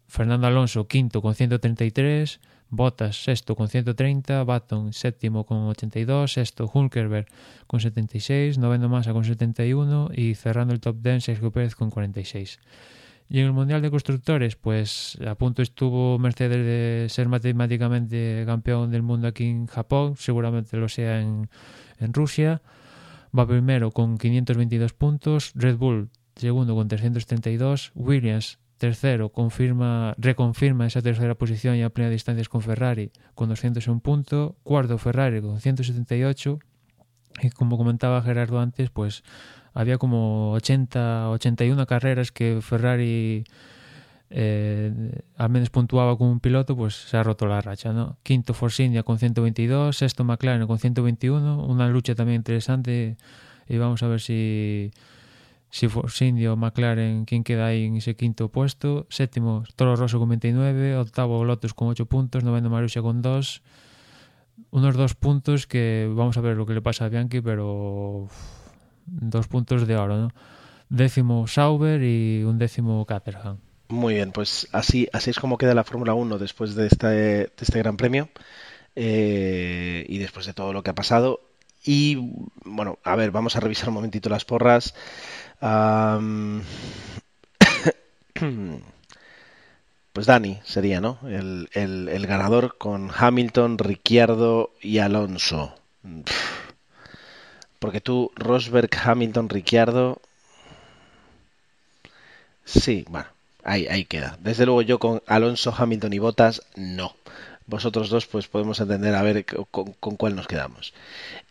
Fernando 0.07 0.47
Alonso 0.47 0.87
quinto 0.87 1.21
con 1.21 1.35
133. 1.35 2.39
Bottas 2.69 3.23
sexto 3.23 3.55
con 3.55 3.67
130. 3.67 4.43
Baton 4.43 4.91
séptimo 4.91 5.45
con 5.45 5.59
82. 5.67 6.33
Sexto 6.33 6.69
Hulkerberg 6.73 7.27
con 7.67 7.79
76. 7.79 8.57
Noveno 8.57 8.89
Massa 8.89 9.13
con 9.13 9.23
71. 9.23 10.09
Y 10.13 10.35
cerrando 10.35 10.73
el 10.73 10.79
top 10.79 10.97
10 11.01 11.23
Sergio 11.23 11.51
Pérez 11.51 11.75
con 11.75 11.89
46. 11.89 12.59
Y 13.27 13.39
en 13.39 13.45
el 13.45 13.53
Mundial 13.53 13.81
de 13.81 13.89
Constructores, 13.89 14.55
pues 14.55 15.17
a 15.25 15.35
punto 15.35 15.61
estuvo 15.61 16.19
Mercedes 16.19 16.65
de 16.65 17.07
ser 17.09 17.27
matemáticamente 17.27 18.43
campeón 18.45 18.91
del 18.91 19.01
mundo 19.01 19.27
aquí 19.27 19.45
en 19.45 19.65
Japón, 19.65 20.15
seguramente 20.17 20.77
lo 20.77 20.87
sea 20.89 21.21
en, 21.21 21.49
en 21.99 22.13
Rusia. 22.13 22.61
Va 23.37 23.47
primero 23.47 23.91
con 23.91 24.17
522 24.17 24.93
puntos, 24.93 25.51
Red 25.55 25.77
Bull 25.77 26.09
segundo 26.35 26.75
con 26.75 26.87
332, 26.87 27.91
Williams 27.95 28.59
tercero 28.77 29.29
confirma, 29.29 30.15
reconfirma 30.17 30.85
esa 30.85 31.01
tercera 31.01 31.35
posición 31.35 31.75
y 31.77 31.83
a 31.83 31.89
plena 31.89 32.09
distancias 32.09 32.49
con 32.49 32.61
Ferrari 32.61 33.11
con 33.33 33.49
201 33.49 34.01
puntos, 34.01 34.53
cuarto 34.63 34.97
Ferrari 34.97 35.41
con 35.41 35.59
178 35.61 36.59
y 37.41 37.49
como 37.49 37.77
comentaba 37.77 38.21
Gerardo 38.21 38.59
antes, 38.59 38.89
pues 38.89 39.23
había 39.75 39.99
como 39.99 40.53
80, 40.53 41.29
81 41.29 41.85
carreras 41.85 42.31
que 42.31 42.59
Ferrari 42.61 43.43
eh, 44.29 45.21
al 45.37 45.49
menos 45.49 45.69
puntuaba 45.69 46.17
con 46.17 46.29
un 46.29 46.39
piloto, 46.39 46.75
pues 46.75 46.95
se 46.95 47.17
ha 47.17 47.23
roto 47.23 47.45
la 47.45 47.61
racha, 47.61 47.93
¿no? 47.93 48.17
Quinto 48.23 48.53
Force 48.53 48.83
India 48.83 49.03
con 49.03 49.19
122, 49.19 49.95
sexto 49.95 50.23
McLaren 50.23 50.65
con 50.65 50.79
121, 50.79 51.65
una 51.65 51.89
lucha 51.89 52.15
también 52.15 52.37
interesante 52.37 53.17
y 53.67 53.77
vamos 53.77 54.01
a 54.01 54.07
ver 54.07 54.21
si 54.21 54.91
si 55.69 55.89
Force 55.89 56.47
o 56.47 56.55
McLaren 56.55 57.25
quién 57.25 57.43
queda 57.43 57.67
ahí 57.67 57.83
en 57.83 57.97
ese 57.97 58.15
quinto 58.15 58.47
puesto, 58.47 59.07
séptimo 59.09 59.63
Toro 59.75 59.97
Rosso 59.97 60.19
con 60.19 60.29
29, 60.29 60.95
octavo 60.95 61.43
Lotus 61.43 61.73
con 61.73 61.89
8 61.89 62.05
puntos, 62.05 62.45
noveno 62.45 62.69
Marussia 62.69 63.01
con 63.01 63.21
2, 63.21 63.61
unos 64.71 64.95
dos 64.95 65.15
puntos 65.15 65.67
que 65.67 66.09
vamos 66.15 66.37
a 66.37 66.41
ver 66.41 66.55
lo 66.55 66.65
que 66.65 66.73
le 66.73 66.81
pasa 66.81 67.05
a 67.05 67.09
Bianchi, 67.09 67.41
pero 67.41 68.29
dos 69.05 69.47
puntos 69.47 69.87
de 69.87 69.95
oro, 69.97 70.17
¿no? 70.17 70.31
Décimo 70.89 71.47
Sauber 71.47 72.01
y 72.03 72.43
un 72.43 72.57
décimo 72.57 73.05
Caterham. 73.05 73.57
Muy 73.87 74.15
bien, 74.15 74.31
pues 74.31 74.67
así, 74.71 75.07
así 75.13 75.29
es 75.29 75.39
como 75.39 75.57
queda 75.57 75.73
la 75.73 75.83
Fórmula 75.83 76.13
1 76.13 76.37
después 76.37 76.75
de 76.75 76.87
este, 76.87 77.07
de 77.07 77.51
este 77.59 77.79
Gran 77.79 77.97
Premio 77.97 78.29
eh, 78.95 80.05
y 80.07 80.17
después 80.17 80.45
de 80.45 80.53
todo 80.53 80.73
lo 80.73 80.83
que 80.83 80.89
ha 80.89 80.95
pasado. 80.95 81.41
Y 81.83 82.17
bueno, 82.63 82.97
a 83.03 83.15
ver, 83.15 83.31
vamos 83.31 83.55
a 83.55 83.59
revisar 83.59 83.89
un 83.89 83.95
momentito 83.95 84.29
las 84.29 84.45
porras. 84.45 84.95
Pues 90.15 90.27
Dani 90.27 90.59
sería, 90.63 91.01
¿no? 91.01 91.19
El, 91.25 92.25
ganador 92.25 92.77
con 92.77 93.11
Hamilton, 93.13 93.77
Ricciardo 93.77 94.71
y 94.81 94.99
Alonso. 94.99 95.75
Porque 97.79 98.01
tú, 98.01 98.31
Rosberg, 98.35 98.89
Hamilton, 99.03 99.49
Ricciardo. 99.49 100.21
Sí, 102.63 103.05
bueno, 103.09 103.27
ahí, 103.63 103.87
ahí 103.87 104.05
queda. 104.05 104.37
Desde 104.41 104.65
luego 104.65 104.81
yo 104.81 104.99
con 104.99 105.21
Alonso, 105.27 105.73
Hamilton 105.77 106.13
y 106.13 106.19
Botas, 106.19 106.61
no. 106.75 107.15
Vosotros 107.67 108.09
dos, 108.09 108.27
pues 108.27 108.47
podemos 108.47 108.79
entender 108.79 109.15
a 109.15 109.23
ver 109.23 109.45
con, 109.45 109.93
cuál 109.93 110.35
nos 110.35 110.47
quedamos. 110.47 110.93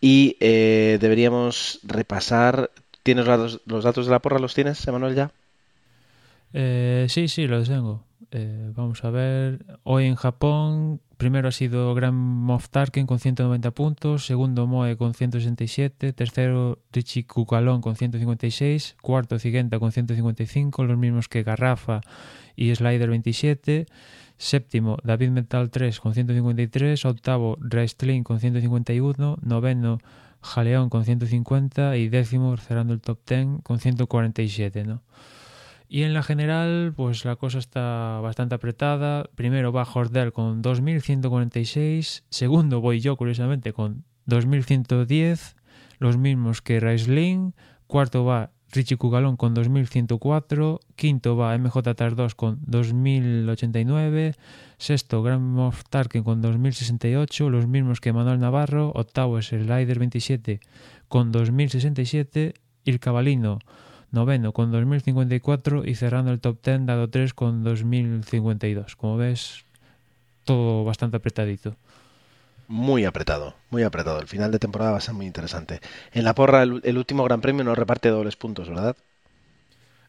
Y 0.00 0.36
eh, 0.40 0.98
deberíamos 1.00 1.80
repasar. 1.82 2.70
¿Tienes 3.02 3.26
los, 3.26 3.60
los, 3.66 3.84
datos 3.84 4.06
de 4.06 4.12
la 4.12 4.20
porra? 4.20 4.38
¿Los 4.38 4.54
tienes, 4.54 4.86
Emanuel, 4.86 5.14
ya? 5.14 5.30
Eh, 6.52 7.06
sí, 7.08 7.28
sí, 7.28 7.46
los 7.46 7.68
tengo. 7.68 8.02
Eh, 8.30 8.72
vamos 8.74 9.04
a 9.04 9.10
ver. 9.10 9.64
Hoy 9.82 10.06
en 10.06 10.14
Japón, 10.14 11.00
primero 11.16 11.48
ha 11.48 11.52
sido 11.52 11.94
Grand 11.94 12.16
Moff 12.16 12.68
Tarkin 12.68 13.06
con 13.06 13.18
190 13.18 13.70
puntos, 13.72 14.26
segundo 14.26 14.66
Moe 14.66 14.96
con 14.96 15.14
167, 15.14 16.12
tercero 16.12 16.78
Richie 16.92 17.26
Cucalón 17.26 17.80
con 17.80 17.96
156, 17.96 18.96
cuarto 19.00 19.38
Cigenta 19.38 19.78
con 19.78 19.92
155, 19.92 20.84
los 20.84 20.98
mismos 20.98 21.28
que 21.28 21.42
Garrafa 21.42 22.00
y 22.56 22.74
Slider 22.74 23.10
27, 23.10 23.86
séptimo 24.36 24.98
David 25.04 25.30
Metal 25.30 25.70
3 25.70 26.00
con 26.00 26.14
153, 26.14 27.04
octavo 27.04 27.56
Raistlin 27.60 28.24
con 28.24 28.40
151, 28.40 29.38
noveno 29.42 29.98
Jaleón 30.40 30.90
con 30.90 31.04
150 31.04 31.96
y 31.96 32.08
décimo 32.08 32.56
cerrando 32.56 32.92
el 32.92 33.00
top 33.00 33.18
10 33.26 33.62
con 33.62 33.78
147, 33.80 34.84
¿no? 34.84 35.02
Y 35.88 36.02
en 36.02 36.14
la 36.14 36.22
general, 36.22 36.92
pues 36.96 37.24
la 37.24 37.36
cosa 37.36 37.58
está 37.58 38.20
bastante 38.20 38.54
apretada. 38.54 39.28
Primero 39.34 39.72
va 39.72 39.84
Jordel 39.84 40.32
con 40.32 40.62
2146. 40.62 42.24
Segundo 42.30 42.80
voy 42.80 43.00
yo, 43.00 43.16
curiosamente, 43.16 43.72
con 43.72 44.04
2110. 44.26 45.56
Los 45.98 46.16
mismos 46.16 46.62
que 46.62 46.80
Raisling. 46.80 47.54
Cuarto 47.86 48.24
va 48.24 48.50
Richie 48.72 48.96
Cugalón 48.96 49.36
con 49.36 49.54
2104. 49.54 50.80
Quinto 50.96 51.36
va 51.36 51.56
MJ 51.56 51.94
Tar 51.94 52.16
2 52.16 52.34
con 52.34 52.58
2089. 52.62 54.34
Sexto 54.78 55.22
Grand 55.22 55.42
Moff 55.42 55.84
Tarkin 55.88 56.24
con 56.24 56.40
2068. 56.40 57.50
Los 57.50 57.66
mismos 57.68 58.00
que 58.00 58.12
Manuel 58.12 58.40
Navarro. 58.40 58.90
Octavo 58.94 59.38
es 59.38 59.52
el 59.52 59.68
Rider 59.68 59.98
27 59.98 60.60
con 61.08 61.30
2067. 61.30 62.54
Y 62.84 62.90
el 62.90 63.00
Cabalino 63.00 63.60
noveno 64.14 64.52
con 64.52 64.72
2054 64.72 65.84
y 65.84 65.94
cerrando 65.94 66.32
el 66.32 66.40
top 66.40 66.58
10 66.64 66.86
dado 66.86 67.10
3 67.10 67.34
con 67.34 67.64
2052. 67.64 68.96
Como 68.96 69.16
ves, 69.18 69.64
todo 70.44 70.84
bastante 70.84 71.18
apretadito. 71.18 71.76
Muy 72.66 73.04
apretado, 73.04 73.54
muy 73.70 73.82
apretado. 73.82 74.20
El 74.20 74.26
final 74.26 74.50
de 74.50 74.58
temporada 74.58 74.92
va 74.92 74.98
a 74.98 75.02
ser 75.02 75.14
muy 75.14 75.26
interesante. 75.26 75.80
En 76.12 76.24
la 76.24 76.34
porra, 76.34 76.62
el, 76.62 76.80
el 76.84 76.96
último 76.96 77.24
Gran 77.24 77.42
Premio 77.42 77.64
no 77.64 77.74
reparte 77.74 78.08
dobles 78.08 78.36
puntos, 78.36 78.68
¿verdad? 78.68 78.96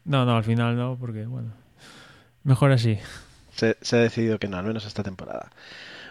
No, 0.04 0.24
no, 0.24 0.36
al 0.36 0.44
final 0.44 0.76
no, 0.76 0.96
porque, 0.98 1.26
bueno, 1.26 1.50
mejor 2.44 2.72
así. 2.72 2.98
Se, 3.54 3.76
se 3.82 3.96
ha 3.96 4.00
decidido 4.00 4.38
que 4.38 4.48
no, 4.48 4.56
al 4.56 4.64
menos 4.64 4.86
esta 4.86 5.02
temporada. 5.02 5.50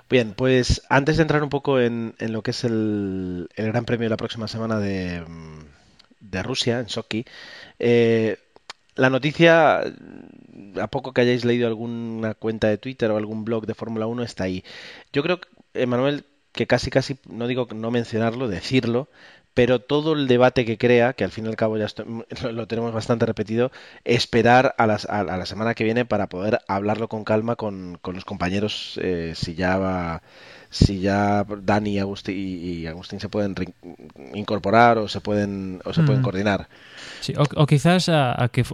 Bien, 0.10 0.34
pues 0.36 0.84
antes 0.90 1.18
de 1.18 1.24
entrar 1.24 1.42
un 1.42 1.50
poco 1.50 1.80
en, 1.80 2.14
en 2.20 2.32
lo 2.32 2.44
que 2.44 2.52
es 2.52 2.64
el, 2.64 3.50
el, 3.56 3.68
Gran 3.68 3.86
Premio 3.86 4.06
de 4.06 4.12
la 4.12 4.18
próxima 4.18 4.48
semana 4.48 4.78
de, 4.78 5.24
de 6.20 6.44
Rusia, 6.44 6.80
en 6.80 6.90
Sochi, 6.90 7.26
eh, 7.80 8.38
la 8.96 9.10
noticia, 9.10 9.82
a 10.82 10.88
poco 10.88 11.14
que 11.14 11.22
hayáis 11.22 11.46
leído 11.46 11.68
alguna 11.68 12.34
cuenta 12.34 12.68
de 12.70 12.78
Twitter 12.78 13.12
o 13.12 13.18
algún 13.18 13.46
blog 13.46 13.66
de 13.66 13.74
Fórmula 13.74 14.08
1, 14.08 14.24
está 14.24 14.46
ahí. 14.46 14.64
Yo 15.12 15.22
creo, 15.24 15.40
Emanuel, 15.74 16.26
que 16.54 16.68
casi, 16.68 16.90
casi, 16.90 17.18
no 17.30 17.48
digo 17.48 17.68
no 17.76 17.92
mencionarlo, 17.92 18.48
decirlo, 18.48 19.10
pero 19.54 19.80
todo 19.80 20.14
el 20.14 20.28
debate 20.28 20.66
que 20.66 20.78
crea, 20.78 21.14
que 21.14 21.24
al 21.24 21.32
fin 21.32 21.46
y 21.46 21.50
al 21.50 21.56
cabo 21.56 21.78
ya 21.78 21.86
estoy, 21.86 22.06
lo, 22.52 22.68
tenemos 22.68 22.94
bastante 22.94 23.26
repetido, 23.26 23.72
esperar 24.04 24.76
a, 24.78 24.88
las, 24.88 25.06
a, 25.10 25.22
a, 25.22 25.38
la 25.38 25.46
semana 25.46 25.74
que 25.76 25.84
viene 25.84 26.06
para 26.06 26.28
poder 26.30 26.60
hablarlo 26.68 27.08
con 27.10 27.24
calma 27.24 27.56
con, 27.56 27.98
con 28.02 28.16
los 28.16 28.26
compañeros, 28.26 29.00
eh, 29.02 29.34
si 29.36 29.56
ya 29.56 29.78
va 29.78 30.24
si 30.76 31.00
ya 31.00 31.46
Dani 31.64 31.94
y 31.94 32.00
Agustín, 32.00 32.36
y 32.38 32.86
Agustín 32.86 33.22
se 33.22 33.30
pueden 33.30 33.56
incorporar 34.34 34.98
o 34.98 35.08
se 35.08 35.22
pueden 35.22 35.80
o 35.86 35.94
se 35.94 36.02
mm. 36.02 36.06
pueden 36.06 36.22
coordinar. 36.22 36.68
Sí, 37.22 37.34
o, 37.38 37.44
o, 37.56 37.66
quizás 37.66 38.10
a, 38.10 38.44
a 38.44 38.50
que 38.50 38.66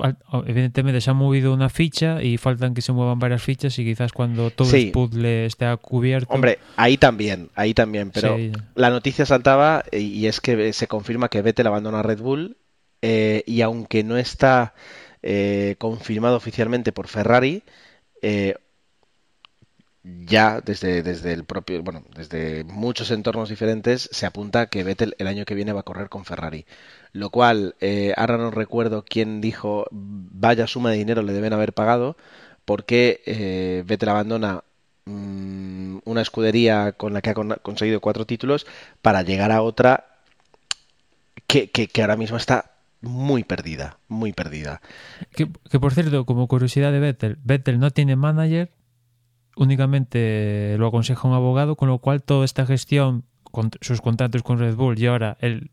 evidentemente 0.47 0.99
se 0.99 1.11
ha 1.11 1.13
movido 1.13 1.53
una 1.53 1.69
ficha 1.69 2.23
y 2.23 2.37
faltan 2.37 2.73
que 2.73 2.81
se 2.81 2.91
muevan 2.91 3.19
varias 3.19 3.43
fichas 3.43 3.77
y 3.77 3.85
quizás 3.85 4.13
cuando 4.13 4.49
todo 4.49 4.67
sí. 4.67 4.87
el 4.87 4.91
puzzle 4.91 5.45
esté 5.45 5.65
cubierto. 5.77 6.33
Hombre, 6.33 6.57
ahí 6.75 6.97
también, 6.97 7.51
ahí 7.53 7.75
también, 7.75 8.09
pero 8.09 8.35
sí. 8.35 8.51
la 8.73 8.89
noticia 8.89 9.27
saltaba 9.27 9.83
y 9.91 10.25
es 10.25 10.41
que 10.41 10.73
se 10.73 10.87
confirma 10.87 11.29
que 11.29 11.43
Vettel 11.43 11.67
abandona 11.67 12.01
Red 12.01 12.19
Bull 12.19 12.57
eh, 13.03 13.43
y 13.45 13.61
aunque 13.61 14.03
no 14.03 14.17
está 14.17 14.73
eh, 15.21 15.75
confirmado 15.77 16.35
oficialmente 16.35 16.91
por 16.91 17.07
Ferrari, 17.07 17.61
eh, 18.23 18.55
ya 20.03 20.61
desde, 20.61 21.03
desde 21.03 21.31
el 21.33 21.43
propio, 21.45 21.83
bueno, 21.83 22.03
desde 22.15 22.63
muchos 22.63 23.11
entornos 23.11 23.49
diferentes 23.49 24.09
se 24.11 24.25
apunta 24.25 24.65
que 24.67 24.83
Vettel 24.83 25.15
el 25.19 25.27
año 25.27 25.45
que 25.45 25.53
viene 25.55 25.73
va 25.73 25.81
a 25.81 25.83
correr 25.83 26.09
con 26.09 26.25
Ferrari. 26.25 26.65
Lo 27.13 27.29
cual, 27.29 27.75
eh, 27.81 28.13
ahora 28.17 28.37
no 28.37 28.49
recuerdo 28.51 29.05
quién 29.07 29.41
dijo 29.41 29.85
vaya 29.91 30.65
suma 30.67 30.91
de 30.91 30.97
dinero 30.97 31.21
le 31.21 31.33
deben 31.33 31.53
haber 31.53 31.73
pagado, 31.73 32.17
porque 32.65 33.21
eh, 33.25 33.83
Vettel 33.85 34.09
abandona 34.09 34.63
mm, 35.05 35.97
una 36.05 36.21
escudería 36.21 36.93
con 36.93 37.13
la 37.13 37.21
que 37.21 37.29
ha 37.31 37.33
con- 37.33 37.57
conseguido 37.61 37.99
cuatro 38.01 38.25
títulos 38.25 38.65
para 39.01 39.21
llegar 39.21 39.51
a 39.51 39.61
otra 39.61 40.07
que, 41.47 41.69
que- 41.69 42.01
ahora 42.01 42.17
mismo 42.17 42.37
está 42.37 42.71
muy 43.01 43.43
perdida, 43.43 43.97
muy 44.07 44.31
perdida. 44.31 44.81
Que, 45.33 45.47
por 45.79 45.93
cierto, 45.93 46.25
como 46.25 46.47
curiosidad 46.47 46.91
de 46.91 46.99
Vettel, 46.99 47.37
Vettel 47.43 47.79
no 47.79 47.91
tiene 47.91 48.15
manager, 48.15 48.71
únicamente 49.55 50.75
lo 50.77 50.87
aconseja 50.87 51.27
un 51.27 51.33
abogado, 51.33 51.75
con 51.75 51.87
lo 51.89 51.99
cual 51.99 52.23
toda 52.23 52.45
esta 52.45 52.65
gestión, 52.65 53.23
con 53.43 53.71
sus 53.81 54.01
contratos 54.01 54.43
con 54.43 54.59
Red 54.59 54.75
Bull 54.75 54.97
y 54.97 55.05
ahora 55.07 55.37
él, 55.41 55.71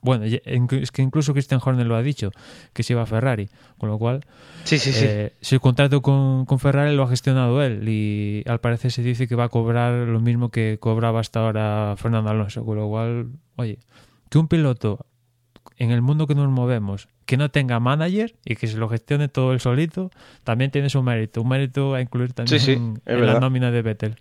bueno, 0.00 0.24
es 0.24 0.90
que 0.92 1.02
incluso 1.02 1.32
Christian 1.32 1.60
Horner 1.62 1.86
lo 1.86 1.96
ha 1.96 2.02
dicho, 2.02 2.30
que 2.72 2.82
se 2.82 2.92
iba 2.94 3.02
a 3.02 3.06
Ferrari, 3.06 3.48
con 3.78 3.88
lo 3.88 3.98
cual 3.98 4.24
Sí, 4.64 4.78
sí, 4.78 4.92
sí. 4.92 5.04
eh, 5.06 5.32
su 5.40 5.58
contrato 5.60 6.00
con, 6.02 6.44
con 6.46 6.58
Ferrari 6.58 6.94
lo 6.94 7.02
ha 7.02 7.08
gestionado 7.08 7.62
él 7.62 7.86
y 7.88 8.44
al 8.46 8.60
parecer 8.60 8.92
se 8.92 9.02
dice 9.02 9.26
que 9.26 9.34
va 9.34 9.44
a 9.44 9.48
cobrar 9.48 9.92
lo 10.08 10.20
mismo 10.20 10.50
que 10.50 10.78
cobraba 10.80 11.20
hasta 11.20 11.40
ahora 11.40 11.94
Fernando 11.98 12.30
Alonso, 12.30 12.64
con 12.64 12.76
lo 12.76 12.88
cual, 12.88 13.28
oye, 13.56 13.78
que 14.30 14.38
un 14.38 14.48
piloto 14.48 15.06
en 15.76 15.90
el 15.90 16.02
mundo 16.02 16.26
que 16.26 16.34
nos 16.34 16.48
movemos 16.48 17.08
que 17.28 17.36
no 17.36 17.50
tenga 17.50 17.78
manager 17.78 18.34
y 18.42 18.56
que 18.56 18.66
se 18.66 18.78
lo 18.78 18.88
gestione 18.88 19.28
todo 19.28 19.52
él 19.52 19.60
solito, 19.60 20.10
también 20.44 20.70
tiene 20.70 20.88
su 20.88 21.02
mérito, 21.02 21.42
un 21.42 21.50
mérito 21.50 21.94
a 21.94 22.00
incluir 22.00 22.32
también 22.32 22.58
Sí, 22.58 22.64
sí, 22.64 22.72
en, 22.72 23.02
es 23.04 23.20
la 23.20 23.38
nómina 23.38 23.70
de 23.70 23.82
Vettel. 23.82 24.16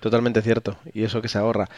Totalmente 0.00 0.42
cierto, 0.42 0.76
y 0.92 1.04
eso 1.04 1.22
que 1.22 1.28
se 1.28 1.38
ahorra. 1.38 1.68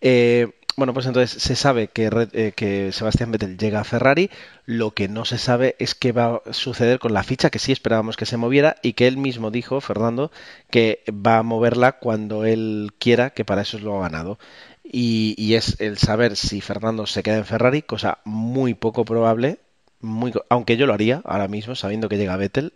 Eh, 0.00 0.52
bueno, 0.76 0.94
pues 0.94 1.06
entonces 1.06 1.42
se 1.42 1.56
sabe 1.56 1.88
que, 1.88 2.28
eh, 2.32 2.52
que 2.54 2.92
Sebastián 2.92 3.32
Vettel 3.32 3.58
llega 3.58 3.80
a 3.80 3.84
Ferrari, 3.84 4.30
lo 4.66 4.92
que 4.92 5.08
no 5.08 5.24
se 5.24 5.36
sabe 5.36 5.74
es 5.80 5.96
qué 5.96 6.12
va 6.12 6.42
a 6.46 6.52
suceder 6.52 7.00
con 7.00 7.12
la 7.12 7.24
ficha, 7.24 7.50
que 7.50 7.58
sí 7.58 7.72
esperábamos 7.72 8.16
que 8.16 8.24
se 8.24 8.36
moviera, 8.36 8.76
y 8.84 8.92
que 8.92 9.08
él 9.08 9.16
mismo 9.16 9.50
dijo, 9.50 9.80
Fernando, 9.80 10.30
que 10.70 11.02
va 11.10 11.38
a 11.38 11.42
moverla 11.42 11.98
cuando 11.98 12.44
él 12.44 12.92
quiera, 13.00 13.30
que 13.30 13.44
para 13.44 13.62
eso 13.62 13.80
lo 13.80 13.98
ha 13.98 14.02
ganado. 14.02 14.38
Y, 14.84 15.34
y 15.36 15.54
es 15.54 15.80
el 15.80 15.98
saber 15.98 16.36
si 16.36 16.60
Fernando 16.60 17.06
se 17.06 17.24
queda 17.24 17.38
en 17.38 17.44
Ferrari, 17.46 17.82
cosa 17.82 18.18
muy 18.24 18.74
poco 18.74 19.04
probable, 19.04 19.58
aunque 20.48 20.76
yo 20.76 20.86
lo 20.86 20.94
haría 20.94 21.22
ahora 21.24 21.48
mismo, 21.48 21.74
sabiendo 21.74 22.08
que 22.08 22.16
llega 22.16 22.36
Vettel, 22.36 22.72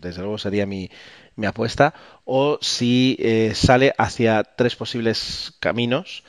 desde 0.00 0.20
luego 0.22 0.38
sería 0.38 0.66
mi, 0.66 0.90
mi 1.36 1.46
apuesta, 1.46 1.94
o 2.24 2.58
si 2.60 3.16
eh, 3.20 3.52
sale 3.54 3.94
hacia 3.98 4.44
tres 4.44 4.76
posibles 4.76 5.54
caminos, 5.60 6.24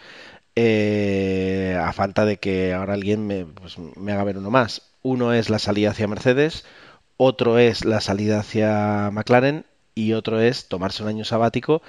eh, 0.56 1.78
a 1.80 1.94
falta 1.94 2.26
de 2.26 2.38
que 2.38 2.74
ahora 2.74 2.94
alguien 2.94 3.26
me, 3.28 3.46
pues, 3.46 3.78
me 3.80 4.12
haga 4.12 4.24
ver 4.26 4.38
uno 4.38 4.52
más. 4.52 4.82
Uno 5.02 5.34
es 5.34 5.50
la 5.50 5.60
salida 5.60 5.92
hacia 5.92 6.08
Mercedes, 6.08 6.66
otro 7.18 7.58
es 7.60 7.86
la 7.86 8.02
salida 8.02 8.40
hacia 8.40 9.10
McLaren 9.12 9.66
y 9.96 10.14
otro 10.14 10.42
es 10.42 10.68
tomarse 10.68 11.04
un 11.04 11.10
año 11.10 11.26
sabático, 11.26 11.82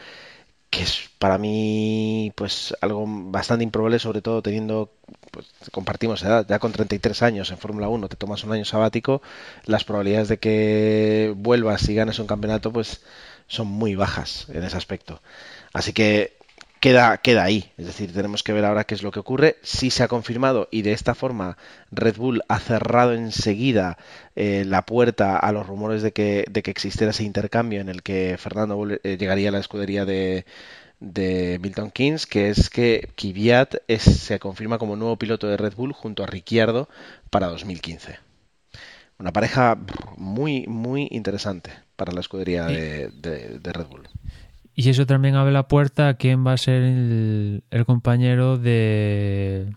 que 0.70 0.82
es 0.82 1.10
para 1.18 1.38
mí 1.38 2.32
pues 2.36 2.74
algo 2.80 3.04
bastante 3.06 3.64
improbable, 3.64 3.98
sobre 3.98 4.22
todo 4.22 4.42
teniendo, 4.42 4.92
pues, 5.30 5.46
compartimos 5.72 6.22
edad, 6.22 6.46
ya 6.48 6.58
con 6.58 6.72
33 6.72 7.22
años 7.22 7.50
en 7.50 7.58
Fórmula 7.58 7.88
1 7.88 8.08
te 8.08 8.16
tomas 8.16 8.44
un 8.44 8.52
año 8.52 8.64
sabático, 8.64 9.22
las 9.64 9.84
probabilidades 9.84 10.28
de 10.28 10.38
que 10.38 11.32
vuelvas 11.36 11.88
y 11.88 11.94
ganes 11.94 12.18
un 12.18 12.26
campeonato 12.26 12.72
pues 12.72 13.00
son 13.46 13.66
muy 13.66 13.94
bajas 13.94 14.46
en 14.50 14.64
ese 14.64 14.76
aspecto. 14.76 15.20
Así 15.72 15.92
que 15.92 16.36
queda, 16.80 17.18
queda 17.18 17.44
ahí. 17.44 17.72
Es 17.76 17.86
decir, 17.86 18.12
tenemos 18.12 18.42
que 18.42 18.52
ver 18.52 18.64
ahora 18.64 18.84
qué 18.84 18.94
es 18.94 19.02
lo 19.02 19.12
que 19.12 19.20
ocurre. 19.20 19.56
Si 19.62 19.90
se 19.90 20.02
ha 20.02 20.08
confirmado 20.08 20.68
y 20.70 20.82
de 20.82 20.92
esta 20.92 21.14
forma 21.14 21.56
Red 21.92 22.16
Bull 22.16 22.42
ha 22.48 22.58
cerrado 22.58 23.12
enseguida 23.12 23.98
eh, 24.34 24.64
la 24.66 24.82
puerta 24.86 25.36
a 25.36 25.52
los 25.52 25.66
rumores 25.66 26.02
de 26.02 26.12
que, 26.12 26.44
de 26.50 26.62
que 26.62 26.70
existiera 26.70 27.10
ese 27.10 27.24
intercambio 27.24 27.80
en 27.80 27.88
el 27.88 28.02
que 28.02 28.36
Fernando 28.38 28.80
eh, 28.90 29.16
llegaría 29.18 29.50
a 29.50 29.52
la 29.52 29.58
escudería 29.60 30.04
de, 30.04 30.46
de 31.00 31.58
Milton 31.62 31.90
Keynes, 31.90 32.26
que 32.26 32.50
es 32.50 32.68
que 32.70 33.08
Kvyat 33.16 33.76
es- 33.88 34.02
se 34.02 34.38
confirma 34.38 34.78
como 34.78 34.96
nuevo 34.96 35.16
piloto 35.16 35.46
de 35.48 35.56
Red 35.56 35.74
Bull 35.74 35.92
junto 35.92 36.22
a 36.22 36.26
Ricciardo 36.26 36.88
para 37.30 37.46
2015. 37.48 38.18
Una 39.18 39.32
pareja 39.32 39.78
muy, 40.16 40.66
muy 40.66 41.08
interesante 41.10 41.70
para 41.96 42.12
la 42.12 42.20
escudería 42.20 42.66
de, 42.66 43.10
de- 43.10 43.58
de 43.58 43.72
Red 43.72 43.86
Bull. 43.86 44.08
Y 44.74 44.88
eso 44.88 45.04
también 45.04 45.34
abre 45.34 45.52
la 45.52 45.68
puerta 45.68 46.08
a 46.08 46.14
quién 46.14 46.46
va 46.46 46.52
a 46.54 46.56
ser 46.56 46.82
el, 46.82 47.64
el 47.70 47.84
compañero 47.84 48.56
de, 48.56 49.74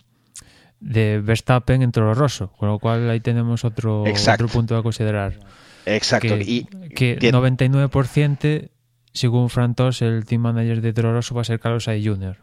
de 0.80 1.20
Verstappen 1.22 1.82
en 1.82 1.92
Toro 1.92 2.14
Rosso, 2.14 2.52
con 2.54 2.70
lo 2.70 2.80
cual 2.80 3.10
ahí 3.10 3.20
tenemos 3.20 3.66
otro, 3.66 4.06
otro 4.44 4.48
punto 4.54 4.78
a 4.78 4.84
considerar. 4.84 5.40
Exacto. 5.86 6.28
que, 6.38 6.44
y 6.44 6.64
que 6.96 7.18
tien- 7.20 7.32
99%, 7.34 8.70
según 9.14 9.50
Fran 9.50 9.76
Tos, 9.76 10.02
el 10.02 10.26
team 10.26 10.42
manager 10.42 10.82
de 10.82 10.94
Toro 10.94 11.14
Rosso 11.14 11.36
va 11.36 11.42
a 11.42 11.46
ser 11.46 11.60
Carlos 11.60 11.84
Sainz 11.86 12.06
Jr. 12.08 12.38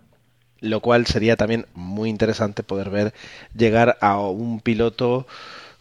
lo 0.60 0.80
cual 0.80 1.06
sería 1.06 1.36
también 1.36 1.66
muy 1.74 2.08
interesante 2.10 2.62
poder 2.62 2.90
ver 2.90 3.14
llegar 3.56 3.96
a 4.00 4.18
un 4.20 4.60
piloto 4.60 5.26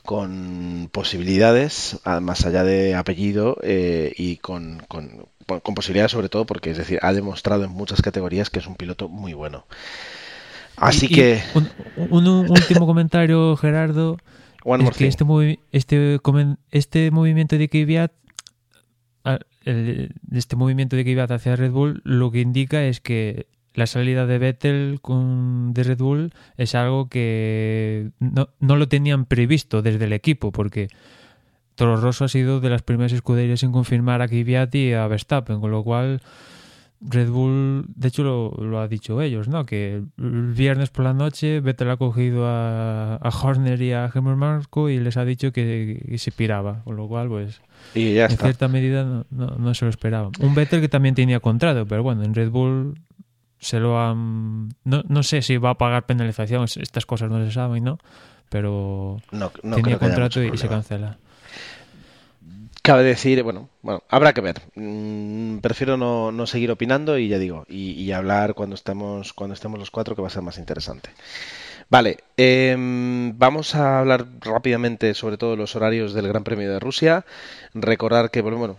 con 0.03 0.89
posibilidades, 0.91 1.99
más 2.21 2.45
allá 2.45 2.63
de 2.63 2.95
apellido, 2.95 3.57
eh, 3.61 4.13
y 4.17 4.37
con, 4.37 4.81
con- 4.87 5.25
con 5.63 5.75
posibilidades 5.75 6.11
sobre 6.11 6.29
todo 6.29 6.45
porque, 6.45 6.71
es 6.71 6.77
decir, 6.77 6.99
ha 7.01 7.11
demostrado 7.13 7.63
en 7.63 7.71
muchas 7.71 8.01
categorías 8.01 8.49
que 8.49 8.59
es 8.59 8.67
un 8.67 8.75
piloto 8.75 9.09
muy 9.09 9.33
bueno. 9.33 9.65
Así 10.77 11.07
Y- 11.07 11.13
y 11.13 11.15
que, 11.15 11.41
Un, 11.53 11.69
un- 12.09 12.27
un 12.27 12.49
último 12.49 12.85
comentario, 12.87 13.55
Gerardo. 13.57 14.17
one 14.63 14.83
es 14.87 14.95
que 14.97 15.07
este, 15.07 15.25
movi- 15.25 15.59
este, 15.71 16.19
este 16.71 17.11
movimiento 17.11 17.57
de 17.57 17.67
Kvyat 17.69 18.11
el- 19.65 20.13
este 20.31 20.55
movimiento 20.55 20.95
de 20.95 21.03
Kvyat 21.03 21.31
hacia 21.31 21.55
Red 21.55 21.71
Bull 21.71 22.01
lo 22.03 22.31
que 22.31 22.41
indica 22.41 22.83
es 22.85 22.99
que 23.01 23.47
la 23.73 23.87
salida 23.87 24.25
de 24.25 24.37
Vettel 24.39 24.99
con, 25.01 25.73
de 25.73 25.83
Red 25.83 25.99
Bull 25.99 26.33
es 26.57 26.75
algo 26.75 27.07
que 27.07 28.09
no, 28.19 28.49
no 28.59 28.75
lo 28.75 28.87
tenían 28.87 29.25
previsto 29.25 29.81
desde 29.81 30.05
el 30.05 30.13
equipo 30.13 30.51
porque 30.51 30.87
Toro 31.75 31.95
Rosso 31.97 32.25
ha 32.25 32.29
sido 32.29 32.59
de 32.59 32.69
las 32.69 32.81
primeras 32.81 33.13
escuderías 33.13 33.63
en 33.63 33.71
confirmar 33.71 34.21
a 34.21 34.27
Kvyat 34.27 34.73
y 34.75 34.93
a 34.93 35.07
Verstappen 35.07 35.61
con 35.61 35.71
lo 35.71 35.83
cual 35.83 36.21
Red 37.01 37.29
Bull, 37.29 37.85
de 37.95 38.07
hecho 38.09 38.23
lo, 38.23 38.51
lo 38.61 38.79
ha 38.81 38.87
dicho 38.89 39.21
ellos, 39.21 39.47
¿no? 39.47 39.65
Que 39.65 40.03
el 40.17 40.53
viernes 40.53 40.89
por 40.89 41.05
la 41.05 41.13
noche 41.13 41.61
Vettel 41.61 41.89
ha 41.91 41.97
cogido 41.97 42.45
a, 42.45 43.15
a 43.15 43.29
Horner 43.29 43.81
y 43.81 43.93
a 43.93 44.11
Helmut 44.13 44.35
Marko 44.35 44.89
y 44.89 44.99
les 44.99 45.15
ha 45.15 45.23
dicho 45.23 45.53
que, 45.53 46.03
que 46.07 46.17
se 46.17 46.31
piraba, 46.31 46.81
con 46.83 46.97
lo 46.97 47.07
cual, 47.07 47.29
pues, 47.29 47.61
Y 47.95 48.15
ya 48.15 48.25
en 48.25 48.31
está. 48.31 48.45
cierta 48.47 48.67
medida 48.67 49.05
no, 49.05 49.25
no, 49.31 49.55
no 49.57 49.73
se 49.73 49.85
lo 49.85 49.89
esperaba. 49.89 50.29
Un 50.41 50.53
Vettel 50.53 50.81
que 50.81 50.89
también 50.89 51.15
tenía 51.15 51.39
contrato, 51.39 51.85
pero 51.85 52.03
bueno, 52.03 52.23
en 52.23 52.33
Red 52.33 52.49
Bull 52.49 52.99
se 53.59 53.79
lo 53.79 53.99
han... 54.01 54.69
No, 54.83 55.03
no 55.07 55.23
sé 55.23 55.41
si 55.41 55.55
va 55.57 55.69
a 55.71 55.77
pagar 55.77 56.05
penalización, 56.05 56.65
estas 56.65 57.05
cosas 57.05 57.29
no 57.31 57.43
se 57.45 57.51
saben, 57.51 57.83
¿no? 57.85 57.97
Pero 58.49 59.21
No, 59.31 59.51
tenía 59.73 59.97
contrato 59.99 60.43
y 60.43 60.57
se 60.57 60.67
cancela. 60.67 61.17
Cabe 62.81 63.03
decir, 63.03 63.43
bueno, 63.43 63.69
bueno, 63.81 64.03
habrá 64.09 64.33
que 64.33 64.41
ver. 64.41 64.61
Mm, 64.75 65.57
prefiero 65.59 65.97
no, 65.97 66.31
no 66.31 66.47
seguir 66.47 66.71
opinando 66.71 67.17
y 67.17 67.27
ya 67.27 67.37
digo, 67.37 67.65
y, 67.67 68.11
hablar 68.11 68.53
cuando 68.55 68.75
estemos, 68.75 69.33
cuando 69.33 69.53
estemos 69.53 69.79
los 69.79 69.91
cuatro, 69.91 70.15
que 70.15 70.21
va 70.21 70.27
a 70.29 70.31
ser 70.31 70.41
más 70.41 70.57
interesante. 70.57 71.09
Vale, 71.89 72.17
em, 72.37 73.37
vamos 73.37 73.75
a 73.75 73.99
hablar 73.99 74.25
rápidamente 74.41 75.13
sobre 75.13 75.37
todo 75.37 75.55
los 75.55 75.75
horarios 75.75 76.13
del 76.13 76.27
Gran 76.27 76.43
Premio 76.43 76.71
de 76.71 76.79
Rusia. 76.79 77.25
Recordar 77.73 78.31
que, 78.31 78.41
bueno, 78.41 78.57
bueno, 78.57 78.77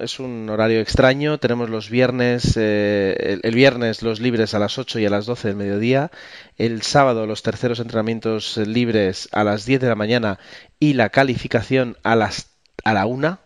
es, 0.00 0.20
un- 0.20 0.48
horario 0.50 0.80
extraño. 0.80 1.38
Tenemos 1.38 1.70
los 1.70 1.88
viernes, 1.90 2.54
eh, 2.56 3.38
el, 3.42 3.54
viernes 3.54 4.02
los 4.02 4.20
libres 4.20 4.54
a 4.54 4.58
las 4.58 4.78
8 4.78 4.98
y 4.98 5.06
a 5.06 5.10
las 5.10 5.26
12 5.26 5.48
del 5.48 5.56
mediodía. 5.56 6.10
El 6.58 6.82
sábado 6.82 7.26
los 7.26 7.42
terceros 7.42 7.80
entrenamientos 7.80 8.56
libres 8.58 9.28
a 9.32 9.44
las 9.44 9.64
10 9.66 9.80
de 9.80 9.88
la 9.88 9.94
mañana 9.94 10.38
y 10.80 10.94
la 10.94 11.10
calificación 11.10 11.96
a 12.02 12.16
las 12.16 12.55
a 12.86 12.94
la 12.94 13.06
1 13.06 13.40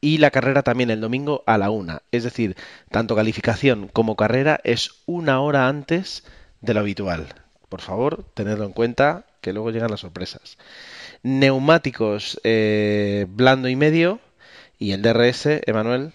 y 0.00 0.18
la 0.18 0.30
carrera 0.30 0.62
también 0.62 0.90
el 0.90 1.00
domingo 1.00 1.42
a 1.44 1.58
la 1.58 1.70
1. 1.70 2.02
Es 2.12 2.22
decir, 2.22 2.56
tanto 2.88 3.16
calificación 3.16 3.88
como 3.88 4.14
carrera 4.14 4.60
es 4.62 5.02
una 5.06 5.40
hora 5.40 5.66
antes 5.66 6.24
de 6.60 6.74
lo 6.74 6.80
habitual. 6.80 7.26
Por 7.68 7.80
favor, 7.80 8.24
tenedlo 8.32 8.64
en 8.64 8.72
cuenta 8.72 9.24
que 9.40 9.52
luego 9.52 9.72
llegan 9.72 9.90
las 9.90 10.00
sorpresas. 10.00 10.56
Neumáticos 11.24 12.40
eh, 12.44 13.26
blando 13.28 13.68
y 13.68 13.74
medio 13.74 14.20
y 14.78 14.92
el 14.92 15.02
DRS, 15.02 15.46
Emanuel. 15.66 16.12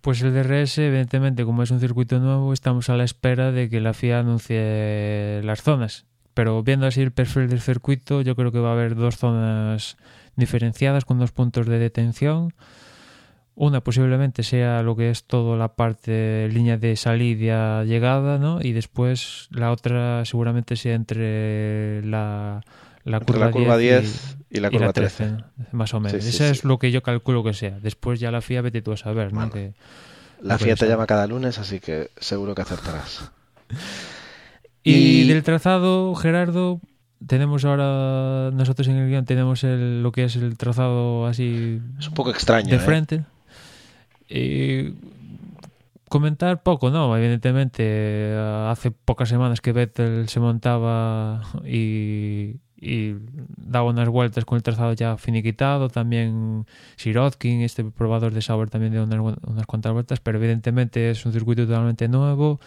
Pues 0.00 0.22
el 0.22 0.34
DRS, 0.34 0.78
evidentemente, 0.78 1.44
como 1.44 1.62
es 1.62 1.70
un 1.70 1.78
circuito 1.78 2.18
nuevo, 2.18 2.52
estamos 2.52 2.90
a 2.90 2.96
la 2.96 3.04
espera 3.04 3.52
de 3.52 3.70
que 3.70 3.80
la 3.80 3.94
FIA 3.94 4.18
anuncie 4.18 5.40
las 5.44 5.62
zonas. 5.62 6.04
pero 6.34 6.64
viendo 6.64 6.86
así 6.86 7.00
el 7.00 7.12
perfil 7.12 7.48
del 7.48 7.60
circuito, 7.60 8.22
yo 8.22 8.34
creo 8.34 8.50
que 8.50 8.58
va 8.58 8.70
a 8.70 8.72
haber 8.72 8.96
dos 8.96 9.18
zonas 9.18 9.96
diferenciadas 10.36 11.04
con 11.04 11.18
dos 11.18 11.32
puntos 11.32 11.66
de 11.66 11.78
detención. 11.78 12.52
Una 13.56 13.82
posiblemente 13.82 14.42
sea 14.42 14.82
lo 14.82 14.96
que 14.96 15.10
es 15.10 15.24
toda 15.24 15.56
la 15.56 15.74
parte 15.76 16.48
línea 16.50 16.76
de 16.76 16.96
salida 16.96 17.84
llegada, 17.84 18.38
¿no? 18.38 18.60
Y 18.60 18.72
después 18.72 19.46
la 19.52 19.70
otra 19.70 20.24
seguramente 20.24 20.74
sea 20.74 20.94
entre 20.94 22.04
la, 22.04 22.62
la 23.04 23.20
curva, 23.20 23.46
la 23.46 23.50
curva 23.52 23.76
10, 23.78 24.00
10 24.02 24.36
y, 24.50 24.56
y, 24.56 24.60
la 24.60 24.70
curva 24.70 24.92
13, 24.92 25.24
13 25.24 25.44
más 25.70 25.94
o 25.94 26.00
menos. 26.00 26.20
Sí, 26.24 26.30
sí, 26.30 26.36
Eso 26.36 26.44
sí. 26.46 26.50
es 26.50 26.64
lo 26.64 26.78
que 26.80 26.90
yo 26.90 27.04
calculo 27.04 27.44
que 27.44 27.54
sea. 27.54 27.78
Después 27.78 28.18
ya 28.18 28.32
la 28.32 28.40
FIA 28.40 28.60
vete 28.60 28.82
tú 28.82 28.90
a 28.90 28.96
saber, 28.96 29.32
¿no? 29.32 29.38
Bueno, 29.38 29.52
que, 29.52 29.74
La 30.42 30.58
FIA 30.58 30.74
te 30.74 30.88
llama 30.88 31.06
cada 31.06 31.28
lunes, 31.28 31.58
así 31.60 31.78
que 31.78 32.10
seguro 32.18 32.56
que 32.56 32.62
acertarás. 32.62 33.30
Y, 34.86 35.22
Y- 35.22 35.28
del 35.28 35.42
trazado, 35.42 36.14
Gerardo, 36.14 36.78
tenemos 37.26 37.64
ahora, 37.64 38.50
nosotros 38.52 38.88
en 38.88 38.96
el 38.96 39.08
guion 39.08 39.24
tenemos 39.24 39.64
el, 39.64 40.02
lo 40.02 40.12
que 40.12 40.24
es 40.24 40.36
el 40.36 40.56
trazado 40.56 41.26
así 41.26 41.80
Es 41.98 42.08
un 42.08 42.14
poco 42.14 42.30
extraño, 42.30 42.70
de 42.70 42.76
¿eh? 42.76 42.78
frente. 42.78 43.24
Y 44.28 44.94
comentar 46.08 46.62
poco, 46.62 46.90
¿no? 46.90 47.16
Evidentemente, 47.16 48.34
hace 48.68 48.90
pocas 48.90 49.28
semanas 49.28 49.60
que 49.60 49.72
Vettel 49.72 50.28
se 50.28 50.40
montaba 50.40 51.42
y, 51.64 52.56
y 52.76 53.16
daba 53.56 53.90
unas 53.90 54.08
vueltas 54.08 54.44
con 54.44 54.56
el 54.56 54.62
trazado 54.62 54.92
ya 54.92 55.16
finiquitado. 55.16 55.88
También 55.88 56.66
Sirotkin, 56.96 57.62
este 57.62 57.84
probador 57.84 58.32
de 58.32 58.42
Sauber, 58.42 58.70
también 58.70 58.92
dio 58.92 59.04
unas 59.04 59.66
cuantas 59.66 59.92
vueltas, 59.92 60.20
pero 60.20 60.38
evidentemente 60.38 61.10
es 61.10 61.26
un 61.26 61.32
circuito 61.32 61.66
totalmente 61.66 62.08
nuevo 62.08 62.60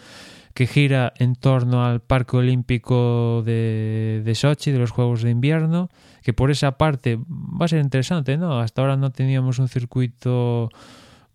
que 0.58 0.66
gira 0.66 1.12
en 1.18 1.36
torno 1.36 1.84
al 1.84 2.00
Parque 2.00 2.36
Olímpico 2.36 3.44
de, 3.46 4.22
de 4.24 4.34
Sochi, 4.34 4.72
de 4.72 4.80
los 4.80 4.90
Juegos 4.90 5.22
de 5.22 5.30
Invierno, 5.30 5.88
que 6.24 6.32
por 6.32 6.50
esa 6.50 6.72
parte 6.72 7.16
va 7.28 7.66
a 7.66 7.68
ser 7.68 7.80
interesante, 7.80 8.36
¿no? 8.36 8.58
Hasta 8.58 8.82
ahora 8.82 8.96
no 8.96 9.12
teníamos 9.12 9.60
un 9.60 9.68
circuito 9.68 10.68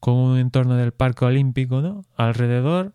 con 0.02 0.16
un 0.16 0.40
entorno 0.40 0.76
del 0.76 0.92
Parque 0.92 1.24
Olímpico, 1.24 1.80
¿no? 1.80 2.04
Alrededor. 2.18 2.92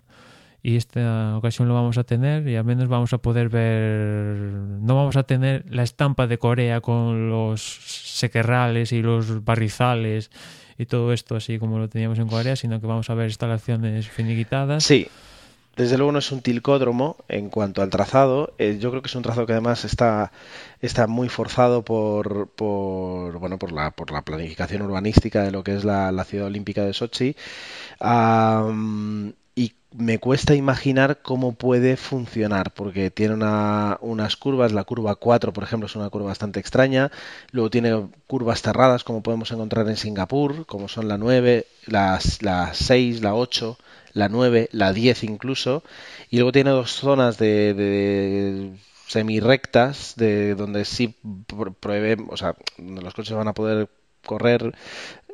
Y 0.63 0.77
esta 0.77 1.35
ocasión 1.39 1.67
lo 1.67 1.73
vamos 1.73 1.97
a 1.97 2.05
tener 2.05 2.47
y 2.47 2.57
al 2.57 2.65
menos 2.67 2.89
vamos 2.89 3.15
a 3.15 3.19
poder 3.19 3.49
ver, 3.49 4.37
no 4.83 4.97
vamos 4.97 5.17
a 5.17 5.23
tener 5.23 5.65
la 5.71 5.83
estampa 5.83 6.27
de 6.27 6.37
Corea 6.37 6.83
con 6.83 7.31
los 7.31 7.63
sequerrales 7.63 8.93
y 8.93 9.01
los 9.01 9.47
barrizales 9.47 10.31
y 10.77 10.85
todo 10.85 11.15
esto 11.15 11.37
así 11.37 11.59
como 11.59 11.79
lo 11.79 11.89
teníamos 11.89 12.19
en 12.19 12.29
Corea, 12.29 12.55
sino 12.55 12.83
que 12.83 12.87
vamos 12.87 13.09
a 13.09 13.15
ver 13.15 13.29
instalaciones 13.29 14.11
finiquitadas. 14.11 14.85
Sí, 14.85 15.09
desde 15.79 15.97
luego 15.97 16.13
no 16.13 16.19
es 16.19 16.33
un 16.33 16.43
tilcódromo 16.43 17.17
en 17.29 17.49
cuanto 17.51 17.83
al 17.83 17.91
trazado. 17.91 18.53
Eh, 18.59 18.79
yo 18.81 18.91
creo 18.91 19.03
que 19.03 19.09
es 19.09 19.15
un 19.15 19.23
trazado 19.23 19.47
que 19.47 19.53
además 19.53 19.85
está, 19.85 20.33
está 20.81 21.07
muy 21.07 21.29
forzado 21.31 21.85
por, 21.85 22.49
por, 22.51 23.39
bueno, 23.39 23.59
por, 23.59 23.73
la, 23.73 23.91
por 23.93 24.11
la 24.11 24.23
planificación 24.23 24.83
urbanística 24.83 25.43
de 25.43 25.53
lo 25.53 25.65
que 25.65 25.77
es 25.77 25.85
la, 25.85 26.13
ciudad 26.25 26.47
olímpica 26.49 26.85
de 26.85 26.93
Sochi. 26.95 27.37
Y 29.55 29.75
me 29.93 30.19
cuesta 30.21 30.55
imaginar 30.55 31.21
cómo 31.23 31.53
puede 31.55 31.97
funcionar, 31.97 32.73
porque 32.75 33.11
tiene 33.11 33.35
una- 33.35 33.99
unas 34.01 34.37
curvas, 34.37 34.73
la 34.73 34.85
curva 34.85 35.17
4, 35.17 35.53
por 35.53 35.65
ejemplo, 35.65 35.87
es 35.87 35.97
una 35.97 36.11
curva 36.11 36.29
bastante 36.29 36.61
extraña, 36.61 37.11
luego 37.51 37.69
tiene 37.71 38.09
curvas 38.29 38.63
cerradas, 38.63 39.03
como 39.05 39.23
podemos 39.23 39.51
encontrar 39.51 39.89
en 39.89 39.97
Singapur, 39.97 40.65
como 40.67 40.87
son 40.89 41.09
la 41.09 41.19
9, 41.19 41.67
las, 41.87 42.41
la 42.43 42.73
6, 42.75 43.21
la 43.23 43.35
8, 43.35 43.79
la 44.19 44.29
9, 44.29 44.69
la 44.73 44.93
10 44.93 45.25
incluso, 45.25 45.83
y 46.31 46.37
luego 46.37 46.53
tiene 46.53 46.71
dos 46.71 46.93
zonas 46.93 47.39
de, 47.39 47.75
de 47.75 48.73
semi-rectas, 49.07 50.15
de 50.17 50.55
donde 50.55 50.85
sí 50.85 51.15
pr- 51.25 51.75
prevé, 51.79 52.17
o 52.29 52.37
sea, 52.37 52.55
donde 52.77 53.03
los 53.03 53.15
coches 53.15 53.37
van 53.37 53.49
a 53.49 53.55
poder 53.55 53.89
correr, 54.25 54.75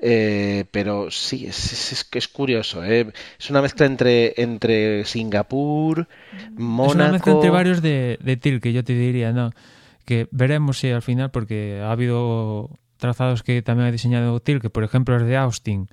eh, 0.00 0.64
pero 0.70 1.10
sí, 1.10 1.46
es, 1.46 1.72
es, 1.72 1.92
es 1.92 2.04
que 2.04 2.18
es 2.18 2.28
curioso, 2.28 2.84
¿eh? 2.84 3.12
Es 3.38 3.50
una 3.50 3.62
mezcla 3.62 3.86
entre, 3.86 4.34
entre 4.40 5.04
Singapur, 5.04 6.06
Es 6.82 6.94
una 6.94 7.08
mezcla 7.08 7.32
Mónaco... 7.32 7.32
entre 7.32 7.50
varios 7.50 7.82
de, 7.82 8.18
de 8.22 8.36
TIL, 8.36 8.60
que 8.60 8.72
yo 8.72 8.84
te 8.84 8.92
diría, 8.94 9.32
¿no? 9.32 9.50
Que 10.04 10.28
veremos 10.30 10.78
si 10.78 10.90
al 10.90 11.02
final, 11.02 11.30
porque 11.30 11.80
ha 11.82 11.90
habido 11.90 12.70
trazados 12.98 13.42
que 13.42 13.62
también 13.62 13.88
ha 13.88 13.92
diseñado 13.92 14.40
TIL, 14.40 14.60
que 14.60 14.70
por 14.70 14.84
ejemplo 14.84 15.16
es 15.16 15.24
de 15.24 15.36
Austin, 15.36 15.88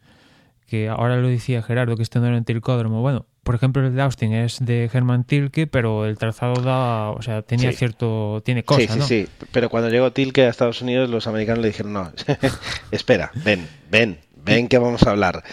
que 0.72 0.88
ahora 0.88 1.18
lo 1.18 1.27
decía 1.27 1.61
Gerardo, 1.61 1.98
que 1.98 2.03
este 2.03 2.19
no 2.19 2.27
era 2.27 2.38
en 2.38 2.45
Tilcódromo. 2.45 3.02
Bueno, 3.02 3.26
por 3.43 3.56
ejemplo 3.56 3.85
el 3.85 3.93
de 3.93 4.02
Austin 4.02 4.31
es 4.34 4.57
de 4.65 4.88
Germán 4.89 5.26
Tilke, 5.26 5.68
pero 5.68 6.06
el 6.06 6.18
trazado 6.18 6.61
da, 6.61 7.10
o 7.11 7.22
sea, 7.22 7.41
tenía 7.41 7.72
Sí. 7.72 7.77
cierto, 7.80 8.41
tiene 8.45 8.64
cosas, 8.64 8.84
Sí, 8.85 8.93
sí, 8.93 8.99
¿no? 8.99 9.06
sí. 9.06 9.27
Pero 9.52 9.69
cuando 9.69 9.89
llegó 9.89 10.11
Tilke 10.14 10.45
a 10.45 10.49
Estados 10.49 10.81
Unidos, 10.81 11.10
los 11.10 11.27
americanos 11.27 11.61
le 11.61 11.68
dijeron, 11.68 11.91
no, 11.91 12.11
espera, 12.91 13.31
ven, 13.43 13.68
ven, 13.91 14.19
ven 14.43 14.69
que 14.69 14.77
vamos 14.77 15.03
a 15.03 15.10
hablar. 15.11 15.43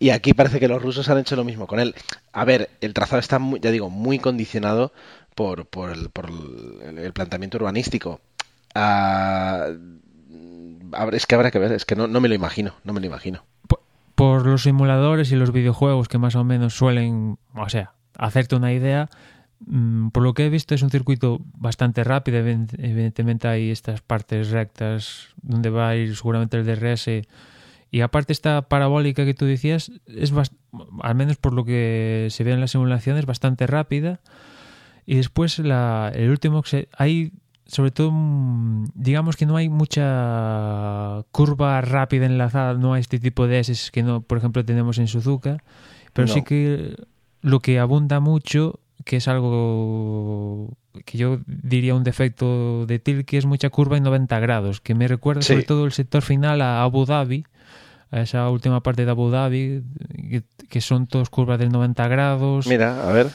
Y 0.00 0.10
aquí 0.10 0.34
parece 0.34 0.58
que 0.58 0.66
los 0.66 0.82
rusos 0.82 1.08
han 1.08 1.18
hecho 1.18 1.36
lo 1.36 1.44
mismo 1.44 1.68
con 1.68 1.78
él. 1.78 1.94
A 2.32 2.44
ver, 2.44 2.68
el 2.80 2.94
trazado 2.94 3.20
está, 3.20 3.38
muy, 3.38 3.60
ya 3.60 3.70
digo, 3.70 3.90
muy 3.90 4.18
condicionado 4.18 4.92
por, 5.36 5.66
por, 5.66 5.90
el, 5.92 6.10
por 6.10 6.28
el, 6.30 6.98
el 6.98 7.12
planteamiento 7.12 7.58
urbanístico. 7.58 8.20
Ah, 8.74 9.68
es 11.12 11.26
que 11.26 11.34
habrá 11.34 11.50
que 11.50 11.58
ver, 11.60 11.70
es 11.72 11.84
que 11.84 11.94
no, 11.96 12.06
no 12.08 12.20
me 12.20 12.28
lo 12.28 12.34
imagino, 12.34 12.74
no 12.84 12.92
me 12.92 13.00
lo 13.00 13.06
imagino. 13.06 13.44
Por, 14.14 14.46
los 14.46 14.62
simuladores 14.62 15.32
y 15.32 15.36
los 15.36 15.52
videojuegos 15.52 16.08
que 16.08 16.18
más 16.18 16.36
o 16.36 16.44
menos 16.44 16.74
suelen, 16.74 17.38
o 17.54 17.68
sea, 17.68 17.94
hacerte 18.16 18.54
una 18.54 18.72
idea, 18.72 19.08
mm, 19.66 20.08
por 20.08 20.22
lo 20.22 20.34
que 20.34 20.46
he 20.46 20.50
visto 20.50 20.74
es 20.74 20.82
un 20.82 20.90
circuito 20.90 21.40
bastante 21.56 22.04
rápido, 22.04 22.38
Eviden- 22.38 22.68
evidentemente 22.78 23.48
hay 23.48 23.70
estas 23.70 24.00
partes 24.02 24.50
rectas 24.50 25.28
donde 25.42 25.70
va 25.70 25.88
a 25.88 25.96
ir 25.96 26.16
seguramente 26.16 26.56
el 26.56 26.64
DRS 26.64 27.26
y 27.90 28.00
aparte 28.00 28.32
esta 28.32 28.62
parabólica 28.62 29.24
que 29.24 29.34
tú 29.34 29.46
decías 29.46 29.92
es 30.06 30.32
al 31.02 31.14
menos 31.14 31.36
por 31.36 31.52
lo 31.52 31.64
que 31.64 32.28
se 32.30 32.42
ve 32.44 32.52
en 32.52 32.60
las 32.60 32.72
simulaciones 32.72 33.26
bastante 33.26 33.66
rápida 33.66 34.20
y 35.06 35.16
después 35.16 35.58
la, 35.58 36.10
el 36.14 36.30
último 36.30 36.62
hay 36.96 37.32
sobre 37.66 37.90
todo 37.90 38.10
mm, 38.12 38.86
digamos 38.94 39.36
que 39.36 39.46
no 39.46 39.56
hay 39.56 39.68
mucha 39.68 41.22
curva 41.32 41.80
rápida 41.80 42.26
enlazada 42.26 42.74
no 42.74 42.94
hay 42.94 43.00
este 43.00 43.18
tipo 43.18 43.46
de 43.46 43.60
S 43.60 43.90
que 43.90 44.02
no 44.02 44.20
por 44.20 44.38
ejemplo 44.38 44.64
tenemos 44.64 44.98
en 44.98 45.08
Suzuka 45.08 45.58
pero 46.12 46.28
No. 46.28 46.34
sí 46.34 46.42
que 46.42 46.94
lo 47.40 47.60
que 47.60 47.78
abunda 47.78 48.20
mucho 48.20 48.80
que 49.04 49.16
es 49.16 49.28
algo 49.28 50.76
que 51.04 51.18
yo 51.18 51.40
diría 51.46 51.94
un 51.94 52.04
defecto 52.04 52.86
de 52.86 52.98
TIL 52.98 53.24
que 53.24 53.36
es 53.38 53.46
mucha 53.46 53.68
curva 53.70 53.96
en 53.96 54.04
90 54.04 54.38
grados 54.40 54.80
que 54.80 54.94
me 54.94 55.08
recuerda 55.08 55.42
Sí. 55.42 55.48
sobre 55.54 55.64
todo 55.64 55.84
el 55.86 55.92
sector 55.92 56.22
final 56.22 56.60
a 56.62 56.82
Abu 56.82 57.04
Dhabi 57.06 57.44
a 58.10 58.20
esa 58.20 58.48
última 58.50 58.80
parte 58.82 59.04
de 59.04 59.10
Abu 59.10 59.30
Dhabi 59.30 59.82
que, 60.30 60.42
que 60.68 60.80
son 60.80 61.06
todas 61.06 61.30
curvas 61.30 61.58
del 61.58 61.70
90 61.70 62.06
grados 62.08 62.66
Mira, 62.66 63.08
a 63.08 63.12
ver, 63.12 63.28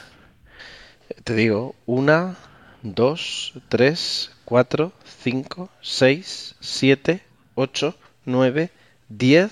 te 1.24 1.34
digo, 1.34 1.74
una, 1.86 2.36
dos, 2.82 3.54
tres, 3.68 4.30
cuatro, 4.44 4.92
cinco, 5.22 5.70
seis, 5.80 6.54
siete, 6.60 7.22
ocho, 7.54 7.94
nueve, 8.24 8.70
diez, 9.08 9.50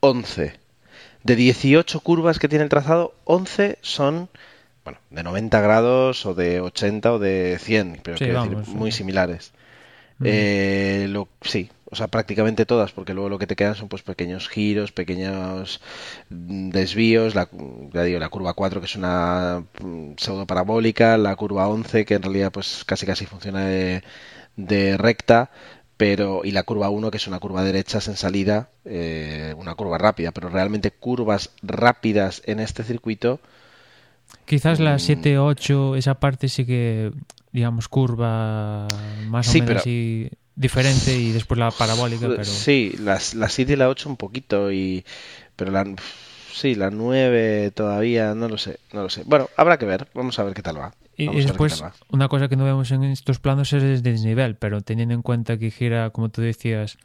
once. 0.00 0.54
De 1.22 1.36
18 1.36 2.00
curvas 2.00 2.38
que 2.40 2.48
tiene 2.48 2.64
el 2.64 2.68
trazado, 2.68 3.14
11 3.24 3.78
son, 3.80 4.28
bueno, 4.84 4.98
de 5.10 5.22
90 5.22 5.60
grados 5.60 6.26
o 6.26 6.34
de 6.34 6.60
80 6.60 7.12
o 7.12 7.18
de 7.20 7.58
100, 7.60 8.00
pero 8.02 8.16
Sí, 8.18 8.24
quiero 8.24 8.40
vamos, 8.40 8.58
decir, 8.58 8.74
muy 8.74 8.90
sí. 8.90 8.98
similares. 8.98 9.52
Mm. 10.18 10.24
Eh, 10.26 11.06
lo, 11.10 11.28
sí, 11.42 11.70
o 11.92 11.94
sea, 11.94 12.08
prácticamente 12.08 12.64
todas, 12.66 12.90
porque 12.92 13.12
luego 13.12 13.28
lo 13.28 13.38
que 13.38 13.46
te 13.46 13.54
quedan 13.54 13.74
son 13.74 13.88
pues 13.88 14.02
pequeños 14.02 14.48
giros, 14.48 14.90
pequeños 14.92 15.80
desvíos, 16.30 17.34
la, 17.34 17.48
ya 17.92 18.02
digo, 18.02 18.18
la 18.18 18.28
curva 18.30 18.54
4 18.54 18.80
que 18.80 18.86
es 18.86 18.96
una 18.96 19.62
mm, 19.80 20.12
pseudo 20.16 20.46
parabólica, 20.46 21.16
la 21.18 21.36
curva 21.36 21.68
11 21.68 22.04
que 22.04 22.14
en 22.14 22.22
realidad 22.22 22.50
pues 22.50 22.84
casi 22.86 23.04
casi 23.06 23.26
funciona 23.26 23.66
de, 23.66 24.02
de 24.56 24.96
recta, 24.96 25.50
pero 25.98 26.40
y 26.44 26.50
la 26.52 26.62
curva 26.62 26.88
1 26.90 27.10
que 27.10 27.18
es 27.18 27.26
una 27.28 27.38
curva 27.38 27.62
derechas 27.62 28.08
en 28.08 28.16
salida, 28.16 28.70
eh, 28.84 29.54
una 29.58 29.74
curva 29.74 29.98
rápida, 29.98 30.32
pero 30.32 30.48
realmente 30.48 30.90
curvas 30.90 31.50
rápidas 31.62 32.42
en 32.46 32.58
este 32.60 32.82
circuito 32.84 33.38
Quizás 34.46 34.80
la 34.80 34.94
Mm. 34.94 34.98
7-8, 34.98 35.96
esa 35.98 36.14
parte 36.14 36.48
sí 36.48 36.64
que, 36.64 37.12
digamos, 37.52 37.86
curva 37.88 38.88
más 39.28 39.46
Sí, 39.46 39.58
o 39.60 39.64
menos 39.64 39.68
pero- 39.68 39.80
así 39.80 40.30
diferente 40.54 41.16
y 41.16 41.32
después 41.32 41.58
la 41.58 41.70
parabólica, 41.70 42.28
pero... 42.28 42.44
Sí, 42.44 42.94
las, 43.00 43.34
la 43.34 43.48
7 43.48 43.72
y 43.72 43.76
la 43.76 43.88
8 43.88 44.08
un 44.08 44.16
poquito, 44.16 44.72
y 44.72 45.04
pero 45.56 45.70
la, 45.70 45.86
sí, 46.52 46.74
la 46.74 46.90
9 46.90 47.72
todavía, 47.74 48.34
no 48.34 48.48
lo 48.48 48.58
sé, 48.58 48.78
no 48.92 49.02
lo 49.02 49.10
sé. 49.10 49.22
Bueno, 49.24 49.48
habrá 49.56 49.78
que 49.78 49.86
ver, 49.86 50.08
vamos 50.14 50.38
a 50.38 50.44
ver 50.44 50.54
qué 50.54 50.62
tal 50.62 50.78
va. 50.78 50.92
Y, 51.16 51.28
después, 51.28 51.78
tal 51.78 51.90
va. 51.90 51.94
una 52.10 52.28
cosa 52.28 52.48
que 52.48 52.56
no 52.56 52.64
vemos 52.64 52.90
en 52.90 53.04
estos 53.04 53.38
planos 53.38 53.72
es 53.72 53.82
el 53.82 54.02
desnivel, 54.02 54.56
pero 54.56 54.80
teniendo 54.80 55.14
en 55.14 55.22
cuenta 55.22 55.58
que 55.58 55.70
gira, 55.70 56.10
como 56.10 56.30
tú 56.30 56.42
decías, 56.42 56.98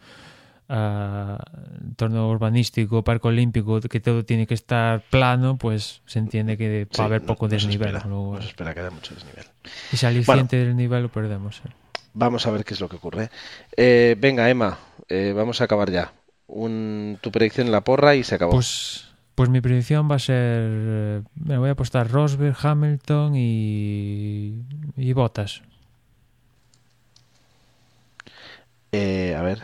a 0.69 1.37
entorno 1.81 2.29
urbanístico, 2.29 3.03
parque 3.03 3.27
olímpico, 3.27 3.79
que 3.81 3.99
todo 3.99 4.25
tiene 4.25 4.47
que 4.47 4.53
estar 4.53 5.01
plano, 5.09 5.57
pues 5.57 6.01
se 6.05 6.19
entiende 6.19 6.57
que 6.57 6.87
va 6.99 7.03
a 7.03 7.07
haber 7.07 7.21
poco 7.21 7.47
desnivel. 7.47 7.89
Espera, 7.89 8.07
luego, 8.07 8.37
espera 8.39 8.73
que 8.73 8.81
haya 8.81 8.91
mucho 8.91 9.13
desnivel. 9.13 9.45
Y 9.91 9.97
si 9.97 10.05
aliciente 10.05 10.57
del 10.57 10.75
nivel 10.75 11.03
lo 11.03 11.09
perdemos. 11.09 11.61
¿eh? 11.65 11.69
Vamos 12.13 12.47
a 12.47 12.51
ver 12.51 12.65
qué 12.65 12.73
es 12.73 12.79
lo 12.79 12.89
que 12.89 12.95
ocurre. 12.95 13.29
Eh, 13.75 14.15
venga, 14.17 14.49
Emma, 14.49 14.77
eh, 15.09 15.33
vamos 15.35 15.61
a 15.61 15.65
acabar 15.65 15.91
ya. 15.91 16.13
Un, 16.47 17.17
tu 17.21 17.31
predicción 17.31 17.67
en 17.67 17.73
la 17.73 17.81
porra 17.81 18.15
y 18.15 18.23
se 18.23 18.35
acabó. 18.35 18.51
Pues, 18.53 19.07
pues 19.35 19.49
mi 19.49 19.61
predicción 19.61 20.09
va 20.09 20.15
a 20.15 20.19
ser. 20.19 21.23
Me 21.35 21.57
voy 21.57 21.69
a 21.69 21.73
apostar 21.73 22.09
Rosberg, 22.09 22.55
Hamilton 22.61 23.35
y, 23.35 24.63
y 24.95 25.13
Bottas. 25.13 25.61
a 28.93 29.41
ver. 29.41 29.61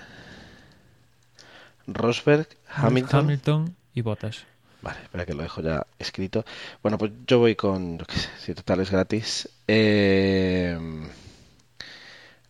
Rosberg, 1.88 2.48
Hamilton. 2.68 3.20
Hamilton 3.20 3.76
y 3.94 4.02
Bottas. 4.02 4.46
Vale, 4.84 5.00
espera 5.02 5.26
que 5.26 5.34
lo 5.34 5.44
dejo 5.44 5.62
ya 5.62 5.88
escrito. 5.98 6.44
Bueno, 6.82 6.98
pues 6.98 7.12
yo 7.26 7.40
voy 7.40 7.56
con, 7.56 8.00
si 8.40 8.54
total 8.54 8.82
es 8.82 8.92
gratis, 8.92 9.48
eh, 9.66 10.78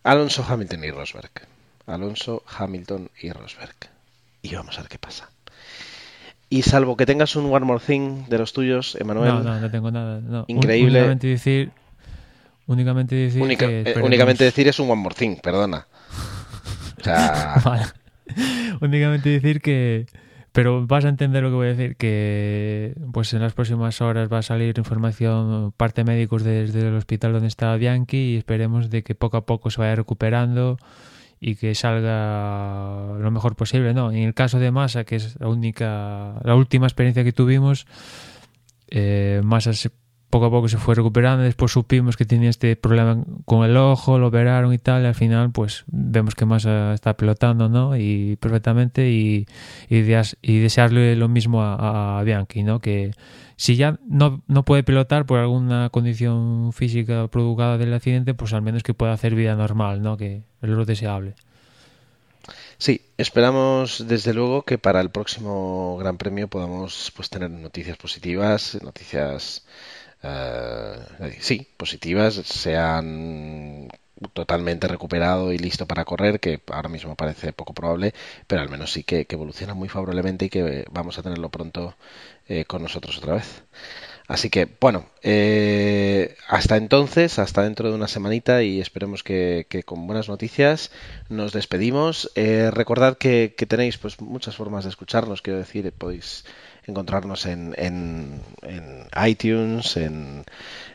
Alonso, 0.04 0.44
Hamilton 0.46 0.84
y 0.84 0.90
Rosberg. 0.90 1.30
Alonso, 1.86 2.42
Hamilton 2.46 3.10
y 3.20 3.30
Rosberg. 3.30 3.74
Y 4.42 4.54
vamos 4.54 4.78
a 4.78 4.82
ver 4.82 4.90
qué 4.90 4.98
pasa. 4.98 5.30
Y 6.50 6.62
salvo 6.62 6.96
que 6.96 7.06
tengas 7.06 7.34
un 7.36 7.52
One 7.52 7.64
More 7.64 7.82
Thing 7.84 8.26
de 8.28 8.38
los 8.38 8.52
tuyos, 8.52 8.96
Emanuel. 9.00 9.28
No, 9.28 9.42
no, 9.42 9.60
no 9.60 9.70
tengo 9.70 9.90
nada. 9.90 10.20
No. 10.20 10.44
Increíble. 10.46 10.98
Únicamente 10.98 11.26
decir. 11.26 11.72
Únicamente 12.66 13.14
decir. 13.14 13.42
Eh, 13.42 13.94
únicamente 14.02 14.44
decir 14.44 14.68
es 14.68 14.78
un 14.78 14.90
One 14.90 15.00
More 15.00 15.14
Thing, 15.14 15.36
perdona. 15.42 15.86
O 17.00 17.02
sea. 17.02 17.94
únicamente 18.80 19.30
decir 19.30 19.62
que 19.62 20.06
pero 20.54 20.86
vas 20.86 21.04
a 21.04 21.08
entender 21.08 21.42
lo 21.42 21.48
que 21.48 21.56
voy 21.56 21.66
a 21.66 21.74
decir, 21.74 21.96
que 21.96 22.94
pues 23.12 23.34
en 23.34 23.40
las 23.40 23.54
próximas 23.54 24.00
horas 24.00 24.32
va 24.32 24.38
a 24.38 24.42
salir 24.42 24.78
información, 24.78 25.72
parte 25.76 26.04
médicos 26.04 26.44
desde 26.44 26.78
el 26.86 26.94
hospital 26.94 27.32
donde 27.32 27.48
está 27.48 27.74
Bianchi 27.74 28.18
y 28.18 28.36
esperemos 28.36 28.88
de 28.88 29.02
que 29.02 29.16
poco 29.16 29.36
a 29.36 29.46
poco 29.46 29.70
se 29.70 29.80
vaya 29.80 29.96
recuperando 29.96 30.78
y 31.40 31.56
que 31.56 31.74
salga 31.74 33.18
lo 33.18 33.30
mejor 33.32 33.56
posible. 33.56 33.94
No, 33.94 34.12
en 34.12 34.18
el 34.18 34.32
caso 34.32 34.60
de 34.60 34.70
Massa, 34.70 35.02
que 35.02 35.16
es 35.16 35.40
la 35.40 35.48
única, 35.48 36.40
la 36.44 36.54
última 36.54 36.86
experiencia 36.86 37.24
que 37.24 37.32
tuvimos, 37.32 37.88
eh, 38.90 39.40
Massa 39.42 39.72
se 39.72 39.90
poco 40.34 40.46
a 40.46 40.50
poco 40.50 40.68
se 40.68 40.78
fue 40.78 40.96
recuperando, 40.96 41.44
después 41.44 41.70
supimos 41.70 42.16
que 42.16 42.24
tenía 42.24 42.50
este 42.50 42.74
problema 42.74 43.22
con 43.44 43.64
el 43.64 43.76
ojo, 43.76 44.18
lo 44.18 44.26
operaron 44.26 44.74
y 44.74 44.78
tal, 44.78 45.04
y 45.04 45.06
al 45.06 45.14
final 45.14 45.52
pues 45.52 45.84
vemos 45.86 46.34
que 46.34 46.44
más 46.44 46.64
está 46.64 47.16
pelotando, 47.16 47.68
¿no? 47.68 47.96
Y 47.96 48.34
perfectamente 48.40 49.12
y, 49.12 49.46
y, 49.88 50.58
desearle 50.58 51.14
lo 51.14 51.28
mismo 51.28 51.62
a, 51.62 52.20
Bianchi, 52.24 52.64
¿no? 52.64 52.80
Que 52.80 53.12
si 53.54 53.76
ya 53.76 54.00
no, 54.08 54.42
no 54.48 54.64
puede 54.64 54.82
pilotar 54.82 55.24
por 55.24 55.38
alguna 55.38 55.88
condición 55.90 56.72
física 56.72 57.28
provocada 57.28 57.78
del 57.78 57.94
accidente, 57.94 58.34
pues 58.34 58.52
al 58.54 58.62
menos 58.62 58.82
que 58.82 58.92
pueda 58.92 59.12
hacer 59.12 59.36
vida 59.36 59.54
normal, 59.54 60.02
¿no? 60.02 60.16
Que 60.16 60.42
es 60.62 60.68
lo 60.68 60.84
deseable. 60.84 61.36
Sí, 62.78 63.02
esperamos 63.18 64.04
desde 64.08 64.34
luego 64.34 64.64
que 64.64 64.78
para 64.78 65.00
el 65.00 65.10
próximo 65.10 65.96
Gran 65.96 66.18
Premio 66.18 66.48
podamos 66.48 67.12
pues 67.14 67.30
tener 67.30 67.50
noticias 67.50 67.96
positivas, 67.96 68.76
noticias 68.82 69.64
eh, 70.26 71.36
sí, 71.40 71.68
positivas, 71.76 72.34
se 72.34 72.76
han 72.76 73.88
totalmente 74.32 74.88
recuperado 74.88 75.52
y 75.52 75.58
listo 75.58 75.86
para 75.86 76.04
correr, 76.06 76.40
que 76.40 76.60
ahora 76.70 76.88
mismo 76.88 77.14
parece 77.14 77.52
poco 77.52 77.74
probable, 77.74 78.14
pero 78.46 78.62
al 78.62 78.70
menos 78.70 78.92
sí 78.92 79.04
que, 79.04 79.26
evoluciona 79.28 79.74
muy 79.74 79.88
favorablemente 79.88 80.46
y 80.46 80.48
que 80.48 80.86
vamos 80.90 81.18
a 81.18 81.22
tenerlo 81.22 81.50
pronto 81.50 81.94
eh, 82.48 82.64
con 82.64 82.82
nosotros 82.82 83.18
otra 83.18 83.34
vez. 83.34 83.64
Así 84.26 84.48
que, 84.48 84.66
bueno, 84.80 85.06
eh, 85.22 86.36
hasta 86.48 86.78
entonces, 86.78 87.38
hasta 87.38 87.62
dentro 87.62 87.90
de 87.90 87.94
una 87.94 88.08
semanita 88.08 88.62
y 88.62 88.80
esperemos 88.80 89.22
que, 89.22 89.66
con 89.84 90.06
buenas 90.06 90.30
noticias 90.30 90.90
nos 91.28 91.52
despedimos. 91.52 92.30
recordad 92.34 93.18
que, 93.18 93.54
que, 93.58 93.66
tenéis 93.66 93.98
pues 93.98 94.20
muchas 94.22 94.56
formas 94.56 94.84
de 94.84 94.90
escucharnos, 94.90 95.42
quiero 95.42 95.58
decir, 95.58 95.92
podéis 95.92 96.44
encontrarnos 96.86 97.46
en, 97.46 97.74
en, 97.76 98.40
iTunes, 99.26 99.96
en, 99.96 100.44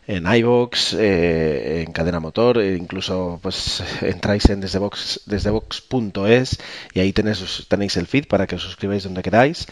en 0.07 0.26
eh, 0.28 1.84
en 1.86 1.91
Cadena 1.91 2.20
Motor, 2.20 2.60
e 2.60 2.76
incluso 2.76 3.40
pues 3.41 3.84
entráis 4.02 4.49
en 4.49 4.60
desdevox, 4.61 5.22
desdevox.es 5.26 6.60
y 6.94 6.99
ahí 6.99 7.14
tenéis, 7.14 7.66
tenéis 7.68 7.98
el 7.98 8.07
feed 8.07 8.28
para 8.28 8.48
que 8.48 8.56
os 8.56 8.64
suscribáis 8.64 9.03
donde 9.03 9.22
queráis. 9.22 9.68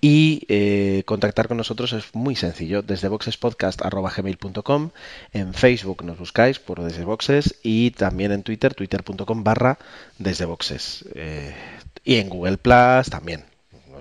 Y 0.00 0.46
eh, 0.48 1.02
contactar 1.06 1.46
con 1.46 1.58
nosotros 1.58 1.92
es 1.92 2.14
muy 2.14 2.34
sencillo, 2.34 2.82
desde 2.82 3.08
boxespodcast.gmail.com, 3.08 4.90
en 5.32 5.54
Facebook 5.54 6.04
nos 6.04 6.18
buscáis 6.18 6.58
por 6.58 6.82
desde 6.82 7.04
boxes 7.04 7.56
y 7.62 7.90
también 7.90 8.32
en 8.32 8.42
Twitter, 8.42 8.74
twitter.com 8.74 9.44
barra 9.44 9.78
desde 10.18 10.46
boxes 10.46 11.04
eh, 11.14 11.54
y 12.02 12.16
en 12.16 12.30
Google 12.30 12.56
Plus 12.56 13.10
también 13.10 13.49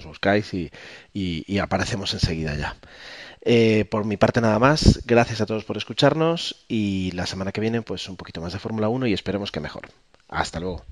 buscáis 0.06 0.54
y, 0.54 1.60
aparecemos 1.60 2.14
enseguida 2.14 2.56
ya. 2.56 2.76
Eh, 3.42 3.86
por 3.90 4.06
mi 4.06 4.18
parte 4.18 4.42
nada 4.42 4.60
más, 4.60 5.02
gracias 5.06 5.42
a 5.42 5.46
todos 5.46 5.64
por 5.64 5.78
escucharnos 5.78 6.66
y 6.68 7.12
la 7.12 7.26
semana 7.26 7.52
que 7.52 7.62
viene 7.62 7.82
pues 7.82 8.10
un 8.10 8.18
poquito 8.18 8.42
más 8.42 8.54
de 8.54 8.60
Fórmula 8.60 8.90
1 8.90 9.08
y 9.08 9.14
esperemos 9.14 9.52
que 9.52 9.60
mejor. 9.60 9.90
Hasta 10.28 10.60
luego. 10.60 10.84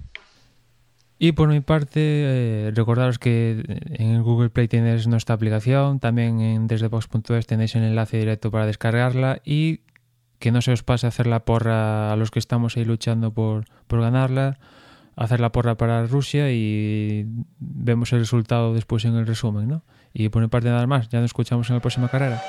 Y 1.19 1.31
por 1.31 1.49
mi 1.49 1.61
parte, 1.61 1.99
eh, 1.99 2.71
recordaros 2.75 3.17
que 3.17 3.63
en 3.89 4.21
Google 4.21 4.49
Play 4.49 4.67
tenéis 4.67 5.07
nuestra 5.07 5.35
aplicación, 5.35 5.99
también 5.99 6.41
en 6.41 6.67
desdebox.es 6.67 7.47
tenéis 7.47 7.75
el 7.75 7.83
enlace 7.83 8.17
directo 8.17 8.51
para 8.51 8.67
descargarla 8.67 9.41
y 9.43 9.81
que 10.37 10.51
no 10.51 10.61
se 10.61 10.71
os 10.71 10.83
pase 10.83 11.07
hacer 11.07 11.25
la 11.25 11.43
porra 11.43 12.13
a 12.13 12.15
los 12.15 12.29
que 12.29 12.37
estamos 12.37 12.77
ahí 12.77 12.85
luchando 12.85 13.31
por, 13.31 13.65
por 13.87 14.01
ganarla 14.01 14.59
hacer 15.17 15.39
la 15.39 15.51
porra 15.51 15.75
para 15.75 16.05
Rusia 16.05 16.51
y 16.51 17.25
vemos 17.59 18.13
el 18.13 18.19
resultado 18.19 18.73
después 18.73 19.03
en 19.03 19.15
el 19.15 19.25
resumen, 19.25 19.67
¿no? 19.67 19.83
Y 20.13 20.29
por 20.29 20.41
mi 20.41 20.47
parte 20.47 20.69
nada 20.69 20.87
más, 20.87 21.09
ya 21.09 21.19
nos 21.19 21.29
escuchamos 21.29 21.69
en 21.69 21.75
la 21.75 21.81
próxima 21.81 22.07
carrera. 22.07 22.41